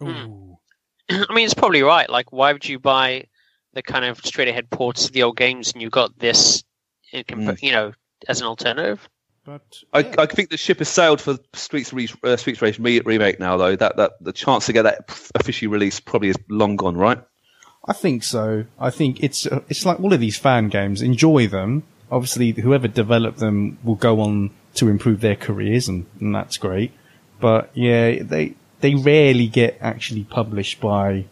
Ooh. 0.04 0.58
I 1.10 1.34
mean, 1.34 1.46
it's 1.46 1.54
probably 1.54 1.82
right. 1.82 2.10
Like, 2.10 2.32
why 2.32 2.54
would 2.54 2.68
you 2.68 2.80
buy 2.80 3.26
the 3.74 3.82
kind 3.82 4.06
of 4.06 4.20
straight 4.26 4.48
ahead 4.48 4.70
ports 4.70 5.06
of 5.06 5.12
the 5.14 5.24
old 5.24 5.38
games 5.38 5.72
and 5.72 5.82
you've 5.82 5.92
got 5.92 6.18
this, 6.20 6.64
in 7.12 7.24
compa- 7.24 7.54
Mm. 7.58 7.62
you 7.64 7.72
know, 7.72 7.94
as 8.28 8.42
an 8.42 8.48
alternative? 8.48 9.08
But 9.46 9.62
I, 9.94 10.00
yeah. 10.02 10.16
I 10.20 10.26
think 10.28 10.50
the 10.50 10.58
ship 10.58 10.78
has 10.80 10.90
sailed 10.90 11.22
for 11.22 11.38
Streets 11.54 11.92
Race, 11.94 12.16
uh, 12.24 12.38
Streets 12.38 12.62
Race 12.62 12.78
re- 12.78 13.00
remake 13.00 13.40
now, 13.40 13.58
though. 13.58 13.76
That 13.76 13.98
that 13.98 14.12
the 14.22 14.34
chance 14.34 14.68
to 14.68 14.74
get 14.74 14.84
that 14.84 15.10
officially 15.34 15.68
released 15.68 16.06
probably 16.06 16.30
is 16.30 16.36
long 16.50 16.76
gone, 16.76 16.98
right? 16.98 17.20
I 17.88 17.94
think 17.94 18.24
so. 18.24 18.66
I 18.78 18.92
think 18.92 19.24
it's 19.24 19.48
uh, 19.48 19.62
it's 19.70 19.86
like 19.86 20.00
all 20.02 20.14
of 20.14 20.20
these 20.20 20.38
fan 20.38 20.68
games. 20.68 21.02
Enjoy 21.02 21.48
them. 21.48 21.84
Obviously, 22.12 22.52
whoever 22.52 22.88
developed 22.88 23.38
them 23.40 23.78
will 23.84 23.96
go 23.96 24.22
on 24.22 24.52
to 24.76 24.88
improve 24.88 25.22
their 25.22 25.36
careers, 25.36 25.88
and, 25.88 26.06
and 26.20 26.34
that's 26.34 26.58
great. 26.58 26.92
But 27.40 27.70
yeah, 27.74 28.22
they 28.24 28.56
they 28.82 28.96
rarely 28.96 29.48
get 29.48 29.78
actually 29.82 30.24
published 30.24 30.80
by 30.80 31.26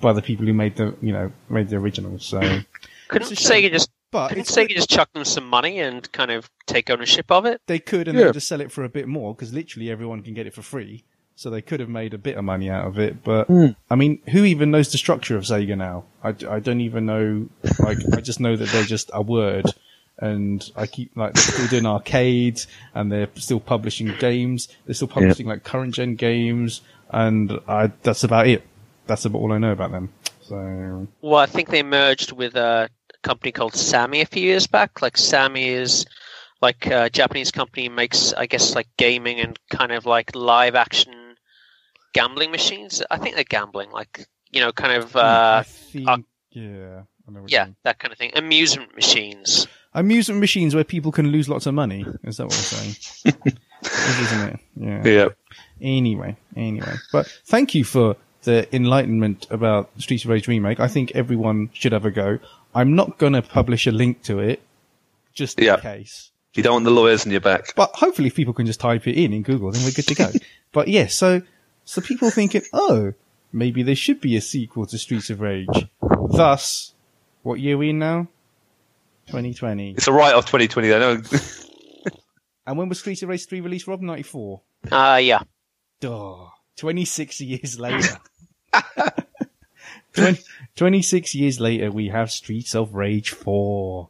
by 0.00 0.12
the 0.12 0.22
people 0.22 0.46
who 0.46 0.52
made 0.54 0.76
the 0.76 0.94
you 1.00 1.12
know 1.12 1.32
made 1.48 1.68
the 1.68 1.76
originals. 1.76 2.26
So, 2.26 2.40
Couldn't 3.08 3.30
It's 3.32 3.40
a 3.40 3.48
shame. 3.48 3.64
Sega 3.64 3.72
just 3.72 3.90
but 4.10 4.28
couldn't 4.28 4.42
it's 4.42 4.50
Sega 4.56 4.68
just 4.70 4.88
chuck 4.90 5.12
them 5.12 5.24
some 5.24 5.46
money 5.48 5.80
and 5.80 6.10
kind 6.12 6.30
of 6.30 6.48
take 6.66 6.88
ownership 6.90 7.30
of 7.32 7.46
it? 7.46 7.60
they 7.66 7.78
could 7.78 8.06
and 8.08 8.16
Yeah. 8.18 8.24
then 8.26 8.32
just 8.34 8.48
sell 8.48 8.60
it 8.60 8.70
for 8.72 8.84
a 8.84 8.88
bit 8.88 9.08
more 9.08 9.34
because 9.34 9.52
literally 9.52 9.90
everyone 9.90 10.22
can 10.22 10.34
get 10.34 10.46
it 10.46 10.54
for 10.54 10.62
free. 10.62 11.04
So 11.36 11.50
they 11.50 11.62
could 11.62 11.80
have 11.80 11.88
made 11.88 12.14
a 12.14 12.18
bit 12.18 12.36
of 12.36 12.44
money 12.44 12.70
out 12.70 12.86
of 12.86 12.98
it, 12.98 13.24
but 13.24 13.48
hmm. 13.48 13.68
I 13.90 13.96
mean, 13.96 14.22
who 14.30 14.44
even 14.44 14.70
knows 14.70 14.92
the 14.92 14.98
structure 14.98 15.36
of 15.36 15.42
Sega 15.42 15.76
now? 15.76 16.04
I, 16.22 16.28
I 16.48 16.60
don't 16.60 16.80
even 16.80 17.06
know. 17.06 17.48
Like, 17.80 17.98
I 18.12 18.20
just 18.20 18.38
know 18.38 18.54
that 18.54 18.68
they're 18.68 18.84
just 18.84 19.10
a 19.12 19.20
word, 19.20 19.66
and 20.18 20.64
I 20.76 20.86
keep 20.86 21.16
like 21.16 21.34
they're 21.34 21.42
still 21.42 21.66
doing 21.66 21.86
arcades, 21.86 22.68
and 22.94 23.10
they're 23.10 23.28
still 23.34 23.58
publishing 23.58 24.14
games. 24.18 24.68
They're 24.86 24.94
still 24.94 25.08
publishing 25.08 25.46
like 25.46 25.64
current 25.64 25.94
gen 25.94 26.14
games, 26.14 26.82
and 27.10 27.58
I, 27.66 27.90
that's 28.02 28.22
about 28.22 28.46
it. 28.46 28.64
That's 29.06 29.24
about 29.24 29.38
all 29.38 29.52
I 29.52 29.58
know 29.58 29.72
about 29.72 29.90
them. 29.90 30.12
So 30.42 31.08
Well, 31.20 31.40
I 31.40 31.46
think 31.46 31.70
they 31.70 31.82
merged 31.82 32.30
with 32.30 32.54
a 32.54 32.88
company 33.22 33.50
called 33.50 33.74
Sammy 33.74 34.20
a 34.20 34.26
few 34.26 34.42
years 34.42 34.66
back. 34.66 35.02
Like 35.02 35.16
Sammy 35.16 35.68
is 35.68 36.06
like 36.60 36.86
a 36.86 37.10
Japanese 37.10 37.50
company 37.50 37.88
makes, 37.88 38.32
I 38.32 38.46
guess, 38.46 38.74
like 38.74 38.88
gaming 38.96 39.40
and 39.40 39.58
kind 39.68 39.92
of 39.92 40.06
like 40.06 40.36
live 40.36 40.74
action 40.74 41.23
gambling 42.14 42.50
machines. 42.50 43.02
I 43.10 43.18
think 43.18 43.34
they're 43.34 43.44
gambling, 43.44 43.90
like 43.90 44.26
you 44.50 44.60
know, 44.62 44.72
kind 44.72 45.02
of 45.02 45.14
I 45.14 45.20
uh, 45.20 45.62
think, 45.64 46.08
uh, 46.08 46.18
yeah, 46.52 47.02
I 47.28 47.30
know 47.30 47.44
yeah, 47.46 47.64
mean. 47.66 47.76
that 47.84 47.98
kind 47.98 48.12
of 48.12 48.18
thing. 48.18 48.30
Amusement 48.34 48.94
machines. 48.94 49.66
amusement 49.92 50.40
machines 50.40 50.74
where 50.74 50.84
people 50.84 51.12
can 51.12 51.28
lose 51.28 51.48
lots 51.48 51.66
of 51.66 51.74
money. 51.74 52.06
Is 52.24 52.38
that 52.38 52.44
what 52.44 52.52
we're 52.52 52.56
saying? 52.56 52.96
Is, 53.84 54.20
isn't 54.20 54.48
it? 54.48 54.60
Yeah. 54.76 55.02
Yeah. 55.04 55.28
Anyway, 55.80 56.36
anyway, 56.56 56.94
but 57.12 57.26
thank 57.44 57.74
you 57.74 57.84
for 57.84 58.16
the 58.44 58.66
enlightenment 58.74 59.46
about 59.50 59.90
Streets 59.98 60.24
of 60.24 60.30
Rage 60.30 60.48
remake. 60.48 60.80
I 60.80 60.88
think 60.88 61.12
everyone 61.14 61.68
should 61.74 61.92
have 61.92 62.04
a 62.06 62.10
go. 62.10 62.38
I'm 62.74 62.94
not 62.94 63.18
going 63.18 63.34
to 63.34 63.42
publish 63.42 63.86
a 63.86 63.90
link 63.92 64.22
to 64.24 64.38
it, 64.40 64.62
just 65.34 65.60
Yeah. 65.60 65.74
in 65.74 65.80
case. 65.80 66.30
You 66.54 66.62
don't 66.62 66.74
want 66.74 66.84
the 66.84 66.90
lawyers 66.92 67.26
in 67.26 67.32
your 67.32 67.40
back. 67.40 67.74
But 67.74 67.90
hopefully, 67.94 68.28
if 68.28 68.34
people 68.34 68.54
can 68.54 68.64
just 68.66 68.78
type 68.80 69.06
it 69.08 69.16
in 69.16 69.32
in 69.32 69.42
Google, 69.42 69.72
then 69.72 69.82
we're 69.84 69.90
good 69.90 70.06
to 70.06 70.14
go. 70.14 70.30
but 70.72 70.86
yeah, 70.88 71.08
so 71.08 71.42
so 71.84 72.00
people 72.00 72.30
thinking, 72.30 72.62
oh, 72.72 73.12
maybe 73.52 73.82
there 73.82 73.94
should 73.94 74.20
be 74.20 74.36
a 74.36 74.40
sequel 74.40 74.86
to 74.86 74.98
Streets 74.98 75.30
of 75.30 75.40
Rage. 75.40 75.88
Thus, 76.30 76.94
what 77.42 77.60
year 77.60 77.74
are 77.74 77.78
we 77.78 77.90
in 77.90 77.98
now? 77.98 78.28
2020. 79.26 79.92
It's 79.92 80.08
a 80.08 80.12
write 80.12 80.34
off 80.34 80.46
2020. 80.46 80.92
I 80.92 80.98
know. 80.98 81.22
And 82.66 82.78
when 82.78 82.88
was 82.88 82.98
Streets 82.98 83.22
of 83.22 83.28
Rage 83.28 83.46
3 83.46 83.60
released, 83.60 83.86
Rob? 83.86 84.00
94. 84.00 84.60
Uh, 84.90 85.20
yeah. 85.22 85.40
Duh. 86.00 86.46
26 86.76 87.40
years 87.40 87.78
later. 87.78 88.18
20, 90.14 90.42
26 90.76 91.34
years 91.34 91.60
later, 91.60 91.90
we 91.90 92.08
have 92.08 92.30
Streets 92.30 92.74
of 92.74 92.94
Rage 92.94 93.30
4. 93.30 94.08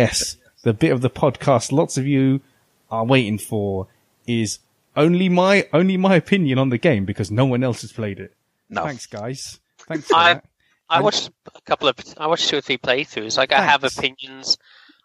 Yes, 0.00 0.36
the 0.62 0.72
bit 0.72 0.92
of 0.92 1.00
the 1.00 1.10
podcast 1.10 1.72
lots 1.72 1.96
of 1.98 2.06
you 2.06 2.40
are 2.90 3.04
waiting 3.04 3.38
for 3.38 3.86
is 4.26 4.58
only 4.96 5.28
my 5.28 5.68
only 5.72 5.96
my 5.96 6.14
opinion 6.16 6.58
on 6.58 6.68
the 6.70 6.78
game 6.78 7.04
because 7.04 7.30
no 7.30 7.44
one 7.44 7.62
else 7.62 7.82
has 7.82 7.92
played 7.92 8.18
it. 8.18 8.34
No. 8.68 8.84
Thanks, 8.84 9.06
guys. 9.06 9.60
Thanks 9.88 10.06
for 10.06 10.16
I- 10.16 10.34
that. 10.34 10.44
I 10.88 10.96
And- 10.96 11.04
watched 11.04 11.30
a 11.54 11.60
couple 11.62 11.86
of, 11.88 11.94
I 12.18 12.26
watched 12.26 12.48
two 12.48 12.56
or 12.56 12.60
three 12.60 12.78
playthroughs. 12.78 13.36
Like 13.38 13.52
I 13.52 13.62
have 13.62 13.84
opinions 13.84 14.58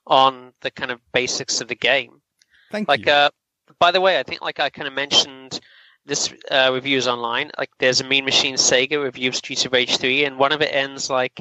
on 0.08 0.52
the 0.62 0.72
kind 0.72 0.90
of 0.92 1.00
basics 1.14 1.62
of 1.62 1.68
the 1.68 1.76
game. 1.76 2.22
Thank 2.72 2.88
Like, 2.88 3.06
you. 3.06 3.12
uh, 3.12 3.30
by 3.80 3.92
the 3.92 4.02
way, 4.02 4.20
I 4.20 4.24
think 4.24 4.42
like 4.42 4.60
I 4.60 4.70
kind 4.72 4.88
of 4.88 4.94
mentioned 4.96 5.60
this 6.08 6.34
uh, 6.50 6.70
reviews 6.74 7.08
online. 7.08 7.52
Like, 7.58 7.70
there's 7.80 8.02
a 8.02 8.04
Mean 8.04 8.26
Machine 8.26 8.56
Sega 8.56 9.04
review 9.04 9.30
of 9.30 9.36
Streets 9.36 9.66
of 9.66 9.74
Rage 9.74 9.98
3, 9.98 10.26
and 10.26 10.38
one 10.40 10.52
of 10.52 10.62
it 10.62 10.74
ends 10.74 11.10
like, 11.10 11.40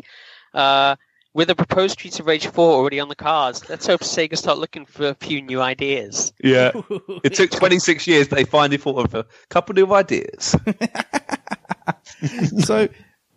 uh, 0.54 0.96
with 1.34 1.48
the 1.48 1.54
proposed 1.54 1.94
Streets 1.94 2.20
of 2.20 2.26
Rage 2.26 2.46
4 2.46 2.72
already 2.72 3.00
on 3.00 3.08
the 3.08 3.16
cards, 3.16 3.68
let's 3.68 3.86
hope 3.86 4.00
Sega 4.00 4.38
start 4.38 4.58
looking 4.58 4.86
for 4.86 5.08
a 5.08 5.14
few 5.14 5.42
new 5.42 5.60
ideas. 5.60 6.32
Yeah. 6.42 6.72
It 7.24 7.34
took 7.34 7.50
26 7.50 8.06
years, 8.06 8.28
but 8.28 8.36
they 8.36 8.44
finally 8.44 8.76
thought 8.76 9.04
of 9.06 9.14
a 9.14 9.26
couple 9.48 9.78
of 9.78 9.90
ideas. 9.92 10.54
so 12.64 12.88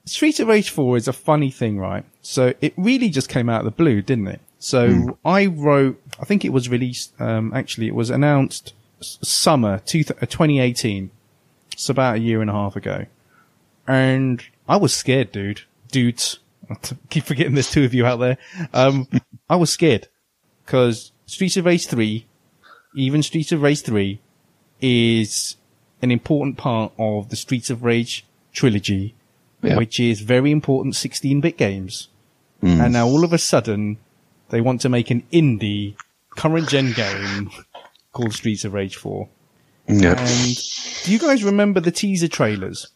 Streets 0.05 0.39
of 0.39 0.47
Rage 0.47 0.69
4 0.69 0.97
is 0.97 1.07
a 1.07 1.13
funny 1.13 1.49
thing, 1.49 1.79
right? 1.79 2.03
So 2.21 2.53
it 2.61 2.73
really 2.77 3.09
just 3.09 3.29
came 3.29 3.49
out 3.49 3.61
of 3.61 3.65
the 3.65 3.71
blue, 3.71 4.01
didn't 4.01 4.27
it? 4.27 4.41
So 4.59 5.17
I 5.25 5.47
wrote, 5.47 6.01
I 6.19 6.25
think 6.25 6.43
it 6.45 6.53
was 6.53 6.69
released, 6.69 7.19
um, 7.19 7.53
actually 7.53 7.87
it 7.87 7.95
was 7.95 8.09
announced 8.09 8.73
summer 8.99 9.79
two 9.85 10.03
th- 10.03 10.17
uh, 10.21 10.25
2018. 10.25 11.09
It's 11.71 11.89
about 11.89 12.15
a 12.17 12.19
year 12.19 12.41
and 12.41 12.49
a 12.49 12.53
half 12.53 12.75
ago. 12.75 13.05
And 13.87 14.43
I 14.67 14.77
was 14.77 14.93
scared, 14.93 15.31
dude. 15.31 15.61
Dudes. 15.91 16.39
I 16.69 16.75
keep 17.09 17.23
forgetting 17.25 17.53
there's 17.53 17.71
two 17.71 17.83
of 17.85 17.93
you 17.93 18.05
out 18.05 18.17
there. 18.17 18.37
Um, 18.73 19.07
I 19.49 19.55
was 19.55 19.69
scared 19.69 20.07
because 20.65 21.11
Streets 21.25 21.57
of 21.57 21.65
Rage 21.65 21.87
3, 21.87 22.25
even 22.95 23.23
Streets 23.23 23.51
of 23.51 23.61
Rage 23.61 23.81
3 23.81 24.19
is 24.81 25.55
an 26.01 26.11
important 26.11 26.57
part 26.57 26.91
of 26.97 27.29
the 27.29 27.35
Streets 27.35 27.69
of 27.69 27.83
Rage 27.83 28.25
trilogy, 28.53 29.15
Yeah. 29.61 29.77
which 29.77 29.99
is 29.99 30.21
very 30.21 30.51
important 30.51 30.95
16-bit 30.95 31.57
games. 31.57 32.09
And 32.61 32.93
now 32.93 33.05
all 33.07 33.23
of 33.23 33.33
a 33.33 33.37
sudden, 33.37 33.97
they 34.49 34.61
want 34.61 34.81
to 34.81 34.89
make 34.89 35.11
an 35.11 35.21
indie 35.31 35.95
current 36.31 36.67
gen 36.67 36.91
game 36.93 37.51
called 38.13 38.33
Streets 38.33 38.65
of 38.65 38.73
Rage 38.73 38.95
4. 38.95 39.29
Yeah. 39.87 40.15
And 40.19 40.55
do 41.03 41.11
you 41.11 41.19
guys 41.19 41.43
remember 41.43 41.79
the 41.79 41.91
teaser 41.91 42.27
trailers 42.27 42.87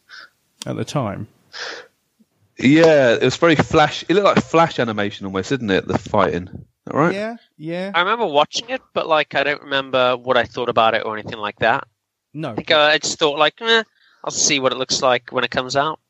at 0.66 0.74
the 0.76 0.84
time? 0.84 1.28
Yeah, 2.58 3.14
it 3.14 3.22
was 3.22 3.36
very 3.36 3.56
flash. 3.56 4.04
It 4.08 4.14
looked 4.14 4.26
like 4.26 4.44
flash 4.44 4.78
animation 4.78 5.26
almost, 5.26 5.48
didn't 5.48 5.70
it? 5.70 5.86
The 5.86 5.98
fighting. 5.98 6.66
All 6.90 6.98
right. 6.98 7.14
Yeah, 7.14 7.36
yeah. 7.56 7.92
I 7.94 8.00
remember 8.00 8.26
watching 8.26 8.68
it, 8.70 8.82
but 8.92 9.06
like 9.06 9.34
I 9.34 9.44
don't 9.44 9.62
remember 9.62 10.16
what 10.16 10.36
I 10.36 10.44
thought 10.44 10.68
about 10.68 10.94
it 10.94 11.04
or 11.04 11.16
anything 11.16 11.38
like 11.38 11.58
that. 11.60 11.86
No. 12.34 12.50
I 12.50 12.54
think 12.54 12.70
uh, 12.70 12.78
I 12.78 12.98
just 12.98 13.18
thought 13.18 13.38
like, 13.38 13.60
eh, 13.60 13.82
I'll 14.24 14.30
see 14.30 14.58
what 14.60 14.72
it 14.72 14.78
looks 14.78 15.02
like 15.02 15.30
when 15.30 15.44
it 15.44 15.50
comes 15.50 15.76
out. 15.76 16.00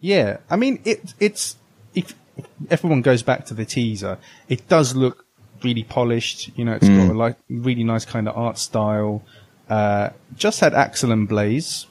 Yeah, 0.00 0.38
I 0.50 0.56
mean 0.56 0.80
it. 0.84 1.14
It's 1.20 1.56
if, 1.94 2.14
if 2.36 2.46
everyone 2.70 3.02
goes 3.02 3.22
back 3.22 3.46
to 3.46 3.54
the 3.54 3.64
teaser, 3.64 4.18
it 4.48 4.68
does 4.68 4.94
look 4.96 5.26
really 5.62 5.84
polished. 5.84 6.50
You 6.56 6.64
know, 6.64 6.74
it's 6.74 6.88
got 6.88 7.10
a 7.10 7.14
like 7.14 7.36
really 7.48 7.84
nice 7.84 8.04
kind 8.04 8.28
of 8.28 8.36
art 8.36 8.58
style. 8.58 9.22
Uh, 9.68 10.10
just 10.36 10.60
had 10.60 10.74
Axel 10.74 11.12
and 11.12 11.28
Blaze 11.28 11.86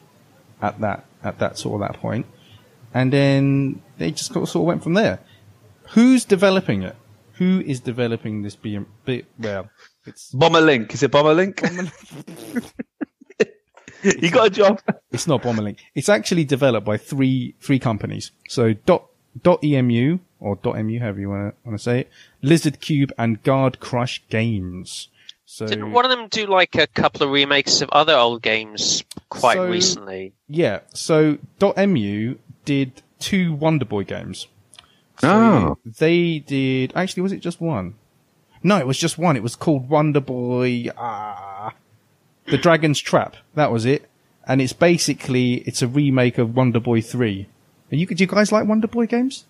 at 0.62 0.80
that 0.82 1.06
at 1.24 1.40
that 1.40 1.58
sort 1.58 1.82
of 1.82 1.88
that 1.88 2.00
point, 2.00 2.26
and 2.94 3.12
then 3.12 3.82
they 3.98 4.12
just 4.12 4.34
sort 4.34 4.56
of 4.56 4.62
went 4.62 4.84
from 4.84 4.94
there. 4.94 5.20
Who's 5.90 6.26
developing 6.26 6.84
it? 6.84 6.96
Who 7.34 7.62
is 7.66 7.80
developing 7.80 8.42
this? 8.44 8.56
Be, 8.56 8.80
be 9.06 9.26
well, 9.40 9.70
it's 10.06 10.32
Bomber 10.32 10.62
Link. 10.62 10.94
Is 10.94 11.04
it 11.04 11.12
Bomber 11.12 11.34
Link? 11.34 11.62
you 14.04 14.30
got 14.32 14.48
a 14.48 14.50
job. 14.50 14.82
It's 15.12 15.28
not 15.28 15.42
Bomberlink. 15.42 15.78
It's 15.96 16.10
actually 16.10 16.44
developed 16.46 16.86
by 16.86 16.98
three 16.98 17.56
three 17.60 17.80
companies. 17.80 18.32
So 18.48 18.74
dot 18.74 19.06
dot 19.42 19.64
emu 19.64 20.20
or 20.40 20.56
dot 20.58 20.76
mu, 20.84 21.00
however 21.00 21.20
you 21.20 21.30
want 21.30 21.54
to 21.54 21.70
want 21.70 21.78
to 21.78 21.84
say 21.84 22.00
it, 22.02 22.10
Lizard 22.42 22.80
Cube 22.80 23.12
and 23.18 23.42
Guard 23.44 23.80
Crush 23.80 24.22
Games. 24.30 25.10
So 25.46 25.68
Didn't 25.68 25.92
one 25.92 26.06
of 26.06 26.12
them 26.12 26.28
do 26.30 26.46
like 26.48 26.76
a 26.76 26.88
couple 26.88 27.24
of 27.24 27.32
remakes 27.32 27.82
of 27.82 27.90
other 27.90 28.16
old 28.16 28.42
games 28.42 29.04
quite 29.30 29.58
So- 29.58 29.68
recently? 29.70 30.34
yeah, 30.48 30.80
so 30.94 31.38
dot 31.60 31.76
mu 31.78 32.36
did 32.66 33.02
two 33.20 33.54
Wonder 33.54 33.86
Boy 33.86 34.04
games. 34.04 34.48
So 35.20 35.30
Oh. 35.30 35.78
they 36.00 36.40
did. 36.40 36.94
Actually, 36.96 37.24
was 37.24 37.32
it 37.32 37.40
just 37.42 37.62
one? 37.62 37.96
No, 38.64 38.78
it 38.78 38.88
was 38.88 38.98
just 38.98 39.18
one. 39.18 39.36
It 39.36 39.44
was 39.44 39.56
called 39.56 39.90
Wonder 39.90 40.20
Boy. 40.20 40.86
Ah, 40.98 41.74
the 42.46 42.58
Dragon's 42.58 43.00
Trap. 43.00 43.36
That 43.56 43.72
was 43.72 43.86
it. 43.86 44.08
And 44.48 44.62
it's 44.62 44.74
basically 44.74 45.56
it's 45.68 45.82
a 45.82 45.88
remake 45.88 46.38
of 46.38 46.56
Wonder 46.56 46.80
Boy 46.80 47.02
Three. 47.02 47.48
Are 47.92 47.96
you? 47.96 48.06
Do 48.08 48.16
you 48.24 48.28
guys 48.28 48.52
like 48.52 48.68
Wonder 48.68 48.88
Boy 48.88 49.06
games? 49.06 49.46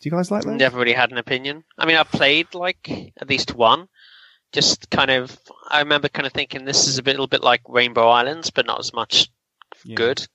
Do 0.00 0.08
you 0.08 0.10
guys 0.10 0.30
like 0.30 0.44
those? 0.44 0.58
Never 0.58 0.78
really 0.78 0.92
had 0.92 1.10
an 1.10 1.18
opinion. 1.18 1.64
I 1.78 1.86
mean, 1.86 1.96
I've 1.96 2.10
played 2.10 2.54
like 2.54 3.12
at 3.20 3.28
least 3.28 3.54
one. 3.54 3.88
Just 4.52 4.88
kind 4.90 5.10
of, 5.10 5.36
I 5.68 5.80
remember 5.80 6.08
kind 6.08 6.26
of 6.26 6.32
thinking 6.32 6.64
this 6.64 6.86
is 6.86 6.98
a 6.98 7.02
bit, 7.02 7.12
little 7.12 7.26
bit 7.26 7.42
like 7.42 7.62
Rainbow 7.68 8.08
Islands, 8.08 8.50
but 8.50 8.64
not 8.66 8.78
as 8.78 8.92
much 8.92 9.28
Yeah. 9.84 9.96
good. 9.96 10.26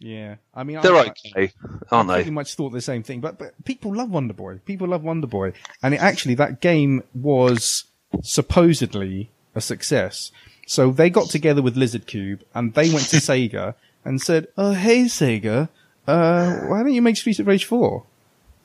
Yeah, 0.00 0.36
I 0.54 0.64
mean, 0.64 0.80
They're 0.80 0.96
I, 0.96 1.08
okay, 1.08 1.52
aren't 1.90 2.08
I 2.10 2.14
they? 2.14 2.18
pretty 2.22 2.30
much 2.30 2.54
thought 2.54 2.70
the 2.70 2.80
same 2.80 3.02
thing, 3.02 3.20
but 3.20 3.38
but 3.38 3.52
people 3.64 3.94
love 3.94 4.10
Wonder 4.10 4.32
Boy. 4.32 4.58
People 4.64 4.88
love 4.88 5.02
Wonder 5.04 5.26
Boy, 5.26 5.52
and 5.82 5.92
it, 5.94 6.00
actually 6.00 6.34
that 6.36 6.60
game 6.60 7.02
was 7.14 7.84
supposedly 8.22 9.30
a 9.54 9.60
success. 9.60 10.32
So 10.66 10.90
they 10.90 11.10
got 11.10 11.28
together 11.28 11.60
with 11.62 11.76
Lizard 11.76 12.06
Cube 12.06 12.42
and 12.54 12.72
they 12.74 12.88
went 12.90 13.08
to 13.08 13.16
Sega 13.28 13.74
and 14.04 14.20
said, 14.22 14.48
"Oh, 14.56 14.72
hey 14.72 15.02
Sega, 15.04 15.68
uh, 16.06 16.56
why 16.60 16.82
don't 16.82 16.94
you 16.94 17.02
make 17.02 17.16
Streets 17.18 17.38
of 17.38 17.46
Rage 17.46 17.66
4?" 17.66 18.02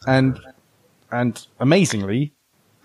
And 0.08 0.40
and 1.12 1.46
amazingly, 1.60 2.32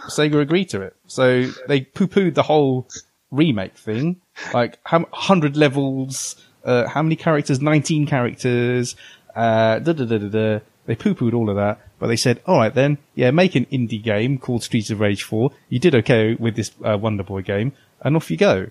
Sega 0.09 0.41
agreed 0.41 0.69
to 0.71 0.81
it. 0.83 0.97
So 1.07 1.47
they 1.69 1.83
poo-pooed 1.83 2.35
the 2.35 2.43
whole 2.45 2.89
remake 3.31 3.77
thing. 3.77 4.21
Like, 4.55 4.79
how, 4.85 5.01
100 5.01 5.57
levels, 5.57 6.37
uh, 6.65 6.89
how 6.89 7.03
many 7.03 7.17
characters? 7.17 7.61
19 7.61 8.07
characters, 8.07 8.97
uh, 9.35 9.79
da 9.79 9.93
da 9.93 10.05
da 10.05 10.19
da 10.19 10.29
da. 10.29 10.59
They 10.87 10.95
poo-pooed 10.97 11.35
all 11.35 11.49
of 11.51 11.57
that, 11.57 11.79
but 11.99 12.09
they 12.09 12.17
said, 12.17 12.41
alright 12.49 12.75
then, 12.75 12.99
yeah, 13.15 13.31
make 13.31 13.55
an 13.55 13.67
indie 13.67 14.03
game 14.03 14.39
called 14.39 14.65
Streets 14.65 14.91
of 14.91 14.99
Rage 14.99 15.23
4. 15.23 15.51
You 15.69 15.79
did 15.79 15.95
okay 15.97 16.35
with 16.35 16.57
this, 16.57 16.73
uh, 16.85 16.99
Wonder 16.99 17.23
Boy 17.23 17.43
game, 17.43 17.73
and 18.01 18.17
off 18.17 18.31
you 18.31 18.37
go. 18.37 18.69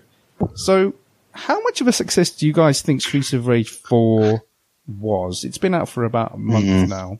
So, 0.56 0.94
how 1.32 1.60
much 1.62 1.80
of 1.80 1.88
a 1.88 1.92
success 1.92 2.30
do 2.30 2.46
you 2.46 2.52
guys 2.52 2.82
think 2.82 3.00
Streets 3.00 3.32
of 3.32 3.46
Rage 3.46 3.70
4 3.70 4.42
was? 4.86 5.44
It's 5.44 5.56
been 5.58 5.72
out 5.74 5.88
for 5.88 6.04
about 6.04 6.34
a 6.34 6.38
month 6.38 6.66
Mhm. 6.66 6.88
now. 6.88 7.18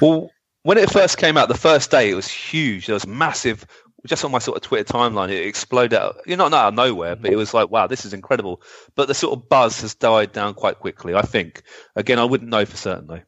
Well, 0.00 0.30
when 0.62 0.78
it 0.78 0.90
first 0.90 1.18
came 1.18 1.36
out, 1.36 1.48
the 1.48 1.54
first 1.58 1.90
day 1.90 2.10
it 2.10 2.14
was 2.14 2.28
huge. 2.28 2.86
There 2.86 2.94
was 2.94 3.06
massive, 3.06 3.66
just 4.04 4.24
on 4.24 4.30
my 4.30 4.38
sort 4.38 4.56
of 4.56 4.62
Twitter 4.62 4.92
timeline, 4.92 5.30
it 5.30 5.46
exploded 5.46 5.98
out. 5.98 6.16
You're 6.26 6.36
not 6.36 6.52
out 6.52 6.68
of 6.68 6.74
nowhere, 6.74 7.16
but 7.16 7.30
it 7.32 7.36
was 7.36 7.54
like, 7.54 7.70
wow, 7.70 7.86
this 7.86 8.04
is 8.04 8.12
incredible. 8.12 8.60
But 8.94 9.08
the 9.08 9.14
sort 9.14 9.36
of 9.38 9.48
buzz 9.48 9.80
has 9.80 9.94
died 9.94 10.32
down 10.32 10.54
quite 10.54 10.78
quickly. 10.78 11.14
I 11.14 11.22
think. 11.22 11.62
Again, 11.96 12.18
I 12.18 12.24
wouldn't 12.24 12.50
know 12.50 12.64
for 12.64 12.76
certain 12.76 13.06
though. 13.06 13.22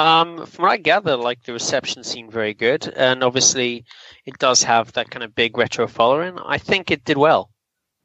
Um, 0.00 0.44
from 0.46 0.64
what 0.64 0.72
I 0.72 0.76
gather, 0.76 1.16
like 1.16 1.42
the 1.44 1.54
reception 1.54 2.04
seemed 2.04 2.30
very 2.30 2.52
good, 2.52 2.86
and 2.96 3.24
obviously 3.24 3.84
it 4.26 4.38
does 4.38 4.62
have 4.62 4.92
that 4.92 5.10
kind 5.10 5.22
of 5.22 5.34
big 5.34 5.56
retro 5.56 5.86
following. 5.86 6.38
I 6.38 6.58
think 6.58 6.90
it 6.90 7.04
did 7.04 7.16
well, 7.16 7.50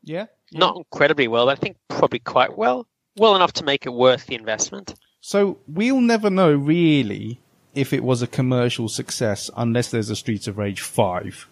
Yeah? 0.01 0.27
not 0.53 0.77
incredibly 0.77 1.27
well, 1.27 1.47
but 1.47 1.57
I 1.57 1.61
think 1.61 1.75
probably 1.89 2.19
quite 2.19 2.57
well, 2.57 2.87
well 3.17 3.35
enough 3.35 3.51
to 3.53 3.65
make 3.65 3.85
it 3.85 3.89
worth 3.93 4.25
the 4.27 4.35
investment. 4.35 4.93
So 5.19 5.59
we'll 5.67 5.99
never 6.01 6.29
know 6.29 6.53
really 6.53 7.41
if 7.75 7.91
it 7.91 8.03
was 8.05 8.21
a 8.21 8.27
commercial 8.27 8.87
success 8.87 9.49
unless 9.57 9.91
there's 9.91 10.09
a 10.09 10.15
Streets 10.15 10.47
of 10.47 10.57
Rage 10.57 10.79
5 10.81 11.47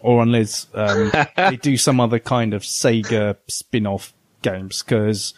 or 0.00 0.22
unless 0.22 0.66
um, 0.74 1.12
they 1.36 1.56
do 1.56 1.76
some 1.76 2.00
other 2.00 2.18
kind 2.18 2.54
of 2.54 2.62
Sega 2.62 3.36
spin-off 3.48 4.12
games 4.42 4.82
because 4.82 5.34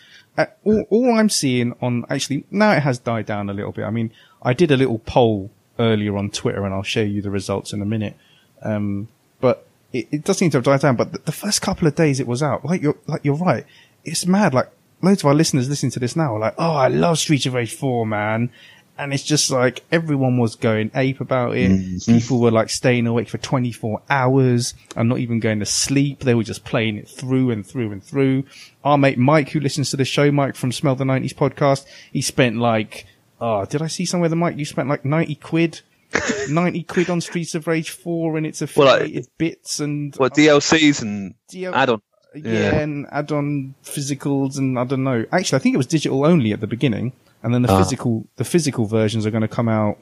all, 0.64 0.84
all 0.90 1.14
I'm 1.14 1.28
seeing 1.28 1.74
on 1.80 2.04
actually 2.08 2.44
now 2.50 2.72
it 2.72 2.80
has 2.80 2.98
died 2.98 3.26
down 3.26 3.50
a 3.50 3.52
little 3.52 3.72
bit. 3.72 3.84
I 3.84 3.90
mean, 3.90 4.12
I 4.42 4.52
did 4.52 4.70
a 4.70 4.76
little 4.76 4.98
poll 4.98 5.50
earlier 5.78 6.16
on 6.16 6.30
Twitter 6.30 6.64
and 6.64 6.74
I'll 6.74 6.82
show 6.82 7.02
you 7.02 7.22
the 7.22 7.30
results 7.30 7.72
in 7.72 7.82
a 7.82 7.86
minute. 7.86 8.16
Um, 8.62 9.08
but 9.40 9.66
it, 9.92 10.08
it 10.10 10.24
does 10.24 10.38
seem 10.38 10.50
to 10.50 10.58
have 10.58 10.64
died 10.64 10.80
down. 10.80 10.96
But 10.96 11.12
the, 11.12 11.18
the 11.18 11.32
first 11.32 11.62
couple 11.62 11.86
of 11.86 11.94
days 11.94 12.20
it 12.20 12.26
was 12.26 12.42
out, 12.42 12.64
like 12.64 12.82
you're 12.82 12.96
like 13.06 13.24
you're 13.24 13.36
right. 13.36 13.64
It's 14.04 14.26
mad. 14.26 14.54
Like 14.54 14.70
loads 15.00 15.22
of 15.22 15.26
our 15.26 15.34
listeners 15.34 15.68
listening 15.68 15.92
to 15.92 16.00
this 16.00 16.16
now 16.16 16.36
are 16.36 16.40
like, 16.40 16.54
"Oh, 16.58 16.74
I 16.74 16.88
love 16.88 17.18
Streets 17.18 17.46
of 17.46 17.54
Rage 17.54 17.74
4, 17.74 18.06
man." 18.06 18.50
And 18.98 19.12
it's 19.14 19.22
just 19.24 19.50
like 19.50 19.82
everyone 19.90 20.38
was 20.38 20.54
going 20.54 20.90
ape 20.94 21.20
about 21.20 21.56
it. 21.56 21.70
Mm-hmm. 21.70 22.12
People 22.18 22.40
were 22.40 22.50
like 22.50 22.68
staying 22.70 23.06
awake 23.06 23.28
for 23.28 23.38
24 23.38 24.02
hours 24.10 24.74
and 24.94 25.08
not 25.08 25.18
even 25.18 25.40
going 25.40 25.58
to 25.60 25.66
sleep. 25.66 26.20
They 26.20 26.34
were 26.34 26.44
just 26.44 26.64
playing 26.64 26.98
it 26.98 27.08
through 27.08 27.50
and 27.50 27.66
through 27.66 27.90
and 27.90 28.04
through. 28.04 28.44
Our 28.84 28.98
mate 28.98 29.18
Mike, 29.18 29.48
who 29.50 29.60
listens 29.60 29.90
to 29.90 29.96
the 29.96 30.04
show, 30.04 30.30
Mike 30.30 30.54
from 30.56 30.72
Smell 30.72 30.94
the 30.94 31.04
90s 31.04 31.34
podcast, 31.34 31.86
he 32.12 32.20
spent 32.20 32.58
like, 32.58 33.06
oh, 33.40 33.64
did 33.64 33.80
I 33.82 33.86
see 33.86 34.04
somewhere 34.04 34.28
the 34.28 34.36
Mike, 34.36 34.56
you 34.58 34.64
spent 34.66 34.88
like 34.88 35.04
90 35.04 35.34
quid? 35.36 35.80
90 36.50 36.82
quid 36.82 37.08
on 37.08 37.20
Streets 37.22 37.54
of 37.54 37.66
Rage 37.66 37.90
4 37.90 38.36
and 38.36 38.46
its 38.46 38.60
Well, 38.76 38.86
like- 38.86 39.00
affiliated 39.00 39.26
bits 39.38 39.80
and 39.80 40.14
What 40.16 40.34
DLCs 40.34 41.00
and 41.00 41.34
DL 41.50 41.72
add-on? 41.74 42.02
yeah, 42.34 42.42
Yeah. 42.52 42.74
and 42.80 43.06
add-on 43.10 43.74
physicals 43.82 44.58
and 44.58 44.78
I 44.78 44.84
don't 44.84 45.02
know. 45.04 45.24
Actually, 45.32 45.56
I 45.56 45.60
think 45.60 45.74
it 45.74 45.78
was 45.78 45.86
digital 45.86 46.26
only 46.26 46.52
at 46.52 46.60
the 46.60 46.66
beginning, 46.66 47.12
and 47.42 47.52
then 47.54 47.62
the 47.62 47.72
Ah. 47.72 47.78
physical 47.82 48.26
the 48.36 48.44
physical 48.44 48.86
versions 48.86 49.26
are 49.26 49.30
going 49.30 49.42
to 49.42 49.48
come 49.48 49.68
out. 49.68 49.98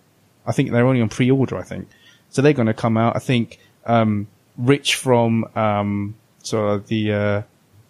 I 0.46 0.52
think 0.52 0.70
they're 0.70 0.86
only 0.86 1.00
on 1.02 1.08
pre-order. 1.08 1.56
I 1.56 1.62
think 1.62 1.88
so. 2.30 2.42
They're 2.42 2.52
going 2.52 2.66
to 2.66 2.74
come 2.74 2.96
out. 2.96 3.16
I 3.16 3.18
think 3.18 3.58
um, 3.86 4.26
Rich 4.56 4.94
from 4.96 5.44
um, 5.56 6.14
so 6.42 6.78
the 6.78 7.12
uh, 7.12 7.42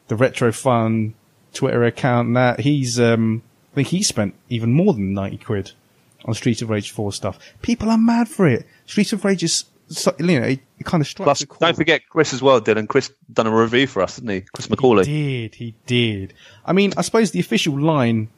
the 0.09 0.17
retro 0.17 0.53
fun 0.53 1.15
Twitter 1.53 1.85
account 1.85 2.29
and 2.29 2.37
that 2.37 2.61
he's 2.61 2.99
um, 3.01 3.43
I 3.73 3.75
think 3.77 3.89
he 3.89 4.03
spent 4.03 4.35
even 4.49 4.73
more 4.73 4.93
than 4.93 5.15
ninety 5.15 5.37
quid 5.39 5.73
on 6.25 6.35
Streets 6.35 6.61
of 6.63 6.71
Rage 6.71 6.91
Four 6.91 7.13
stuff. 7.13 7.39
People 7.63 7.89
are 7.91 7.99
mad 7.99 8.29
for 8.29 8.47
it. 8.47 8.67
Streets 8.87 9.13
of 9.13 9.25
Rage 9.25 9.43
is 9.43 9.65
so, 9.89 10.15
you 10.21 10.27
know 10.41 10.47
it, 10.47 10.61
it 10.79 10.87
kind 10.87 11.01
of 11.01 11.07
strikes 11.09 11.45
Plus, 11.45 11.59
don't 11.59 11.75
forget 11.77 12.03
Chris 12.09 12.33
as 12.33 12.41
well, 12.43 12.61
Dylan. 12.61 12.87
Chris 12.87 13.13
done 13.33 13.49
a 13.49 13.51
review 13.57 13.87
for 13.89 14.03
us, 14.03 14.17
didn't 14.17 14.31
he? 14.31 14.41
Chris 14.53 14.69
McCauley. 14.69 15.05
He 15.07 15.49
did, 15.49 15.55
he 15.57 15.75
did. 15.87 16.35
I 16.65 16.73
mean, 16.73 16.93
I 16.97 17.03
suppose 17.03 17.33
the 17.33 17.41
official 17.41 17.81
line 17.81 18.29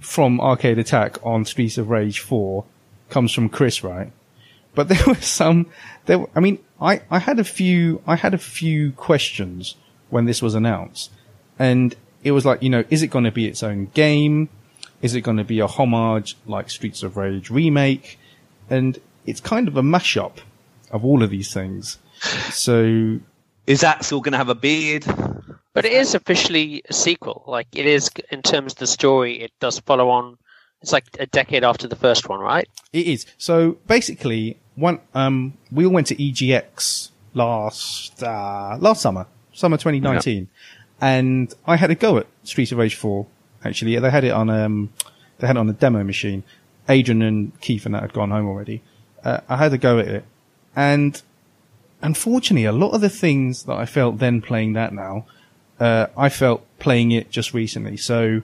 from 0.00 0.40
Arcade 0.40 0.78
Attack 0.78 1.18
on 1.24 1.44
Streets 1.44 1.78
of 1.78 1.90
Rage 1.90 2.20
4 2.20 2.64
comes 3.10 3.32
from 3.32 3.48
Chris, 3.48 3.82
right? 3.84 4.12
But 4.74 4.88
there 4.90 5.02
were 5.06 5.14
some, 5.16 5.66
there, 6.06 6.18
were- 6.20 6.30
I 6.34 6.40
mean, 6.40 6.58
I, 6.80 7.02
I 7.10 7.18
had 7.18 7.38
a 7.38 7.44
few, 7.44 8.02
I 8.06 8.16
had 8.16 8.34
a 8.34 8.38
few 8.38 8.92
questions 8.92 9.76
when 10.10 10.26
this 10.26 10.42
was 10.42 10.54
announced. 10.54 11.10
And 11.58 11.94
it 12.22 12.32
was 12.32 12.44
like, 12.44 12.62
you 12.62 12.68
know, 12.70 12.84
is 12.90 13.02
it 13.02 13.08
going 13.08 13.24
to 13.24 13.30
be 13.32 13.46
its 13.46 13.62
own 13.62 13.86
game? 13.94 14.48
Is 15.02 15.14
it 15.14 15.22
going 15.22 15.36
to 15.38 15.44
be 15.44 15.60
a 15.60 15.66
homage 15.66 16.36
like 16.46 16.70
Streets 16.70 17.02
of 17.02 17.16
Rage 17.16 17.50
remake? 17.50 18.18
And 18.68 18.98
it's 19.24 19.40
kind 19.40 19.68
of 19.68 19.76
a 19.76 19.82
mashup 19.82 20.38
of 20.90 21.04
all 21.04 21.22
of 21.22 21.30
these 21.30 21.52
things. 21.52 21.98
So 22.50 23.18
Is 23.66 23.82
Axel 23.84 24.20
going 24.20 24.32
to 24.32 24.38
have 24.38 24.48
a 24.48 24.54
beard? 24.54 25.04
But 25.76 25.84
it 25.84 25.92
is 25.92 26.14
officially 26.14 26.82
a 26.88 26.94
sequel. 26.94 27.44
Like 27.46 27.66
it 27.74 27.84
is 27.84 28.08
in 28.30 28.40
terms 28.40 28.72
of 28.72 28.78
the 28.78 28.86
story, 28.86 29.42
it 29.42 29.52
does 29.60 29.78
follow 29.80 30.08
on. 30.08 30.38
It's 30.80 30.90
like 30.90 31.04
a 31.20 31.26
decade 31.26 31.64
after 31.64 31.86
the 31.86 31.96
first 31.96 32.30
one, 32.30 32.40
right? 32.40 32.66
It 32.94 33.06
is. 33.06 33.26
So 33.36 33.72
basically, 33.86 34.56
one 34.76 35.00
um, 35.14 35.52
we 35.70 35.84
all 35.84 35.92
went 35.92 36.06
to 36.06 36.16
EGX 36.16 37.10
last 37.34 38.22
uh, 38.22 38.78
last 38.80 39.02
summer, 39.02 39.26
summer 39.52 39.76
2019, 39.76 40.48
and 41.02 41.54
I 41.66 41.76
had 41.76 41.90
a 41.90 41.94
go 41.94 42.16
at 42.16 42.26
Streets 42.42 42.72
of 42.72 42.78
Rage 42.78 42.94
4. 42.94 43.26
Actually, 43.62 43.98
they 43.98 44.10
had 44.10 44.24
it 44.24 44.30
on 44.30 44.48
um, 44.48 44.94
they 45.36 45.46
had 45.46 45.56
it 45.56 45.60
on 45.60 45.68
a 45.68 45.74
demo 45.74 46.02
machine. 46.02 46.42
Adrian 46.88 47.20
and 47.20 47.60
Keith 47.60 47.84
and 47.84 47.94
that 47.94 48.00
had 48.00 48.14
gone 48.14 48.30
home 48.30 48.46
already. 48.46 48.80
Uh, 49.22 49.40
I 49.46 49.58
had 49.58 49.74
a 49.74 49.78
go 49.78 49.98
at 49.98 50.08
it, 50.08 50.24
and 50.74 51.20
unfortunately, 52.00 52.64
a 52.64 52.72
lot 52.72 52.92
of 52.92 53.02
the 53.02 53.10
things 53.10 53.64
that 53.64 53.76
I 53.76 53.84
felt 53.84 54.20
then 54.20 54.40
playing 54.40 54.72
that 54.72 54.94
now, 54.94 55.26
uh, 55.80 56.06
I 56.16 56.28
felt 56.28 56.66
playing 56.78 57.12
it 57.12 57.30
just 57.30 57.54
recently. 57.54 57.96
So 57.96 58.42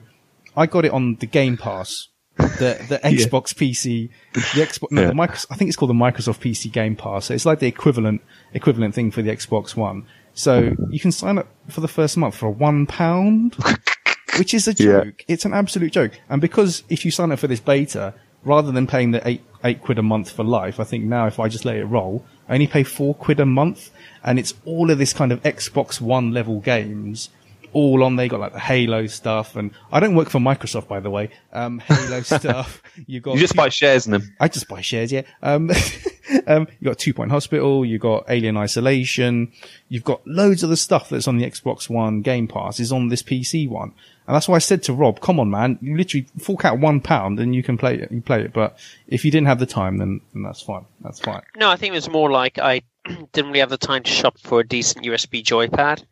I 0.55 0.65
got 0.65 0.85
it 0.85 0.91
on 0.91 1.15
the 1.15 1.25
Game 1.25 1.57
Pass, 1.57 2.07
the 2.37 2.83
the 2.89 2.99
Xbox 3.03 3.53
PC, 3.53 4.09
the 4.33 4.39
Xbox. 4.41 4.91
No, 4.91 5.01
Yeah. 5.01 5.07
the 5.07 5.13
Microsoft, 5.13 5.47
I 5.51 5.55
think 5.55 5.67
it's 5.69 5.77
called 5.77 5.89
the 5.89 5.93
Microsoft 5.95 6.39
PC 6.39 6.71
Game 6.71 6.95
Pass. 6.95 7.25
So 7.25 7.33
it's 7.33 7.45
like 7.45 7.59
the 7.59 7.67
equivalent 7.67 8.21
equivalent 8.53 8.95
thing 8.95 9.11
for 9.11 9.21
the 9.21 9.31
Xbox 9.31 9.75
One. 9.75 10.05
So 10.35 10.75
you 10.89 10.99
can 10.99 11.11
sign 11.11 11.37
up 11.37 11.47
for 11.69 11.81
the 11.81 11.87
first 11.87 12.17
month 12.17 12.35
for 12.35 12.49
one 12.49 12.85
pound, 12.87 13.55
which 14.37 14.53
is 14.53 14.67
a 14.67 14.71
Yeah. 14.73 15.03
joke. 15.03 15.23
It's 15.27 15.45
an 15.45 15.53
absolute 15.53 15.91
joke. 15.91 16.13
And 16.29 16.41
because 16.41 16.83
if 16.89 17.05
you 17.05 17.11
sign 17.11 17.31
up 17.31 17.39
for 17.39 17.47
this 17.47 17.59
beta, 17.59 18.13
rather 18.43 18.71
than 18.71 18.87
paying 18.87 19.11
the 19.11 19.27
eight 19.27 19.41
eight 19.63 19.81
quid 19.81 19.97
a 19.99 20.03
month 20.03 20.31
for 20.31 20.43
life, 20.43 20.79
I 20.79 20.83
think 20.83 21.05
now 21.05 21.27
if 21.27 21.39
I 21.39 21.47
just 21.47 21.65
let 21.65 21.77
it 21.77 21.85
roll, 21.85 22.25
I 22.49 22.55
only 22.55 22.67
pay 22.67 22.83
four 22.83 23.13
quid 23.15 23.39
a 23.39 23.45
month, 23.45 23.91
and 24.23 24.39
it's 24.39 24.53
all 24.65 24.89
of 24.89 24.97
this 24.97 25.13
kind 25.13 25.31
of 25.31 25.41
Xbox 25.43 25.99
One 26.01 26.31
level 26.31 26.59
games. 26.59 27.29
All 27.73 28.03
on, 28.03 28.17
they 28.17 28.27
got 28.27 28.39
like 28.39 28.53
the 28.53 28.59
Halo 28.59 29.07
stuff, 29.07 29.55
and 29.55 29.71
I 29.91 29.99
don't 29.99 30.15
work 30.15 30.29
for 30.29 30.37
Microsoft, 30.37 30.87
by 30.87 30.99
the 30.99 31.09
way. 31.09 31.31
Um, 31.51 31.79
Halo 31.79 32.21
stuff. 32.21 32.83
You 33.07 33.19
got 33.19 33.33
You 33.33 33.39
just 33.39 33.55
buy 33.55 33.69
shares 33.69 34.05
in 34.05 34.11
them. 34.11 34.35
I 34.39 34.47
just 34.47 34.67
buy 34.67 34.81
shares, 34.81 35.11
yeah. 35.11 35.23
Um, 35.41 35.71
um, 36.47 36.67
you 36.79 36.85
got 36.85 36.99
Two 36.99 37.15
Point 37.15 37.31
Hospital, 37.31 37.83
you 37.83 37.97
got 37.97 38.25
Alien 38.29 38.57
Isolation, 38.57 39.51
you've 39.89 40.03
got 40.03 40.25
loads 40.27 40.61
of 40.61 40.69
the 40.69 40.77
stuff 40.77 41.09
that's 41.09 41.27
on 41.27 41.37
the 41.37 41.49
Xbox 41.49 41.89
One 41.89 42.21
Game 42.21 42.47
Pass 42.47 42.79
is 42.79 42.91
on 42.91 43.07
this 43.07 43.23
PC 43.23 43.67
one. 43.67 43.93
And 44.27 44.35
that's 44.35 44.47
why 44.47 44.55
I 44.55 44.59
said 44.59 44.83
to 44.83 44.93
Rob, 44.93 45.19
come 45.19 45.39
on 45.39 45.49
man, 45.49 45.77
you 45.81 45.97
literally 45.97 46.27
fork 46.39 46.65
out 46.65 46.79
one 46.79 47.01
pound 47.01 47.39
and 47.39 47.53
you 47.53 47.63
can 47.63 47.77
play 47.77 47.95
it, 47.95 48.11
you 48.11 48.21
play 48.21 48.41
it. 48.43 48.53
But 48.53 48.77
if 49.07 49.25
you 49.25 49.31
didn't 49.31 49.47
have 49.47 49.59
the 49.59 49.65
time, 49.65 49.97
then, 49.97 50.21
then 50.33 50.43
that's 50.43 50.61
fine. 50.61 50.85
That's 51.01 51.19
fine. 51.19 51.41
No, 51.57 51.69
I 51.69 51.75
think 51.75 51.91
it 51.91 51.95
was 51.95 52.09
more 52.09 52.31
like 52.31 52.59
I 52.59 52.81
didn't 53.05 53.47
really 53.47 53.59
have 53.59 53.69
the 53.69 53.77
time 53.77 54.03
to 54.03 54.11
shop 54.11 54.37
for 54.39 54.59
a 54.61 54.67
decent 54.67 55.05
USB 55.05 55.43
joypad. 55.43 56.03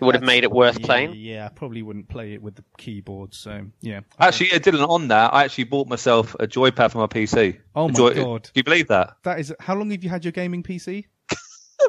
It 0.00 0.06
would 0.06 0.14
have 0.14 0.24
made 0.24 0.44
it 0.44 0.50
worth 0.50 0.78
yeah, 0.80 0.86
playing. 0.86 1.14
Yeah, 1.14 1.44
I 1.44 1.48
probably 1.50 1.82
wouldn't 1.82 2.08
play 2.08 2.32
it 2.32 2.40
with 2.40 2.54
the 2.54 2.64
keyboard. 2.78 3.34
So 3.34 3.66
yeah. 3.82 4.00
Actually, 4.18 4.52
yeah, 4.52 4.58
Dylan, 4.58 4.88
on 4.88 5.08
that, 5.08 5.34
I 5.34 5.44
actually 5.44 5.64
bought 5.64 5.88
myself 5.88 6.34
a 6.40 6.46
joypad 6.46 6.92
for 6.92 6.98
my 6.98 7.06
PC. 7.06 7.58
Oh 7.76 7.88
my 7.88 7.94
joy- 7.94 8.14
God. 8.14 8.44
Do 8.44 8.50
you 8.54 8.64
believe 8.64 8.88
that? 8.88 9.16
That 9.24 9.40
is, 9.40 9.52
how 9.60 9.74
long 9.74 9.90
have 9.90 10.02
you 10.02 10.08
had 10.08 10.24
your 10.24 10.32
gaming 10.32 10.62
PC? 10.62 11.04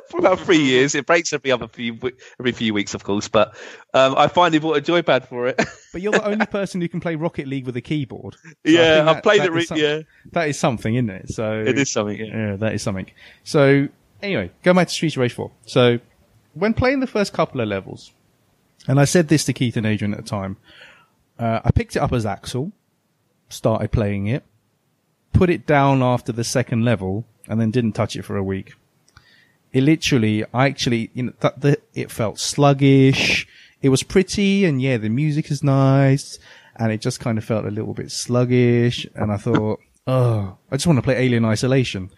For 0.10 0.20
about 0.20 0.40
three 0.40 0.62
years. 0.64 0.96
It 0.96 1.06
breaks 1.06 1.34
every 1.34 1.52
other 1.52 1.68
few 1.68 1.98
every 2.40 2.52
few 2.52 2.74
weeks, 2.74 2.94
of 2.94 3.04
course. 3.04 3.28
But 3.28 3.56
um, 3.94 4.16
I 4.18 4.28
finally 4.28 4.60
bought 4.60 4.78
a 4.78 4.82
joypad 4.82 5.28
for 5.28 5.48
it. 5.48 5.62
But 5.94 6.02
you're 6.02 6.14
the 6.14 6.24
only 6.26 6.46
person 6.46 6.80
who 6.80 6.88
can 6.88 7.02
play 7.02 7.16
Rocket 7.16 7.48
League 7.48 7.66
with 7.66 7.76
a 7.76 7.82
keyboard. 7.82 8.36
So 8.44 8.52
yeah, 8.64 9.04
I've 9.10 9.22
played 9.22 9.42
it. 9.42 9.52
Re- 9.52 9.66
some- 9.66 9.78
yeah, 9.78 10.00
That 10.32 10.48
is 10.48 10.58
something, 10.58 10.96
isn't 10.96 11.10
it? 11.10 11.30
So 11.32 11.60
it 11.68 11.78
is 11.78 11.92
something. 11.92 12.18
Yeah. 12.18 12.26
Yeah, 12.28 12.56
that 12.56 12.74
is 12.74 12.82
something. 12.82 13.08
So 13.44 13.90
anyway, 14.22 14.52
go 14.64 14.74
back 14.74 14.88
to 14.88 14.94
Streets 14.94 15.16
of 15.18 15.22
Rage 15.22 15.34
4. 15.34 15.52
So 15.66 16.00
when 16.54 16.74
playing 16.74 17.02
the 17.02 17.08
first 17.08 17.34
couple 17.34 17.60
of 17.60 17.68
levels, 17.68 18.14
and 18.88 19.02
I 19.02 19.04
said 19.06 19.28
this 19.28 19.44
to 19.46 19.54
Keith 19.54 19.76
and 19.76 19.86
Adrian 19.86 20.14
at 20.14 20.24
the 20.24 20.30
time, 20.30 20.56
uh, 21.38 21.60
I 21.66 21.72
picked 21.72 21.98
it 21.98 22.00
up 22.00 22.14
as 22.14 22.26
Axel, 22.26 22.72
started 23.50 23.92
playing 23.92 24.28
it, 24.28 24.44
put 25.34 25.50
it 25.50 25.66
down 25.68 26.02
after 26.02 26.32
the 26.32 26.46
second 26.46 26.86
level, 26.86 27.26
and 27.50 27.60
then 27.60 27.70
didn't 27.70 27.94
touch 27.94 28.16
it 28.16 28.22
for 28.24 28.38
a 28.38 28.44
week. 28.44 28.76
It 29.74 29.84
literally, 29.84 30.44
I 30.54 30.68
actually, 30.68 31.12
you 31.14 31.24
know, 31.24 31.34
that 31.40 31.62
the, 31.62 31.78
it 31.94 32.12
felt 32.12 32.40
sluggish. 32.40 33.48
It 33.82 33.90
was 33.90 34.04
pretty 34.04 34.66
and 34.66 34.82
yeah, 34.82 34.98
the 34.98 35.10
music 35.10 35.50
is 35.50 35.64
nice 35.64 36.38
and 36.76 36.92
it 36.92 37.02
just 37.02 37.20
kind 37.20 37.38
of 37.38 37.44
felt 37.44 37.66
a 37.66 37.72
little 37.72 37.94
bit 37.94 38.12
sluggish. 38.12 39.08
And 39.16 39.32
I 39.32 39.38
thought, 39.38 39.80
oh, 40.08 40.58
I 40.72 40.76
just 40.76 40.88
want 40.88 40.98
to 40.98 41.04
play 41.04 41.16
Alien 41.16 41.46
Isolation. 41.46 42.12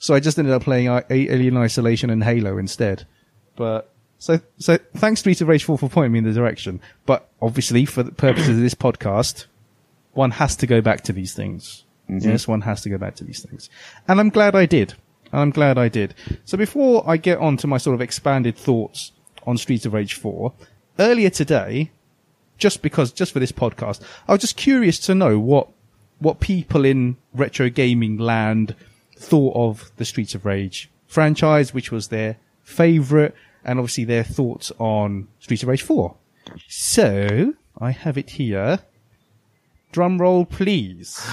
So 0.00 0.14
I 0.14 0.20
just 0.20 0.38
ended 0.38 0.52
up 0.52 0.62
playing 0.62 0.88
I- 0.88 1.04
Alien 1.08 1.56
Isolation 1.56 2.10
and 2.10 2.22
Halo 2.22 2.58
instead. 2.58 3.06
But 3.56 3.92
so, 4.18 4.40
so 4.58 4.78
thanks 4.96 5.24
of 5.26 5.48
Rage 5.48 5.64
4 5.64 5.78
for 5.78 5.88
pointing 5.88 6.12
me 6.12 6.18
in 6.18 6.24
the 6.24 6.32
direction. 6.32 6.80
But 7.06 7.28
obviously 7.40 7.84
for 7.84 8.02
the 8.02 8.12
purposes 8.12 8.50
of 8.50 8.60
this 8.60 8.74
podcast, 8.74 9.46
one 10.12 10.32
has 10.32 10.56
to 10.56 10.66
go 10.66 10.80
back 10.80 11.02
to 11.02 11.12
these 11.12 11.34
things. 11.34 11.84
Mm-hmm. 12.10 12.28
Yes, 12.28 12.46
one 12.46 12.62
has 12.62 12.82
to 12.82 12.90
go 12.90 12.98
back 12.98 13.16
to 13.16 13.24
these 13.24 13.42
things. 13.42 13.68
And 14.06 14.20
I'm 14.20 14.30
glad 14.30 14.54
I 14.54 14.66
did. 14.66 14.94
I'm 15.32 15.50
glad 15.50 15.78
I 15.78 15.88
did. 15.88 16.14
So 16.44 16.56
before 16.56 17.02
I 17.06 17.16
get 17.16 17.38
on 17.38 17.56
to 17.58 17.66
my 17.66 17.78
sort 17.78 17.94
of 17.94 18.00
expanded 18.00 18.56
thoughts 18.56 19.12
on 19.46 19.58
Streets 19.58 19.86
of 19.86 19.92
Rage 19.92 20.14
4, 20.14 20.52
earlier 20.98 21.30
today, 21.30 21.90
just 22.58 22.82
because, 22.82 23.12
just 23.12 23.32
for 23.32 23.38
this 23.38 23.52
podcast, 23.52 24.00
I 24.28 24.32
was 24.32 24.40
just 24.40 24.56
curious 24.56 24.98
to 25.00 25.14
know 25.14 25.38
what, 25.38 25.68
what 26.18 26.40
people 26.40 26.84
in 26.84 27.16
retro 27.34 27.68
gaming 27.68 28.16
land 28.18 28.74
thought 29.16 29.54
of 29.56 29.90
the 29.96 30.04
Streets 30.04 30.34
of 30.34 30.46
Rage 30.46 30.90
franchise, 31.06 31.74
which 31.74 31.90
was 31.90 32.08
their 32.08 32.36
favorite, 32.62 33.34
and 33.64 33.78
obviously 33.78 34.04
their 34.04 34.24
thoughts 34.24 34.72
on 34.78 35.28
Streets 35.40 35.62
of 35.62 35.68
Rage 35.68 35.82
4. 35.82 36.14
So, 36.68 37.54
I 37.78 37.90
have 37.90 38.16
it 38.16 38.30
here. 38.30 38.80
Drum 39.92 40.20
roll, 40.20 40.44
please. 40.44 41.24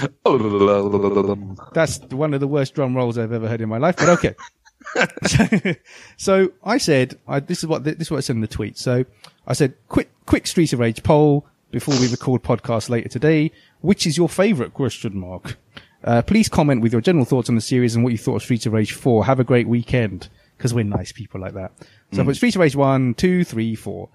That's 1.72 1.98
one 1.98 2.34
of 2.34 2.40
the 2.40 2.48
worst 2.48 2.74
drum 2.74 2.96
rolls 2.96 3.18
I've 3.18 3.32
ever 3.32 3.48
heard 3.48 3.60
in 3.60 3.68
my 3.68 3.78
life, 3.78 3.96
but 3.96 4.08
okay. 4.10 4.34
so, 5.26 5.74
so 6.16 6.52
I 6.64 6.78
said, 6.78 7.18
I, 7.26 7.40
this 7.40 7.58
is 7.58 7.66
what 7.66 7.84
this 7.84 7.96
is 8.00 8.10
what 8.10 8.18
I 8.18 8.20
said 8.20 8.36
in 8.36 8.42
the 8.42 8.48
tweet. 8.48 8.78
So 8.78 9.04
I 9.46 9.52
said, 9.52 9.74
quick, 9.88 10.10
quick 10.26 10.46
Streets 10.46 10.72
of 10.72 10.78
Rage 10.78 11.02
poll 11.02 11.46
before 11.70 11.98
we 11.98 12.08
record 12.08 12.42
podcast 12.42 12.88
later 12.88 13.08
today. 13.08 13.50
Which 13.80 14.06
is 14.06 14.16
your 14.16 14.28
favourite? 14.28 14.72
Question 14.72 15.18
mark. 15.18 15.58
Uh, 16.04 16.22
please 16.22 16.48
comment 16.48 16.82
with 16.82 16.92
your 16.92 17.00
general 17.00 17.24
thoughts 17.24 17.48
on 17.48 17.54
the 17.54 17.60
series 17.60 17.94
and 17.94 18.04
what 18.04 18.12
you 18.12 18.18
thought 18.18 18.36
of 18.36 18.42
Streets 18.42 18.66
of 18.66 18.72
Rage 18.72 18.92
4. 18.92 19.24
Have 19.24 19.40
a 19.40 19.44
great 19.44 19.66
weekend. 19.66 20.28
Because 20.56 20.72
we're 20.72 20.84
nice 20.84 21.10
people 21.10 21.40
like 21.40 21.54
that. 21.54 21.72
So 22.12 22.22
I 22.22 22.24
put 22.24 22.36
Streets 22.36 22.54
of 22.54 22.60
Rage 22.60 22.76
1, 22.76 23.14
2, 23.14 23.42
3, 23.42 23.74
4. 23.74 24.08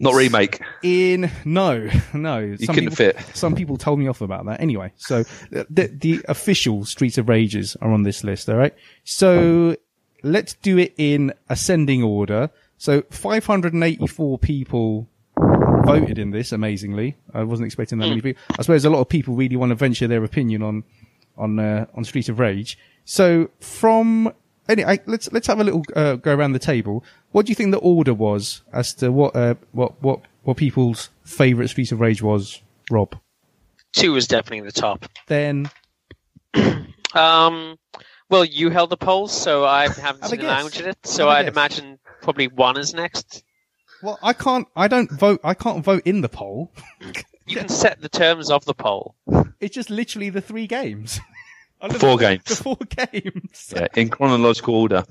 Not 0.00 0.14
remake. 0.14 0.60
In, 0.82 1.30
no, 1.44 1.88
no. 2.14 2.38
You 2.38 2.56
Some 2.58 2.74
couldn't 2.74 2.90
people, 2.90 3.20
fit. 3.20 3.36
some 3.36 3.54
people 3.54 3.76
told 3.76 3.98
me 3.98 4.06
off 4.06 4.20
about 4.20 4.46
that. 4.46 4.60
Anyway, 4.60 4.92
so 4.96 5.24
the, 5.50 5.88
the, 5.88 6.20
official 6.28 6.84
Streets 6.84 7.18
of 7.18 7.28
Rages 7.28 7.76
are 7.80 7.90
on 7.90 8.04
this 8.04 8.22
list, 8.22 8.48
alright? 8.48 8.74
So 9.04 9.76
let's 10.22 10.54
do 10.54 10.78
it 10.78 10.94
in 10.98 11.32
ascending 11.48 12.02
order. 12.02 12.50
So 12.76 13.02
584 13.10 14.38
people 14.38 15.08
voted 15.84 16.18
in 16.18 16.30
this, 16.30 16.52
amazingly. 16.52 17.16
I 17.34 17.42
wasn't 17.42 17.66
expecting 17.66 17.98
that 17.98 18.08
many 18.08 18.20
people. 18.20 18.40
I 18.56 18.62
suppose 18.62 18.84
a 18.84 18.90
lot 18.90 19.00
of 19.00 19.08
people 19.08 19.34
really 19.34 19.56
want 19.56 19.70
to 19.70 19.74
venture 19.74 20.06
their 20.06 20.22
opinion 20.22 20.62
on, 20.62 20.84
on, 21.36 21.58
uh, 21.58 21.86
on 21.94 22.04
Streets 22.04 22.28
of 22.28 22.38
Rage. 22.38 22.78
So 23.04 23.50
from, 23.60 24.32
anyway, 24.68 25.00
let's, 25.06 25.30
let's 25.32 25.46
have 25.46 25.60
a 25.60 25.64
little, 25.64 25.82
uh, 25.96 26.14
go 26.16 26.34
around 26.34 26.52
the 26.52 26.58
table. 26.58 27.04
What 27.32 27.46
do 27.46 27.50
you 27.50 27.54
think 27.56 27.72
the 27.72 27.78
order 27.78 28.14
was 28.14 28.62
as 28.72 28.94
to 28.94 29.10
what, 29.12 29.34
uh, 29.36 29.54
what, 29.72 30.00
what, 30.02 30.20
what 30.42 30.56
people's 30.56 31.10
favorite 31.24 31.68
Streets 31.68 31.92
of 31.92 32.00
Rage 32.00 32.22
was, 32.22 32.60
Rob? 32.90 33.16
Two 33.94 34.12
was 34.12 34.26
definitely 34.26 34.60
the 34.66 34.72
top. 34.72 35.06
Then, 35.26 35.70
Um, 37.14 37.78
well, 38.28 38.44
you 38.44 38.68
held 38.70 38.90
the 38.90 38.96
polls, 38.96 39.32
so 39.32 39.64
I 39.64 39.82
haven't 39.88 40.02
Have 40.22 40.30
seen 40.30 40.30
the 40.30 40.36
guess. 40.44 40.50
language 40.50 40.80
in 40.80 40.88
it. 40.88 40.98
So 41.04 41.28
I'd 41.28 41.44
guess. 41.44 41.52
imagine 41.52 41.98
probably 42.22 42.48
one 42.48 42.76
is 42.78 42.92
next. 42.94 43.42
well, 44.02 44.18
I 44.22 44.32
can't, 44.34 44.68
I 44.76 44.88
don't 44.88 45.10
vote, 45.10 45.40
I 45.42 45.54
can't 45.54 45.82
vote 45.84 46.02
in 46.04 46.20
the 46.20 46.28
poll. 46.28 46.70
You 47.46 47.56
can 47.56 47.68
set 47.70 48.00
the 48.02 48.10
terms 48.10 48.50
of 48.50 48.64
the 48.66 48.74
poll. 48.74 49.14
It's 49.60 49.74
just 49.74 49.88
literally 49.88 50.28
the 50.30 50.42
three 50.42 50.66
games. 50.66 51.18
Four 51.98 52.16
games. 52.18 52.44
The 52.44 52.56
four 52.62 52.76
games. 52.76 53.72
Yeah, 53.74 53.86
in 53.96 54.08
chronological 54.08 54.74
order. 54.74 55.04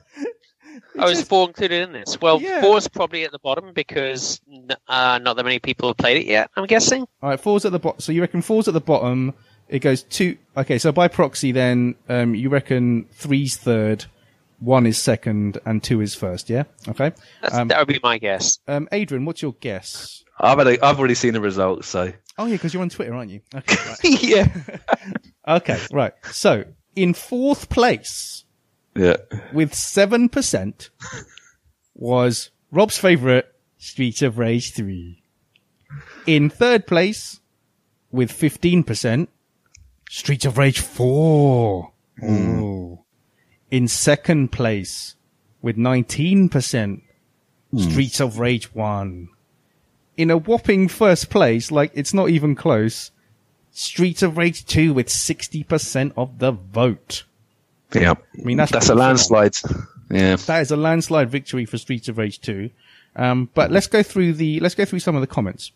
Oh, 0.99 1.07
is 1.09 1.23
four 1.23 1.47
included 1.47 1.83
in 1.83 1.91
this? 1.93 2.19
Well, 2.21 2.41
Yeah. 2.41 2.61
four's 2.61 2.87
probably 2.87 3.23
at 3.23 3.31
the 3.31 3.39
bottom 3.39 3.71
because 3.73 4.41
uh, 4.87 5.19
not 5.21 5.35
that 5.37 5.43
many 5.43 5.59
people 5.59 5.89
have 5.89 5.97
played 5.97 6.17
it 6.17 6.25
yet. 6.25 6.49
I'm 6.55 6.65
guessing. 6.65 7.07
All 7.21 7.29
right, 7.29 7.39
four's 7.39 7.65
at 7.65 7.71
the 7.71 7.79
bottom. 7.79 7.99
So 7.99 8.11
you 8.11 8.21
reckon 8.21 8.41
four's 8.41 8.67
at 8.67 8.73
the 8.73 8.81
bottom? 8.81 9.33
It 9.69 9.79
goes 9.79 10.03
two. 10.03 10.37
Okay, 10.55 10.77
so 10.77 10.91
by 10.91 11.07
proxy, 11.07 11.51
then 11.51 11.95
um, 12.09 12.33
you 12.35 12.49
reckon 12.49 13.05
three's 13.13 13.57
third, 13.57 14.05
one 14.59 14.85
is 14.87 14.97
second, 14.97 15.59
and 15.65 15.83
two 15.83 16.01
is 16.01 16.15
first. 16.15 16.49
Yeah. 16.49 16.63
Okay. 16.87 17.11
That's, 17.41 17.53
Um, 17.55 17.67
that 17.69 17.79
would 17.79 17.87
be 17.87 17.99
my 18.01 18.17
guess. 18.17 18.59
Um, 18.67 18.87
Adrian, 18.91 19.25
what's 19.25 19.41
your 19.41 19.53
guess? 19.59 20.23
I've 20.39 20.57
had 20.57 20.67
a, 20.67 20.85
I've 20.85 20.99
already 20.99 21.15
seen 21.15 21.33
the 21.33 21.41
results, 21.41 21.87
so 21.87 22.11
Oh 22.37 22.45
yeah, 22.45 22.55
because 22.55 22.73
you're 22.73 22.83
on 22.83 22.89
Twitter, 22.89 23.13
aren't 23.13 23.31
you? 23.31 23.41
Okay. 23.53 23.75
Right. 24.03 24.21
yeah, 24.23 24.47
okay. 25.47 25.79
Right. 25.91 26.13
So 26.31 26.65
in 26.95 27.13
fourth 27.13 27.69
place 27.69 28.45
yeah. 28.95 29.17
with 29.53 29.73
seven 29.73 30.29
percent 30.29 30.89
was 31.95 32.51
Rob's 32.71 32.97
favorite 32.97 33.53
Streets 33.77 34.21
of 34.21 34.37
Rage 34.37 34.73
three. 34.73 35.23
In 36.25 36.49
third 36.49 36.85
place 36.85 37.39
with 38.11 38.31
fifteen 38.31 38.83
percent, 38.83 39.29
Streets 40.09 40.45
of 40.45 40.57
Rage 40.57 40.79
four. 40.79 41.93
Hmm. 42.19 42.59
Ooh. 42.59 42.99
In 43.71 43.87
second 43.87 44.51
place 44.51 45.15
with 45.61 45.77
nineteen 45.77 46.49
percent, 46.49 47.01
hmm. 47.71 47.79
Streets 47.79 48.19
of 48.19 48.39
Rage 48.39 48.73
one. 48.75 49.29
In 50.17 50.31
a 50.31 50.37
whopping 50.37 50.87
first 50.87 51.29
place, 51.29 51.71
like 51.71 51.91
it's 51.93 52.13
not 52.13 52.29
even 52.29 52.55
close. 52.55 53.11
Streets 53.71 54.23
of 54.23 54.37
Rage 54.37 54.65
2 54.65 54.93
with 54.93 55.07
60% 55.07 56.13
of 56.17 56.39
the 56.39 56.51
vote. 56.51 57.23
Yeah, 57.93 58.13
I 58.13 58.41
mean, 58.43 58.57
that's, 58.57 58.71
that's 58.71 58.89
a 58.89 58.95
landslide. 58.95 59.55
Yeah, 60.09 60.35
That 60.35 60.61
is 60.61 60.71
a 60.71 60.77
landslide 60.77 61.29
victory 61.29 61.65
for 61.65 61.77
Streets 61.77 62.09
of 62.09 62.17
Rage 62.17 62.41
2. 62.41 62.69
Um, 63.15 63.49
but 63.53 63.71
let's 63.71 63.87
go 63.87 64.01
through 64.03 64.33
the, 64.33 64.59
let's 64.59 64.75
go 64.75 64.85
through 64.85 64.99
some 64.99 65.15
of 65.15 65.21
the 65.21 65.27
comments. 65.27 65.71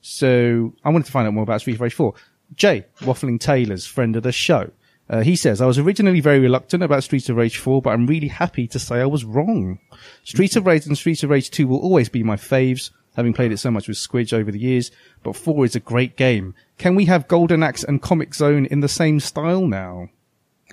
So 0.00 0.72
I 0.84 0.90
wanted 0.90 1.06
to 1.06 1.12
find 1.12 1.26
out 1.26 1.34
more 1.34 1.42
about 1.42 1.60
Streets 1.60 1.76
of 1.76 1.82
Rage 1.82 1.94
4. 1.94 2.14
Jay, 2.54 2.86
Waffling 3.00 3.40
Taylor's 3.40 3.86
friend 3.86 4.16
of 4.16 4.22
the 4.22 4.32
show. 4.32 4.70
Uh, 5.08 5.22
he 5.22 5.34
says, 5.34 5.60
I 5.60 5.66
was 5.66 5.78
originally 5.78 6.20
very 6.20 6.38
reluctant 6.38 6.84
about 6.84 7.02
Streets 7.02 7.28
of 7.28 7.36
Rage 7.36 7.58
4, 7.58 7.82
but 7.82 7.90
I'm 7.90 8.06
really 8.06 8.28
happy 8.28 8.68
to 8.68 8.78
say 8.78 9.00
I 9.00 9.06
was 9.06 9.24
wrong. 9.24 9.80
Streets 10.22 10.54
of 10.54 10.66
Rage 10.66 10.86
and 10.86 10.96
Streets 10.96 11.24
of 11.24 11.30
Rage 11.30 11.50
2 11.50 11.66
will 11.66 11.80
always 11.80 12.08
be 12.08 12.22
my 12.22 12.36
faves, 12.36 12.90
having 13.16 13.32
played 13.32 13.52
it 13.52 13.58
so 13.58 13.70
much 13.70 13.88
with 13.88 13.96
Squidge 13.96 14.32
over 14.32 14.50
the 14.52 14.58
years, 14.58 14.90
but 15.22 15.36
4 15.36 15.64
is 15.64 15.74
a 15.76 15.80
great 15.80 16.16
game. 16.16 16.54
Can 16.78 16.94
we 16.94 17.04
have 17.06 17.28
Golden 17.28 17.62
Axe 17.62 17.84
and 17.84 18.00
Comix 18.02 18.34
Zone 18.36 18.66
in 18.66 18.80
the 18.80 18.88
same 18.88 19.20
style 19.20 19.66
now? 19.66 20.08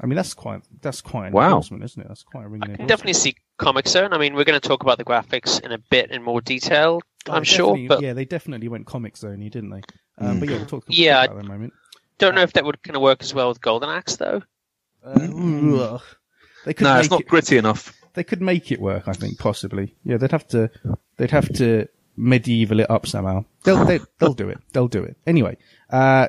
I 0.01 0.05
mean, 0.05 0.15
that's 0.15 0.35
quite, 0.35 0.61
that's 0.81 1.01
quite 1.01 1.27
an 1.27 1.33
Wow. 1.33 1.45
endorsement, 1.47 1.83
isn't 1.83 2.01
it? 2.03 2.07
That's 2.07 2.21
quite 2.23 2.45
a 2.45 2.47
ringing 2.47 2.71
I 2.71 2.75
can 2.77 2.85
definitely 2.87 3.13
see 3.13 3.35
Comix 3.59 3.87
Zone. 3.89 4.13
I 4.13 4.19
mean, 4.19 4.35
we're 4.35 4.43
going 4.43 4.59
to 4.59 4.67
talk 4.67 4.83
about 4.83 4.99
the 4.99 5.03
graphics 5.05 5.59
in 5.63 5.71
a 5.71 5.79
bit 5.79 6.11
in 6.11 6.21
more 6.21 6.39
detail, 6.41 7.01
Oh, 7.29 7.33
I'm 7.33 7.43
sure, 7.43 7.77
but 7.89 8.01
yeah, 8.01 8.13
they 8.13 8.23
definitely 8.23 8.67
went 8.69 8.85
Comix 8.85 9.17
Zone, 9.17 9.39
didn't 9.39 9.69
they? 9.71 9.81
Um, 10.19 10.39
But 10.39 10.49
yeah, 10.49 10.57
we'll 10.57 10.65
talk, 10.67 10.85
Yeah, 10.87 11.23
about 11.23 11.35
that 11.35 11.39
in 11.41 11.45
a 11.47 11.49
moment. 11.49 11.73
don't 12.19 12.35
know 12.35 12.41
if 12.43 12.53
that 12.53 12.63
would 12.63 12.81
kind 12.83 12.95
of 12.95 13.01
work 13.01 13.21
as 13.21 13.33
well 13.33 13.49
with 13.49 13.59
Golden 13.59 13.89
Axe, 13.89 14.15
though. 14.17 14.41
Uh, 15.03 15.99
they 16.65 16.73
could 16.73 16.83
no, 16.85 16.93
make 16.95 17.01
it's 17.03 17.09
not 17.11 17.21
it, 17.21 17.27
gritty 17.27 17.57
enough. 17.57 17.93
they 18.13 18.23
could 18.23 18.41
make 18.41 18.71
it 18.71 18.79
work. 18.79 19.07
I 19.07 19.13
think 19.13 19.37
possibly. 19.39 19.95
Yeah, 20.03 20.17
they'd 20.17 20.31
have 20.31 20.47
to. 20.49 20.69
They'd 21.17 21.31
have 21.31 21.51
to 21.53 21.87
medieval 22.17 22.79
it 22.79 22.89
up 22.89 23.05
somehow. 23.07 23.45
They'll 23.63 23.85
they, 23.85 23.99
they'll 24.19 24.33
do 24.33 24.49
it. 24.49 24.59
They'll 24.73 24.87
do 24.87 25.03
it 25.03 25.15
anyway. 25.25 25.57
Uh, 25.89 26.27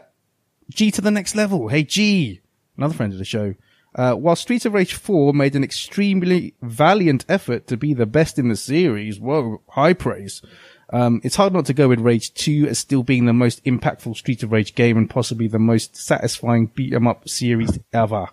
G 0.71 0.91
to 0.93 1.01
the 1.01 1.11
next 1.11 1.35
level. 1.35 1.69
Hey 1.69 1.83
G, 1.83 2.41
another 2.77 2.95
friend 2.95 3.13
of 3.13 3.19
the 3.19 3.25
show. 3.25 3.55
Uh, 3.95 4.13
while 4.15 4.37
Streets 4.37 4.67
of 4.67 4.75
Rage 4.75 4.93
4 4.95 5.33
made 5.33 5.57
an 5.57 5.65
extremely 5.65 6.55
valiant 6.63 7.25
effort 7.29 7.67
to 7.67 7.77
be 7.77 7.95
the 7.95 8.07
best 8.07 8.39
in 8.39 8.49
the 8.49 8.55
series, 8.55 9.19
whoa, 9.19 9.63
high 9.71 9.95
praise. 9.95 10.43
Um, 10.91 11.21
it's 11.25 11.37
hard 11.37 11.53
not 11.53 11.67
to 11.67 11.75
go 11.75 11.89
with 11.89 11.99
Rage 12.01 12.33
2 12.35 12.67
as 12.69 12.79
still 12.79 13.03
being 13.03 13.25
the 13.25 13.33
most 13.33 13.65
impactful 13.65 14.17
Streets 14.17 14.43
of 14.43 14.53
Rage 14.53 14.75
game 14.75 14.97
and 14.99 15.09
possibly 15.11 15.49
the 15.49 15.59
most 15.59 15.97
satisfying 15.97 16.67
beat 16.67 16.93
'em 16.95 17.07
up 17.09 17.29
series 17.29 17.79
ever. 17.93 18.29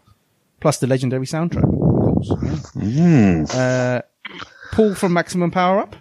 Plus 0.60 0.78
the 0.80 0.88
legendary 0.88 1.26
soundtrack, 1.26 1.64
of 1.64 1.80
course. 1.80 2.72
yeah. 2.76 3.46
Uh, 3.52 4.02
Paul 4.74 4.94
from 4.94 5.14
Maximum 5.14 5.52
Power 5.52 5.80
Up. 5.80 5.96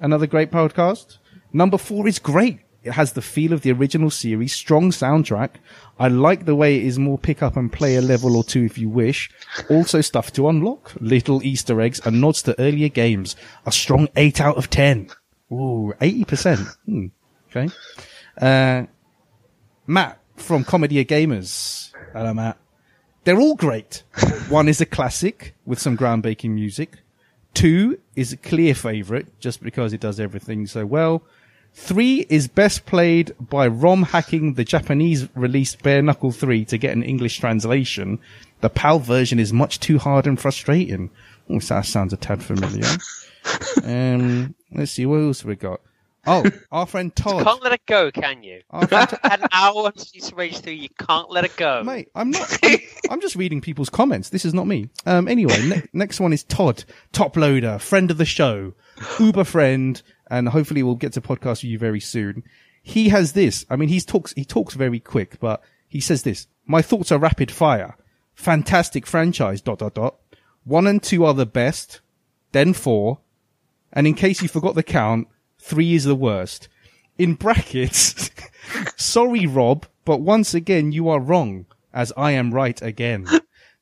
Another 0.00 0.26
great 0.26 0.50
podcast. 0.50 1.18
Number 1.52 1.78
four 1.78 2.08
is 2.08 2.18
great. 2.18 2.60
It 2.82 2.92
has 2.92 3.12
the 3.12 3.20
feel 3.20 3.52
of 3.52 3.60
the 3.60 3.72
original 3.72 4.08
series, 4.08 4.54
strong 4.54 4.90
soundtrack. 4.90 5.56
I 5.98 6.08
like 6.08 6.46
the 6.46 6.54
way 6.54 6.78
it 6.78 6.84
is 6.84 6.98
more 6.98 7.18
pick 7.18 7.42
up 7.42 7.56
and 7.56 7.70
play 7.70 7.96
a 7.96 8.00
level 8.00 8.36
or 8.36 8.42
two 8.42 8.64
if 8.64 8.78
you 8.78 8.88
wish. 8.88 9.30
Also 9.68 10.00
stuff 10.00 10.32
to 10.32 10.48
unlock, 10.48 10.94
little 10.98 11.42
Easter 11.42 11.78
eggs 11.82 12.00
and 12.06 12.22
nods 12.22 12.42
to 12.44 12.58
earlier 12.58 12.88
games. 12.88 13.36
A 13.66 13.72
strong 13.72 14.08
8 14.16 14.40
out 14.40 14.56
of 14.56 14.70
10. 14.70 15.10
Ooh, 15.52 15.92
80%. 16.00 16.74
Hmm. 16.86 17.06
Okay. 17.50 17.68
Uh, 18.40 18.86
Matt 19.86 20.18
from 20.36 20.64
Comedy 20.64 21.00
A 21.00 21.04
Gamers. 21.04 21.92
Hello, 22.14 22.32
Matt. 22.32 22.56
They're 23.24 23.40
all 23.40 23.56
great. 23.56 24.04
One 24.48 24.68
is 24.68 24.80
a 24.80 24.86
classic 24.86 25.54
with 25.66 25.78
some 25.78 25.98
groundbreaking 25.98 26.50
music. 26.50 27.00
Two 27.54 27.98
is 28.16 28.32
a 28.32 28.36
clear 28.36 28.74
favorite 28.74 29.38
just 29.40 29.62
because 29.62 29.92
it 29.92 30.00
does 30.00 30.20
everything 30.20 30.66
so 30.66 30.86
well. 30.86 31.22
Three 31.72 32.26
is 32.28 32.48
best 32.48 32.84
played 32.86 33.32
by 33.40 33.66
ROM 33.68 34.02
hacking 34.02 34.54
the 34.54 34.64
Japanese 34.64 35.28
released 35.34 35.82
Bare 35.82 36.02
Knuckle 36.02 36.32
3 36.32 36.64
to 36.66 36.78
get 36.78 36.92
an 36.92 37.02
English 37.02 37.38
translation. 37.38 38.18
The 38.60 38.70
PAL 38.70 38.98
version 38.98 39.38
is 39.38 39.52
much 39.52 39.78
too 39.78 39.98
hard 39.98 40.26
and 40.26 40.38
frustrating. 40.38 41.10
Oh, 41.48 41.60
that 41.60 41.86
sounds 41.86 42.12
a 42.12 42.16
tad 42.16 42.42
familiar. 42.42 42.86
um, 43.84 44.54
let's 44.72 44.92
see, 44.92 45.06
what 45.06 45.20
else 45.20 45.40
have 45.40 45.48
we 45.48 45.56
got? 45.56 45.80
Oh, 46.26 46.44
our 46.70 46.86
friend 46.86 47.14
Todd. 47.14 47.44
Can't 47.44 47.62
let 47.62 47.72
it 47.72 47.86
go, 47.86 48.10
can 48.10 48.42
you? 48.42 48.60
Our 48.70 48.86
friend 48.86 49.08
Todd- 49.08 49.20
an 49.40 49.48
hour 49.52 49.86
of 49.88 49.94
Rage 50.36 50.58
3, 50.60 50.74
you 50.74 50.88
can't 50.98 51.30
let 51.30 51.44
it 51.44 51.56
go. 51.56 51.82
Mate, 51.82 52.08
I'm 52.14 52.30
not. 52.30 52.58
I'm, 52.62 52.78
I'm 53.10 53.20
just 53.20 53.36
reading 53.36 53.60
people's 53.60 53.88
comments. 53.90 54.28
This 54.30 54.44
is 54.44 54.52
not 54.54 54.66
me. 54.66 54.90
Um, 55.06 55.28
anyway, 55.28 55.56
ne- 55.66 55.82
next 55.92 56.20
one 56.20 56.32
is 56.32 56.44
Todd, 56.44 56.84
top 57.12 57.36
loader, 57.36 57.78
friend 57.78 58.10
of 58.10 58.18
the 58.18 58.24
show, 58.26 58.74
Uber 59.18 59.44
friend, 59.44 60.00
and 60.30 60.48
hopefully 60.48 60.82
we'll 60.82 60.94
get 60.94 61.12
to 61.14 61.20
podcast 61.20 61.62
with 61.62 61.64
you 61.64 61.78
very 61.78 62.00
soon. 62.00 62.42
He 62.82 63.08
has 63.08 63.32
this. 63.32 63.64
I 63.70 63.76
mean, 63.76 63.88
he 63.88 64.00
talks. 64.00 64.32
He 64.34 64.44
talks 64.44 64.74
very 64.74 65.00
quick, 65.00 65.38
but 65.40 65.62
he 65.88 66.00
says 66.00 66.22
this. 66.22 66.46
My 66.66 66.82
thoughts 66.82 67.10
are 67.12 67.18
rapid 67.18 67.50
fire. 67.50 67.96
Fantastic 68.34 69.06
franchise. 69.06 69.60
Dot 69.60 69.78
dot 69.78 69.94
dot. 69.94 70.16
One 70.64 70.86
and 70.86 71.02
two 71.02 71.24
are 71.24 71.34
the 71.34 71.46
best. 71.46 72.00
Then 72.52 72.72
four. 72.74 73.20
And 73.92 74.06
in 74.06 74.14
case 74.14 74.40
you 74.40 74.48
forgot 74.48 74.74
the 74.76 74.82
count, 74.82 75.28
three 75.60 75.94
is 75.94 76.04
the 76.04 76.14
worst. 76.14 76.68
In 77.18 77.34
brackets, 77.34 78.30
sorry, 78.96 79.46
Rob, 79.46 79.86
but 80.04 80.20
once 80.20 80.54
again, 80.54 80.92
you 80.92 81.08
are 81.08 81.20
wrong, 81.20 81.66
as 81.92 82.12
I 82.16 82.32
am 82.32 82.52
right 82.52 82.80
again. 82.82 83.26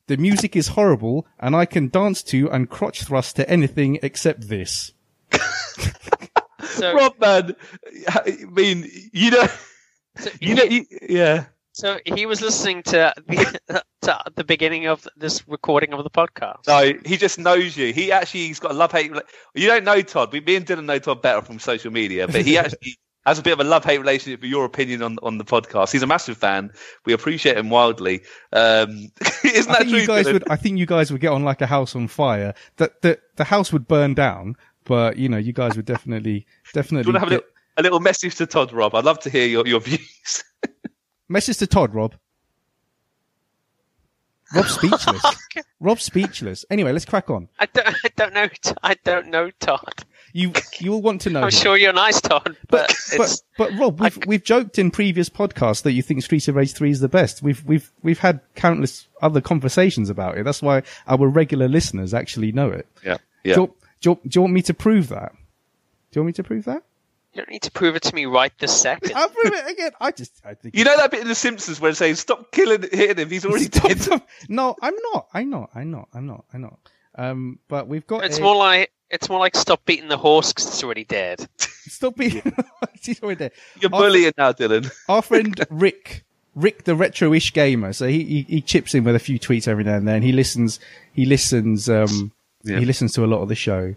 The 0.09 0.17
music 0.17 0.57
is 0.57 0.69
horrible, 0.69 1.27
and 1.39 1.55
I 1.55 1.67
can 1.67 1.89
dance 1.89 2.23
to 2.25 2.51
and 2.51 2.69
crotch 2.69 3.05
thrust 3.05 3.37
to 3.37 3.49
anything 3.49 3.99
except 4.03 4.49
this. 4.49 4.93
So, 6.79 6.95
Rob, 6.95 7.19
man, 7.21 7.57
I 8.09 8.37
mean, 8.51 8.89
you 9.13 9.31
know, 9.33 9.49
so 10.17 10.31
you 10.41 10.55
know, 10.55 10.63
you, 10.63 10.85
yeah. 11.09 11.47
So 11.79 12.01
he 12.05 12.27
was 12.27 12.41
listening 12.41 12.83
to 12.85 13.15
the, 13.29 13.83
to 14.03 14.19
the 14.35 14.43
beginning 14.43 14.89
of 14.89 15.07
this 15.17 15.47
recording 15.47 15.93
of 15.93 16.03
the 16.03 16.11
podcast. 16.11 16.67
No, 16.67 16.93
he 17.07 17.17
just 17.17 17.39
knows 17.39 17.77
you. 17.77 17.93
He 17.93 18.11
actually, 18.11 18.49
he's 18.49 18.59
got 18.59 18.73
a 18.73 18.75
love 18.75 18.91
hate. 18.91 19.13
You 19.55 19.69
don't 19.69 19.85
know 19.85 20.03
Todd. 20.03 20.33
We, 20.33 20.41
me 20.41 20.57
and 20.57 20.67
Dylan 20.67 20.87
know 20.87 20.99
Todd 20.99 21.23
better 21.23 21.41
from 21.41 21.61
social 21.61 21.93
media, 21.93 22.27
but 22.27 22.45
he 22.45 22.59
actually 22.59 22.99
has 23.25 23.39
a 23.39 23.43
bit 23.43 23.53
of 23.53 23.61
a 23.61 23.65
love 23.65 23.85
hate 23.85 23.99
relationship 23.99 24.41
with 24.41 24.51
your 24.51 24.65
opinion 24.65 25.03
on 25.03 25.19
on 25.23 25.39
the 25.39 25.45
podcast. 25.45 25.93
He's 25.93 26.03
a 26.03 26.07
massive 26.09 26.37
fan. 26.37 26.73
We 27.07 27.13
appreciate 27.13 27.57
him 27.57 27.71
wildly. 27.71 28.23
Um, 28.53 29.13
isn't 29.45 29.71
I 29.71 29.75
that 29.75 29.79
think 29.79 29.91
true? 29.91 30.01
you 30.01 30.07
guys 30.09 30.27
Dylan? 30.27 30.33
would. 30.33 30.51
I 30.51 30.57
think 30.57 30.79
you 30.79 30.87
guys 30.87 31.13
would 31.13 31.21
get 31.21 31.31
on 31.31 31.45
like 31.45 31.61
a 31.61 31.67
house 31.67 31.95
on 31.95 32.09
fire. 32.09 32.55
That 32.79 33.03
the 33.03 33.21
the 33.37 33.45
house 33.45 33.73
would 33.73 33.87
burn 33.87 34.15
down, 34.15 34.57
but 34.85 35.17
you 35.17 35.29
know, 35.29 35.39
you 35.39 35.53
guys 35.53 35.77
would 35.77 35.87
definitely 35.87 36.41
Do 36.41 36.71
definitely 36.75 37.09
you 37.09 37.15
want 37.15 37.17
to 37.17 37.21
have 37.21 37.29
a 37.29 37.35
little, 37.37 37.49
a 37.77 37.83
little 37.83 38.01
message 38.01 38.35
to 38.37 38.47
Todd, 38.47 38.73
Rob? 38.73 38.97
I'd 38.97 39.05
love 39.05 39.21
to 39.21 39.31
hear 39.31 39.47
your, 39.47 39.65
your 39.65 39.81
views. 39.81 40.43
Message 41.29 41.59
to 41.59 41.67
Todd, 41.67 41.95
Rob. 41.95 42.15
Rob's 44.55 44.71
speechless. 44.75 45.21
Oh, 45.25 45.35
Rob's 45.81 46.05
speechless. 46.05 46.65
Anyway, 46.71 46.93
let's 46.93 47.05
crack 47.05 47.29
on. 47.31 47.49
I 47.59 47.67
don't, 47.67 47.87
I 47.89 48.09
don't 48.17 48.35
know. 48.35 48.49
I 48.83 48.95
don't 49.05 49.27
know 49.29 49.51
Todd. 49.61 50.05
You 50.33 50.53
you 50.79 50.91
will 50.91 51.03
want 51.03 51.23
to 51.23 51.31
know. 51.31 51.41
I'm 51.41 51.45
him. 51.47 51.51
sure 51.51 51.77
you're 51.77 51.93
nice, 51.93 52.21
Todd, 52.21 52.57
but, 52.69 52.89
But, 52.89 52.97
but, 53.17 53.21
it's 53.21 53.43
but 53.57 53.73
Rob, 53.79 54.01
we've, 54.01 54.19
we've 54.27 54.45
joked 54.45 54.79
in 54.79 54.91
previous 54.91 55.29
podcasts 55.31 55.83
that 55.83 55.93
you 55.93 56.03
think 56.03 56.23
Streets 56.23 56.49
of 56.49 56.55
Rage 56.55 56.73
3 56.73 56.91
is 56.91 57.01
the 57.01 57.09
best. 57.09 57.43
We've, 57.43 57.63
we've, 57.65 57.91
we've 58.03 58.19
had 58.19 58.41
countless 58.55 59.09
other 59.23 59.41
conversations 59.41 60.11
about 60.11 60.37
it. 60.39 60.45
That's 60.45 60.63
why 60.63 60.83
our 61.07 61.27
regular 61.27 61.67
listeners 61.69 62.13
actually 62.13 62.53
know 62.53 62.71
it. 62.71 62.87
Yeah, 63.05 63.17
Do, 63.45 63.51
you, 63.51 63.75
do, 64.01 64.11
you, 64.11 64.21
do 64.29 64.37
you 64.37 64.41
want 64.43 64.53
me 64.55 64.63
to 64.63 64.75
prove 64.75 65.09
that? 65.09 65.33
Do 65.33 66.21
you 66.21 66.23
want 66.23 66.27
me 66.29 66.33
to 66.35 66.45
prove 66.45 66.65
that? 66.67 66.83
You 67.33 67.43
don't 67.43 67.51
need 67.51 67.63
to 67.63 67.71
prove 67.71 67.95
it 67.97 68.03
to 68.05 68.15
me 68.15 68.27
right 68.27 68.53
this 68.59 68.79
second. 68.81 69.13
I'll 69.15 69.29
prove 69.29 69.53
it 69.53 69.71
again. 69.71 69.91
I 70.01 70.11
just, 70.11 70.41
I 70.45 70.55
think. 70.55 70.75
You 70.77 70.85
know 70.85 70.97
that 70.97 71.11
bit 71.11 71.21
in 71.21 71.29
The 71.29 71.35
Simpsons 71.35 71.81
where 71.81 71.91
it 71.91 71.97
says, 71.97 72.19
"Stop 72.21 72.51
killing, 72.53 72.83
hitting 72.91 73.19
him. 73.19 73.29
He's 73.31 73.45
already 73.45 73.65
Stop 73.73 73.89
dead." 73.89 73.99
them. 73.99 74.23
No, 74.49 74.77
I'm 74.83 74.95
not. 75.13 75.29
I'm 75.35 75.51
not. 75.51 75.71
I'm 75.75 75.91
not. 75.91 76.09
I'm 76.15 76.27
not. 76.27 76.45
I'm 76.53 76.61
not. 76.63 76.79
Um, 77.17 77.59
but 77.69 77.89
we've 77.89 78.07
got. 78.07 78.25
It's 78.25 78.39
a- 78.39 78.43
more 78.43 78.57
like 78.57 78.93
it's 79.11 79.29
more 79.29 79.39
like 79.39 79.57
stop 79.57 79.85
beating 79.87 80.09
the 80.09 80.17
horse 80.19 80.53
because 80.53 80.67
it's 80.67 80.83
already 80.85 81.05
dead. 81.05 81.47
Stop 81.59 82.17
being. 82.17 82.43
He's 83.03 83.23
already 83.23 83.39
there. 83.39 83.51
You're 83.81 83.95
Our- 83.95 84.01
bullying 84.03 84.33
now, 84.37 84.53
Dylan. 84.53 84.91
our 85.09 85.23
friend 85.23 85.59
Rick, 85.71 86.25
Rick 86.55 86.85
the 86.85 86.95
retro-ish 86.95 87.53
gamer. 87.55 87.93
So 87.93 88.07
he, 88.07 88.23
he 88.25 88.43
he 88.49 88.61
chips 88.61 88.95
in 88.95 89.05
with 89.05 89.15
a 89.17 89.19
few 89.21 89.39
tweets 89.39 89.67
every 89.69 89.85
now 89.85 89.95
and 89.97 90.07
then. 90.09 90.23
He 90.23 90.33
listens. 90.33 90.79
He 91.13 91.25
listens. 91.25 91.89
Um, 91.89 92.33
Yeah. 92.65 92.79
he 92.81 92.85
listens 92.85 93.13
to 93.15 93.25
a 93.25 93.27
lot 93.27 93.41
of 93.43 93.49
the 93.49 93.55
show. 93.55 93.95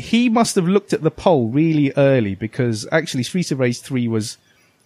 He 0.00 0.28
must 0.28 0.54
have 0.56 0.66
looked 0.66 0.92
at 0.92 1.02
the 1.02 1.10
poll 1.10 1.48
really 1.48 1.92
early 1.96 2.34
because 2.34 2.86
actually 2.90 3.22
Streets 3.22 3.52
of 3.52 3.58
Rage 3.58 3.80
three 3.80 4.08
was 4.08 4.38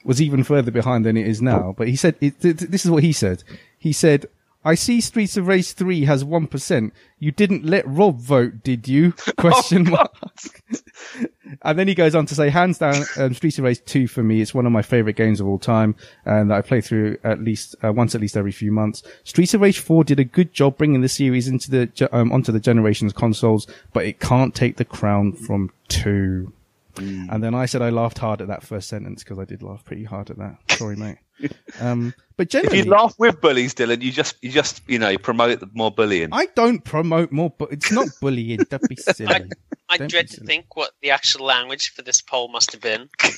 was 0.04 0.20
even 0.20 0.44
further 0.44 0.70
behind 0.70 1.06
than 1.06 1.16
it 1.16 1.26
is 1.26 1.40
now. 1.40 1.74
But 1.76 1.88
he 1.88 1.96
said 1.96 2.16
it, 2.20 2.40
th- 2.40 2.56
this 2.56 2.84
is 2.84 2.90
what 2.90 3.02
he 3.02 3.12
said. 3.12 3.42
He 3.78 3.92
said. 3.92 4.26
I 4.64 4.74
see 4.74 5.00
Streets 5.00 5.36
of 5.36 5.46
Rage 5.46 5.72
3 5.72 6.04
has 6.04 6.24
1%. 6.24 6.90
You 7.18 7.30
didn't 7.30 7.64
let 7.64 7.86
Rob 7.86 8.18
vote, 8.18 8.62
did 8.62 8.88
you? 8.88 9.12
Question 9.36 9.90
mark. 9.90 10.14
And 11.62 11.78
then 11.78 11.86
he 11.86 11.94
goes 11.94 12.14
on 12.14 12.26
to 12.26 12.34
say, 12.34 12.48
hands 12.48 12.78
down, 12.78 13.04
um, 13.16 13.32
Streets 13.34 13.58
of 13.58 13.64
Rage 13.64 13.84
2 13.84 14.08
for 14.08 14.22
me, 14.22 14.40
it's 14.40 14.54
one 14.54 14.66
of 14.66 14.72
my 14.72 14.82
favorite 14.82 15.14
games 15.14 15.40
of 15.40 15.46
all 15.46 15.58
time, 15.58 15.94
and 16.24 16.50
that 16.50 16.56
I 16.56 16.62
play 16.62 16.80
through 16.80 17.18
at 17.22 17.40
least, 17.40 17.76
uh, 17.84 17.92
once 17.92 18.14
at 18.14 18.20
least 18.20 18.36
every 18.36 18.50
few 18.50 18.72
months. 18.72 19.02
Streets 19.22 19.54
of 19.54 19.60
Rage 19.60 19.78
4 19.78 20.04
did 20.04 20.18
a 20.18 20.24
good 20.24 20.52
job 20.52 20.76
bringing 20.76 21.02
the 21.02 21.08
series 21.08 21.46
into 21.46 21.70
the, 21.70 22.08
um, 22.12 22.32
onto 22.32 22.50
the 22.50 22.60
generation's 22.60 23.12
consoles, 23.12 23.66
but 23.92 24.04
it 24.04 24.20
can't 24.20 24.54
take 24.54 24.78
the 24.78 24.84
crown 24.84 25.32
from 25.32 25.70
2. 25.88 26.52
And 26.96 27.42
then 27.42 27.54
I 27.54 27.66
said 27.66 27.82
I 27.82 27.90
laughed 27.90 28.18
hard 28.18 28.40
at 28.40 28.48
that 28.48 28.62
first 28.62 28.88
sentence 28.88 29.22
because 29.24 29.38
I 29.38 29.44
did 29.44 29.62
laugh 29.62 29.84
pretty 29.84 30.04
hard 30.04 30.30
at 30.30 30.38
that. 30.38 30.56
Sorry, 30.70 30.96
mate. 30.96 31.18
Um, 31.80 32.14
but 32.36 32.54
If 32.54 32.72
you 32.72 32.84
laugh 32.84 33.16
with 33.18 33.40
bullies, 33.40 33.74
Dylan, 33.74 34.00
you 34.00 34.12
just, 34.12 34.36
you 34.40 34.50
just, 34.50 34.88
you 34.88 35.00
know, 35.00 35.18
promote 35.18 35.60
more 35.74 35.90
bullying. 35.90 36.28
I 36.30 36.46
don't 36.54 36.84
promote 36.84 37.32
more, 37.32 37.50
but 37.50 37.72
it's 37.72 37.90
not 37.90 38.06
bullying. 38.20 38.60
Don't 38.70 38.88
be 38.88 38.94
silly. 38.94 39.48
I 39.88 39.96
Don't 39.96 40.08
dread 40.08 40.28
be 40.28 40.36
to 40.36 40.44
think 40.44 40.76
what 40.76 40.92
the 41.02 41.10
actual 41.10 41.44
language 41.44 41.92
for 41.92 42.02
this 42.02 42.20
poll 42.22 42.46
must 42.48 42.70
have 42.70 42.80
been. 42.80 43.08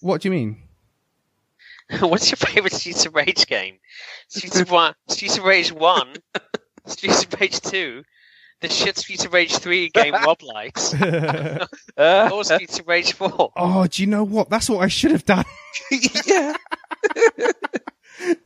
What 0.00 0.20
do 0.20 0.28
you 0.28 0.32
mean? 0.32 0.62
What's 2.00 2.30
your 2.30 2.36
favorite 2.36 2.72
Streets 2.72 3.06
of 3.06 3.14
Rage 3.14 3.46
game? 3.46 3.78
Streets 4.28 4.60
of 4.60 4.70
One, 4.70 4.94
Streets 5.08 5.38
of 5.38 5.44
Rage 5.44 5.72
One, 5.72 6.14
Streets 6.86 7.24
of 7.24 7.40
Rage 7.40 7.60
Two, 7.60 8.02
the 8.60 8.68
shit 8.68 8.96
Streets 8.96 9.24
of 9.24 9.32
Rage 9.32 9.56
Three 9.58 9.88
game 9.88 10.14
Rob 10.14 10.42
likes, 10.42 10.94
or 11.96 12.44
Streets 12.44 12.78
of 12.78 12.88
Rage 12.88 13.12
Four. 13.12 13.52
Oh, 13.56 13.86
do 13.86 14.02
you 14.02 14.06
know 14.06 14.24
what? 14.24 14.50
That's 14.50 14.68
what 14.68 14.78
I 14.78 14.88
should 14.88 15.12
have 15.12 15.24
done. 15.24 15.44
yeah. 16.26 16.56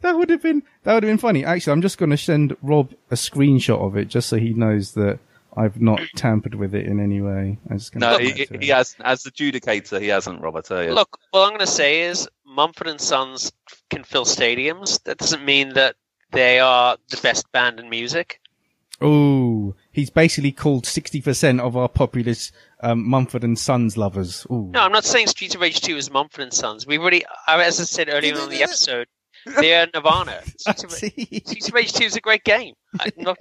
that 0.00 0.16
would 0.16 0.30
have 0.30 0.42
been 0.42 0.62
that 0.82 0.94
would 0.94 1.02
have 1.02 1.10
been 1.10 1.18
funny. 1.18 1.44
Actually, 1.44 1.72
I'm 1.72 1.82
just 1.82 1.98
going 1.98 2.10
to 2.10 2.16
send 2.16 2.56
Rob 2.62 2.92
a 3.10 3.14
screenshot 3.14 3.80
of 3.80 3.96
it 3.96 4.06
just 4.06 4.28
so 4.28 4.36
he 4.36 4.52
knows 4.52 4.92
that 4.92 5.18
I've 5.56 5.80
not 5.80 6.00
tampered 6.16 6.54
with 6.54 6.74
it 6.74 6.86
in 6.86 7.00
any 7.00 7.20
way. 7.20 7.58
I'm 7.70 7.78
just 7.78 7.92
going 7.92 8.00
No, 8.00 8.18
he, 8.18 8.46
he 8.58 8.68
has 8.68 8.96
as 9.00 9.22
the 9.22 9.30
judicator. 9.30 10.00
He 10.00 10.08
hasn't, 10.08 10.40
Rob. 10.40 10.56
I 10.56 10.60
tell 10.60 10.82
you. 10.82 10.92
Look, 10.92 11.18
what 11.30 11.42
I'm 11.44 11.50
going 11.50 11.60
to 11.60 11.66
say 11.66 12.02
is 12.02 12.28
Mumford 12.46 12.88
and 12.88 13.00
Sons 13.00 13.52
can 13.90 14.04
fill 14.04 14.24
stadiums. 14.24 15.02
That 15.04 15.18
doesn't 15.18 15.44
mean 15.44 15.74
that 15.74 15.96
they 16.30 16.58
are 16.60 16.96
the 17.10 17.18
best 17.18 17.50
band 17.52 17.80
in 17.80 17.90
music. 17.90 18.40
Oh, 19.00 19.74
he's 19.92 20.10
basically 20.10 20.52
called 20.52 20.84
60% 20.84 21.60
of 21.60 21.76
our 21.76 21.88
populace 21.88 22.50
um, 22.82 23.08
Mumford 23.08 23.44
and 23.44 23.58
Sons 23.58 23.96
lovers. 23.96 24.46
Ooh. 24.50 24.70
No, 24.72 24.80
I'm 24.80 24.92
not 24.92 25.04
saying 25.04 25.28
Streets 25.28 25.54
of 25.54 25.60
Rage 25.60 25.80
2 25.80 25.96
is 25.96 26.10
Mumford 26.10 26.42
and 26.42 26.52
Sons. 26.52 26.86
We 26.86 26.98
already, 26.98 27.24
as 27.46 27.80
I 27.80 27.84
said 27.84 28.08
earlier 28.10 28.34
on 28.34 28.44
in 28.44 28.50
the 28.50 28.62
episode, 28.62 29.06
they 29.60 29.74
are 29.74 29.86
Nirvana. 29.94 30.42
Streets 30.56 30.84
of, 30.84 30.92
Streets 30.92 31.68
of 31.68 31.74
Rage 31.74 31.92
2 31.92 32.04
is 32.04 32.16
a 32.16 32.20
great 32.20 32.44
game. 32.44 32.74
I'm 32.98 33.10
not, 33.18 33.38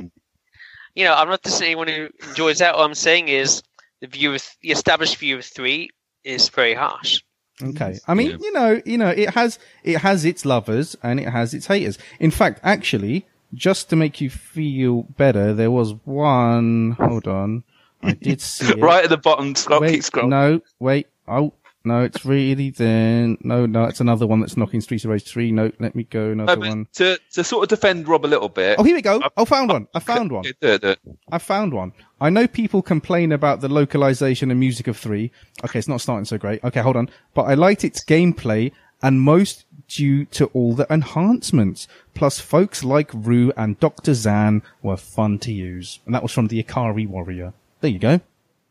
you 0.94 1.06
know, 1.06 1.14
I'm 1.14 1.30
not 1.30 1.42
dissing 1.42 1.64
anyone 1.64 1.88
who 1.88 2.10
enjoys 2.28 2.60
that. 2.60 2.76
All 2.76 2.84
I'm 2.84 2.94
saying 2.94 3.30
is 3.30 3.64
the 4.02 4.08
view 4.08 4.34
of 4.34 4.44
the 4.62 4.72
established 4.72 5.18
view 5.18 5.38
of 5.38 5.46
three 5.46 5.90
is 6.24 6.50
very 6.50 6.74
harsh. 6.74 7.22
Okay. 7.64 8.00
I 8.08 8.14
mean, 8.14 8.40
you 8.40 8.52
know, 8.54 8.82
you 8.86 8.98
know, 8.98 9.10
it 9.10 9.32
has 9.32 9.60
it 9.84 10.00
has 10.00 10.26
its 10.26 10.46
lovers 10.46 10.96
and 11.04 11.20
it 11.20 11.30
has 11.30 11.54
its 11.54 11.68
haters. 11.68 12.00
In 12.20 12.32
fact, 12.32 12.60
actually, 12.64 13.28
just 13.54 13.90
to 13.90 13.96
make 13.96 14.22
you 14.22 14.30
feel 14.30 15.04
better, 15.04 15.54
there 15.54 15.72
was 15.72 15.94
one. 16.06 16.92
Hold 17.00 17.28
on, 17.28 17.64
I 18.02 18.14
did 18.14 18.42
see 18.42 18.70
it. 18.72 18.80
right 18.80 19.04
at 19.04 19.10
the 19.10 19.18
bottom. 19.18 19.56
Scroll, 19.56 19.80
keep 19.82 19.90
wait, 19.90 20.02
scrolling. 20.02 20.30
no, 20.30 20.62
wait. 20.80 21.08
Oh, 21.28 21.54
no, 21.84 22.02
it's 22.02 22.24
really 22.26 22.70
then. 22.70 23.38
No, 23.42 23.66
no, 23.66 23.86
it's 23.86 24.00
another 24.00 24.28
one 24.28 24.40
that's 24.40 24.56
knocking 24.56 24.82
Streets 24.82 25.04
of 25.06 25.10
Rage 25.12 25.24
three. 25.24 25.52
No, 25.52 25.72
let 25.80 25.96
me 25.96 26.04
go 26.04 26.28
No, 26.34 26.44
another 26.44 26.58
but 26.62 26.68
one. 26.70 26.88
to 26.94 27.18
to 27.34 27.44
sort 27.44 27.64
of 27.64 27.70
defend 27.70 28.08
Rob 28.08 28.24
a 28.26 28.28
little 28.28 28.50
bit. 28.50 28.76
Oh, 28.78 28.84
here 28.84 28.96
we 28.96 29.02
go. 29.02 29.20
I 29.36 29.46
found 29.46 29.70
one. 29.72 29.88
I 29.96 30.00
found 30.00 30.32
one. 30.32 30.44
Do 30.44 30.52
it, 30.62 30.82
do 30.82 30.90
it. 30.90 31.00
I 31.32 31.38
found 31.40 31.74
one. 31.74 31.94
I 32.20 32.30
know 32.30 32.48
people 32.48 32.84
complain 32.84 33.32
about 33.32 33.62
the 33.62 33.68
localization 33.70 34.52
and 34.52 34.60
music 34.60 34.88
of 34.88 34.96
three. 34.98 35.32
Okay, 35.66 35.80
it's 35.80 35.88
not 35.88 36.02
starting 36.02 36.26
so 36.26 36.38
great. 36.38 36.64
Okay, 36.64 36.82
hold 36.82 36.98
on. 36.98 37.10
But 37.34 37.44
I 37.44 37.56
liked 37.56 37.84
its 37.84 38.06
gameplay 38.06 38.72
and 39.02 39.22
most 39.22 39.66
due 39.88 40.26
to 40.26 40.46
all 40.48 40.74
the 40.74 40.92
enhancements. 40.94 41.88
Plus 42.14 42.40
folks 42.40 42.84
like 42.84 43.10
Roo 43.14 43.52
and 43.58 43.80
Dr. 43.80 44.14
Zan 44.14 44.62
were 44.82 44.98
fun 44.98 45.40
to 45.40 45.52
use. 45.52 46.00
And 46.06 46.16
that 46.16 46.24
was 46.24 46.32
from 46.32 46.48
the 46.48 46.62
Ikari 46.64 47.08
Warrior. 47.08 47.54
There 47.82 47.90
you 47.92 48.00
go. 48.00 48.22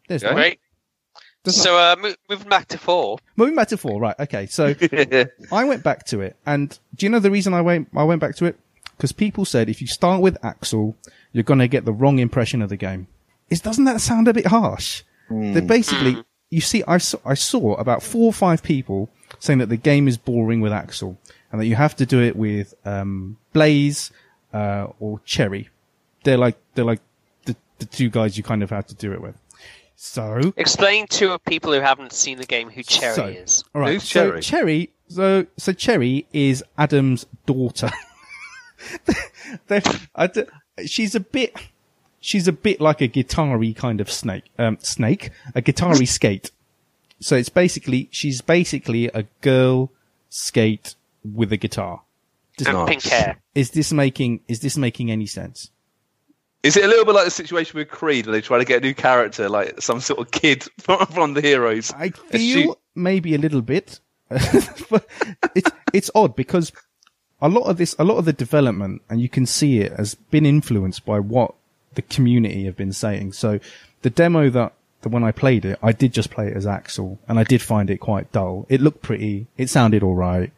There's 0.09 0.23
Okay. 0.25 0.33
one. 0.33 0.41
Great. 0.43 0.61
Doesn't- 1.45 1.63
So 1.63 1.77
uh, 1.77 1.97
mo- 2.01 2.15
moving 2.29 2.49
back 2.49 2.69
to 2.69 2.79
four. 2.79 3.19
Moving 3.37 3.55
back 3.55 3.69
to 3.69 3.77
four, 3.77 4.01
right? 4.01 4.15
Okay, 4.21 4.47
so 4.47 4.75
I 5.53 5.65
went 5.65 5.83
back 5.83 6.05
to 6.07 6.21
it, 6.21 6.37
and 6.47 6.79
do 6.95 7.07
you 7.07 7.11
know 7.11 7.19
the 7.19 7.31
reason 7.31 7.55
I 7.55 7.61
went? 7.63 7.89
I 7.97 8.05
went 8.05 8.21
back 8.21 8.37
to 8.37 8.45
it 8.45 8.59
because 8.97 9.13
people 9.13 9.45
said 9.47 9.69
if 9.71 9.81
you 9.81 9.87
start 9.87 10.21
with 10.21 10.37
Axel, 10.45 10.97
you're 11.33 11.45
going 11.45 11.61
to 11.61 11.69
get 11.69 11.85
the 11.87 11.93
wrong 11.93 12.19
impression 12.19 12.61
of 12.61 12.69
the 12.69 12.77
game. 12.77 13.07
Is 13.49 13.61
doesn't 13.61 13.85
that 13.85 14.01
sound 14.03 14.29
a 14.29 14.35
bit 14.35 14.47
harsh? 14.47 15.03
That 15.31 15.67
basically, 15.67 16.23
you 16.51 16.61
see, 16.61 16.83
I 16.89 16.99
saw, 16.99 17.19
I 17.25 17.35
saw 17.35 17.75
about 17.77 18.03
four 18.03 18.27
or 18.27 18.33
five 18.33 18.63
people 18.63 19.09
saying 19.41 19.59
that 19.59 19.69
the 19.69 19.77
game 19.77 20.07
is 20.07 20.17
boring 20.17 20.61
with 20.61 20.73
Axel, 20.73 21.19
and 21.51 21.61
that 21.61 21.67
you 21.67 21.75
have 21.75 21.97
to 21.97 22.07
do 22.07 22.21
it 22.23 22.37
with 22.37 22.75
um, 22.87 23.37
Blaze 23.53 24.13
uh, 24.55 24.87
or 25.01 25.21
Cherry. 25.25 25.69
They're 26.23 26.39
like 26.39 26.57
they're 26.75 26.85
like 26.85 27.01
the, 27.47 27.57
the 27.79 27.87
two 27.87 28.09
guys 28.11 28.37
you 28.37 28.45
kind 28.45 28.63
of 28.63 28.71
have 28.71 28.87
to 28.87 28.95
do 28.95 29.13
it 29.13 29.21
with. 29.21 29.35
So 29.97 30.53
Explain 30.57 31.09
to 31.09 31.39
people 31.41 31.73
who 31.75 31.81
haven't 31.81 32.13
seen 32.13 32.39
the 32.39 32.47
game 32.47 32.71
who 32.71 32.83
Cherry 32.83 33.15
So- 33.17 33.27
is. 33.27 33.65
All 33.75 33.83
right. 33.83 33.95
Who's 33.95 34.05
so 34.09 34.29
Cherry? 34.31 34.41
Cherry. 34.41 34.91
So 35.09 35.47
so 35.59 35.73
Cherry 35.73 36.27
is 36.33 36.63
Adam's 36.79 37.27
daughter. 37.47 37.91
They're- 39.67 39.83
I 40.15 40.27
d- 40.27 40.45
she's 40.87 41.15
a 41.15 41.21
bit. 41.21 41.55
She's 42.23 42.47
a 42.49 42.53
bit 42.53 42.81
like 42.83 43.01
a 43.01 43.07
guitar-y 43.07 43.73
kind 43.77 44.01
of 44.01 44.11
snake. 44.11 44.45
Um, 44.59 44.77
snake. 44.81 45.31
A 45.55 45.61
guitar-y 45.63 46.05
skate. 46.05 46.51
So 47.21 47.37
it's 47.37 47.49
basically 47.49 48.09
she's 48.11 48.41
basically 48.41 49.09
a 49.09 49.25
girl 49.43 49.91
skate 50.31 50.95
with 51.25 51.53
a 51.53 51.57
guitar. 51.57 52.03
Does- 52.57 52.67
And 52.69 52.77
Nice. 52.79 52.89
pink 52.89 53.03
hair. 53.05 53.37
Is 53.55 53.71
this 53.71 53.93
making 53.93 54.41
is 54.49 54.61
this 54.61 54.77
making 54.77 55.11
any 55.11 55.27
sense? 55.27 55.71
Is 56.63 56.77
it 56.77 56.85
a 56.85 56.89
little 56.89 57.07
bit 57.07 57.15
like 57.15 57.25
the 57.25 57.31
situation 57.31 57.79
with 57.79 57.89
Creed, 57.89 58.27
where 58.27 58.35
they 58.35 58.43
try 58.43 58.59
to 58.59 58.67
get 58.67 58.83
a 58.83 58.87
new 58.87 58.93
character, 58.95 59.49
like 59.49 59.81
some 59.81 59.99
sort 60.01 60.21
of 60.21 60.31
kid 60.31 60.65
from, 60.79 61.07
from 61.07 61.35
the 61.35 61.41
heroes? 61.41 61.93
I 61.93 62.11
feel 62.11 62.39
she- 62.41 62.73
maybe 62.95 63.35
a 63.35 63.39
little 63.39 63.63
bit, 63.63 64.01
but 64.29 65.07
it's 65.55 65.71
it's 65.93 66.11
odd 66.15 66.37
because 66.37 66.71
a 67.41 67.49
lot 67.49 67.63
of 67.63 67.79
this, 67.79 67.95
a 67.99 68.05
lot 68.05 68.19
of 68.19 68.27
the 68.27 68.33
development, 68.35 69.01
and 69.09 69.21
you 69.21 69.29
can 69.29 69.47
see 69.47 69.81
it 69.81 69.93
has 69.95 70.15
been 70.15 70.45
influenced 70.45 71.05
by 71.07 71.19
what 71.19 71.55
the 71.95 72.03
community 72.03 72.65
have 72.67 72.77
been 72.77 72.93
saying. 72.93 73.33
So 73.33 73.59
the 74.03 74.11
demo 74.11 74.51
that, 74.51 74.75
that 75.03 75.09
when 75.09 75.25
I 75.25 75.33
played 75.33 75.65
it, 75.65 75.79
I 75.83 75.93
did 75.93 76.13
just 76.13 76.31
play 76.31 76.49
it 76.49 76.57
as 76.57 76.67
Axel, 76.67 77.19
and 77.29 77.39
I 77.39 77.45
did 77.45 77.63
find 77.63 77.91
it 77.91 77.99
quite 77.99 78.33
dull. 78.33 78.67
It 78.69 78.81
looked 78.81 79.03
pretty, 79.03 79.47
it 79.57 79.71
sounded 79.71 80.03
all 80.03 80.15
right. 80.15 80.53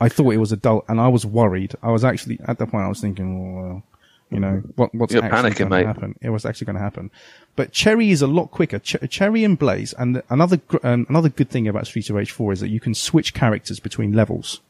I 0.00 0.08
thought 0.08 0.34
it 0.34 0.38
was 0.38 0.52
a 0.52 0.56
dull, 0.56 0.84
and 0.88 1.00
I 1.00 1.08
was 1.08 1.24
worried. 1.24 1.74
I 1.82 1.90
was 1.90 2.04
actually 2.04 2.40
at 2.46 2.58
the 2.58 2.66
point 2.66 2.84
I 2.84 2.88
was 2.88 3.00
thinking, 3.00 3.54
well, 3.56 3.82
you 4.30 4.40
know, 4.40 4.62
what 4.74 4.92
what's 4.94 5.14
You're 5.14 5.24
actually 5.24 5.52
going 5.52 5.70
to 5.70 5.86
happen? 5.86 6.18
It 6.20 6.30
was 6.30 6.44
actually 6.44 6.64
going 6.66 6.76
to 6.76 6.82
happen. 6.82 7.10
But 7.54 7.70
Cherry 7.70 8.10
is 8.10 8.20
a 8.20 8.26
lot 8.26 8.50
quicker. 8.50 8.80
Ch- 8.80 8.96
Cherry 9.08 9.44
and 9.44 9.58
Blaze, 9.58 9.92
and 9.92 10.22
another 10.28 10.56
gr- 10.56 10.78
um, 10.82 11.06
another 11.08 11.28
good 11.28 11.50
thing 11.50 11.68
about 11.68 11.86
Street 11.86 12.10
of 12.10 12.16
Rage 12.16 12.32
4 12.32 12.54
is 12.54 12.60
that 12.60 12.68
you 12.68 12.80
can 12.80 12.94
switch 12.94 13.32
characters 13.32 13.78
between 13.78 14.12
levels. 14.12 14.60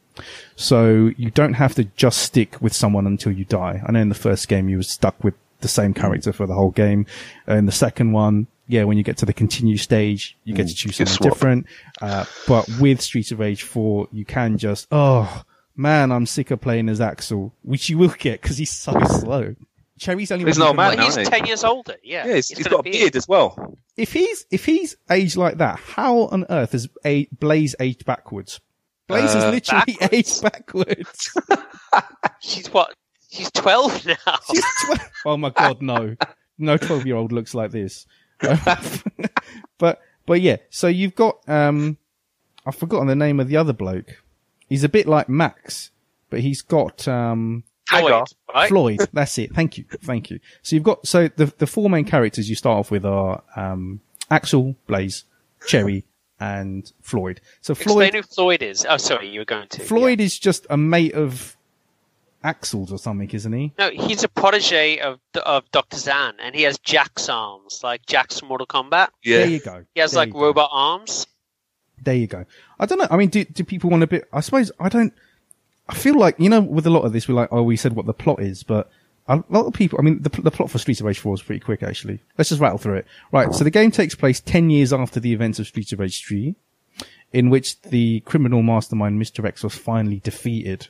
So 0.55 1.10
you 1.16 1.30
don't 1.30 1.55
have 1.55 1.74
to 1.76 1.84
just 1.96 2.18
stick 2.18 2.60
with 2.60 2.72
someone 2.72 3.06
until 3.06 3.32
you 3.32 3.44
die. 3.44 3.82
I 3.84 3.90
know 3.92 4.01
in 4.01 4.10
the 4.10 4.14
first 4.14 4.48
game 4.48 4.68
you 4.68 4.76
were 4.76 4.82
stuck 4.84 5.22
with 5.24 5.34
the 5.60 5.68
same 5.68 5.94
character 5.94 6.32
for 6.32 6.46
the 6.46 6.55
whole 6.55 6.70
game. 6.70 7.06
Uh, 7.48 7.55
in 7.55 7.66
the 7.66 7.72
second 7.72 8.12
one, 8.12 8.46
yeah, 8.66 8.85
when 8.85 8.97
you 8.97 9.05
get 9.05 9.16
to 9.19 9.27
the 9.27 9.32
continue 9.32 9.77
stage, 9.77 10.36
you 10.45 10.55
get 10.55 10.69
to 10.69 10.74
choose 10.74 10.97
something 10.97 11.12
swap. 11.15 11.32
different. 11.32 11.66
Uh, 12.01 12.24
but 12.49 12.69
with 12.81 13.01
Streets 13.01 13.31
of 13.32 13.39
Rage 13.39 13.62
4, 13.62 14.09
you 14.12 14.24
can 14.24 14.57
just, 14.59 14.86
oh 14.91 15.43
man, 15.77 16.11
I'm 16.12 16.27
sick 16.27 16.51
of 16.51 16.61
playing 16.61 16.89
as 16.89 17.01
Axel, 17.01 17.53
which 17.62 17.89
you 17.91 17.99
will 17.99 18.15
get 18.19 18.41
because 18.43 18.57
he's 18.59 18.70
so 18.70 18.93
slow. 19.20 19.55
Cherry's 19.99 20.32
only 20.32 20.45
He's 20.45 20.59
one 20.59 20.62
an 20.62 20.69
old 20.70 20.77
man 20.77 20.97
now, 20.97 21.05
he's 21.05 21.15
he? 21.16 21.24
ten 21.24 21.47
years 21.47 21.62
older. 21.62 21.95
Yeah, 22.03 22.27
Yeah, 22.27 22.35
he's, 22.35 22.49
he's 22.49 22.66
got 22.66 22.81
a 22.81 22.82
beard 22.82 23.15
as 23.15 23.28
well. 23.28 23.78
if 23.97 24.12
he's 24.12 24.45
if 24.51 24.65
he's 24.65 24.97
aged 25.09 25.36
like 25.36 25.59
that, 25.59 25.78
how 25.78 26.23
on 26.27 26.45
earth 26.51 26.73
has 26.73 26.89
a 27.05 27.27
Blaze 27.27 27.77
aged 27.78 28.05
backwards? 28.05 28.61
Blaze 29.07 29.32
has 29.35 29.45
Uh, 29.45 29.51
literally 29.51 29.85
backwards. 30.01 30.12
aged 30.12 30.43
backwards. 30.43 31.32
She's 32.41 32.66
what? 32.73 32.93
She's 33.31 33.51
twelve 33.53 34.05
now. 34.05 34.16
She's 34.51 34.65
tw- 34.65 35.01
oh 35.27 35.36
my 35.36 35.51
god, 35.51 35.81
no, 35.81 36.16
no 36.59 36.77
twelve 36.77 37.07
year 37.07 37.15
old 37.16 37.31
looks 37.31 37.55
like 37.55 37.70
this. 37.70 38.07
but 39.78 40.00
but 40.26 40.40
yeah, 40.40 40.56
so 40.70 40.86
you've 40.86 41.14
got 41.14 41.46
um, 41.48 41.98
I've 42.66 42.76
forgotten 42.76 43.06
the 43.06 43.16
name 43.16 43.40
of 43.40 43.48
the 43.48 43.56
other 43.56 43.72
bloke. 43.72 44.22
He's 44.68 44.84
a 44.84 44.88
bit 44.88 45.06
like 45.06 45.28
Max, 45.28 45.90
but 46.30 46.40
he's 46.40 46.62
got 46.62 47.06
um 47.06 47.64
Floyd, 47.88 48.28
right? 48.54 48.68
Floyd. 48.68 49.08
That's 49.12 49.38
it. 49.38 49.54
Thank 49.54 49.78
you. 49.78 49.84
Thank 50.02 50.30
you. 50.30 50.40
So 50.62 50.76
you've 50.76 50.82
got, 50.82 51.06
so 51.06 51.28
the, 51.28 51.46
the 51.58 51.66
four 51.66 51.90
main 51.90 52.04
characters 52.04 52.48
you 52.48 52.56
start 52.56 52.78
off 52.78 52.90
with 52.90 53.04
are, 53.04 53.42
um, 53.56 54.00
Axel, 54.30 54.74
Blaze, 54.86 55.24
Cherry, 55.66 56.04
and 56.40 56.90
Floyd. 57.02 57.40
So 57.60 57.72
Explain 57.72 57.94
Floyd, 57.94 58.14
who 58.14 58.22
Floyd 58.22 58.62
is. 58.62 58.86
Oh, 58.88 58.96
sorry, 58.96 59.28
you 59.28 59.40
were 59.40 59.44
going 59.44 59.68
to. 59.68 59.82
Floyd 59.82 60.20
is 60.20 60.38
just 60.38 60.66
a 60.70 60.76
mate 60.76 61.14
of 61.14 61.53
Axel's 62.44 62.92
or 62.92 62.98
something, 62.98 63.28
isn't 63.30 63.52
he? 63.52 63.72
No, 63.78 63.90
he's 63.90 64.22
a 64.22 64.28
protege 64.28 64.98
of 64.98 65.18
of 65.44 65.68
Doctor 65.72 65.96
Zan, 65.96 66.34
and 66.40 66.54
he 66.54 66.62
has 66.62 66.78
Jax 66.78 67.28
arms, 67.28 67.80
like 67.82 68.04
Jax 68.06 68.38
from 68.38 68.48
Mortal 68.48 68.66
Kombat. 68.66 69.08
Yeah. 69.24 69.38
There 69.38 69.48
you 69.48 69.60
go. 69.60 69.84
He 69.94 70.00
has 70.00 70.12
There 70.12 70.20
like 70.20 70.28
you 70.28 70.34
go. 70.34 70.40
robot 70.42 70.70
arms. 70.72 71.26
There 72.02 72.14
you 72.14 72.26
go. 72.26 72.44
I 72.78 72.86
don't 72.86 72.98
know. 72.98 73.08
I 73.10 73.16
mean, 73.16 73.30
do, 73.30 73.44
do 73.44 73.64
people 73.64 73.88
want 73.88 74.02
a 74.02 74.06
bit, 74.06 74.28
I 74.32 74.40
suppose, 74.40 74.70
I 74.78 74.88
don't, 74.90 75.14
I 75.88 75.94
feel 75.94 76.18
like, 76.18 76.38
you 76.38 76.50
know, 76.50 76.60
with 76.60 76.86
a 76.86 76.90
lot 76.90 77.02
of 77.04 77.12
this, 77.14 77.26
we're 77.26 77.34
like, 77.34 77.48
oh, 77.50 77.62
we 77.62 77.76
said 77.76 77.94
what 77.94 78.04
the 78.04 78.12
plot 78.12 78.40
is, 78.42 78.62
but 78.62 78.90
a 79.26 79.42
lot 79.48 79.64
of 79.64 79.72
people, 79.72 79.98
I 79.98 80.02
mean, 80.02 80.20
the, 80.20 80.28
the 80.28 80.50
plot 80.50 80.70
for 80.70 80.78
Streets 80.78 81.00
of 81.00 81.06
Rage 81.06 81.18
4 81.18 81.34
is 81.34 81.42
pretty 81.42 81.60
quick, 81.60 81.82
actually. 81.82 82.20
Let's 82.36 82.50
just 82.50 82.60
rattle 82.60 82.76
through 82.78 82.96
it. 82.96 83.06
Right. 83.32 83.54
So 83.54 83.64
the 83.64 83.70
game 83.70 83.90
takes 83.90 84.14
place 84.14 84.40
10 84.40 84.68
years 84.68 84.92
after 84.92 85.18
the 85.18 85.32
events 85.32 85.58
of 85.58 85.66
Streets 85.66 85.92
of 85.94 86.00
Rage 86.00 86.22
3, 86.26 86.54
in 87.32 87.48
which 87.48 87.80
the 87.82 88.20
criminal 88.20 88.62
mastermind 88.62 89.22
Mr. 89.22 89.42
X 89.46 89.62
was 89.62 89.74
finally 89.74 90.20
defeated. 90.20 90.88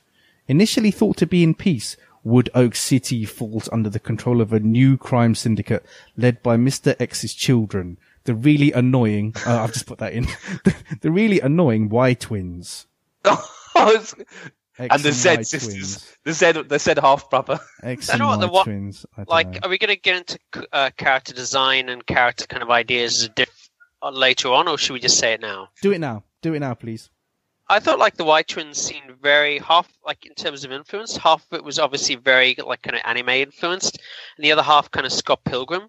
Initially 0.49 0.91
thought 0.91 1.17
to 1.19 1.27
be 1.27 1.43
in 1.43 1.55
peace, 1.55 1.97
Wood 2.23 2.51
Oak 2.55 2.75
City 2.75 3.25
falls 3.25 3.69
under 3.73 3.89
the 3.91 3.99
control 4.01 4.41
of 4.41 4.53
a 4.53 4.61
new 4.61 4.97
crime 4.97 5.35
syndicate 5.35 5.85
led 6.17 6.43
by 6.43 6.57
Mr. 6.57 6.95
X's 7.01 7.35
children. 7.35 7.99
The 8.25 8.35
really 8.35 8.73
annoying, 8.73 9.35
uh, 9.47 9.61
I've 9.63 9.73
just 9.73 9.87
put 9.87 9.99
that 9.99 10.13
in, 10.15 10.25
the, 10.65 10.75
the 11.03 11.11
really 11.11 11.41
annoying 11.41 11.89
Y 11.91 12.15
twins. 12.15 12.87
X 13.77 14.15
and 14.91 15.03
the 15.03 15.09
Y 15.11 15.13
Z 15.13 15.29
twins. 15.35 15.49
sisters, 15.49 16.17
the 16.25 16.33
Z, 16.33 16.53
the 16.63 16.79
Z 16.79 16.95
half 17.01 17.29
brother. 17.31 17.61
X 17.83 18.09
I 18.11 18.15
and 18.15 18.21
know 18.21 18.27
what 18.29 18.39
Y 18.39 18.47
the 18.47 18.53
what- 18.53 18.65
twins. 18.65 19.07
Like, 19.29 19.51
know. 19.51 19.59
are 19.65 19.69
we 19.69 19.79
going 19.79 19.95
to 19.95 20.01
get 20.01 20.17
into 20.17 20.69
uh, 20.73 20.91
character 20.97 21.33
design 21.35 21.89
and 21.89 22.05
character 22.07 22.47
kind 22.47 22.63
of 22.63 22.71
ideas 22.71 23.29
diff- 23.37 23.71
uh, 24.03 24.11
later 24.11 24.49
on, 24.49 24.67
or 24.69 24.77
should 24.79 24.95
we 24.95 25.01
just 25.01 25.19
say 25.19 25.35
it 25.35 25.41
now? 25.41 25.69
Do 25.83 25.93
it 25.93 25.99
now. 25.99 26.25
Do 26.43 26.55
it 26.55 26.61
now, 26.61 26.75
please. 26.75 27.09
I 27.69 27.81
thought 27.81 27.99
like 27.99 28.17
the 28.17 28.25
White 28.25 28.49
Twins 28.49 28.77
seemed 28.79 29.17
very 29.23 29.59
half 29.59 29.91
like 30.05 30.27
in 30.27 30.35
terms 30.35 30.65
of 30.65 30.73
influence. 30.73 31.17
Half 31.17 31.47
of 31.51 31.59
it 31.59 31.65
was 31.65 31.79
obviously 31.79 32.17
very 32.17 32.55
like 32.65 32.83
kind 32.83 32.95
of 32.97 33.03
anime 33.05 33.29
influenced, 33.31 33.99
and 34.37 34.45
the 34.45 34.53
other 34.53 34.63
half 34.63 34.91
kind 34.91 35.07
of 35.07 35.13
Scott 35.13 35.41
Pilgrim. 35.45 35.89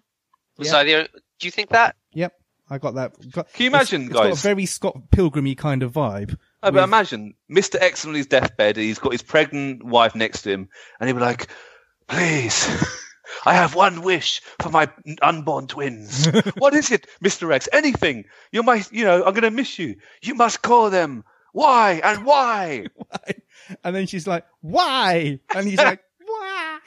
Was 0.58 0.68
Yeah. 0.72 0.78
either? 0.78 1.08
Do 1.38 1.46
you 1.46 1.50
think 1.50 1.70
that? 1.70 1.96
Yep. 2.14 2.32
I 2.70 2.78
got 2.78 2.94
that. 2.96 3.12
Got, 3.30 3.52
Can 3.52 3.64
you 3.64 3.68
it's- 3.68 3.92
imagine, 3.92 4.02
it's 4.06 4.12
got 4.12 4.26
a 4.26 4.28
guys? 4.30 4.42
very 4.42 4.66
Scott 4.66 4.96
Pilgrimy 5.12 5.54
kind 5.54 5.82
of 5.82 5.92
vibe. 5.92 6.30
No, 6.30 6.36
but 6.62 6.74
with- 6.74 6.82
imagine 6.84 7.34
Mr. 7.50 7.76
X 7.80 8.04
on 8.06 8.14
his 8.14 8.26
deathbed. 8.26 8.76
He's 8.76 8.98
got 8.98 9.12
his 9.12 9.22
pregnant 9.22 9.84
wife 9.84 10.14
next 10.16 10.42
to 10.42 10.50
him, 10.50 10.68
and 10.98 11.08
he'd 11.08 11.12
be 11.14 11.20
like, 11.20 11.48
"Please, 12.08 12.66
I 13.44 13.54
have 13.54 13.74
one 13.74 14.00
wish 14.02 14.40
for 14.62 14.70
my 14.70 14.88
unborn 15.22 15.66
twins. 15.68 16.26
what 16.56 16.74
is 16.74 16.90
it, 16.90 17.06
Mr. 17.22 17.52
X? 17.54 17.68
Anything. 17.72 18.24
You 18.50 18.62
might, 18.62 18.90
you 18.90 19.04
know, 19.04 19.18
I'm 19.24 19.32
going 19.34 19.42
to 19.42 19.50
miss 19.50 19.78
you. 19.78 19.96
You 20.22 20.34
must 20.34 20.62
call 20.62 20.90
them. 20.90 21.22
Why 21.56 22.02
and 22.04 22.22
why? 22.26 22.84
and 23.82 23.96
then 23.96 24.06
she's 24.06 24.26
like, 24.26 24.44
"Why?" 24.60 25.40
And 25.54 25.66
he's 25.66 25.78
like, 25.78 26.00
"Why?" 26.26 26.78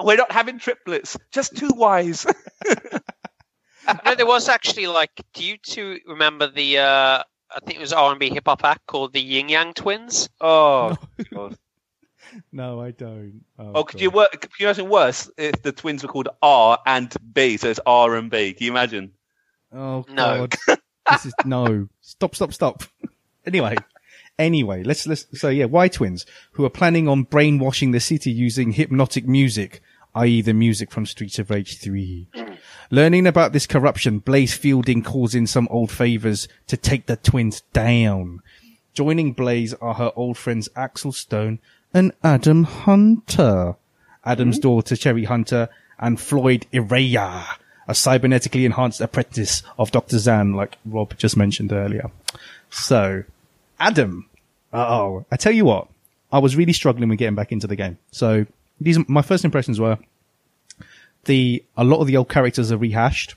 We're 0.00 0.14
not 0.14 0.30
having 0.30 0.60
triplets, 0.60 1.16
just 1.32 1.56
two 1.56 1.70
Ys. 2.00 2.24
no, 4.04 4.14
there 4.14 4.24
was 4.24 4.48
actually 4.48 4.86
like. 4.86 5.10
Do 5.34 5.44
you 5.44 5.56
two 5.58 5.98
remember 6.06 6.46
the? 6.48 6.78
uh 6.78 7.22
I 7.50 7.60
think 7.64 7.78
it 7.78 7.80
was 7.80 7.92
R 7.92 8.12
and 8.12 8.20
B 8.20 8.30
hip 8.30 8.44
hop 8.46 8.62
act 8.62 8.86
called 8.86 9.12
the 9.12 9.20
Yin 9.20 9.48
Yang 9.48 9.74
Twins. 9.74 10.28
oh, 10.40 10.96
God. 11.34 11.56
no, 12.52 12.80
I 12.80 12.92
don't. 12.92 13.40
Oh, 13.58 13.72
oh, 13.74 13.82
could 13.84 14.00
you 14.00 14.10
God. 14.10 14.16
work? 14.16 14.40
Could 14.40 14.50
you 14.60 14.66
imagine 14.66 14.88
worse 14.88 15.28
if 15.36 15.62
the 15.62 15.72
twins 15.72 16.04
were 16.04 16.08
called 16.08 16.28
R 16.42 16.78
and 16.86 17.12
B? 17.32 17.56
So 17.56 17.70
it's 17.70 17.80
R 17.84 18.14
and 18.14 18.30
B. 18.30 18.52
Can 18.52 18.66
you 18.66 18.70
imagine? 18.70 19.10
Oh 19.72 20.04
No. 20.08 20.46
God. 20.46 20.78
this 21.10 21.26
is 21.26 21.34
no. 21.44 21.88
Stop, 22.02 22.36
stop, 22.36 22.52
stop. 22.52 22.84
anyway. 23.44 23.74
Anyway, 24.38 24.82
let's 24.82 25.06
let's 25.06 25.26
so 25.38 25.48
yeah, 25.48 25.64
Y 25.64 25.88
twins 25.88 26.26
who 26.52 26.64
are 26.64 26.70
planning 26.70 27.08
on 27.08 27.22
brainwashing 27.22 27.92
the 27.92 28.00
city 28.00 28.30
using 28.30 28.72
hypnotic 28.72 29.26
music, 29.26 29.80
i.e. 30.14 30.42
the 30.42 30.52
music 30.52 30.90
from 30.90 31.06
Streets 31.06 31.38
of 31.38 31.50
Rage 31.50 31.78
3. 31.78 32.28
Learning 32.90 33.26
about 33.26 33.52
this 33.52 33.66
corruption, 33.66 34.18
Blaze 34.18 34.54
Fielding 34.54 35.02
calls 35.02 35.34
in 35.34 35.46
some 35.46 35.66
old 35.70 35.90
favors 35.90 36.48
to 36.66 36.76
take 36.76 37.06
the 37.06 37.16
twins 37.16 37.62
down. 37.72 38.40
Joining 38.92 39.32
Blaze 39.32 39.74
are 39.74 39.94
her 39.94 40.12
old 40.16 40.36
friends 40.36 40.68
Axel 40.76 41.12
Stone 41.12 41.58
and 41.94 42.12
Adam 42.22 42.64
Hunter. 42.64 43.76
Adam's 44.24 44.58
daughter, 44.58 44.96
Cherry 44.96 45.24
Hunter, 45.24 45.68
and 45.98 46.20
Floyd 46.20 46.66
Ireya, 46.72 47.44
a 47.88 47.92
cybernetically 47.92 48.64
enhanced 48.64 49.00
apprentice 49.00 49.62
of 49.78 49.92
Dr. 49.92 50.18
Zan, 50.18 50.52
like 50.52 50.76
Rob 50.84 51.16
just 51.16 51.36
mentioned 51.36 51.72
earlier. 51.72 52.10
So, 52.68 53.24
Adam. 53.78 54.28
Oh, 54.72 55.24
I 55.30 55.36
tell 55.36 55.52
you 55.52 55.64
what, 55.64 55.88
I 56.32 56.38
was 56.38 56.56
really 56.56 56.72
struggling 56.72 57.08
with 57.08 57.18
getting 57.18 57.34
back 57.34 57.52
into 57.52 57.66
the 57.66 57.76
game. 57.76 57.98
So 58.10 58.46
these, 58.80 58.98
my 59.08 59.22
first 59.22 59.44
impressions 59.44 59.80
were 59.80 59.98
the, 61.24 61.62
a 61.76 61.84
lot 61.84 62.00
of 62.00 62.06
the 62.06 62.16
old 62.16 62.28
characters 62.28 62.70
are 62.72 62.76
rehashed. 62.76 63.34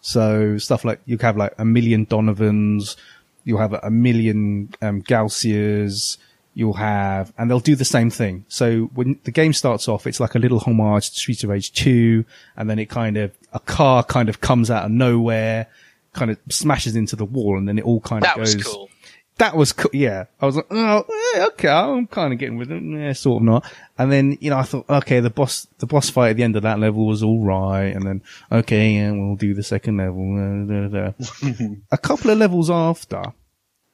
So 0.00 0.58
stuff 0.58 0.84
like 0.84 1.00
you 1.06 1.18
have 1.18 1.36
like 1.36 1.54
a 1.58 1.64
million 1.64 2.04
Donovans, 2.04 2.96
you'll 3.44 3.58
have 3.58 3.72
a 3.72 3.90
million 3.90 4.74
um, 4.82 5.02
Galsias, 5.02 6.16
you'll 6.54 6.72
have, 6.74 7.32
and 7.38 7.50
they'll 7.50 7.60
do 7.60 7.76
the 7.76 7.84
same 7.84 8.10
thing. 8.10 8.44
So 8.48 8.90
when 8.94 9.18
the 9.24 9.30
game 9.30 9.52
starts 9.52 9.88
off, 9.88 10.06
it's 10.06 10.20
like 10.20 10.34
a 10.34 10.38
little 10.38 10.58
homage 10.58 11.10
to 11.10 11.16
Streets 11.16 11.44
of 11.44 11.50
Rage 11.50 11.72
2, 11.72 12.24
and 12.56 12.68
then 12.68 12.78
it 12.78 12.86
kind 12.88 13.16
of, 13.16 13.32
a 13.52 13.60
car 13.60 14.02
kind 14.02 14.28
of 14.28 14.40
comes 14.40 14.70
out 14.70 14.84
of 14.84 14.90
nowhere, 14.90 15.66
kind 16.14 16.30
of 16.30 16.38
smashes 16.50 16.96
into 16.96 17.14
the 17.16 17.24
wall, 17.24 17.56
and 17.56 17.68
then 17.68 17.78
it 17.78 17.84
all 17.84 18.00
kind 18.00 18.22
That 18.24 18.34
of 18.36 18.40
was 18.40 18.54
goes. 18.56 18.64
cool. 18.64 18.90
That 19.38 19.56
was 19.56 19.72
cool. 19.72 19.90
Yeah. 19.92 20.26
I 20.40 20.46
was 20.46 20.56
like, 20.56 20.66
oh, 20.70 21.04
eh, 21.34 21.46
okay, 21.46 21.68
I'm 21.68 22.06
kind 22.06 22.32
of 22.32 22.38
getting 22.38 22.58
with 22.58 22.70
it. 22.70 22.82
Yeah, 22.82 23.12
sort 23.12 23.42
of 23.42 23.46
not. 23.46 23.72
And 23.98 24.12
then, 24.12 24.38
you 24.40 24.50
know, 24.50 24.58
I 24.58 24.62
thought, 24.62 24.88
okay, 24.88 25.20
the 25.20 25.30
boss, 25.30 25.66
the 25.78 25.86
boss 25.86 26.10
fight 26.10 26.30
at 26.30 26.36
the 26.36 26.42
end 26.42 26.56
of 26.56 26.62
that 26.62 26.78
level 26.78 27.06
was 27.06 27.22
all 27.22 27.42
right. 27.42 27.86
And 27.86 28.06
then, 28.06 28.22
okay, 28.50 28.92
yeah, 28.92 29.10
we'll 29.10 29.36
do 29.36 29.54
the 29.54 29.62
second 29.62 29.96
level. 29.96 30.36
a 31.92 31.98
couple 31.98 32.30
of 32.30 32.38
levels 32.38 32.70
after, 32.70 33.22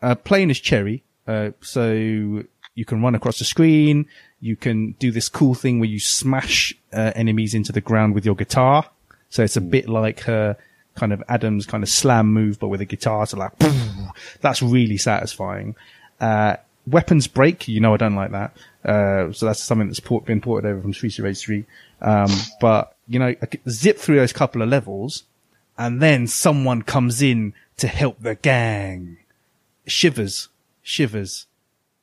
uh, 0.02 0.14
playing 0.16 0.50
as 0.50 0.58
Cherry, 0.58 1.02
uh, 1.26 1.50
so 1.60 1.92
you 1.92 2.84
can 2.86 3.02
run 3.02 3.14
across 3.14 3.38
the 3.38 3.44
screen. 3.44 4.06
You 4.40 4.56
can 4.56 4.92
do 4.98 5.10
this 5.10 5.28
cool 5.28 5.54
thing 5.54 5.80
where 5.80 5.88
you 5.88 5.98
smash 5.98 6.74
uh, 6.92 7.12
enemies 7.14 7.54
into 7.54 7.72
the 7.72 7.80
ground 7.80 8.14
with 8.14 8.24
your 8.24 8.36
guitar. 8.36 8.88
So 9.30 9.42
it's 9.42 9.56
a 9.56 9.60
bit 9.60 9.88
like 9.88 10.20
her 10.20 10.56
kind 10.98 11.12
of 11.12 11.22
Adam's 11.28 11.64
kind 11.66 11.82
of 11.82 11.88
slam 11.88 12.26
move, 12.32 12.58
but 12.58 12.68
with 12.68 12.80
a 12.80 12.84
guitar. 12.84 13.24
So 13.26 13.38
like, 13.38 13.52
that's 14.40 14.60
really 14.62 14.96
satisfying. 14.98 15.76
Uh, 16.20 16.56
weapons 16.86 17.26
break, 17.26 17.68
you 17.68 17.80
know, 17.80 17.94
I 17.94 17.96
don't 17.96 18.14
like 18.16 18.32
that. 18.32 18.56
Uh, 18.84 19.32
so 19.32 19.46
that's 19.46 19.60
something 19.62 19.88
that's 19.88 20.00
port- 20.00 20.24
been 20.24 20.40
ported 20.40 20.70
over 20.70 20.80
from 20.82 20.92
Streets 20.94 21.18
of 21.18 21.24
Rage 21.24 21.40
3. 21.40 21.64
Um, 22.00 22.30
but, 22.60 22.96
you 23.08 23.18
know, 23.18 23.28
I 23.40 23.48
zip 23.68 23.98
through 23.98 24.16
those 24.16 24.32
couple 24.32 24.62
of 24.62 24.68
levels 24.68 25.24
and 25.76 26.00
then 26.02 26.26
someone 26.26 26.82
comes 26.82 27.22
in 27.22 27.54
to 27.78 27.86
help 27.88 28.20
the 28.20 28.34
gang. 28.34 29.18
Shivers, 29.86 30.48
shivers. 30.82 31.46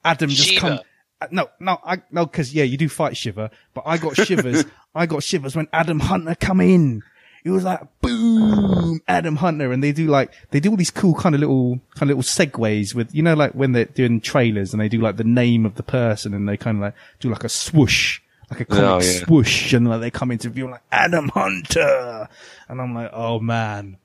Adam 0.04 0.30
just 0.30 0.50
Shiva. 0.50 0.60
come. 0.62 0.80
uh, 1.22 1.28
No, 1.32 1.50
no, 1.60 1.80
I, 1.86 2.02
no, 2.12 2.26
cause 2.28 2.54
yeah, 2.54 2.64
you 2.64 2.78
do 2.78 2.88
fight 2.90 3.18
Shiva, 3.18 3.52
but 3.74 3.84
I 3.86 3.98
got 3.98 4.16
shivers. 4.16 4.66
I 4.96 5.06
got 5.08 5.24
shivers 5.24 5.56
when 5.56 5.68
Adam 5.74 6.00
Hunter 6.00 6.36
come 6.36 6.62
in. 6.62 7.04
It 7.46 7.52
was 7.52 7.64
like, 7.64 7.80
boom, 8.02 9.02
Adam 9.08 9.36
Hunter. 9.36 9.72
And 9.72 9.84
they 9.84 9.92
do 9.92 10.08
like, 10.08 10.34
they 10.50 10.60
do 10.60 10.72
all 10.72 10.76
these 10.78 10.90
cool 10.90 11.14
kind 11.14 11.36
of 11.36 11.40
little, 11.42 11.80
kind 11.94 12.10
of 12.10 12.18
little 12.18 12.24
segues 12.24 12.96
with, 12.96 13.14
you 13.14 13.22
know, 13.22 13.36
like 13.36 13.52
when 13.54 13.72
they're 13.72 13.86
doing 13.86 14.20
trailers 14.20 14.74
and 14.74 14.82
they 14.82 14.90
do 14.90 15.00
like 15.00 15.18
the 15.18 15.24
name 15.24 15.64
of 15.66 15.76
the 15.76 15.84
person 15.84 16.34
and 16.34 16.50
they 16.50 16.58
kind 16.58 16.78
of 16.78 16.82
like 16.82 16.96
do 17.20 17.30
like 17.30 17.44
a 17.44 17.50
swoosh, 17.50 18.20
like 18.50 18.62
a 18.62 18.66
comic 18.66 18.84
Oh, 18.84 18.96
yeah. 18.96 19.26
swoosh. 19.26 19.74
And 19.74 19.88
like 19.88 20.02
they 20.02 20.10
come 20.10 20.32
into 20.32 20.50
view 20.50 20.70
like 20.72 20.82
Adam 20.92 21.30
Hunter. 21.30 22.28
And 22.68 22.82
I'm 22.82 22.96
like, 22.96 23.12
oh 23.14 23.40
man. 23.40 23.98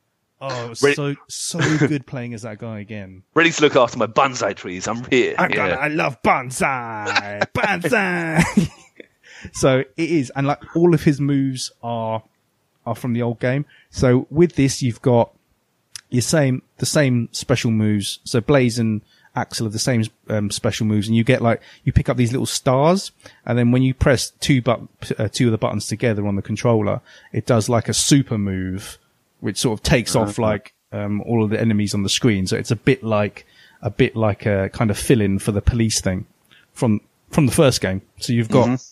Oh, 0.43 0.67
it 0.67 0.69
was 0.71 0.83
Ready- 0.83 0.95
so, 0.97 1.15
so 1.29 1.79
good 1.89 2.07
playing 2.07 2.35
as 2.35 2.43
that 2.43 2.59
guy 2.59 2.81
again. 2.81 3.23
Ready 3.35 3.51
to 3.53 3.63
look 3.63 3.75
after 3.77 3.97
my 3.99 4.07
bonsai 4.07 4.55
trees. 4.55 4.87
I'm 4.87 5.03
here. 5.11 5.35
I 5.39 5.49
Yeah. 5.49 5.77
I 5.81 5.89
love 5.89 6.21
bonsai, 6.23 7.41
bonsai. 7.55 8.71
so 9.53 9.79
it 9.79 9.91
is, 10.11 10.31
and 10.37 10.47
like 10.47 10.61
all 10.77 10.93
of 10.95 11.03
his 11.03 11.21
moves 11.21 11.73
are 11.83 12.23
are 12.87 12.95
from 12.95 13.13
the 13.13 13.23
old 13.23 13.41
game. 13.41 13.65
So 13.91 14.27
with 14.31 14.55
this, 14.55 14.83
you've 14.83 15.03
got 15.03 15.33
your 16.09 16.23
same 16.23 16.63
the 16.79 16.87
same 16.87 17.29
special 17.33 17.71
moves. 17.71 18.19
So 18.25 18.41
Blaze 18.41 18.79
and 18.79 19.03
Axel 19.37 19.67
have 19.67 19.73
the 19.73 19.79
same 19.79 20.05
um, 20.29 20.51
special 20.51 20.87
moves, 20.87 21.07
and 21.07 21.17
you 21.17 21.23
get 21.23 21.41
like 21.41 21.63
you 21.85 21.93
pick 21.93 22.09
up 22.09 22.17
these 22.17 22.33
little 22.33 22.47
stars, 22.47 23.13
and 23.47 23.57
then 23.57 23.71
when 23.71 23.83
you 23.83 23.95
press 23.95 24.31
two 24.41 24.61
but 24.61 24.81
uh, 25.19 25.29
two 25.29 25.47
of 25.47 25.53
the 25.53 25.59
buttons 25.59 25.87
together 25.87 26.27
on 26.27 26.37
the 26.37 26.43
controller, 26.43 27.01
it 27.33 27.47
does 27.47 27.69
like 27.69 27.89
a 27.89 27.95
super 27.95 28.37
move, 28.37 28.99
which 29.39 29.59
sort 29.59 29.79
of 29.79 29.83
takes 29.85 30.17
off 30.17 30.37
like 30.39 30.75
um, 30.93 31.21
all 31.23 31.45
of 31.45 31.51
the 31.51 31.61
enemies 31.61 31.95
on 31.95 32.03
the 32.03 32.09
screen. 32.09 32.47
So 32.47 32.57
it's 32.57 32.73
a 32.73 32.77
bit 32.77 33.05
like 33.05 33.47
a 33.83 33.91
bit 33.91 34.17
like 34.17 34.47
a 34.47 34.69
kind 34.73 34.91
of 34.91 34.99
fill 34.99 35.21
in 35.21 35.39
for 35.39 35.53
the 35.53 35.63
police 35.63 36.01
thing 36.01 36.27
from 36.73 37.01
from 37.31 37.47
the 37.47 37.53
first 37.53 37.81
game. 37.81 38.03
So 38.19 38.33
you've 38.33 38.49
got 38.51 38.85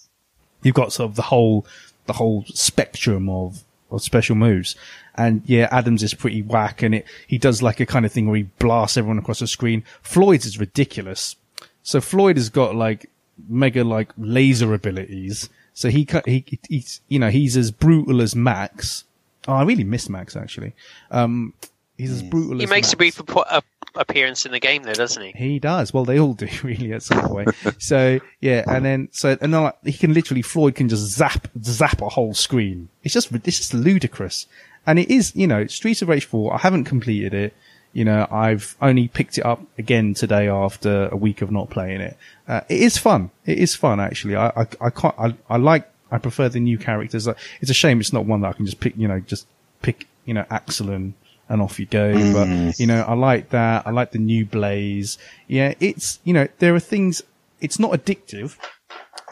you've 0.62 0.74
got 0.74 0.92
sort 0.92 1.10
of 1.10 1.16
the 1.16 1.22
whole 1.22 1.66
the 2.06 2.12
whole 2.12 2.44
spectrum 2.46 3.28
of 3.28 3.64
of 3.90 4.02
special 4.02 4.36
moves. 4.36 4.76
And 5.14 5.42
yeah, 5.46 5.68
Adams 5.70 6.02
is 6.02 6.14
pretty 6.14 6.42
whack 6.42 6.82
and 6.82 6.94
it 6.96 7.06
he 7.26 7.38
does 7.38 7.62
like 7.62 7.80
a 7.80 7.86
kind 7.86 8.04
of 8.06 8.12
thing 8.12 8.26
where 8.26 8.36
he 8.36 8.42
blasts 8.58 8.96
everyone 8.96 9.18
across 9.18 9.40
the 9.40 9.46
screen. 9.46 9.82
Floyd's 10.02 10.46
is 10.46 10.58
ridiculous. 10.60 11.36
So 11.82 12.00
Floyd 12.00 12.36
has 12.36 12.48
got 12.50 12.74
like 12.74 13.08
mega 13.48 13.84
like 13.84 14.10
laser 14.18 14.74
abilities. 14.74 15.48
So 15.74 15.88
he 15.90 16.04
ca- 16.04 16.22
he 16.26 16.44
he's 16.68 17.00
you 17.08 17.18
know 17.18 17.30
he's 17.30 17.56
as 17.56 17.70
brutal 17.70 18.20
as 18.20 18.34
Max. 18.36 19.04
Oh, 19.46 19.54
I 19.54 19.62
really 19.62 19.84
miss 19.84 20.08
Max 20.08 20.36
actually. 20.36 20.74
Um, 21.10 21.54
he's 21.96 22.10
as 22.10 22.22
brutal 22.22 22.58
He 22.58 22.64
as 22.64 22.70
makes 22.70 22.88
Max. 22.88 22.92
a 22.92 22.96
brief 22.96 23.16
appo- 23.18 23.44
uh, 23.48 23.60
appearance 23.94 24.46
in 24.46 24.52
the 24.52 24.60
game, 24.60 24.82
though, 24.82 24.94
doesn't 24.94 25.22
he? 25.22 25.32
He 25.32 25.58
does. 25.58 25.92
Well, 25.92 26.04
they 26.04 26.18
all 26.18 26.34
do 26.34 26.48
really 26.62 26.92
at 26.92 27.02
some 27.02 27.28
point. 27.28 27.50
so 27.78 28.20
yeah, 28.40 28.64
and 28.66 28.84
then 28.84 29.08
so 29.12 29.36
and 29.40 29.52
then 29.52 29.62
like, 29.62 29.84
he 29.84 29.92
can 29.92 30.14
literally 30.14 30.42
Floyd 30.42 30.74
can 30.74 30.88
just 30.88 31.02
zap 31.06 31.48
zap 31.62 32.00
a 32.00 32.08
whole 32.08 32.34
screen. 32.34 32.88
It's 33.02 33.14
just 33.14 33.32
it's 33.32 33.58
just 33.58 33.74
ludicrous, 33.74 34.46
and 34.86 34.98
it 34.98 35.10
is 35.10 35.34
you 35.34 35.46
know 35.46 35.66
Streets 35.66 36.02
of 36.02 36.08
Rage 36.08 36.24
Four. 36.24 36.54
I 36.54 36.58
haven't 36.58 36.84
completed 36.84 37.34
it. 37.34 37.54
You 37.92 38.04
know, 38.04 38.28
I've 38.30 38.76
only 38.82 39.08
picked 39.08 39.38
it 39.38 39.46
up 39.46 39.62
again 39.78 40.14
today 40.14 40.46
after 40.48 41.08
a 41.08 41.16
week 41.16 41.40
of 41.42 41.50
not 41.50 41.70
playing 41.70 42.00
it. 42.00 42.16
Uh, 42.46 42.60
it 42.68 42.80
is 42.80 42.98
fun. 42.98 43.30
It 43.46 43.58
is 43.58 43.74
fun 43.74 43.98
actually. 43.98 44.36
I 44.36 44.48
I, 44.48 44.66
I 44.80 44.90
can't. 44.90 45.14
I, 45.18 45.34
I 45.48 45.56
like. 45.56 45.90
I 46.10 46.18
prefer 46.18 46.48
the 46.48 46.60
new 46.60 46.78
characters. 46.78 47.26
It's 47.60 47.70
a 47.70 47.74
shame 47.74 48.00
it's 48.00 48.12
not 48.12 48.24
one 48.24 48.40
that 48.40 48.48
I 48.48 48.52
can 48.52 48.64
just 48.66 48.80
pick. 48.80 48.96
You 48.96 49.08
know, 49.08 49.20
just 49.20 49.46
pick. 49.82 50.06
You 50.24 50.34
know, 50.34 50.44
Axel 50.50 50.90
and 50.90 51.14
and 51.48 51.62
off 51.62 51.78
you 51.80 51.86
go. 51.86 52.32
But 52.32 52.78
you 52.78 52.86
know, 52.86 53.02
I 53.02 53.14
like 53.14 53.50
that. 53.50 53.86
I 53.86 53.90
like 53.90 54.12
the 54.12 54.18
new 54.18 54.44
Blaze. 54.44 55.18
Yeah, 55.46 55.74
it's 55.80 56.18
you 56.24 56.32
know 56.32 56.48
there 56.58 56.74
are 56.74 56.80
things. 56.80 57.22
It's 57.60 57.78
not 57.78 57.92
addictive. 57.92 58.56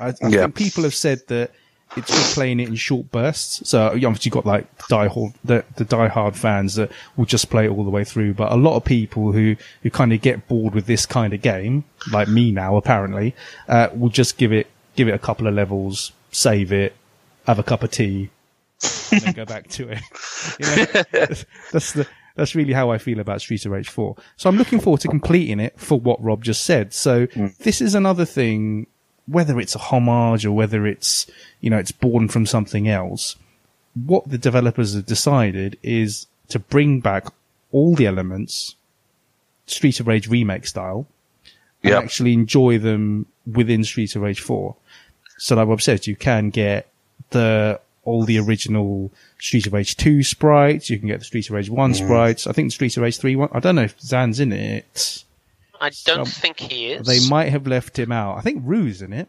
I, 0.01 0.09
I 0.09 0.15
Yeah. 0.23 0.43
think 0.43 0.55
people 0.57 0.83
have 0.85 0.95
said 0.95 1.21
that 1.29 1.51
it's 1.97 2.11
good 2.11 2.35
playing 2.35 2.61
it 2.61 2.69
in 2.69 2.75
short 2.75 3.11
bursts. 3.11 3.69
So 3.71 3.87
obviously 3.87 4.23
you've 4.29 4.35
got 4.35 4.45
like 4.45 4.67
die 4.89 5.07
hard, 5.09 5.33
the, 5.45 5.65
the 5.77 5.85
die 5.85 6.09
hard 6.09 6.37
fans 6.37 6.75
that 6.75 6.91
will 7.17 7.25
just 7.25 7.49
play 7.49 7.65
it 7.67 7.71
all 7.71 7.85
the 7.85 7.91
way 7.91 8.05
through. 8.05 8.35
But 8.35 8.53
a 8.53 8.57
lot 8.57 8.77
of 8.77 8.85
people 8.85 9.33
who 9.33 9.57
who 9.83 9.91
kind 9.91 10.13
of 10.13 10.21
get 10.21 10.49
bored 10.49 10.75
with 10.75 10.87
this 10.87 11.07
kind 11.07 11.33
of 11.33 11.41
game, 11.41 11.85
like 12.13 12.29
me 12.29 12.51
now 12.51 12.77
apparently, 12.77 13.35
uh, 13.69 13.89
will 13.95 14.11
just 14.11 14.37
give 14.37 14.53
it 14.53 14.67
give 14.97 15.09
it 15.09 15.15
a 15.15 15.19
couple 15.19 15.47
of 15.47 15.55
levels, 15.55 16.13
save 16.33 16.73
it, 16.73 16.95
have 17.47 17.59
a 17.59 17.63
cup 17.63 17.83
of 17.83 17.91
tea, 17.91 18.31
and 19.13 19.21
then 19.21 19.33
go 19.33 19.45
back 19.45 19.69
to 19.69 19.89
it. 19.89 20.01
You 20.61 20.67
know, 20.67 21.03
that's 21.73 21.93
the 21.93 22.07
that's 22.37 22.55
really 22.55 22.75
how 22.75 22.91
I 22.91 22.99
feel 22.99 23.19
about 23.19 23.41
Streets 23.41 23.65
of 23.65 23.73
Rage 23.73 23.89
4. 23.89 24.15
So 24.37 24.49
I'm 24.49 24.57
looking 24.57 24.79
forward 24.79 25.01
to 25.01 25.09
completing 25.09 25.59
it 25.59 25.79
for 25.81 25.99
what 25.99 26.23
Rob 26.23 26.45
just 26.45 26.65
said. 26.65 26.93
So 26.93 27.27
mm. 27.27 27.57
this 27.59 27.81
is 27.81 27.95
another 27.95 28.27
thing, 28.27 28.87
whether 29.27 29.59
it's 29.59 29.75
a 29.75 29.79
homage 29.79 30.45
or 30.45 30.53
whether 30.53 30.87
it's, 30.87 31.27
you 31.61 31.71
know, 31.71 31.79
it's 31.79 31.93
born 31.93 32.29
from 32.29 32.45
something 32.45 32.89
else. 32.89 33.37
What 33.95 34.29
the 34.29 34.37
developers 34.39 34.95
have 34.95 35.07
decided 35.07 35.79
is 35.83 36.27
to 36.49 36.59
bring 36.59 37.01
back 37.01 37.27
all 37.73 37.95
the 37.95 38.07
elements, 38.07 38.77
Streets 39.67 39.99
of 39.99 40.07
Rage 40.07 40.29
remake 40.29 40.67
style, 40.67 41.07
and 41.83 41.93
Yep. 41.93 42.05
actually 42.05 42.35
enjoy 42.35 42.79
them 42.79 43.27
within 43.51 43.83
Streets 43.83 44.15
of 44.15 44.23
Rage 44.23 44.41
4. 44.41 44.77
So 45.39 45.57
like 45.57 45.69
Rob 45.69 45.81
says, 45.81 46.07
you 46.07 46.17
can 46.17 46.51
get 46.51 46.89
the 47.31 47.81
all 48.07 48.25
the 48.25 48.39
original 48.39 49.13
Streets 49.39 49.67
of 49.67 49.75
Rage 49.75 49.97
2 49.97 50.23
sprites, 50.23 50.89
you 50.89 50.99
can 50.99 51.09
get 51.09 51.19
the 51.19 51.25
Streets 51.27 51.49
of 51.51 51.55
Rage 51.55 51.69
1 51.69 51.95
sprites. 51.95 52.47
I 52.47 52.53
think 52.53 52.69
the 52.69 52.73
Streets 52.75 52.97
of 52.97 53.03
Rage 53.03 53.19
3 53.19 53.37
one, 53.37 53.49
I 53.53 53.61
don't 53.61 53.75
know 53.77 53.83
if 53.83 54.01
Zan's 54.01 54.41
in 54.41 54.53
it. 54.53 55.25
I 55.81 55.91
don't 56.07 56.21
Um, 56.21 56.25
think 56.27 56.59
he 56.59 56.87
is. 56.93 57.07
They 57.07 57.29
might 57.29 57.51
have 57.51 57.67
left 57.67 57.99
him 57.99 58.11
out. 58.11 58.39
I 58.39 58.41
think 58.41 58.63
Roo's 58.65 59.03
in 59.03 59.13
it. 59.13 59.29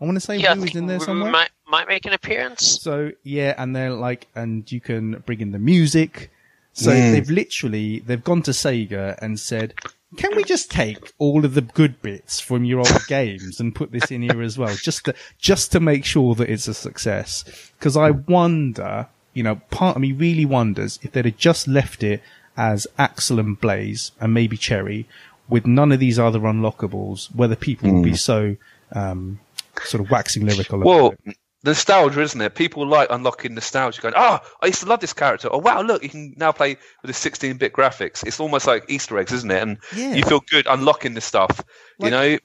I 0.00 0.04
want 0.06 0.16
to 0.16 0.20
say 0.20 0.36
yeah, 0.38 0.54
Roo's 0.54 0.74
in 0.74 0.86
there 0.86 0.98
Roo 0.98 1.04
somewhere. 1.04 1.30
might 1.30 1.50
might 1.68 1.86
make 1.88 2.04
an 2.06 2.12
appearance. 2.14 2.80
So 2.80 3.12
yeah, 3.22 3.54
and 3.58 3.74
they're 3.76 3.90
like, 3.90 4.26
and 4.34 4.70
you 4.72 4.80
can 4.80 5.22
bring 5.26 5.40
in 5.40 5.52
the 5.52 5.58
music. 5.58 6.30
So 6.72 6.90
they've 6.90 7.30
literally 7.30 8.00
they've 8.00 8.22
gone 8.24 8.42
to 8.42 8.50
Sega 8.50 9.16
and 9.22 9.38
said, 9.38 9.74
"Can 10.16 10.36
we 10.36 10.44
just 10.44 10.70
take 10.70 11.12
all 11.18 11.44
of 11.44 11.54
the 11.54 11.60
good 11.60 12.00
bits 12.02 12.40
from 12.40 12.64
your 12.64 12.78
old 12.80 13.04
games 13.08 13.60
and 13.60 13.74
put 13.74 13.92
this 13.92 14.10
in 14.10 14.22
here 14.22 14.42
as 14.42 14.56
well, 14.58 14.74
just 14.74 15.04
to 15.06 15.14
just 15.38 15.72
to 15.72 15.80
make 15.80 16.04
sure 16.04 16.34
that 16.34 16.48
it's 16.50 16.68
a 16.68 16.74
success?" 16.74 17.44
Because 17.78 17.96
I 17.96 18.10
wonder, 18.10 19.08
you 19.32 19.42
know, 19.42 19.56
part 19.70 19.96
of 19.96 20.02
me 20.02 20.12
really 20.12 20.44
wonders 20.44 20.98
if 21.02 21.12
they'd 21.12 21.24
have 21.24 21.36
just 21.36 21.66
left 21.68 22.02
it 22.02 22.22
as 22.56 22.86
Axel 22.98 23.40
and 23.40 23.60
Blaze 23.60 24.12
and 24.20 24.32
maybe 24.32 24.56
Cherry 24.56 25.06
with 25.48 25.66
none 25.66 25.92
of 25.92 26.00
these 26.00 26.18
other 26.18 26.40
unlockables, 26.40 27.34
whether 27.34 27.56
people 27.56 27.92
would 27.92 28.04
be 28.04 28.14
so 28.16 28.56
um, 28.92 29.40
sort 29.82 30.02
of 30.02 30.10
waxing 30.10 30.46
lyrical 30.46 30.80
about 30.80 30.86
Well, 30.86 31.14
it. 31.26 31.36
Nostalgia, 31.64 32.20
isn't 32.20 32.40
it? 32.40 32.54
People 32.54 32.86
like 32.86 33.08
unlocking 33.10 33.54
nostalgia, 33.54 34.00
going, 34.00 34.14
"Oh, 34.16 34.38
I 34.62 34.66
used 34.66 34.80
to 34.80 34.86
love 34.86 35.00
this 35.00 35.12
character." 35.12 35.48
Oh, 35.50 35.58
wow, 35.58 35.80
look, 35.82 36.02
you 36.02 36.08
can 36.08 36.34
now 36.36 36.52
play 36.52 36.76
with 37.02 37.08
the 37.08 37.12
16-bit 37.12 37.72
graphics. 37.72 38.26
It's 38.26 38.40
almost 38.40 38.66
like 38.66 38.84
Easter 38.88 39.18
eggs, 39.18 39.32
isn't 39.32 39.50
it? 39.50 39.62
And 39.62 39.78
Yeah. 39.94 40.14
you 40.14 40.24
feel 40.24 40.40
good 40.50 40.66
unlocking 40.68 41.14
this 41.14 41.24
stuff. 41.24 41.60
Like- 41.98 42.10
you 42.10 42.10
know, 42.10 42.38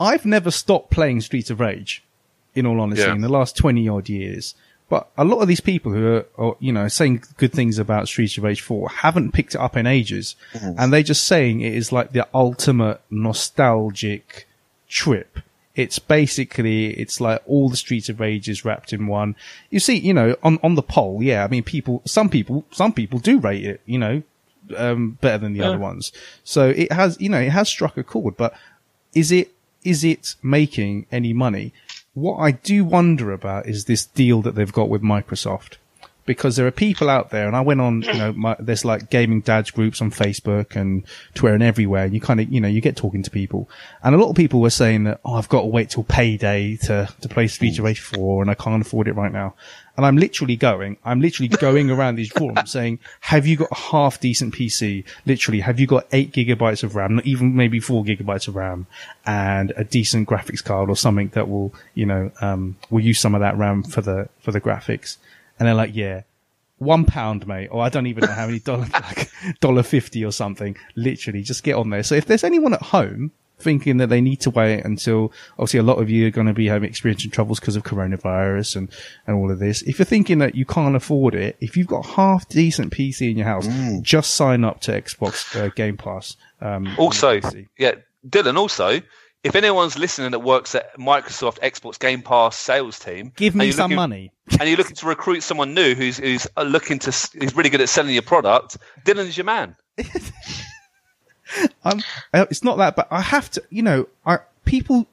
I've 0.00 0.24
never 0.24 0.50
stopped 0.50 0.90
playing 0.90 1.20
Streets 1.20 1.50
of 1.50 1.60
Rage, 1.60 2.02
in 2.54 2.66
all 2.66 2.80
honesty, 2.80 3.04
Yeah. 3.04 3.12
in 3.14 3.20
the 3.20 3.28
last 3.28 3.56
20 3.56 3.88
odd 3.88 4.08
years. 4.08 4.54
But 4.88 5.08
a 5.16 5.24
lot 5.24 5.38
of 5.40 5.48
these 5.48 5.60
people 5.60 5.92
who 5.92 6.06
are, 6.14 6.26
are, 6.36 6.56
you 6.60 6.70
know, 6.72 6.88
saying 6.88 7.22
good 7.38 7.52
things 7.52 7.78
about 7.78 8.06
Streets 8.06 8.36
of 8.36 8.44
Rage 8.44 8.60
4 8.60 8.88
haven't 8.90 9.32
picked 9.32 9.54
it 9.54 9.60
up 9.60 9.76
in 9.76 9.86
ages. 9.86 10.36
Mm-hmm. 10.52 10.72
And 10.78 10.92
they're 10.92 11.02
just 11.02 11.24
saying 11.26 11.60
it 11.62 11.72
is 11.74 11.90
like 11.90 12.12
the 12.12 12.28
ultimate 12.34 13.00
nostalgic 13.10 14.46
trip. 14.88 15.38
It's 15.74 15.98
basically, 15.98 16.90
it's 16.92 17.20
like 17.20 17.42
all 17.46 17.68
the 17.68 17.76
Streets 17.76 18.08
of 18.08 18.20
Rage 18.20 18.48
is 18.48 18.64
wrapped 18.64 18.92
in 18.92 19.06
one. 19.08 19.34
You 19.70 19.80
see, 19.80 19.96
you 19.98 20.14
know, 20.14 20.36
on, 20.42 20.58
on 20.62 20.76
the 20.76 20.82
poll, 20.82 21.22
yeah, 21.22 21.44
I 21.44 21.48
mean, 21.48 21.64
people, 21.64 22.00
some 22.04 22.28
people, 22.28 22.64
some 22.70 22.92
people 22.92 23.18
do 23.18 23.40
rate 23.40 23.64
it, 23.64 23.80
you 23.84 23.98
know, 23.98 24.22
um, 24.76 25.18
better 25.20 25.38
than 25.38 25.52
the 25.52 25.62
other 25.62 25.78
ones. 25.78 26.12
So 26.44 26.70
it 26.70 26.92
has, 26.92 27.20
you 27.20 27.28
know, 27.28 27.40
it 27.40 27.50
has 27.50 27.68
struck 27.68 27.96
a 27.96 28.04
chord, 28.04 28.36
but 28.36 28.54
is 29.14 29.32
it 29.32 29.50
is 29.84 30.02
it 30.02 30.34
making 30.42 31.06
any 31.12 31.32
money? 31.32 31.72
What 32.14 32.38
I 32.38 32.52
do 32.52 32.84
wonder 32.84 33.32
about 33.32 33.66
is 33.66 33.84
this 33.84 34.06
deal 34.06 34.40
that 34.42 34.54
they've 34.54 34.72
got 34.72 34.88
with 34.88 35.02
Microsoft. 35.02 35.76
Because 36.26 36.56
there 36.56 36.66
are 36.66 36.70
people 36.70 37.10
out 37.10 37.30
there, 37.30 37.46
and 37.46 37.54
I 37.54 37.60
went 37.60 37.80
on, 37.80 38.02
you 38.02 38.14
know, 38.14 38.32
my, 38.32 38.56
there's 38.58 38.84
like 38.84 39.10
gaming 39.10 39.40
dads 39.40 39.70
groups 39.70 40.00
on 40.00 40.10
Facebook 40.10 40.74
and 40.74 41.04
Twitter 41.34 41.54
and 41.54 41.62
everywhere, 41.62 42.04
and 42.04 42.14
you 42.14 42.20
kind 42.20 42.40
of, 42.40 42.50
you 42.50 42.60
know, 42.60 42.68
you 42.68 42.80
get 42.80 42.96
talking 42.96 43.22
to 43.22 43.30
people. 43.30 43.68
And 44.02 44.14
a 44.14 44.18
lot 44.18 44.30
of 44.30 44.36
people 44.36 44.60
were 44.60 44.70
saying 44.70 45.04
that, 45.04 45.20
oh, 45.24 45.34
I've 45.34 45.48
got 45.48 45.62
to 45.62 45.66
wait 45.66 45.90
till 45.90 46.04
payday 46.04 46.76
to, 46.76 47.08
to 47.20 47.28
play 47.28 47.46
Street 47.46 47.78
of 47.78 47.84
Rage 47.84 48.00
4 48.00 48.42
and 48.42 48.50
I 48.50 48.54
can't 48.54 48.80
afford 48.80 49.08
it 49.08 49.14
right 49.14 49.32
now. 49.32 49.54
And 49.96 50.04
I'm 50.04 50.16
literally 50.16 50.56
going, 50.56 50.96
I'm 51.04 51.20
literally 51.20 51.48
going 51.48 51.90
around 51.90 52.16
these 52.16 52.30
forums 52.30 52.72
saying, 52.72 52.98
have 53.20 53.46
you 53.46 53.56
got 53.56 53.70
a 53.70 53.76
half 53.76 54.18
decent 54.18 54.54
PC? 54.54 55.04
Literally, 55.24 55.60
have 55.60 55.78
you 55.78 55.86
got 55.86 56.06
eight 56.12 56.32
gigabytes 56.32 56.82
of 56.82 56.96
RAM, 56.96 57.16
not 57.16 57.26
even 57.26 57.54
maybe 57.54 57.78
four 57.78 58.04
gigabytes 58.04 58.48
of 58.48 58.56
RAM 58.56 58.86
and 59.24 59.72
a 59.76 59.84
decent 59.84 60.28
graphics 60.28 60.64
card 60.64 60.90
or 60.90 60.96
something 60.96 61.28
that 61.34 61.48
will, 61.48 61.72
you 61.94 62.06
know, 62.06 62.32
um, 62.40 62.76
will 62.90 63.00
use 63.00 63.20
some 63.20 63.34
of 63.34 63.40
that 63.40 63.56
RAM 63.56 63.84
for 63.84 64.00
the, 64.00 64.28
for 64.40 64.50
the 64.50 64.60
graphics? 64.60 65.16
And 65.58 65.66
they're 65.68 65.74
like, 65.74 65.94
yeah, 65.94 66.22
one 66.78 67.04
pound, 67.04 67.46
mate, 67.46 67.68
or 67.68 67.82
I 67.82 67.88
don't 67.88 68.06
even 68.06 68.24
know 68.24 68.32
how 68.32 68.46
many 68.46 68.58
dollar, 68.58 68.86
like 68.92 69.30
dollar 69.60 69.82
fifty 69.82 70.24
or 70.24 70.32
something. 70.32 70.76
Literally, 70.96 71.42
just 71.42 71.62
get 71.62 71.74
on 71.74 71.90
there. 71.90 72.02
So 72.02 72.14
if 72.14 72.26
there's 72.26 72.44
anyone 72.44 72.74
at 72.74 72.82
home 72.82 73.32
thinking 73.58 73.98
that 73.98 74.08
they 74.08 74.20
need 74.20 74.40
to 74.40 74.50
wait 74.50 74.84
until, 74.84 75.32
obviously, 75.52 75.78
a 75.78 75.82
lot 75.82 76.00
of 76.00 76.10
you 76.10 76.26
are 76.26 76.30
going 76.30 76.46
to 76.46 76.52
be 76.52 76.66
having 76.66 76.88
experiencing 76.88 77.30
troubles 77.30 77.60
because 77.60 77.76
of 77.76 77.84
coronavirus 77.84 78.76
and 78.76 78.88
and 79.26 79.36
all 79.36 79.50
of 79.50 79.58
this. 79.58 79.82
If 79.82 79.98
you're 79.98 80.06
thinking 80.06 80.38
that 80.38 80.54
you 80.54 80.64
can't 80.64 80.96
afford 80.96 81.34
it, 81.34 81.56
if 81.60 81.76
you've 81.76 81.86
got 81.86 82.04
half 82.04 82.48
decent 82.48 82.92
PC 82.92 83.30
in 83.30 83.38
your 83.38 83.46
house, 83.46 83.66
just 84.02 84.34
sign 84.34 84.64
up 84.64 84.80
to 84.82 85.00
Xbox 85.00 85.56
uh, 85.58 85.68
Game 85.70 85.96
Pass. 85.96 86.36
Um, 86.60 86.94
also, 86.98 87.40
yeah, 87.78 87.92
Dylan. 88.28 88.56
Also, 88.56 89.00
if 89.44 89.54
anyone's 89.54 89.96
listening 89.98 90.32
that 90.32 90.40
works 90.40 90.74
at 90.74 90.96
Microsoft 90.98 91.60
Xbox 91.60 91.98
Game 91.98 92.22
Pass 92.22 92.56
sales 92.56 92.98
team, 92.98 93.32
give 93.36 93.54
me 93.54 93.70
some 93.70 93.90
looking- 93.90 93.96
money. 93.96 94.32
and 94.58 94.68
you're 94.68 94.78
looking 94.78 94.96
to 94.96 95.06
recruit 95.06 95.42
someone 95.42 95.74
new 95.74 95.94
who's 95.94 96.18
who's 96.18 96.46
uh, 96.56 96.62
looking 96.62 96.98
to 96.98 97.10
who's 97.38 97.54
really 97.54 97.70
good 97.70 97.80
at 97.80 97.88
selling 97.88 98.12
your 98.14 98.22
product, 98.22 98.78
Dylan's 99.04 99.36
your 99.36 99.44
man. 99.44 99.76
I'm, 101.84 102.00
it's 102.32 102.64
not 102.64 102.78
that, 102.78 102.96
but 102.96 103.08
I 103.10 103.20
have 103.20 103.50
to, 103.52 103.62
you 103.70 103.82
know, 103.82 104.08
I, 104.26 104.38
people, 104.64 105.06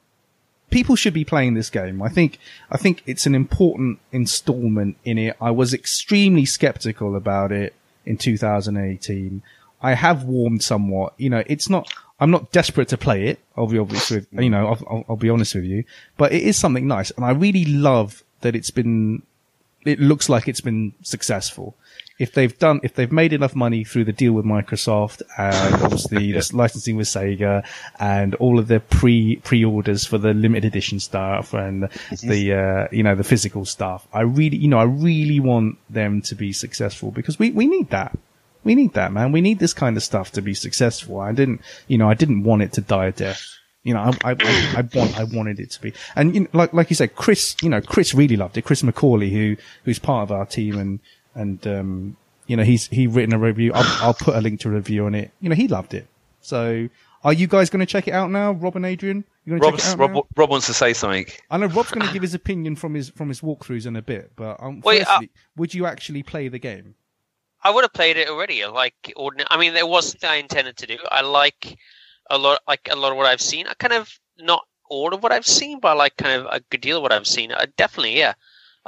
people 0.70 0.96
should 0.96 1.14
be 1.14 1.24
playing 1.24 1.54
this 1.54 1.70
game. 1.70 2.02
I 2.02 2.08
think, 2.08 2.38
I 2.70 2.78
think 2.78 3.02
it's 3.06 3.26
an 3.26 3.34
important 3.34 4.00
installment 4.10 4.96
in 5.04 5.18
it. 5.18 5.36
I 5.40 5.50
was 5.50 5.74
extremely 5.74 6.44
skeptical 6.44 7.14
about 7.16 7.52
it 7.52 7.74
in 8.06 8.16
2018. 8.16 9.42
I 9.82 9.94
have 9.94 10.24
warmed 10.24 10.62
somewhat, 10.62 11.12
you 11.16 11.28
know, 11.30 11.42
it's 11.46 11.68
not, 11.68 11.92
I'm 12.20 12.30
not 12.30 12.52
desperate 12.52 12.88
to 12.88 12.98
play 12.98 13.26
it. 13.26 13.40
I'll 13.56 13.66
be 13.66 13.78
obvious 13.78 14.10
with, 14.10 14.28
you 14.32 14.50
know, 14.50 14.68
I'll, 14.68 14.86
I'll, 14.88 15.04
I'll 15.10 15.16
be 15.16 15.30
honest 15.30 15.54
with 15.54 15.64
you, 15.64 15.84
but 16.16 16.32
it 16.32 16.42
is 16.42 16.56
something 16.56 16.86
nice. 16.86 17.10
And 17.12 17.24
I 17.24 17.30
really 17.30 17.64
love 17.64 18.22
that 18.42 18.54
it's 18.54 18.70
been, 18.70 19.22
it 19.84 19.98
looks 19.98 20.28
like 20.28 20.46
it's 20.46 20.60
been 20.60 20.94
successful. 21.02 21.74
If 22.18 22.34
they've 22.34 22.56
done, 22.56 22.78
if 22.84 22.94
they've 22.94 23.10
made 23.10 23.32
enough 23.32 23.56
money 23.56 23.82
through 23.82 24.04
the 24.04 24.12
deal 24.12 24.34
with 24.34 24.44
Microsoft 24.44 25.22
and 25.36 25.82
obviously 25.82 26.30
the 26.32 26.48
licensing 26.52 26.96
with 26.96 27.08
Sega 27.08 27.66
and 27.98 28.36
all 28.36 28.60
of 28.60 28.68
the 28.68 28.78
pre 28.78 29.36
pre 29.36 29.64
orders 29.64 30.04
for 30.06 30.18
the 30.18 30.32
limited 30.32 30.68
edition 30.68 31.00
stuff 31.00 31.52
and 31.52 31.88
the 32.22 32.52
uh, 32.52 32.88
you 32.92 33.02
know 33.02 33.16
the 33.16 33.24
physical 33.24 33.64
stuff, 33.64 34.06
I 34.12 34.20
really 34.20 34.58
you 34.58 34.68
know 34.68 34.78
I 34.78 34.84
really 34.84 35.40
want 35.40 35.78
them 35.90 36.20
to 36.22 36.36
be 36.36 36.52
successful 36.52 37.10
because 37.10 37.40
we 37.40 37.50
we 37.50 37.66
need 37.66 37.90
that. 37.90 38.16
We 38.64 38.74
need 38.74 38.92
that, 38.94 39.12
man. 39.12 39.32
We 39.32 39.40
need 39.40 39.58
this 39.58 39.74
kind 39.74 39.96
of 39.96 40.02
stuff 40.02 40.32
to 40.32 40.42
be 40.42 40.54
successful. 40.54 41.20
I 41.20 41.32
didn't, 41.32 41.60
you 41.88 41.98
know, 41.98 42.08
I 42.08 42.14
didn't 42.14 42.44
want 42.44 42.62
it 42.62 42.72
to 42.74 42.80
die 42.80 43.06
a 43.06 43.12
death. 43.12 43.44
You 43.82 43.94
know, 43.94 44.00
I, 44.00 44.30
I, 44.30 44.36
I, 44.76 44.88
want, 44.94 45.18
I 45.18 45.24
wanted 45.24 45.58
it 45.58 45.72
to 45.72 45.80
be. 45.80 45.92
And, 46.14 46.34
you 46.34 46.40
know, 46.42 46.48
like, 46.52 46.72
like 46.72 46.88
you 46.88 46.94
said, 46.94 47.16
Chris, 47.16 47.56
you 47.62 47.68
know, 47.68 47.80
Chris 47.80 48.14
really 48.14 48.36
loved 48.36 48.56
it. 48.56 48.62
Chris 48.62 48.82
McCauley, 48.82 49.32
who, 49.32 49.56
who's 49.84 49.98
part 49.98 50.22
of 50.22 50.30
our 50.30 50.46
team 50.46 50.78
and, 50.78 51.00
and, 51.34 51.66
um, 51.66 52.16
you 52.46 52.56
know, 52.56 52.62
he's, 52.62 52.86
he 52.88 53.08
written 53.08 53.34
a 53.34 53.38
review. 53.38 53.72
I'll, 53.74 54.06
I'll 54.06 54.14
put 54.14 54.36
a 54.36 54.40
link 54.40 54.60
to 54.60 54.68
a 54.68 54.72
review 54.72 55.06
on 55.06 55.16
it. 55.16 55.32
You 55.40 55.48
know, 55.48 55.56
he 55.56 55.66
loved 55.66 55.94
it. 55.94 56.06
So 56.40 56.88
are 57.24 57.32
you 57.32 57.48
guys 57.48 57.70
going 57.70 57.80
to 57.80 57.86
check 57.86 58.06
it 58.06 58.12
out 58.12 58.30
now? 58.30 58.52
Rob 58.52 58.76
and 58.76 58.86
Adrian? 58.86 59.24
You 59.44 59.58
going 59.58 59.62
to 59.72 59.78
check 59.78 59.94
it 59.94 60.00
out 60.00 60.14
Rob? 60.14 60.26
Rob 60.36 60.50
wants 60.50 60.66
to 60.66 60.74
say 60.74 60.92
something. 60.92 61.26
I 61.50 61.56
know 61.56 61.66
Rob's 61.66 61.90
going 61.90 62.06
to 62.06 62.12
give 62.12 62.22
his 62.22 62.34
opinion 62.34 62.76
from 62.76 62.94
his, 62.94 63.08
from 63.10 63.28
his 63.28 63.40
walkthroughs 63.40 63.86
in 63.86 63.96
a 63.96 64.02
bit, 64.02 64.30
but, 64.36 64.62
um, 64.62 64.80
Wait, 64.82 65.04
uh, 65.08 65.20
would 65.56 65.74
you 65.74 65.86
actually 65.86 66.22
play 66.22 66.46
the 66.46 66.60
game? 66.60 66.94
I 67.62 67.70
would 67.70 67.84
have 67.84 67.92
played 67.92 68.16
it 68.16 68.28
already. 68.28 68.64
I 68.64 68.68
like 68.68 69.12
ordinary. 69.16 69.46
I 69.50 69.56
mean, 69.56 69.74
there 69.74 69.86
was 69.86 70.10
something 70.10 70.28
I 70.28 70.36
intended 70.36 70.76
to 70.78 70.86
do. 70.86 70.98
I 71.10 71.22
like 71.22 71.78
a 72.30 72.38
lot, 72.38 72.60
like 72.66 72.88
a 72.90 72.96
lot 72.96 73.12
of 73.12 73.18
what 73.18 73.26
I've 73.26 73.40
seen. 73.40 73.66
I 73.66 73.74
kind 73.74 73.92
of 73.92 74.18
not 74.38 74.64
all 74.88 75.14
of 75.14 75.22
what 75.22 75.32
I've 75.32 75.46
seen, 75.46 75.80
but 75.80 75.88
I 75.88 75.92
like 75.94 76.16
kind 76.16 76.40
of 76.40 76.46
a 76.46 76.60
good 76.70 76.80
deal 76.80 76.98
of 76.98 77.02
what 77.02 77.12
I've 77.12 77.26
seen. 77.26 77.52
I 77.52 77.66
definitely, 77.76 78.18
yeah, 78.18 78.34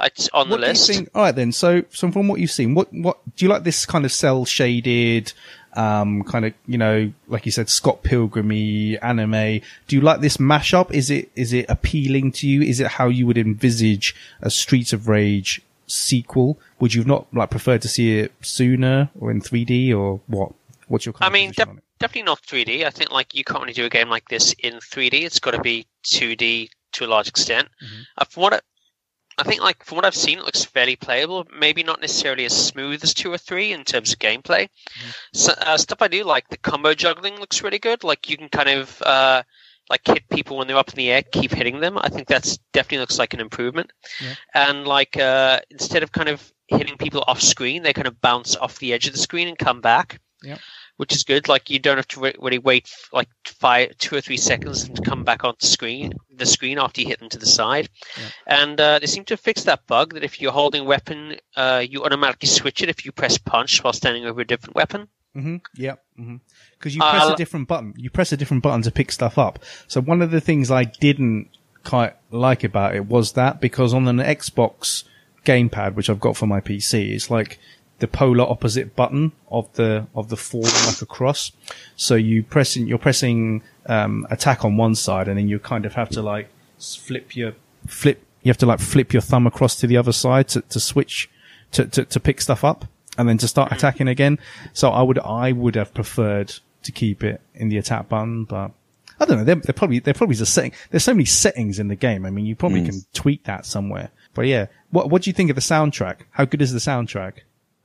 it's 0.01 0.29
on 0.33 0.49
what 0.49 0.59
the 0.59 0.67
list. 0.67 0.87
Think, 0.87 1.09
all 1.15 1.23
right, 1.23 1.35
then. 1.35 1.51
So, 1.51 1.83
so 1.89 2.11
from 2.11 2.27
what 2.27 2.39
you've 2.39 2.51
seen, 2.51 2.75
what 2.75 2.91
what 2.93 3.17
do 3.35 3.45
you 3.45 3.49
like? 3.49 3.63
This 3.63 3.85
kind 3.85 4.03
of 4.03 4.11
cell 4.11 4.43
shaded, 4.45 5.31
um, 5.73 6.23
kind 6.23 6.45
of 6.45 6.53
you 6.67 6.77
know, 6.77 7.11
like 7.27 7.45
you 7.45 7.51
said, 7.51 7.69
Scott 7.69 8.03
Pilgrimy 8.03 8.97
anime. 8.99 9.61
Do 9.87 9.95
you 9.95 10.01
like 10.01 10.19
this 10.19 10.37
mashup? 10.37 10.91
Is 10.91 11.09
it 11.09 11.31
is 11.35 11.53
it 11.53 11.65
appealing 11.69 12.33
to 12.33 12.47
you? 12.47 12.61
Is 12.61 12.79
it 12.79 12.87
how 12.87 13.07
you 13.07 13.25
would 13.25 13.37
envisage 13.37 14.15
a 14.41 14.49
Streets 14.49 14.91
of 14.91 15.07
Rage 15.07 15.61
sequel? 15.87 16.59
Would 16.79 16.93
you 16.93 17.03
not 17.03 17.27
like 17.33 17.49
prefer 17.49 17.77
to 17.77 17.87
see 17.87 18.19
it 18.19 18.33
sooner 18.41 19.09
or 19.19 19.31
in 19.31 19.41
3D 19.41 19.95
or 19.95 20.21
what? 20.27 20.53
What's 20.87 21.05
your? 21.05 21.13
Kind 21.13 21.29
I 21.29 21.33
mean, 21.33 21.49
position 21.49 21.61
def- 21.61 21.69
on 21.69 21.77
it? 21.77 21.83
definitely 21.99 22.23
not 22.23 22.41
3D. 22.41 22.85
I 22.85 22.89
think 22.89 23.11
like 23.11 23.33
you 23.33 23.43
can't 23.43 23.61
really 23.61 23.73
do 23.73 23.85
a 23.85 23.89
game 23.89 24.09
like 24.09 24.27
this 24.29 24.53
in 24.59 24.75
3D. 24.75 25.23
It's 25.23 25.39
got 25.39 25.51
to 25.51 25.61
be 25.61 25.87
2D 26.05 26.69
to 26.93 27.05
a 27.05 27.07
large 27.07 27.27
extent. 27.27 27.67
Mhm. 27.83 28.03
Uh, 28.17 28.25
from 28.25 28.43
what 28.43 28.53
I, 28.53 28.59
I 29.37 29.43
think, 29.43 29.61
like 29.61 29.83
from 29.83 29.97
what 29.97 30.05
I've 30.05 30.15
seen, 30.15 30.37
it 30.37 30.45
looks 30.45 30.63
fairly 30.63 30.95
playable. 30.95 31.45
Maybe 31.59 31.83
not 31.83 31.99
necessarily 31.99 32.45
as 32.45 32.55
smooth 32.55 33.03
as 33.03 33.13
two 33.13 33.33
or 33.33 33.37
three 33.37 33.73
in 33.73 33.83
terms 33.83 34.13
of 34.13 34.19
gameplay. 34.19 34.69
So, 35.33 35.51
uh, 35.53 35.75
stuff 35.77 36.01
I 36.01 36.07
do 36.07 36.23
like 36.23 36.47
the 36.47 36.57
combo 36.57 36.93
juggling 36.93 37.37
looks 37.39 37.61
really 37.61 37.79
good. 37.79 38.03
Like 38.05 38.29
you 38.29 38.37
can 38.37 38.47
kind 38.47 38.69
of 38.69 39.01
uh, 39.01 39.43
like 39.89 40.01
hit 40.05 40.27
people 40.29 40.57
when 40.57 40.67
they're 40.67 40.77
up 40.77 40.89
in 40.89 40.95
the 40.95 41.11
air, 41.11 41.21
keep 41.21 41.51
hitting 41.51 41.79
them. 41.79 41.97
I 41.97 42.09
think 42.09 42.27
that's 42.27 42.57
definitely 42.73 42.99
looks 42.99 43.19
like 43.19 43.33
an 43.33 43.39
improvement. 43.39 43.91
Yeah. 44.21 44.35
And 44.53 44.87
like 44.87 45.17
uh, 45.17 45.61
instead 45.69 46.03
of 46.03 46.11
kind 46.11 46.29
of 46.29 46.51
hitting 46.67 46.97
people 46.97 47.23
off 47.27 47.41
screen, 47.41 47.83
they 47.83 47.93
kind 47.93 48.07
of 48.07 48.19
bounce 48.21 48.55
off 48.55 48.79
the 48.79 48.93
edge 48.93 49.07
of 49.07 49.13
the 49.13 49.19
screen 49.19 49.47
and 49.47 49.57
come 49.57 49.81
back. 49.81 50.19
Yep. 50.43 50.59
Which 50.97 51.13
is 51.13 51.23
good. 51.23 51.49
Like 51.49 51.69
you 51.69 51.79
don't 51.79 51.97
have 51.97 52.07
to 52.09 52.21
re- 52.21 52.35
really 52.39 52.57
wait 52.57 52.89
like 53.11 53.27
five, 53.45 53.97
two 53.97 54.15
or 54.15 54.21
three 54.21 54.37
seconds 54.37 54.87
to 54.87 55.01
come 55.01 55.23
back 55.25 55.43
onto 55.43 55.65
screen, 55.67 56.13
the 56.33 56.45
screen 56.45 56.79
after 56.79 57.01
you 57.01 57.07
hit 57.07 57.19
them 57.19 57.29
to 57.29 57.37
the 57.37 57.45
side. 57.45 57.89
Yeah. 58.17 58.23
And 58.47 58.79
uh, 58.79 58.99
they 58.99 59.07
seem 59.07 59.25
to 59.25 59.37
fix 59.37 59.63
that 59.63 59.85
bug 59.87 60.13
that 60.13 60.23
if 60.23 60.39
you're 60.39 60.53
holding 60.53 60.83
a 60.83 60.85
weapon, 60.85 61.35
uh, 61.57 61.83
you 61.87 62.05
automatically 62.05 62.47
switch 62.47 62.81
it 62.81 62.89
if 62.89 63.05
you 63.05 63.11
press 63.11 63.37
punch 63.37 63.83
while 63.83 63.91
standing 63.93 64.25
over 64.25 64.41
a 64.41 64.47
different 64.47 64.75
weapon. 64.75 65.09
Mm-hmm. 65.35 65.57
Yep. 65.75 66.03
Because 66.85 66.95
you 66.95 67.01
Uh, 67.01 67.09
press 67.09 67.29
a 67.29 67.35
different 67.35 67.67
button. 67.67 67.95
You 67.97 68.11
press 68.11 68.31
a 68.31 68.37
different 68.37 68.61
button 68.61 68.83
to 68.83 68.91
pick 68.91 69.11
stuff 69.11 69.39
up. 69.39 69.57
So 69.87 70.01
one 70.01 70.21
of 70.21 70.29
the 70.29 70.39
things 70.39 70.69
I 70.69 70.83
didn't 70.83 71.47
quite 71.83 72.13
like 72.29 72.63
about 72.63 72.93
it 72.93 73.07
was 73.07 73.31
that 73.31 73.59
because 73.59 73.91
on 73.91 74.07
an 74.07 74.17
Xbox 74.19 75.03
gamepad, 75.43 75.95
which 75.95 76.11
I've 76.11 76.19
got 76.19 76.37
for 76.37 76.45
my 76.45 76.61
PC, 76.61 77.11
it's 77.15 77.31
like 77.31 77.57
the 77.97 78.07
polar 78.07 78.43
opposite 78.47 78.95
button 78.95 79.31
of 79.49 79.73
the 79.73 80.05
of 80.13 80.29
the 80.29 80.37
form 80.37 80.65
like 80.85 81.01
a 81.01 81.07
cross. 81.07 81.51
So 81.95 82.13
you 82.13 82.43
pressing 82.43 82.85
you're 82.85 82.99
pressing 82.99 83.63
um, 83.87 84.27
attack 84.29 84.63
on 84.63 84.77
one 84.77 84.93
side, 84.93 85.27
and 85.27 85.39
then 85.39 85.47
you 85.47 85.57
kind 85.57 85.87
of 85.87 85.95
have 85.95 86.09
to 86.09 86.21
like 86.21 86.49
flip 86.79 87.35
your 87.35 87.53
flip. 87.87 88.21
You 88.43 88.49
have 88.49 88.57
to 88.59 88.67
like 88.67 88.79
flip 88.79 89.11
your 89.11 89.23
thumb 89.23 89.47
across 89.47 89.75
to 89.77 89.87
the 89.87 89.97
other 89.97 90.11
side 90.11 90.49
to, 90.49 90.61
to 90.61 90.79
switch 90.79 91.31
to, 91.71 91.85
to 91.87 92.05
to 92.05 92.19
pick 92.19 92.41
stuff 92.41 92.63
up, 92.63 92.85
and 93.17 93.27
then 93.27 93.39
to 93.39 93.47
start 93.47 93.71
attacking 93.71 94.07
again. 94.07 94.37
So 94.73 94.89
I 94.91 95.01
would 95.01 95.17
I 95.19 95.51
would 95.51 95.75
have 95.75 95.93
preferred 95.95 96.53
to 96.85 96.91
keep 96.91 97.23
it 97.23 97.41
in 97.53 97.69
the 97.69 97.77
attack 97.77 98.09
button, 98.09 98.45
but. 98.45 98.71
I 99.17 99.23
don't 99.23 99.37
know. 99.37 99.43
They're, 99.45 99.55
they're 99.55 99.73
probably 99.73 99.99
they're 99.99 100.13
probably 100.13 100.35
just 100.35 100.53
setting. 100.53 100.73
There's 100.91 101.05
so 101.05 101.13
many 101.13 101.23
settings 101.23 101.79
in 101.79 101.87
the 101.87 101.95
game. 101.95 102.25
I 102.25 102.31
mean, 102.31 102.45
you 102.45 102.53
probably 102.53 102.83
can 102.83 102.99
tweak 103.13 103.45
that 103.45 103.65
somewhere. 103.65 104.09
But 104.33 104.47
yeah, 104.47 104.65
what 104.89 105.09
what 105.09 105.21
do 105.21 105.29
you 105.29 105.33
think 105.33 105.49
of 105.49 105.55
the 105.55 105.61
soundtrack? 105.61 106.23
How 106.31 106.43
good 106.43 106.61
is 106.61 106.73
the 106.73 106.79
soundtrack? 106.79 107.35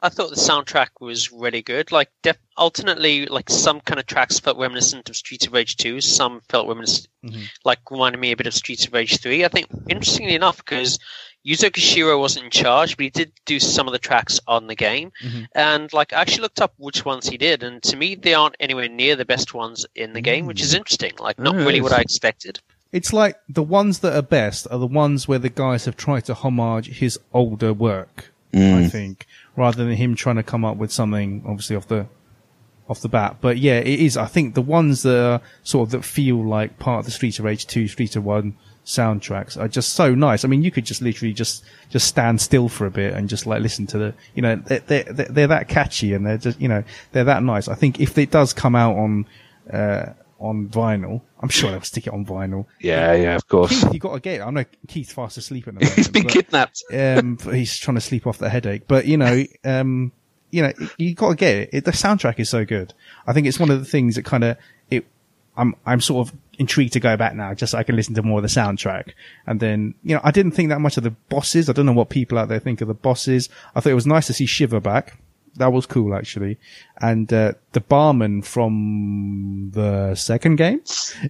I 0.03 0.09
thought 0.09 0.31
the 0.31 0.35
soundtrack 0.37 0.89
was 0.99 1.31
really 1.31 1.63
good. 1.63 1.93
Like, 1.93 2.09
def- 2.23 2.39
alternately, 2.57 3.27
like 3.27 3.49
some 3.49 3.81
kind 3.81 4.01
of 4.01 4.07
tracks 4.07 4.41
felt 4.41 4.59
reminiscent 4.59 5.09
of 5.09 5.15
Streets 5.15 5.47
of 5.47 5.53
Rage 5.53 5.77
2. 5.77 6.01
Some 6.01 6.41
felt 6.49 6.67
reminiscent, 6.67 7.07
Mhm. 7.25 7.43
like 7.65 7.79
reminded 7.93 8.19
me 8.19 8.33
a 8.33 8.37
bit 8.37 8.47
of 8.49 8.55
Streets 8.55 8.87
of 8.87 8.93
Rage 8.93 9.19
3. 9.21 9.45
I 9.45 9.49
think, 9.49 9.67
interestingly 9.89 10.35
enough, 10.35 10.57
because 10.57 10.99
Yuzo 11.47 11.71
Koshiro 11.71 12.19
wasn't 12.21 12.45
in 12.47 12.51
charge, 12.51 12.97
but 12.97 13.05
he 13.05 13.11
did 13.11 13.33
do 13.47 13.59
some 13.59 13.87
of 13.87 13.93
the 13.93 13.99
tracks 13.99 14.41
on 14.47 14.67
the 14.67 14.75
game. 14.75 15.11
Mhm. 15.25 15.47
And 15.55 15.93
like, 15.93 16.13
I 16.13 16.21
actually 16.21 16.43
looked 16.43 16.61
up 16.61 16.75
which 16.77 17.05
ones 17.05 17.29
he 17.29 17.39
did, 17.39 17.63
and 17.63 17.83
to 17.85 17.97
me, 17.97 18.15
they 18.15 18.35
aren't 18.35 18.57
anywhere 18.61 18.89
near 18.89 19.17
the 19.17 19.25
best 19.25 19.55
ones 19.55 19.87
in 19.95 20.13
the 20.13 20.21
game, 20.21 20.47
which 20.47 20.61
is 20.61 20.75
interesting. 20.75 21.13
Like, 21.19 21.39
not 21.39 21.55
really 21.55 21.81
what. 21.81 21.93
I 21.93 22.01
expected. 22.01 22.61
It's 22.93 23.13
like 23.13 23.37
the 23.49 23.63
ones 23.63 24.01
that 24.01 24.15
are 24.17 24.23
best 24.23 24.67
are 24.71 24.79
the 24.79 24.87
ones 24.87 25.27
where 25.29 25.39
the 25.39 25.49
guys 25.49 25.85
have 25.85 25.97
tried 25.97 26.25
to 26.27 26.35
homage 26.35 26.89
his 26.99 27.19
older 27.33 27.73
work. 27.73 28.33
I 28.53 28.89
think, 28.89 29.27
rather 29.57 29.85
than 29.85 29.95
him 29.95 30.17
trying 30.17 30.35
to 30.35 30.43
come 30.43 30.65
up 30.65 30.77
with 30.77 30.91
something 30.91 31.45
obviously 31.47 31.77
off 31.77 31.87
the 31.87 32.07
off 32.89 33.01
the 33.01 33.09
bat. 33.09 33.37
But 33.41 33.59
yeah, 33.59 33.79
it 33.79 34.01
is. 34.01 34.17
I 34.17 34.27
think 34.27 34.55
the 34.55 34.61
ones 34.61 35.03
that 35.03 35.25
are 35.25 35.41
sort 35.63 35.87
of 35.87 35.93
that 35.93 36.05
feel 36.05 36.45
like 36.45 36.81
part 36.81 36.99
of 36.99 37.05
the 37.05 37.13
Streets 37.13 37.39
of 37.39 37.45
Rage 37.45 37.65
two, 37.69 37.87
Streets 37.87 38.17
of 38.17 38.25
One 38.25 38.57
soundtracks 38.91 39.59
are 39.59 39.69
just 39.69 39.93
so 39.95 40.15
nice. 40.15 40.45
I 40.45 40.49
mean, 40.49 40.63
you 40.63 40.71
could 40.71 40.85
just 40.85 41.01
literally 41.01 41.33
just 41.33 41.65
just 41.89 42.07
stand 42.07 42.41
still 42.41 42.69
for 42.69 42.87
a 42.87 42.91
bit 42.91 43.15
and 43.15 43.29
just 43.29 43.47
like 43.47 43.63
listen 43.63 43.87
to 43.89 43.99
the, 43.99 44.15
you 44.35 44.43
know, 44.43 44.57
they're 44.57 44.81
they're, 44.81 45.05
they're 45.05 45.47
that 45.47 45.69
catchy 45.69 46.13
and 46.13 46.27
they're 46.27 46.39
just, 46.39 46.61
you 46.61 46.69
know, 46.69 46.83
they're 47.13 47.25
that 47.25 47.43
nice. 47.43 47.69
I 47.69 47.75
think 47.75 48.01
if 48.01 48.19
it 48.19 48.31
does 48.31 48.53
come 48.53 48.75
out 48.75 48.97
on 48.97 49.27
uh 49.73 50.13
on 50.39 50.69
vinyl, 50.69 51.21
I'm 51.41 51.51
sure 51.51 51.71
they'll 51.71 51.83
stick 51.83 52.07
it 52.07 52.13
on 52.13 52.25
vinyl. 52.25 52.67
Yeah, 52.81 53.13
yeah, 53.15 53.37
of 53.37 53.47
course. 53.47 53.85
Keith, 53.85 53.93
you 53.95 54.01
got 54.01 54.15
to 54.15 54.21
get 54.21 54.41
it. 54.41 54.43
I 54.43 54.51
know 54.51 54.65
Keith's 54.89 55.13
fast 55.13 55.37
asleep 55.37 55.69
at 55.69 55.75
the 55.75 55.81
moment. 55.85 55.97
He's 55.97 56.09
been 56.09 56.23
but, 56.25 56.33
kidnapped. 56.33 56.83
um, 56.93 57.39
he's 57.53 57.77
trying 57.77 57.97
to 57.97 58.01
sleep 58.01 58.27
off 58.27 58.39
the 58.39 58.49
headache. 58.49 58.89
But 58.89 59.07
you 59.07 59.19
know, 59.19 59.45
um, 59.65 60.13
you 60.51 60.63
know, 60.63 60.73
you 60.97 61.15
got 61.15 61.31
to 61.31 61.35
get 61.37 61.57
it. 61.57 61.71
it. 61.73 61.85
The 61.85 61.93
soundtrack 61.93 62.41
is 62.41 62.49
so 62.49 62.65
good. 62.65 62.95
I 63.27 63.35
think 63.35 63.47
it's 63.47 63.61
one 63.61 63.71
of 63.71 63.79
the 63.79 63.85
things 63.85 64.17
that 64.17 64.25
kind 64.25 64.45
of 64.45 64.57
it. 64.91 65.07
I'm 65.57 65.77
I'm 65.85 66.01
sort 66.01 66.27
of 66.29 66.35
intrigued 66.61 66.93
to 66.93 67.01
go 67.01 67.17
back 67.17 67.35
now, 67.35 67.55
just 67.55 67.73
so 67.73 67.79
I 67.79 67.83
can 67.83 67.97
listen 67.97 68.15
to 68.15 68.23
more 68.23 68.39
of 68.39 68.43
the 68.43 68.49
soundtrack. 68.49 69.15
And 69.47 69.59
then, 69.59 69.95
you 70.05 70.15
know, 70.15 70.21
I 70.23 70.31
didn't 70.31 70.53
think 70.53 70.69
that 70.69 70.81
much 70.81 70.97
of 70.97 71.03
the 71.03 71.11
bosses. 71.11 71.69
I 71.69 71.73
don't 71.73 71.87
know 71.87 71.93
what 71.93 72.11
people 72.11 72.39
out 72.39 72.49
there 72.49 72.61
think 72.61 72.81
of 72.81 72.89
the 72.89 72.95
bosses. 72.95 73.49
I 73.75 73.81
thought 73.81 73.91
it 73.91 73.95
was 73.95 74.07
nice 74.07 74.27
to 74.29 74.33
see 74.35 74.47
Shiva 74.47 74.81
back. 74.81 75.19
That 75.57 75.73
was 75.73 75.87
cool, 75.87 76.15
actually. 76.15 76.59
And 77.01 77.33
uh, 77.33 77.55
the 77.73 77.81
barman 77.81 78.43
from 78.43 79.71
the 79.73 80.15
second 80.15 80.57
game 80.57 80.81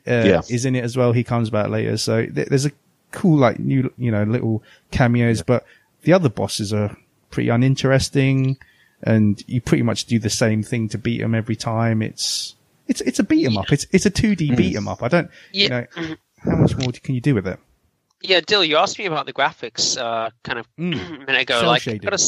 uh, 0.06 0.24
Yeah. 0.26 0.40
is 0.50 0.64
in 0.66 0.74
it 0.76 0.84
as 0.84 0.96
well. 0.96 1.12
He 1.12 1.24
comes 1.24 1.48
back 1.48 1.68
later, 1.68 1.96
so 1.96 2.26
th- 2.26 2.48
there's 2.48 2.66
a 2.66 2.72
cool, 3.12 3.38
like 3.38 3.58
new, 3.58 3.92
you 3.96 4.10
know, 4.10 4.24
little 4.24 4.62
cameos. 4.90 5.42
But 5.42 5.64
the 6.02 6.12
other 6.12 6.28
bosses 6.28 6.72
are 6.72 6.96
pretty 7.30 7.48
uninteresting, 7.48 8.58
and 9.02 9.42
you 9.46 9.60
pretty 9.60 9.82
much 9.84 10.04
do 10.04 10.18
the 10.18 10.28
same 10.30 10.62
thing 10.62 10.88
to 10.90 10.98
beat 10.98 11.20
them 11.20 11.34
every 11.34 11.56
time. 11.56 12.02
It's 12.02 12.56
it's 12.90 13.00
it's 13.00 13.18
a 13.18 13.22
beat 13.24 13.46
'em 13.46 13.56
up. 13.56 13.72
It's 13.72 13.86
it's 13.92 14.04
a 14.04 14.10
2D 14.10 14.54
beat 14.56 14.76
'em 14.76 14.88
up. 14.88 15.02
I 15.02 15.08
don't, 15.08 15.30
you 15.52 15.68
Yeah. 15.68 15.86
know, 15.96 16.16
how 16.44 16.56
much 16.56 16.76
more 16.76 16.92
can 16.92 17.14
you 17.14 17.20
do 17.20 17.34
with 17.34 17.46
it? 17.46 17.58
Yeah, 18.22 18.40
Dill, 18.46 18.64
you 18.64 18.76
asked 18.76 18.98
me 18.98 19.06
about 19.06 19.24
the 19.24 19.32
graphics 19.32 19.96
uh, 19.96 20.30
kind 20.44 20.58
of 20.58 20.66
Mm. 20.76 20.94
a 21.22 21.26
minute 21.26 21.42
ago. 21.42 21.60
Cell 21.60 21.68
like, 21.68 21.88
I 21.88 21.96
gotta, 21.96 22.22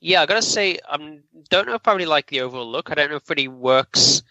yeah, 0.00 0.20
I 0.22 0.26
gotta 0.26 0.42
say, 0.42 0.78
I 0.86 0.94
um, 0.96 1.22
don't 1.48 1.66
know 1.66 1.74
if 1.74 1.86
I 1.88 1.92
really 1.92 2.04
like 2.06 2.26
the 2.26 2.40
overall 2.42 2.70
look. 2.70 2.90
I 2.90 2.94
don't 2.94 3.08
know 3.10 3.16
if 3.16 3.22
it 3.30 3.30
really 3.30 3.48
works, 3.48 4.22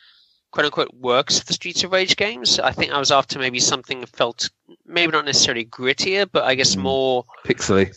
quote 0.51 0.65
unquote, 0.65 0.93
works 0.93 1.39
for 1.39 1.45
the 1.45 1.53
Streets 1.53 1.84
of 1.84 1.91
Rage 1.91 2.15
games. 2.15 2.60
I 2.60 2.72
think 2.72 2.91
I 2.91 2.99
was 2.99 3.11
after 3.11 3.39
maybe 3.39 3.60
something 3.60 4.01
that 4.01 4.10
felt 4.10 4.49
maybe 4.85 5.11
not 5.14 5.26
necessarily 5.26 5.65
grittier, 5.65 6.30
but 6.31 6.43
I 6.43 6.53
guess 6.56 6.76
Mm. 6.76 6.81
more. 6.81 7.26
Pixely. 7.45 7.95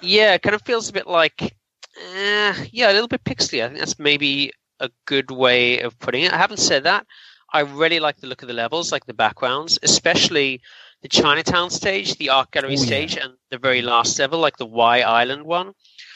Yeah, 0.00 0.34
it 0.34 0.42
kind 0.42 0.54
of 0.54 0.62
feels 0.62 0.88
a 0.88 0.92
bit 0.92 1.06
like, 1.08 1.42
eh, 2.14 2.54
yeah, 2.70 2.92
a 2.92 2.94
little 2.94 3.08
bit 3.08 3.24
pixely. 3.24 3.62
I 3.64 3.66
think 3.68 3.78
that's 3.80 3.98
maybe 3.98 4.52
a 4.82 4.90
good 5.06 5.30
way 5.30 5.80
of 5.80 5.98
putting 5.98 6.24
it. 6.24 6.32
I 6.32 6.36
haven't 6.38 6.58
said 6.60 6.84
that. 6.84 7.06
I 7.54 7.60
really 7.60 8.00
like 8.00 8.16
the 8.18 8.26
look 8.26 8.42
of 8.42 8.48
the 8.48 8.54
levels, 8.54 8.92
like 8.92 9.04
the 9.06 9.14
backgrounds, 9.14 9.78
especially 9.82 10.60
the 11.02 11.08
Chinatown 11.08 11.68
stage, 11.70 12.16
the 12.16 12.30
art 12.30 12.50
gallery 12.50 12.76
Oh, 12.78 12.80
yeah. 12.80 12.86
stage, 12.86 13.16
and 13.16 13.34
the 13.50 13.58
very 13.58 13.82
last 13.82 14.18
level, 14.18 14.38
like 14.40 14.56
the 14.56 14.66
Y 14.66 15.00
Island 15.00 15.44
one. 15.44 15.68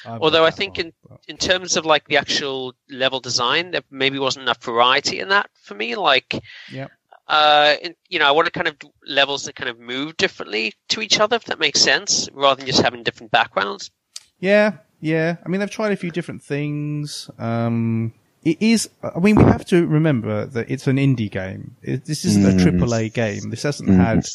I've 0.06 0.22
Although 0.22 0.44
I 0.46 0.50
think 0.50 0.76
one, 0.78 0.86
in- 0.86 1.18
In 1.28 1.36
terms 1.36 1.76
of 1.76 1.84
like 1.84 2.04
the 2.08 2.16
actual 2.16 2.74
level 2.88 3.20
design, 3.20 3.70
there 3.72 3.82
maybe 3.90 4.18
wasn't 4.18 4.44
enough 4.44 4.62
variety 4.62 5.18
in 5.20 5.28
that 5.30 5.50
for 5.66 5.74
me. 5.74 5.94
Like, 5.96 6.30
yeah. 6.72 6.88
uh, 7.28 7.74
you 8.08 8.18
know, 8.20 8.28
I 8.28 8.30
wanted 8.30 8.52
kind 8.52 8.68
of 8.68 8.76
levels 9.06 9.44
that 9.44 9.56
kind 9.56 9.68
of 9.68 9.78
move 9.78 10.16
differently 10.16 10.72
to 10.90 11.00
each 11.00 11.18
other, 11.20 11.36
if 11.36 11.44
that 11.44 11.58
makes 11.58 11.80
sense, 11.80 12.28
rather 12.32 12.56
than 12.58 12.66
just 12.66 12.82
having 12.82 13.02
different 13.02 13.32
backgrounds. 13.32 13.90
Yeah, 14.38 14.68
yeah. 15.00 15.36
I 15.44 15.48
mean, 15.48 15.60
they've 15.60 15.70
tried 15.70 15.92
a 15.92 15.96
few 15.96 16.10
different 16.12 16.42
things. 16.42 17.28
Um, 17.38 18.14
it 18.50 18.58
is. 18.60 18.88
I 19.02 19.18
mean, 19.18 19.36
we 19.36 19.44
have 19.44 19.64
to 19.66 19.86
remember 19.86 20.46
that 20.46 20.70
it's 20.70 20.86
an 20.86 20.96
indie 20.96 21.30
game. 21.30 21.76
It, 21.82 22.04
this 22.04 22.24
isn't 22.24 22.44
a 22.46 22.52
Mm. 22.54 22.62
triple 22.62 22.94
A 22.94 23.08
game. 23.08 23.50
This 23.50 23.64
hasn't 23.64 23.90
Mm. 23.90 23.96
had, 24.04 24.26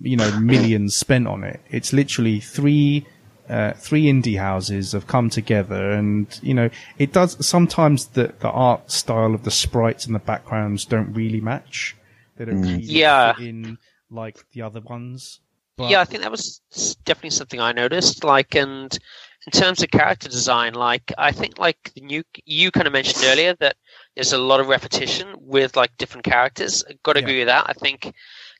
you 0.00 0.16
know, 0.16 0.30
millions 0.40 0.94
spent 0.96 1.26
on 1.28 1.44
it. 1.44 1.60
It's 1.70 1.92
literally 1.92 2.40
three. 2.40 3.06
Uh, 3.48 3.72
three 3.74 4.04
indie 4.04 4.38
houses 4.38 4.92
have 4.92 5.06
come 5.06 5.28
together 5.28 5.90
and, 5.90 6.38
you 6.42 6.54
know, 6.54 6.70
it 6.96 7.12
does, 7.12 7.36
sometimes 7.44 8.06
the, 8.16 8.32
the 8.38 8.48
art 8.48 8.90
style 8.90 9.34
of 9.34 9.42
the 9.42 9.50
sprites 9.50 10.06
and 10.06 10.14
the 10.14 10.20
backgrounds 10.20 10.84
don't 10.86 11.12
really 11.12 11.40
match. 11.40 11.94
They 12.36 12.44
don't 12.46 12.62
really 12.62 12.78
Yeah. 12.82 13.34
fit 13.34 13.46
in 13.48 13.78
like 14.10 14.38
the 14.52 14.62
other 14.62 14.80
ones. 14.80 15.40
But- 15.76 15.90
yeah, 15.90 16.00
I 16.00 16.04
think 16.04 16.22
that 16.22 16.30
was 16.30 16.60
definitely 17.04 17.30
something 17.30 17.60
I 17.60 17.72
noticed. 17.72 18.22
Like, 18.24 18.54
and 18.54 18.96
in 19.46 19.52
terms 19.52 19.82
of 19.82 19.90
character 19.90 20.28
design, 20.28 20.74
like 20.74 21.12
I 21.18 21.32
think 21.32 21.58
like 21.58 21.92
the 21.94 22.00
new 22.02 22.22
you 22.44 22.70
kind 22.70 22.86
of 22.86 22.92
mentioned 22.92 23.24
earlier 23.24 23.54
that 23.60 23.76
there's 24.14 24.32
a 24.32 24.38
lot 24.38 24.60
of 24.60 24.68
repetition 24.68 25.34
with 25.38 25.76
like 25.76 25.96
different 25.98 26.24
characters. 26.24 26.84
Got 27.02 27.14
to 27.14 27.20
Yeah. 27.20 27.24
agree 27.24 27.38
with 27.38 27.48
that. 27.48 27.66
I 27.68 27.72
think 27.72 28.12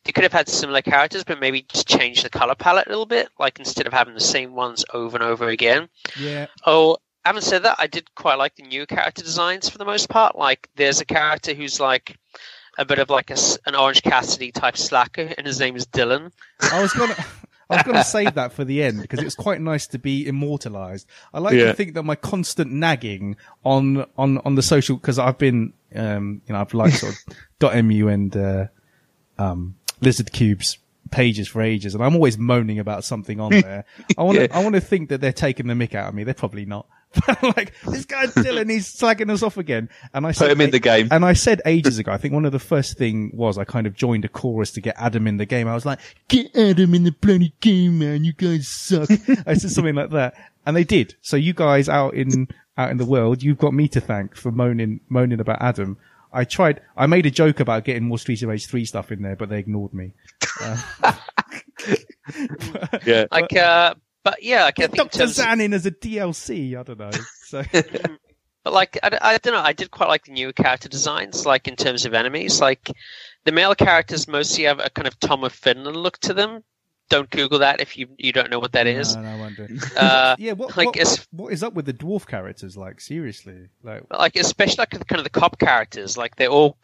they 0.04 0.12
could 0.12 0.24
have 0.24 0.32
had 0.32 0.48
similar 0.48 0.82
characters, 0.82 1.22
but 1.24 1.38
maybe 1.40 1.62
just 1.68 1.86
change 1.86 2.22
the 2.22 2.30
color 2.30 2.54
palette 2.56 2.86
a 2.86 2.90
little 2.90 3.06
bit. 3.06 3.28
Like 3.38 3.59
instead 3.59 3.86
of 3.86 3.92
having 3.92 4.14
the 4.14 4.20
same 4.20 4.54
ones 4.54 4.84
over 4.92 5.16
and 5.16 5.24
over 5.24 5.48
again. 5.48 5.88
Yeah. 6.18 6.46
Oh, 6.66 6.96
having 7.24 7.42
said 7.42 7.62
that, 7.62 7.76
I 7.78 7.86
did 7.86 8.12
quite 8.16 8.38
like 8.38 8.56
the 8.56 8.64
new 8.64 8.84
character 8.86 9.22
designs 9.22 9.68
for 9.68 9.78
the 9.78 9.84
most 9.84 10.09
part. 10.09 10.36
Like, 10.36 10.68
there's 10.74 11.00
a 11.00 11.04
character 11.04 11.54
who's 11.54 11.78
like 11.78 12.16
a 12.78 12.84
bit 12.84 12.98
of 12.98 13.10
like 13.10 13.30
a, 13.30 13.36
an 13.66 13.76
Orange 13.76 14.02
Cassidy 14.02 14.50
type 14.50 14.76
slacker, 14.76 15.32
and 15.38 15.46
his 15.46 15.60
name 15.60 15.76
is 15.76 15.86
Dylan. 15.86 16.32
I 16.60 16.80
was 16.82 16.92
gonna, 16.94 17.14
I 17.72 17.76
was 17.76 17.82
gonna 17.84 18.04
save 18.18 18.34
that 18.34 18.52
for 18.52 18.64
the 18.64 18.82
end 18.82 19.00
because 19.02 19.20
it's 19.20 19.34
quite 19.34 19.60
nice 19.60 19.86
to 19.88 19.98
be 19.98 20.26
immortalized. 20.26 21.06
I 21.34 21.38
like 21.40 21.54
Yeah. 21.54 21.66
to 21.66 21.74
think 21.74 21.94
that 21.94 22.02
my 22.04 22.14
constant 22.16 22.70
nagging 22.72 23.36
on 23.64 24.06
on 24.16 24.38
on 24.38 24.54
the 24.54 24.62
social 24.62 24.96
because 24.96 25.18
I've 25.18 25.38
been, 25.38 25.72
um, 25.94 26.42
you 26.46 26.52
know, 26.52 26.60
I've 26.60 26.74
liked 26.74 26.96
sort 26.96 27.12
of 27.14 27.18
dot 27.58 27.74
mu 27.84 28.08
and 28.08 28.36
uh, 28.36 28.66
um, 29.38 29.76
Lizardcube's 30.00 30.78
pages 31.10 31.46
for 31.48 31.60
ages, 31.62 31.94
and 31.94 32.02
I'm 32.02 32.14
always 32.14 32.38
moaning 32.38 32.78
about 32.78 33.04
something 33.04 33.38
on 33.40 33.50
there. 33.60 33.84
I 34.16 34.22
want 34.22 34.36
to, 34.38 34.42
Yeah. 34.44 34.56
I 34.58 34.62
want 34.62 34.74
to 34.76 34.80
think 34.80 35.10
that 35.10 35.20
they're 35.20 35.32
taking 35.32 35.66
the 35.66 35.74
mick 35.74 35.94
out 35.94 36.08
of 36.08 36.14
me. 36.14 36.24
They're 36.24 36.34
probably 36.34 36.64
not. 36.64 36.86
But 37.26 37.43
like 37.56 37.74
this 37.86 38.05
guy 38.06 38.26
Dylan, 38.26 38.70
he's 38.70 38.93
slagging 38.94 39.30
us 39.30 39.43
off 39.43 39.56
again, 39.59 39.89
and 40.14 40.26
I 40.26 40.32
Put 40.32 40.51
him 40.51 40.60
in 40.62 40.70
the 40.70 40.78
game. 40.78 41.09
and 41.10 41.24
I 41.24 41.34
said 41.34 41.60
ages 41.66 41.98
ago, 41.98 42.10
I 42.12 42.16
think 42.16 42.32
one 42.34 42.44
of 42.44 42.52
the 42.52 42.59
first 42.59 42.97
thing 42.97 43.30
was 43.34 43.59
I 43.59 43.64
kind 43.64 43.86
of 43.86 43.94
joined 43.94 44.24
a 44.24 44.28
chorus 44.28 44.70
to 44.72 44.80
get 44.80 44.94
Adam 44.98 45.26
in 45.26 45.36
the 45.36 45.44
game. 45.47 45.68
I 45.68 45.74
was 45.74 45.84
like, 45.84 45.98
get 46.28 46.55
Adam 46.56 46.94
in 46.94 47.05
the 47.05 47.12
bloody 47.12 47.55
game, 47.60 47.98
man. 47.98 48.24
You 48.24 48.32
guys 48.32 48.66
suck. 48.68 49.10
I 49.47 49.55
said 49.55 49.70
something 49.70 49.94
like 49.94 50.10
that. 50.10 50.34
And 50.64 50.74
they 50.76 50.84
did. 50.84 51.14
So 51.20 51.36
you 51.36 51.52
guys 51.52 51.89
out 51.89 52.14
in, 52.14 52.48
out 52.78 52.90
in 52.90 52.97
the 52.97 53.05
world, 53.05 53.43
you've 53.43 53.59
got 53.59 53.74
me 53.74 53.89
to 53.89 54.01
thank 54.01 54.34
for 54.34 54.51
moaning, 54.51 55.01
moaning 55.09 55.40
about 55.40 55.60
Adam. 55.60 55.98
I 56.32 56.44
tried, 56.44 56.80
I 56.97 57.06
made 57.06 57.26
a 57.26 57.30
joke 57.30 57.60
about 57.60 57.84
getting 57.84 58.05
more 58.05 58.18
Streets 58.18 58.43
of 58.43 58.48
Rage 58.48 58.66
3 58.66 58.84
stuff 58.86 59.12
in 59.12 59.20
there, 59.22 59.36
but 59.36 59.51
they 59.51 59.59
ignored 59.59 59.93
me. 59.93 60.12
Yeah. 63.05 63.24
Like, 63.32 63.55
uh, 63.56 63.94
but 64.24 64.42
yeah, 64.42 64.64
like, 64.64 64.80
I 64.80 64.86
think 64.86 65.14
of- 65.20 65.28
Zan 65.30 65.60
in 65.60 65.72
as 65.72 65.86
a 65.86 65.90
DLC. 65.90 66.76
I 66.76 66.82
don't 66.82 66.98
know. 66.98 67.10
So, 67.46 67.62
But 68.64 68.72
like, 68.72 68.98
I, 69.02 69.18
I 69.20 69.38
don't 69.38 69.54
know. 69.54 69.60
I 69.60 69.72
did 69.72 69.90
quite 69.90 70.08
like 70.08 70.24
the 70.24 70.32
newer 70.32 70.52
character 70.52 70.88
designs, 70.88 71.44
like 71.44 71.66
in 71.66 71.76
terms 71.76 72.06
of 72.06 72.14
enemies. 72.14 72.60
Like, 72.60 72.92
the 73.44 73.52
male 73.52 73.74
characters 73.74 74.28
mostly 74.28 74.64
have 74.64 74.78
a 74.78 74.88
kind 74.90 75.08
of 75.08 75.18
Tom 75.18 75.42
of 75.42 75.52
Finland 75.52 75.96
look 75.96 76.18
to 76.18 76.34
them. 76.34 76.62
Don't 77.08 77.28
Google 77.28 77.58
that 77.58 77.80
if 77.80 77.98
you 77.98 78.08
you 78.16 78.32
don't 78.32 78.50
know 78.50 78.60
what 78.60 78.72
that 78.72 78.86
is. 78.86 79.16
No, 79.16 79.22
no, 79.22 79.28
I 79.30 79.38
wonder. 79.38 79.68
Uh, 79.96 80.36
yeah, 80.38 80.52
what, 80.52 80.76
like 80.76 80.94
what, 80.94 81.26
what 81.32 81.52
is 81.52 81.62
up 81.62 81.74
with 81.74 81.84
the 81.86 81.92
dwarf 81.92 82.26
characters? 82.26 82.76
Like, 82.76 83.00
seriously? 83.00 83.68
Like, 83.82 84.04
like 84.10 84.36
especially 84.36 84.76
like 84.78 84.90
the 84.90 85.04
kind 85.04 85.18
of 85.18 85.24
the 85.24 85.30
cop 85.30 85.58
characters. 85.58 86.16
Like 86.16 86.36
they're 86.36 86.48
all, 86.48 86.78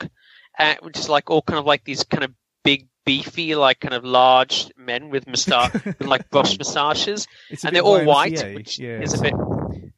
uh, 0.59 0.74
just 0.93 1.09
like 1.09 1.31
all 1.31 1.43
kind 1.43 1.59
of 1.59 1.65
like 1.65 1.85
these 1.85 2.02
kind 2.05 2.24
of 2.24 2.35
big, 2.65 2.89
beefy, 3.09 3.55
like 3.55 3.81
kind 3.81 3.95
of 3.95 4.05
large 4.05 4.71
men 4.77 5.09
with 5.09 5.27
mustache, 5.27 5.73
with 5.85 6.05
like 6.05 6.29
brush 6.29 6.59
moustaches, 6.59 7.27
and 7.65 7.75
they're 7.75 7.83
all 7.83 7.99
YMCA, 8.01 8.07
white, 8.07 8.55
which 8.55 8.79
yeah. 8.79 9.01
is 9.01 9.15
a 9.15 9.23
bit. 9.23 9.33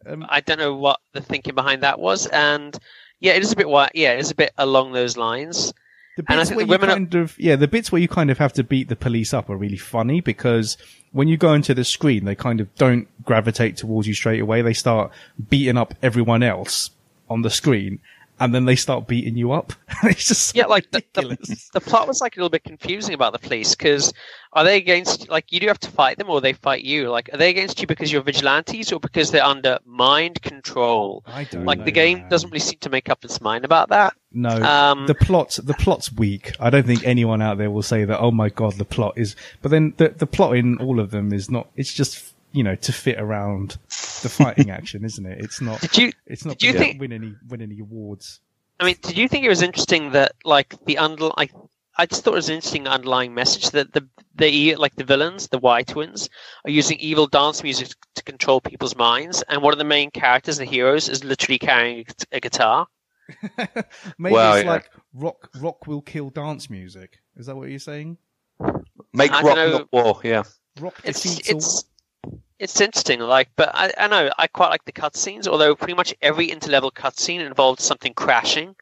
Um, 0.06 0.24
I 0.28 0.40
don't 0.40 0.58
know 0.58 0.74
what 0.76 1.00
the 1.12 1.20
thinking 1.20 1.54
behind 1.56 1.82
that 1.82 1.98
was, 1.98 2.26
and 2.28 2.78
yeah, 3.18 3.32
it 3.32 3.42
is 3.42 3.50
a 3.52 3.56
bit 3.56 3.68
white. 3.68 3.90
Yeah, 3.94 4.12
it 4.12 4.20
is 4.20 4.30
a 4.30 4.34
bit 4.36 4.52
along 4.56 4.92
those 4.92 5.16
lines. 5.16 5.72
The 6.16 6.24
And 6.28 6.38
I 6.38 6.42
bits 6.42 6.50
think 6.50 6.56
where 6.58 6.66
the 6.66 6.72
you 6.72 6.78
women 6.88 7.16
are- 7.16 7.20
of 7.22 7.38
yeah, 7.38 7.56
the 7.56 7.68
bits 7.68 7.90
where 7.90 8.00
you 8.00 8.08
kind 8.08 8.30
of 8.30 8.38
have 8.38 8.52
to 8.54 8.62
beat 8.64 8.88
the 8.88 8.96
police 8.96 9.34
up 9.34 9.50
are 9.50 9.56
really 9.56 9.76
funny 9.76 10.20
because 10.20 10.76
when 11.12 11.26
you 11.26 11.36
go 11.36 11.52
into 11.52 11.74
the 11.74 11.84
screen, 11.84 12.24
they 12.24 12.36
kind 12.36 12.60
of 12.60 12.72
don't 12.76 13.08
gravitate 13.24 13.76
towards 13.76 14.06
you 14.06 14.14
straight 14.14 14.40
away. 14.40 14.62
They 14.62 14.72
start 14.72 15.10
beating 15.48 15.76
up 15.76 15.94
everyone 16.00 16.42
else 16.44 16.90
on 17.28 17.42
the 17.42 17.50
screen, 17.50 18.00
and 18.40 18.54
then 18.54 18.64
they 18.64 18.74
start 18.76 19.06
beating 19.06 19.36
you 19.36 19.52
up. 19.52 19.72
it's 20.02 20.26
just 20.26 20.56
Yeah, 20.56 20.66
like 20.66 20.90
the, 20.90 21.04
the, 21.12 21.68
the 21.74 21.80
plot 21.80 22.08
was 22.08 22.20
like 22.20 22.36
a 22.36 22.40
little 22.40 22.50
bit 22.50 22.64
confusing 22.64 23.14
about 23.14 23.32
the 23.32 23.38
police 23.38 23.74
because 23.74 24.12
are 24.54 24.64
they 24.64 24.76
against 24.78 25.28
like 25.28 25.52
you 25.52 25.60
do 25.60 25.68
have 25.68 25.78
to 25.80 25.90
fight 25.90 26.18
them 26.18 26.28
or 26.30 26.40
they 26.40 26.54
fight 26.54 26.82
you? 26.82 27.10
Like 27.10 27.30
are 27.32 27.36
they 27.36 27.50
against 27.50 27.80
you 27.80 27.86
because 27.86 28.10
you're 28.10 28.22
vigilantes 28.22 28.92
or 28.92 28.98
because 28.98 29.30
they're 29.30 29.44
under 29.44 29.78
mind 29.84 30.42
control? 30.42 31.22
I 31.26 31.44
don't 31.44 31.64
Like 31.64 31.84
the 31.84 31.92
game 31.92 32.20
man. 32.20 32.28
doesn't 32.30 32.50
really 32.50 32.58
seem 32.60 32.78
to 32.80 32.90
make 32.90 33.08
up 33.08 33.24
its 33.24 33.40
mind 33.40 33.64
about 33.64 33.90
that. 33.90 34.14
No, 34.32 34.50
Um, 34.62 35.06
the 35.06 35.14
plot 35.14 35.58
the 35.62 35.74
plot's 35.74 36.12
weak. 36.12 36.52
I 36.58 36.70
don't 36.70 36.86
think 36.86 37.04
anyone 37.04 37.42
out 37.42 37.58
there 37.58 37.70
will 37.70 37.82
say 37.82 38.04
that. 38.04 38.20
Oh 38.20 38.30
my 38.30 38.48
god, 38.48 38.74
the 38.74 38.84
plot 38.84 39.14
is. 39.16 39.36
But 39.60 39.70
then 39.70 39.92
the 39.98 40.08
the 40.10 40.26
plot 40.26 40.56
in 40.56 40.78
all 40.78 40.98
of 41.00 41.10
them 41.10 41.32
is 41.32 41.50
not. 41.50 41.68
It's 41.76 41.92
just 41.92 42.29
you 42.52 42.62
know 42.64 42.74
to 42.74 42.92
fit 42.92 43.18
around 43.20 43.78
the 44.22 44.28
fighting 44.28 44.70
action, 44.78 45.04
isn't 45.04 45.24
it? 45.26 45.38
It's 45.40 45.60
not. 45.60 45.80
Did 45.80 45.96
you 45.98 46.12
It's 46.26 46.44
not 46.44 46.58
Did 46.58 46.72
you 46.74 46.78
think- 46.78 47.00
win 47.00 47.12
any 47.12 47.34
win 47.48 47.62
any 47.62 47.78
awards. 47.80 48.40
I 48.78 48.84
mean, 48.84 48.96
did 49.02 49.18
you 49.18 49.28
think 49.28 49.44
it 49.44 49.48
was 49.50 49.60
interesting 49.62 50.12
that 50.12 50.32
like 50.44 50.74
the 50.86 50.96
under 50.98 51.28
I 51.36 51.50
I 51.98 52.06
just 52.06 52.24
thought 52.24 52.32
it 52.32 52.36
was 52.36 52.48
an 52.48 52.54
interesting 52.54 52.88
underlying 52.88 53.34
message 53.34 53.70
that 53.70 53.92
the 53.92 54.08
the 54.36 54.46
E- 54.48 54.76
like 54.76 54.94
the 54.96 55.04
villains, 55.04 55.48
the 55.48 55.58
Y 55.58 55.82
twins, 55.82 56.30
are 56.64 56.70
using 56.70 56.98
evil 56.98 57.26
dance 57.26 57.62
music 57.62 57.88
to 58.14 58.22
control 58.22 58.60
people's 58.62 58.96
minds, 58.96 59.42
and 59.48 59.60
one 59.62 59.74
of 59.74 59.78
the 59.78 59.84
main 59.84 60.10
characters, 60.10 60.56
the 60.56 60.64
heroes, 60.64 61.10
is 61.10 61.24
literally 61.24 61.58
carrying 61.58 62.06
a 62.32 62.40
guitar. 62.40 62.86
Maybe 64.18 64.32
Well, 64.34 64.54
it's 64.54 64.64
yeah. 64.64 64.70
like 64.70 64.90
rock 65.14 65.50
rock 65.60 65.86
will 65.86 66.00
kill 66.00 66.30
dance 66.30 66.70
music. 66.70 67.20
Is 67.36 67.46
that 67.46 67.56
what 67.56 67.68
you're 67.68 67.78
saying? 67.78 68.16
Make 69.12 69.32
I 69.32 69.42
rock, 69.42 69.56
dunno. 69.56 69.88
war. 69.92 70.20
Yeah. 70.24 70.42
Rock 70.80 71.00
It's 71.04 71.22
defeats 71.22 71.50
all. 71.50 71.56
it's 71.58 71.84
it's 72.60 72.80
interesting, 72.80 73.20
like, 73.20 73.48
but 73.56 73.70
I, 73.72 73.92
I 73.98 74.06
know 74.06 74.30
I 74.38 74.46
quite 74.46 74.68
like 74.68 74.84
the 74.84 74.92
cutscenes. 74.92 75.48
Although 75.48 75.74
pretty 75.74 75.94
much 75.94 76.14
every 76.22 76.48
interlevel 76.48 76.92
cutscene 76.92 77.44
involved 77.44 77.80
something 77.80 78.14
crashing. 78.14 78.76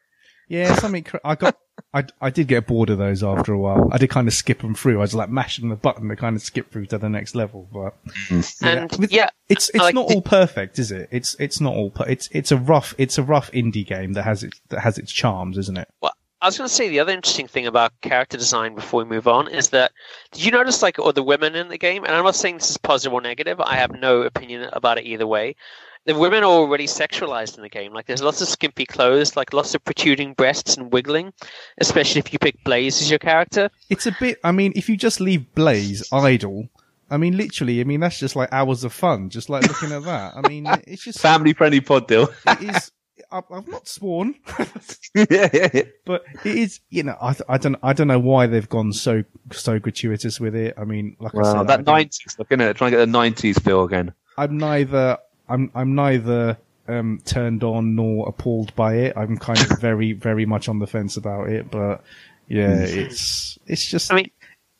Yeah, 0.48 0.74
something. 0.74 1.04
Cr- 1.04 1.18
I 1.24 1.34
got. 1.34 1.56
I, 1.94 2.04
I 2.20 2.30
did 2.30 2.48
get 2.48 2.66
bored 2.66 2.90
of 2.90 2.98
those 2.98 3.22
after 3.22 3.52
a 3.52 3.58
while. 3.58 3.88
I 3.92 3.98
did 3.98 4.10
kind 4.10 4.26
of 4.26 4.34
skip 4.34 4.62
them 4.62 4.74
through. 4.74 4.98
I 4.98 5.02
was 5.02 5.14
like 5.14 5.30
mashing 5.30 5.68
the 5.68 5.76
button 5.76 6.08
to 6.08 6.16
kind 6.16 6.34
of 6.34 6.42
skip 6.42 6.72
through 6.72 6.86
to 6.86 6.98
the 6.98 7.08
next 7.08 7.36
level. 7.36 7.68
But 7.72 7.94
hmm. 8.28 8.40
yeah. 8.60 8.68
And 8.68 8.92
With- 8.98 9.12
yeah, 9.12 9.30
it's 9.48 9.68
it's 9.68 9.78
like 9.78 9.94
not 9.94 10.12
all 10.12 10.22
perfect, 10.22 10.78
is 10.78 10.90
it? 10.90 11.08
It's 11.12 11.36
it's 11.38 11.60
not 11.60 11.74
all. 11.74 11.90
Per- 11.90 12.08
it's 12.08 12.28
it's 12.32 12.50
a 12.50 12.56
rough 12.56 12.94
it's 12.98 13.16
a 13.16 13.22
rough 13.22 13.52
indie 13.52 13.86
game 13.86 14.14
that 14.14 14.24
has 14.24 14.42
its 14.42 14.60
that 14.70 14.80
has 14.80 14.98
its 14.98 15.12
charms, 15.12 15.56
isn't 15.56 15.78
it? 15.78 15.88
Well, 16.00 16.12
I 16.40 16.46
was 16.46 16.56
going 16.56 16.68
to 16.68 16.74
say 16.74 16.88
the 16.88 17.00
other 17.00 17.12
interesting 17.12 17.48
thing 17.48 17.66
about 17.66 18.00
character 18.00 18.36
design 18.36 18.76
before 18.76 19.02
we 19.02 19.10
move 19.10 19.26
on 19.26 19.48
is 19.48 19.70
that 19.70 19.90
did 20.30 20.44
you 20.44 20.52
notice 20.52 20.82
like 20.82 20.98
all 20.98 21.12
the 21.12 21.22
women 21.22 21.56
in 21.56 21.68
the 21.68 21.78
game? 21.78 22.04
And 22.04 22.14
I'm 22.14 22.24
not 22.24 22.36
saying 22.36 22.58
this 22.58 22.70
is 22.70 22.76
positive 22.76 23.12
or 23.12 23.20
negative. 23.20 23.60
I 23.60 23.74
have 23.74 23.90
no 23.92 24.22
opinion 24.22 24.68
about 24.72 24.98
it 24.98 25.04
either 25.04 25.26
way. 25.26 25.56
The 26.04 26.14
women 26.14 26.44
are 26.44 26.46
already 26.46 26.86
sexualized 26.86 27.56
in 27.56 27.62
the 27.62 27.68
game. 27.68 27.92
Like 27.92 28.06
there's 28.06 28.22
lots 28.22 28.40
of 28.40 28.48
skimpy 28.48 28.86
clothes, 28.86 29.36
like 29.36 29.52
lots 29.52 29.74
of 29.74 29.84
protruding 29.84 30.34
breasts 30.34 30.76
and 30.76 30.92
wiggling, 30.92 31.32
especially 31.78 32.20
if 32.20 32.32
you 32.32 32.38
pick 32.38 32.62
Blaze 32.62 33.02
as 33.02 33.10
your 33.10 33.18
character. 33.18 33.68
It's 33.90 34.06
a 34.06 34.16
bit. 34.20 34.38
I 34.44 34.52
mean, 34.52 34.72
if 34.76 34.88
you 34.88 34.96
just 34.96 35.20
leave 35.20 35.52
Blaze 35.54 36.08
idle, 36.12 36.68
I 37.10 37.16
mean, 37.16 37.36
literally, 37.36 37.80
I 37.80 37.84
mean 37.84 38.00
that's 38.00 38.18
just 38.18 38.36
like 38.36 38.52
hours 38.52 38.84
of 38.84 38.92
fun, 38.92 39.28
just 39.28 39.50
like 39.50 39.66
looking 39.66 39.92
at 39.92 40.04
that. 40.04 40.36
I 40.36 40.48
mean, 40.48 40.66
it's 40.86 41.02
just 41.02 41.18
Family 41.18 41.52
friendly 41.52 41.80
pod 41.80 42.06
deal. 42.06 42.28
it 42.46 42.76
is. 42.76 42.92
I've 43.30 43.68
not 43.68 43.86
sworn, 43.86 44.34
yeah, 45.14 45.48
yeah, 45.52 45.68
yeah. 45.74 45.82
but 46.06 46.24
it 46.44 46.56
is. 46.56 46.80
You 46.88 47.02
know, 47.02 47.16
I, 47.20 47.34
I 47.48 47.58
don't. 47.58 47.76
I 47.82 47.92
don't 47.92 48.08
know 48.08 48.18
why 48.18 48.46
they've 48.46 48.68
gone 48.68 48.92
so 48.92 49.22
so 49.52 49.78
gratuitous 49.78 50.40
with 50.40 50.54
it. 50.54 50.74
I 50.78 50.84
mean, 50.84 51.16
like 51.20 51.34
I 51.34 51.42
said, 51.42 51.66
that 51.66 51.84
nineties 51.84 52.36
look, 52.38 52.48
isn't 52.50 52.60
it? 52.60 52.76
Trying 52.76 52.92
to 52.92 52.96
get 52.96 53.00
the 53.00 53.12
nineties 53.12 53.58
feel 53.58 53.84
again. 53.84 54.12
I'm 54.36 54.56
neither 54.56 55.18
I'm 55.48 55.70
I'm 55.74 55.94
neither 55.94 56.58
um, 56.86 57.20
turned 57.24 57.62
on 57.64 57.94
nor 57.94 58.28
appalled 58.28 58.74
by 58.74 58.94
it. 58.94 59.16
I'm 59.16 59.36
kind 59.36 59.60
of 59.60 59.78
very 59.80 60.12
very 60.12 60.46
much 60.46 60.68
on 60.68 60.78
the 60.78 60.86
fence 60.86 61.16
about 61.16 61.48
it, 61.48 61.70
but 61.70 62.02
yeah, 62.48 62.76
it's 62.78 63.58
it's 63.66 63.84
just 63.84 64.12
I 64.12 64.16
mean- 64.16 64.30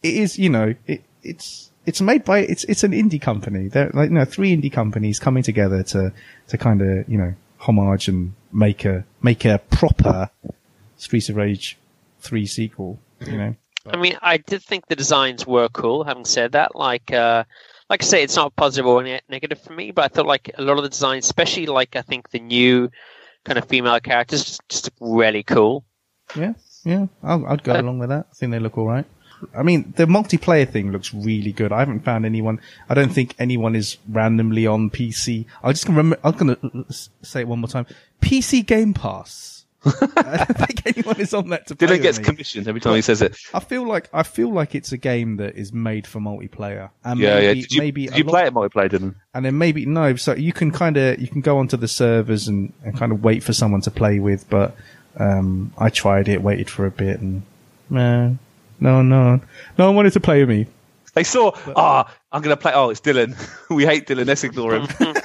it 0.03 0.15
is 0.15 0.39
you 0.39 0.49
know 0.49 0.75
it 0.87 1.03
it's 1.23 1.71
it's 1.85 2.01
made 2.01 2.25
by 2.25 2.41
it's 2.41 2.65
it's 2.65 2.85
an 2.85 2.93
indie 2.93 3.21
company. 3.21 3.69
They're 3.69 3.91
like 3.93 4.11
you 4.11 4.15
know 4.15 4.25
three 4.25 4.57
indie 4.57 4.73
companies 4.73 5.19
coming 5.19 5.43
together 5.43 5.83
to 5.85 6.13
to 6.49 6.59
kind 6.59 6.81
of 6.83 7.09
you 7.09 7.19
know 7.19 7.35
homage 7.59 8.09
and 8.09 8.35
make 8.53 8.85
a 8.85 9.05
make 9.23 9.45
a 9.45 9.59
proper 9.71 10.31
Streets 10.97 11.29
of 11.29 11.37
Rage 11.37 11.79
three 12.21 12.47
sequel. 12.47 12.99
You 13.21 13.37
know. 13.37 13.55
I 13.91 13.97
mean, 13.97 14.17
I 14.21 14.37
did 14.37 14.63
think 14.63 14.87
the 14.87 14.97
designs 14.97 15.47
were 15.47 15.69
cool. 15.71 16.05
Having 16.05 16.27
said 16.27 16.53
that, 16.53 16.77
like, 16.77 17.11
uh, 17.13 17.45
like 17.89 18.03
I 18.03 18.07
say, 18.07 18.23
it's 18.23 18.37
not 18.37 18.55
positive 18.55 18.87
or 18.87 19.03
ne- 19.03 19.21
negative 19.31 19.61
for 19.63 19.73
me, 19.73 19.93
but 19.93 20.05
I 20.05 20.09
thought 20.09 20.27
like 20.27 20.51
a 20.59 20.63
lot 20.63 20.77
of 20.77 20.83
the 20.83 20.91
designs, 20.91 21.25
especially 21.25 21.67
like 21.67 21.97
I 21.97 22.03
think 22.03 22.29
the 22.31 22.41
new 22.41 22.91
kind 23.45 23.59
of 23.59 23.65
female 23.65 23.99
characters, 24.01 24.45
just, 24.45 24.69
just 24.69 24.91
really 25.01 25.43
cool. 25.43 25.85
Yeah, 26.37 26.53
yeah, 26.85 27.07
I'll, 27.23 27.47
I'd 27.47 27.63
go 27.63 27.73
Uh, 27.75 27.81
along 27.81 27.99
with 28.01 28.11
that. 28.11 28.27
I 28.31 28.35
think 28.35 28.53
they 28.53 28.59
look 28.59 28.77
all 28.77 28.87
right. 28.87 29.07
I 29.57 29.63
mean, 29.63 29.93
the 29.97 30.07
multiplayer 30.07 30.69
thing 30.69 30.93
looks 30.93 31.13
really 31.15 31.53
good. 31.53 31.73
I 31.73 31.79
haven't 31.81 32.01
found 32.01 32.27
anyone. 32.27 32.61
I 32.89 32.95
don't 32.95 33.11
think 33.13 33.35
anyone 33.39 33.77
is 33.77 33.97
randomly 34.09 34.67
on 34.67 34.91
PC. 34.91 35.47
I'm 35.63 35.73
just 35.73 35.89
I'm 35.89 36.11
gonna 36.37 36.57
say 37.23 37.41
it 37.41 37.49
one 37.49 37.61
more 37.61 37.69
time. 37.69 37.87
PC 38.21 38.67
Game 38.67 38.95
Pass. 38.95 39.55
I 39.85 39.91
don't 40.45 40.59
think 40.59 40.83
anyone 40.87 41.21
is 41.21 41.33
on 41.33 41.51
that 41.51 41.69
to 41.69 41.77
play 41.77 41.87
Dylan 41.87 42.03
gets 42.03 42.19
me. 42.19 42.25
commissioned 42.25 42.67
every 42.67 42.81
time 42.81 42.97
he 42.97 43.01
says 43.01 43.23
it. 43.23 43.37
I 43.55 43.61
feel 43.61 43.87
like 43.87 44.09
I 44.13 44.25
feel 44.25 44.53
like 44.53 44.75
it's 44.75 44.91
a 44.91 44.97
game 44.97 45.37
that 45.37 45.55
is 45.55 45.73
made 45.73 46.05
for 46.05 46.19
multiplayer. 46.19 46.91
And 47.05 47.21
Yeah, 47.21 47.39
yeah. 47.39 47.47
maybe, 47.53 47.61
Did 47.63 47.73
you, 47.73 47.81
maybe 47.81 48.07
did 48.07 48.19
you 48.19 48.25
lot- 48.25 48.31
play 48.33 48.47
it 48.47 48.55
multiplayer, 48.55 48.91
Dylan? 48.91 49.15
and 49.35 49.45
then 49.45 49.57
maybe 49.57 49.87
no. 49.87 50.17
So 50.17 50.35
you 50.35 50.53
can 50.53 50.73
kind 50.73 50.97
of 50.97 51.21
you 51.21 51.29
can 51.29 51.43
go 51.43 51.59
onto 51.59 51.77
the 51.77 51.87
servers 51.89 52.49
and, 52.49 52.73
and 52.85 52.99
kind 52.99 53.13
of 53.13 53.23
wait 53.23 53.45
for 53.45 53.53
someone 53.53 53.81
to 53.83 53.91
play 53.93 54.19
with. 54.19 54.51
But 54.51 54.75
um, 55.17 55.73
I 55.79 55.91
tried 55.91 56.29
it, 56.29 56.43
waited 56.43 56.69
for 56.69 56.85
a 56.85 56.91
bit, 56.91 57.21
and 57.21 57.43
man, 57.89 58.41
no, 58.81 59.03
no, 59.03 59.41
no 59.79 59.87
one 59.87 59.97
wanted 59.97 60.13
to 60.15 60.21
play 60.21 60.41
with 60.41 60.49
me. 60.49 60.67
They 61.15 61.25
saw, 61.25 61.53
ah, 61.75 62.15
I'm 62.31 62.43
going 62.43 62.55
to 62.55 62.61
play. 62.61 62.73
Oh, 62.75 62.91
it's 62.91 63.01
Dylan. 63.01 63.35
we 63.71 63.85
hate 63.85 64.07
Dylan. 64.07 64.27
Let's 64.27 64.45
ignore 64.45 64.75
him. 64.77 64.87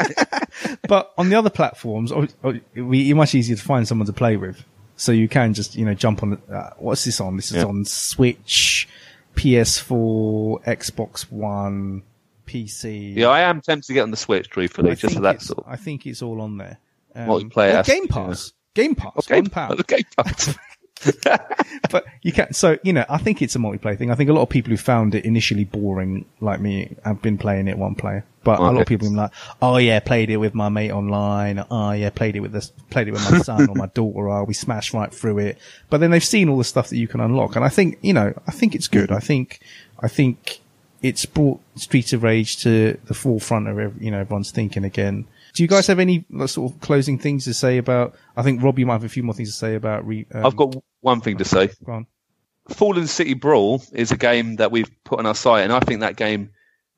But 0.88 1.12
on 1.18 1.30
the 1.30 1.36
other 1.36 1.50
platforms, 1.50 2.12
oh, 2.12 2.28
oh, 2.44 2.50
it'd 2.50 2.90
be 2.92 3.14
much 3.14 3.36
easier 3.36 3.56
to 3.56 3.62
find 3.62 3.88
someone 3.88 4.06
to 4.06 4.14
play 4.14 4.38
with. 4.38 4.64
So 4.96 5.12
you 5.12 5.28
can 5.28 5.54
just 5.54 5.76
you 5.76 5.86
know 5.86 5.94
jump 5.94 6.24
on. 6.24 6.42
Uh, 6.52 6.72
what's 6.78 7.06
this 7.06 7.20
on? 7.20 7.36
This 7.38 7.52
is 7.52 7.58
Yeah. 7.58 7.66
on 7.66 7.86
Switch, 7.86 8.88
PS4, 9.36 10.64
Xbox 10.64 11.32
One, 11.32 12.04
PC. 12.46 13.16
yeah, 13.16 13.28
I 13.28 13.42
am 13.42 13.62
tempted 13.62 13.88
to 13.88 13.94
get 13.94 14.02
on 14.02 14.12
the 14.12 14.18
Switch, 14.18 14.50
truthfully, 14.50 14.92
I 14.92 14.96
just 14.96 15.16
for 15.16 15.22
that 15.22 15.42
sort 15.42 15.64
I 15.68 15.76
think 15.78 16.06
it's 16.06 16.22
all 16.22 16.42
on 16.42 16.58
there. 16.58 16.78
Um, 17.16 17.28
Multiplayer 17.30 17.74
or 17.74 17.78
aspect, 17.78 17.88
Game 18.00 18.08
Pass. 18.08 18.54
Game 18.74 18.96
Pass. 18.96 19.26
Game 19.28 19.44
One 19.46 19.50
pound. 19.50 19.80
okay, 19.82 20.04
Pass. 20.18 20.56
but 21.90 22.06
you 22.22 22.32
can't. 22.32 22.56
so 22.56 22.78
you 22.84 22.94
know 22.94 23.06
i 23.10 23.18
think 23.18 23.42
it's 23.42 23.56
a 23.56 23.60
multiplayer 23.60 23.98
thing. 23.98 24.12
I 24.12 24.16
think 24.16 24.30
a 24.30 24.34
lot 24.34 24.42
of 24.42 24.50
people 24.50 24.72
who 24.72 24.78
found 24.78 25.16
it 25.16 25.26
initially 25.26 25.66
boring 25.66 26.26
like 26.40 26.60
me 26.60 26.96
have 27.04 27.22
been 27.22 27.38
playing 27.38 27.68
it 27.68 27.78
one 27.78 27.96
player. 27.96 28.26
But 28.44 28.60
a 28.60 28.64
lot 28.64 28.82
of 28.82 28.88
people 28.88 29.08
have 29.08 29.12
been 29.14 29.18
like 29.18 29.32
oh 29.62 29.78
yeah 29.78 30.00
played 30.00 30.30
it 30.30 30.38
with 30.38 30.54
my 30.54 30.70
mate 30.70 30.92
online. 30.92 31.66
Oh 31.72 31.92
yeah 31.92 32.10
played 32.10 32.36
it 32.36 32.42
with 32.42 32.52
this 32.52 32.72
played 32.90 33.08
it 33.08 33.12
with 33.12 33.32
my 33.32 33.40
son 33.40 33.70
or 33.70 33.76
my 33.76 33.86
daughter. 33.94 34.30
Oh 34.30 34.44
we 34.44 34.54
smashed 34.54 34.94
right 34.94 35.14
through 35.14 35.40
it. 35.40 35.58
But 35.90 36.00
then 36.00 36.12
they've 36.12 36.24
seen 36.24 36.50
all 36.50 36.58
the 36.58 36.64
stuff 36.64 36.90
that 36.90 36.98
you 36.98 37.08
can 37.08 37.22
unlock. 37.22 37.56
And 37.56 37.64
i 37.64 37.70
think 37.70 38.00
you 38.02 38.14
know 38.14 38.34
i 38.48 38.52
think 38.52 38.76
it's 38.76 38.88
good. 38.88 39.12
I 39.12 39.20
think 39.20 39.60
i 40.00 40.08
think 40.08 40.60
it's 41.02 41.26
brought 41.26 41.60
streets 41.76 42.14
of 42.14 42.24
rage 42.24 42.58
to 42.64 42.98
the 43.06 43.14
forefront 43.14 43.68
of 43.68 44.02
you 44.02 44.10
know 44.10 44.20
everyone's 44.20 44.52
thinking 44.52 44.84
again 44.86 45.26
do 45.54 45.64
you 45.64 45.68
guys 45.70 45.88
have 45.88 46.00
any 46.00 46.26
sort 46.48 46.72
of 46.72 46.80
closing 46.82 47.18
things 47.20 47.46
to 47.46 47.54
say 47.54 47.78
about 47.78 48.16
i 48.36 48.42
think 48.44 48.62
rob 48.64 48.78
you 48.80 48.86
might 48.86 48.94
have 48.94 49.04
a 49.04 49.10
few 49.10 49.24
more 49.24 49.34
things 49.34 49.50
to 49.52 49.56
say 49.58 49.76
about 49.76 50.06
re, 50.06 50.26
um, 50.34 50.46
I've 50.46 50.56
got 50.56 50.76
one 51.02 51.22
thing 51.22 51.38
to 51.38 51.46
say. 51.46 51.70
go 51.86 51.92
on. 51.94 52.08
Fallen 52.70 53.08
City 53.08 53.34
Brawl 53.34 53.84
is 53.92 54.12
a 54.14 54.18
game 54.18 54.56
that 54.56 54.72
we've 54.72 54.90
put 55.04 55.20
on 55.20 55.26
our 55.26 55.36
site, 55.36 55.66
and 55.66 55.74
I 55.74 55.82
think 55.82 56.00
that 56.00 56.16
game 56.16 56.50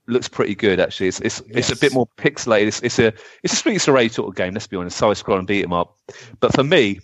looks 0.06 0.27
pretty 0.27 0.53
good. 0.53 0.80
Actually, 0.80 1.07
it's 1.07 1.19
it's, 1.22 1.41
it's 1.49 1.72
a 1.72 1.76
bit 1.76 1.91
more 1.91 2.07
pixelated. 2.18 2.68
It's, 2.68 2.84
it's 2.84 2.99
a 2.99 3.07
it's 3.41 3.53
a 3.53 3.56
Streets 3.56 3.88
Rage 3.88 4.11
sort 4.11 4.27
of 4.30 4.36
game. 4.36 4.53
Let's 4.53 4.68
be 4.68 4.77
honest, 4.77 4.95
side 4.95 5.18
scroll 5.18 5.40
and 5.40 5.48
beat 5.48 5.64
'em 5.64 5.73
up. 5.73 5.98
But 6.40 6.53
for 6.53 6.64
me, 6.64 6.99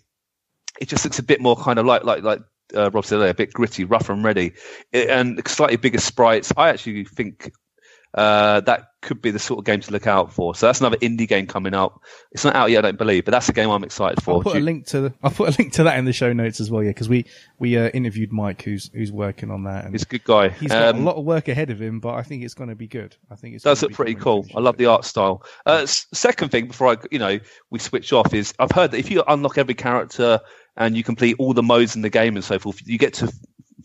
it 0.79 0.87
just 0.89 1.03
looks 1.03 1.17
a 1.17 1.23
bit 1.23 1.41
more 1.41 1.55
kind 1.55 1.79
of 1.79 1.87
like 1.87 2.03
like 2.03 2.21
like 2.21 2.41
uh, 2.75 2.91
Rob 2.91 3.03
said 3.03 3.15
earlier, 3.15 3.29
a 3.29 3.33
bit 3.33 3.51
gritty, 3.51 3.83
rough 3.83 4.09
and 4.09 4.23
ready, 4.23 4.53
It- 4.91 5.09
and 5.09 5.41
slightly 5.47 5.77
bigger 5.77 5.99
sprites. 5.99 6.53
I 6.55 6.69
actually 6.69 7.05
think 7.05 7.51
uh, 8.13 8.61
that 8.61 8.87
could 9.01 9.21
be 9.21 9.31
the 9.31 9.39
sort 9.39 9.57
of 9.57 9.65
game 9.65 9.79
to 9.79 9.91
look 9.91 10.05
out 10.05 10.31
for. 10.31 10.53
So 10.53 10.67
that's 10.67 10.79
another 10.79 10.97
indie 10.97 11.27
game 11.27 11.47
coming 11.47 11.73
up. 11.73 12.01
It's 12.31 12.43
not 12.45 12.55
out 12.55 12.69
yet, 12.69 12.79
I 12.85 12.89
don't 12.89 12.97
believe, 12.97 13.25
but 13.25 13.31
that's 13.31 13.49
a 13.49 13.53
game 13.53 13.69
I'm 13.69 13.83
excited 13.83 14.21
for. 14.21 14.35
I'll 14.35 14.41
put 14.43 14.51
Do 14.53 14.57
a 14.57 14.59
you- 14.59 14.65
link 14.65 14.85
to 14.87 15.01
the, 15.01 15.13
I'll 15.23 15.31
put 15.31 15.49
a 15.49 15.57
link 15.57 15.73
to 15.73 15.83
that 15.83 15.97
in 15.97 16.05
the 16.05 16.13
show 16.13 16.31
notes 16.33 16.59
as 16.59 16.69
well. 16.69 16.83
Yeah, 16.83 16.89
because 16.89 17.09
we 17.09 17.25
we 17.57 17.77
uh, 17.77 17.89
interviewed 17.89 18.31
Mike, 18.31 18.61
who's 18.61 18.91
who's 18.93 19.11
working 19.11 19.49
on 19.49 19.63
that, 19.63 19.85
and 19.85 19.93
He's 19.93 20.03
a 20.03 20.05
good 20.07 20.23
guy. 20.23 20.49
he's 20.49 20.69
got 20.69 20.93
a 20.95 20.97
Um, 20.97 21.05
lot 21.05 21.15
of 21.15 21.25
work 21.25 21.47
ahead 21.47 21.69
of 21.69 21.81
him. 21.81 21.99
But 21.99 22.13
I 22.15 22.21
think 22.23 22.43
it's 22.43 22.53
going 22.53 22.69
to 22.69 22.75
be 22.75 22.87
good. 22.87 23.15
I 23.31 23.35
think 23.35 23.55
it's 23.55 23.63
does 23.63 23.81
look 23.81 23.93
pretty 23.93 24.15
cool. 24.15 24.45
I 24.55 24.59
love 24.59 24.77
the 24.77 24.85
art 24.87 25.05
style. 25.05 25.43
Uh, 25.65 25.79
s- 25.83 26.05
second 26.13 26.49
thing, 26.49 26.67
before 26.67 26.89
I, 26.93 26.97
you 27.11 27.19
know, 27.19 27.39
we 27.69 27.79
switch 27.79 28.13
off, 28.13 28.33
is 28.33 28.53
I've 28.59 28.71
heard 28.71 28.91
that 28.91 28.97
if 28.99 29.09
you 29.09 29.23
unlock 29.27 29.57
every 29.57 29.73
character 29.75 30.39
and 30.77 30.95
you 30.95 31.03
complete 31.03 31.35
all 31.39 31.53
the 31.53 31.63
modes 31.63 31.95
in 31.95 32.01
the 32.01 32.09
game 32.09 32.35
and 32.35 32.43
so 32.45 32.59
forth, 32.59 32.85
you 32.85 32.97
get 32.97 33.13
to 33.15 33.31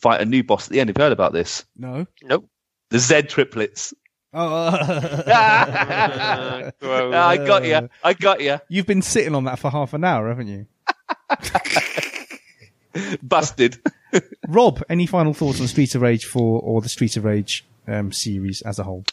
fight 0.01 0.21
a 0.21 0.25
new 0.25 0.43
boss 0.45 0.67
at 0.67 0.73
the 0.73 0.81
end. 0.81 0.89
Have 0.91 0.99
you 0.99 1.03
heard 1.05 1.13
about 1.13 1.33
this? 1.33 1.65
No. 1.77 2.07
Nope. 2.23 2.49
The 2.91 2.99
Z 2.99 3.23
triplets. 3.23 3.95
Oh, 4.35 4.67
Uh. 4.67 6.71
I 6.83 7.37
got 7.37 7.65
you. 7.65 7.89
I 8.05 8.13
got 8.15 8.41
you. 8.41 8.59
You've 8.69 8.87
been 8.87 9.03
sitting 9.03 9.35
on 9.35 9.45
that 9.45 9.59
for 9.59 9.71
half 9.71 9.95
an 9.95 10.05
hour, 10.05 10.29
haven't 10.29 10.49
you? 10.49 10.67
Busted. 13.23 13.79
Rob, 14.49 14.83
any 14.89 15.07
final 15.07 15.35
thoughts 15.35 15.61
on 15.61 15.67
Streets 15.69 15.95
of 15.95 16.03
Rage 16.03 16.25
4 16.25 16.61
or 16.61 16.81
the 16.81 16.89
Streets 16.89 17.17
of 17.17 17.25
Rage 17.25 17.65
um, 17.87 18.11
series 18.13 18.63
as 18.63 18.79
a 18.79 18.85
whole? 18.85 19.05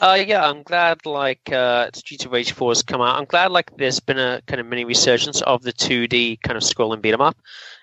Uh, 0.00 0.20
yeah, 0.26 0.44
I'm 0.48 0.64
glad 0.64 1.06
like 1.06 1.52
uh, 1.52 1.88
Streets 1.94 2.24
of 2.24 2.32
Rage 2.32 2.52
4 2.52 2.70
has 2.72 2.82
come 2.82 3.00
out. 3.00 3.16
I'm 3.18 3.24
glad 3.26 3.52
like 3.52 3.70
there's 3.76 4.00
been 4.00 4.18
a 4.18 4.40
kind 4.48 4.60
of 4.60 4.66
mini 4.66 4.84
resurgence 4.84 5.40
of 5.42 5.62
the 5.62 5.72
2D 5.72 6.40
kind 6.42 6.56
of 6.56 6.64
scroll 6.64 6.92
and 6.92 7.00
beat 7.00 7.14
'em 7.14 7.20
up. 7.20 7.36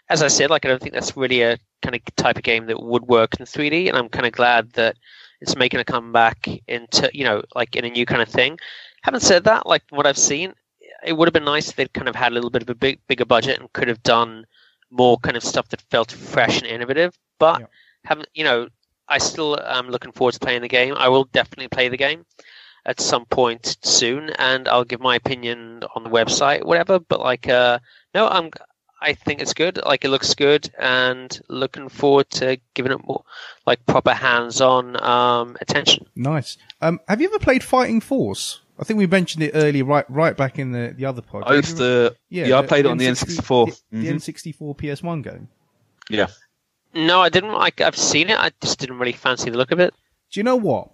As 0.10 0.22
I 0.22 0.28
said, 0.28 0.50
like 0.50 0.66
I 0.66 0.70
don't 0.70 0.82
think 0.82 0.94
that's 0.94 1.16
really 1.16 1.41
a 1.44 1.58
kind 1.82 1.96
of 1.96 2.02
type 2.18 2.36
of 2.36 2.44
game 2.44 2.66
that 2.66 2.84
would 2.84 3.04
work 3.04 3.40
in 3.40 3.46
3D, 3.46 3.88
and 3.88 3.98
I'm 3.98 4.10
kind 4.10 4.26
of 4.26 4.34
glad 4.34 4.74
that 4.74 4.98
it's 5.41 5.56
making 5.56 5.80
a 5.80 5.86
comeback 5.86 6.48
into 6.68 7.10
you 7.14 7.24
know 7.24 7.41
like 7.56 7.76
in 7.76 7.86
a 7.86 7.90
new 7.90 8.06
kind 8.06 8.22
of 8.22 8.30
thing. 8.30 8.57
Having 9.03 9.22
said 9.22 9.44
that, 9.45 9.66
like 9.66 9.84
what 9.90 10.06
I've 10.06 10.18
seen, 10.18 10.53
it 11.06 11.14
would 11.14 11.28
have 11.28 11.34
been 11.34 11.45
nice 11.45 11.70
if 11.70 11.76
they'd 11.76 11.94
kind 11.94 12.10
of 12.10 12.16
had 12.16 12.32
a 12.32 12.36
little 12.36 12.49
bit 12.49 12.61
of 12.61 12.70
a 12.70 12.76
big 12.76 12.99
bigger 13.07 13.26
budget 13.26 13.60
and 13.60 13.72
could 13.74 13.88
have 13.88 14.03
done 14.03 14.45
more 14.91 15.18
kind 15.20 15.38
of 15.38 15.44
stuff 15.44 15.70
that 15.70 15.82
felt 15.90 16.11
fresh 16.11 16.57
and 16.57 16.68
innovative. 16.68 17.18
But 17.40 17.61
Yeah. 17.61 17.68
haven't 18.06 18.30
you 18.34 18.44
know 18.44 18.68
I 19.07 19.18
still 19.18 19.60
am 19.60 19.90
looking 19.90 20.11
forward 20.11 20.34
to 20.34 20.40
playing 20.40 20.61
the 20.61 20.68
game. 20.68 20.94
I 20.95 21.10
will 21.10 21.26
definitely 21.26 21.68
play 21.70 21.90
the 21.90 21.98
game 21.98 22.26
at 22.86 22.99
some 23.02 23.26
point 23.26 23.78
soon, 23.84 24.30
and 24.32 24.68
I'll 24.68 24.84
give 24.84 24.99
my 25.02 25.16
opinion 25.16 25.84
on 25.95 26.03
the 26.03 26.10
website, 26.10 26.64
whatever. 26.64 26.99
But 26.99 27.20
like, 27.20 27.48
uh, 27.49 27.80
no, 28.14 28.28
I'm. 28.28 28.52
I 29.02 29.14
think 29.14 29.42
it's 29.42 29.54
good. 29.54 29.80
Like, 29.86 30.04
it 30.04 30.10
looks 30.10 30.34
good, 30.36 30.70
and 30.78 31.40
looking 31.48 31.88
forward 31.90 32.30
to 32.32 32.58
giving 32.74 32.92
it 32.92 33.00
more, 33.08 33.24
like, 33.66 33.86
proper 33.86 34.12
hands-on 34.14 35.02
um, 35.02 35.58
attention. 35.62 36.06
Nice. 36.16 36.58
Um, 36.82 37.00
have 37.08 37.22
you 37.22 37.28
ever 37.30 37.40
played 37.40 37.64
Fighting 37.64 38.02
Force? 38.02 38.60
I 38.78 38.84
think 38.84 38.98
we 38.98 39.08
mentioned 39.08 39.44
it 39.44 39.52
earlier, 39.54 39.84
right, 39.86 40.10
right 40.10 40.36
back 40.36 40.60
in 40.60 40.72
the, 40.72 40.94
the 40.98 41.06
other 41.06 41.22
pod. 41.22 41.44
I 41.46 41.56
used 41.56 41.78
to. 41.78 42.16
Yeah, 42.30 42.58
I 42.60 42.66
played 42.66 42.86
it 42.86 42.90
on 42.90 42.98
the 42.98 43.08
N64. 43.08 43.72
The, 43.92 43.98
the 44.02 44.08
Mhm. 44.10 44.16
N64 44.16 44.78
PS1 44.78 45.24
game. 45.24 45.48
Yeah. 46.10 46.28
No, 46.94 47.22
I 47.22 47.30
didn't. 47.30 47.52
Like, 47.54 47.82
I've 47.82 47.98
seen 47.98 48.30
it. 48.30 48.38
I 48.40 48.52
just 48.62 48.80
didn't 48.80 48.98
really 48.98 49.12
fancy 49.14 49.50
the 49.50 49.58
look 49.58 49.72
of 49.72 49.80
it. 49.80 49.94
Do 50.32 50.40
you 50.40 50.44
know 50.44 50.56
what? 50.56 50.90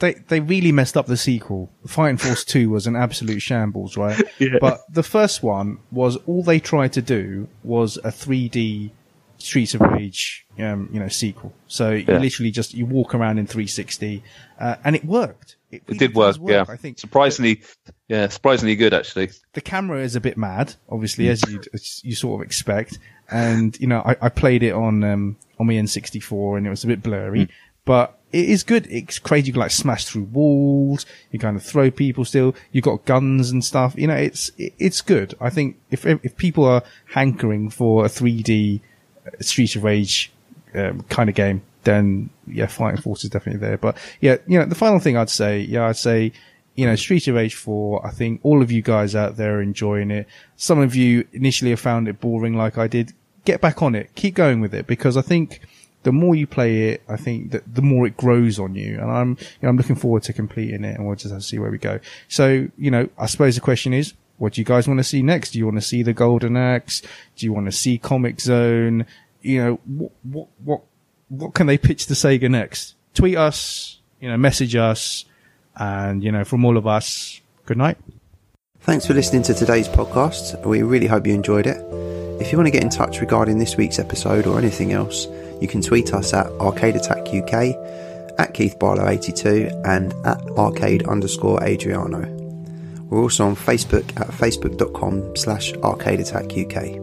They 0.00 0.14
they 0.14 0.40
really 0.40 0.72
messed 0.72 0.96
up 0.96 1.06
the 1.06 1.16
sequel. 1.16 1.70
Fighting 1.86 2.16
Force 2.16 2.44
2 2.44 2.68
was 2.70 2.86
an 2.86 2.96
absolute 2.96 3.40
shambles, 3.40 3.96
right? 3.96 4.20
Yeah. 4.38 4.56
But 4.58 4.80
the 4.90 5.02
first 5.02 5.42
one 5.42 5.80
was 5.92 6.16
all 6.26 6.42
they 6.42 6.60
tried 6.60 6.94
to 6.94 7.02
do 7.02 7.46
was 7.62 7.98
a 7.98 8.08
3D 8.08 8.90
Streets 9.42 9.74
of 9.74 9.80
Rage, 9.80 10.46
um, 10.58 10.88
you 10.92 11.00
know, 11.00 11.08
sequel. 11.08 11.52
So 11.66 11.90
you 11.90 12.06
literally 12.06 12.50
just 12.50 12.74
you 12.74 12.86
walk 12.86 13.14
around 13.14 13.38
in 13.38 13.46
360, 13.46 14.22
uh, 14.58 14.76
and 14.84 14.96
it 14.96 15.04
worked. 15.04 15.56
It 15.70 15.82
really 15.86 15.98
did 15.98 16.14
work, 16.14 16.36
does 16.36 16.48
yeah. 16.48 16.64
I 16.68 16.76
think 16.76 16.98
Surprisingly, 16.98 17.62
yeah, 18.08 18.28
surprisingly 18.28 18.76
good 18.76 18.92
actually. 18.92 19.30
the 19.52 19.60
camera 19.60 20.02
is 20.02 20.16
a 20.16 20.20
bit 20.20 20.36
mad, 20.36 20.74
obviously, 20.88 21.28
as 21.28 21.42
you 21.48 21.60
you 22.02 22.14
sort 22.14 22.40
of 22.40 22.46
expect. 22.46 22.98
And 23.30 23.78
you 23.80 23.86
know, 23.86 24.02
I, 24.04 24.16
I 24.22 24.28
played 24.28 24.62
it 24.62 24.72
on 24.72 25.04
um, 25.04 25.36
on 25.58 25.66
my 25.66 25.74
N64, 25.74 26.58
and 26.58 26.66
it 26.66 26.70
was 26.70 26.84
a 26.84 26.86
bit 26.88 27.02
blurry, 27.02 27.48
but 27.84 28.19
it 28.32 28.48
is 28.48 28.62
good. 28.62 28.86
It's 28.90 29.18
crazy. 29.18 29.48
You 29.48 29.52
can 29.54 29.60
like 29.60 29.70
smash 29.70 30.04
through 30.04 30.24
walls. 30.24 31.06
You 31.32 31.38
kind 31.38 31.56
of 31.56 31.62
throw 31.62 31.90
people. 31.90 32.24
Still, 32.24 32.54
You've 32.72 32.84
got 32.84 33.04
guns 33.04 33.50
and 33.50 33.64
stuff. 33.64 33.94
You 33.96 34.06
know, 34.06 34.14
it's 34.14 34.50
it's 34.56 35.00
good. 35.00 35.34
I 35.40 35.50
think 35.50 35.76
if 35.90 36.06
if 36.06 36.36
people 36.36 36.64
are 36.64 36.82
hankering 37.06 37.70
for 37.70 38.04
a 38.04 38.08
3D 38.08 38.80
Streets 39.40 39.76
of 39.76 39.84
Rage 39.84 40.30
um, 40.74 41.02
kind 41.08 41.28
of 41.28 41.34
game, 41.34 41.62
then 41.84 42.30
yeah, 42.46 42.66
Fighting 42.66 43.00
Force 43.00 43.24
is 43.24 43.30
definitely 43.30 43.60
there. 43.60 43.78
But 43.78 43.96
yeah, 44.20 44.36
you 44.46 44.58
know, 44.58 44.64
the 44.64 44.74
final 44.74 44.98
thing 44.98 45.16
I'd 45.16 45.30
say, 45.30 45.60
yeah, 45.60 45.86
I'd 45.86 45.96
say, 45.96 46.32
you 46.74 46.86
know, 46.86 46.96
Streets 46.96 47.28
of 47.28 47.34
Rage 47.34 47.54
4, 47.54 48.06
I 48.06 48.10
think 48.10 48.40
all 48.42 48.62
of 48.62 48.70
you 48.70 48.82
guys 48.82 49.14
out 49.14 49.36
there 49.36 49.58
are 49.58 49.62
enjoying 49.62 50.10
it. 50.10 50.26
Some 50.56 50.78
of 50.78 50.94
you 50.94 51.26
initially 51.32 51.70
have 51.70 51.80
found 51.80 52.08
it 52.08 52.20
boring 52.20 52.54
like 52.56 52.78
I 52.78 52.86
did. 52.86 53.12
Get 53.44 53.60
back 53.60 53.82
on 53.82 53.94
it. 53.94 54.14
Keep 54.14 54.34
going 54.34 54.60
with 54.60 54.74
it 54.74 54.86
because 54.86 55.16
I 55.16 55.22
think 55.22 55.60
the 56.02 56.12
more 56.12 56.34
you 56.34 56.46
play 56.46 56.90
it, 56.90 57.02
I 57.08 57.16
think 57.16 57.50
that 57.50 57.74
the 57.74 57.82
more 57.82 58.06
it 58.06 58.16
grows 58.16 58.58
on 58.58 58.74
you. 58.74 58.98
And 59.00 59.10
I'm, 59.10 59.30
you 59.30 59.62
know, 59.62 59.68
I'm 59.68 59.76
looking 59.76 59.96
forward 59.96 60.22
to 60.24 60.32
completing 60.32 60.84
it 60.84 60.96
and 60.96 61.06
we'll 61.06 61.16
just 61.16 61.32
have 61.32 61.42
to 61.42 61.46
see 61.46 61.58
where 61.58 61.70
we 61.70 61.78
go. 61.78 62.00
So, 62.28 62.68
you 62.78 62.90
know, 62.90 63.08
I 63.18 63.26
suppose 63.26 63.54
the 63.54 63.60
question 63.60 63.92
is, 63.92 64.14
what 64.38 64.54
do 64.54 64.60
you 64.62 64.64
guys 64.64 64.88
want 64.88 64.98
to 64.98 65.04
see 65.04 65.22
next? 65.22 65.50
Do 65.50 65.58
you 65.58 65.66
want 65.66 65.76
to 65.76 65.86
see 65.86 66.02
the 66.02 66.14
Golden 66.14 66.56
Axe? 66.56 67.02
Do 67.36 67.44
you 67.44 67.52
want 67.52 67.66
to 67.66 67.72
see 67.72 67.98
Comix 67.98 68.40
Zone? 68.42 69.04
You 69.42 69.62
know, 69.62 69.80
what, 69.84 70.12
what, 70.22 70.48
what, 70.64 70.80
what 71.28 71.54
can 71.54 71.66
they 71.66 71.76
pitch 71.76 72.06
to 72.06 72.14
Sega 72.14 72.50
next? 72.50 72.94
Tweet 73.12 73.36
us, 73.36 74.00
you 74.18 74.30
know, 74.30 74.38
message 74.38 74.74
us, 74.76 75.26
and, 75.76 76.24
you 76.24 76.32
know, 76.32 76.44
from 76.44 76.64
all 76.64 76.76
of 76.76 76.86
us, 76.86 77.40
good 77.66 77.76
night. 77.76 77.98
Thanks 78.80 79.06
for 79.06 79.12
listening 79.12 79.42
to 79.42 79.54
today's 79.54 79.88
podcast. 79.88 80.64
We 80.64 80.82
really 80.82 81.06
hope 81.06 81.26
you 81.26 81.34
enjoyed 81.34 81.66
it. 81.66 81.76
If 82.40 82.50
you 82.50 82.56
want 82.56 82.66
to 82.66 82.70
get 82.70 82.82
in 82.82 82.88
touch 82.88 83.20
regarding 83.20 83.58
this 83.58 83.76
week's 83.76 83.98
episode 83.98 84.46
or 84.46 84.58
anything 84.58 84.92
else, 84.92 85.26
you 85.60 85.68
can 85.68 85.82
tweet 85.82 86.12
us 86.12 86.32
at 86.32 86.46
Arcade 86.60 86.96
Attack 86.96 87.28
UK, 87.28 87.74
at 88.38 88.54
Keith 88.54 88.78
Barlow 88.78 89.06
82, 89.06 89.70
and 89.84 90.12
at 90.24 90.40
arcade 90.56 91.06
underscore 91.06 91.62
Adriano. 91.62 92.40
We're 93.10 93.22
also 93.22 93.46
on 93.46 93.56
Facebook 93.56 94.08
at 94.20 94.28
facebook.com 94.28 95.36
slash 95.36 95.72
arcade 95.74 96.20
attack 96.20 96.44
UK. 96.56 96.98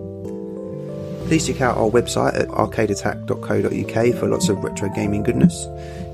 Please 1.28 1.46
check 1.46 1.60
out 1.60 1.78
our 1.78 1.90
website 1.90 2.40
at 2.40 2.48
arcadeattack.co.uk 2.48 4.20
for 4.20 4.30
lots 4.30 4.48
of 4.48 4.64
retro 4.64 4.88
gaming 4.96 5.24
goodness, 5.24 5.68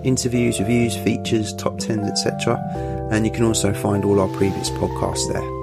interviews, 0.04 0.60
reviews, 0.60 0.98
features, 0.98 1.54
top 1.54 1.74
10s, 1.74 2.10
etc. 2.10 2.58
And 3.12 3.24
you 3.24 3.32
can 3.32 3.44
also 3.44 3.72
find 3.72 4.04
all 4.04 4.20
our 4.20 4.30
previous 4.30 4.72
podcasts 4.72 5.32
there. 5.32 5.63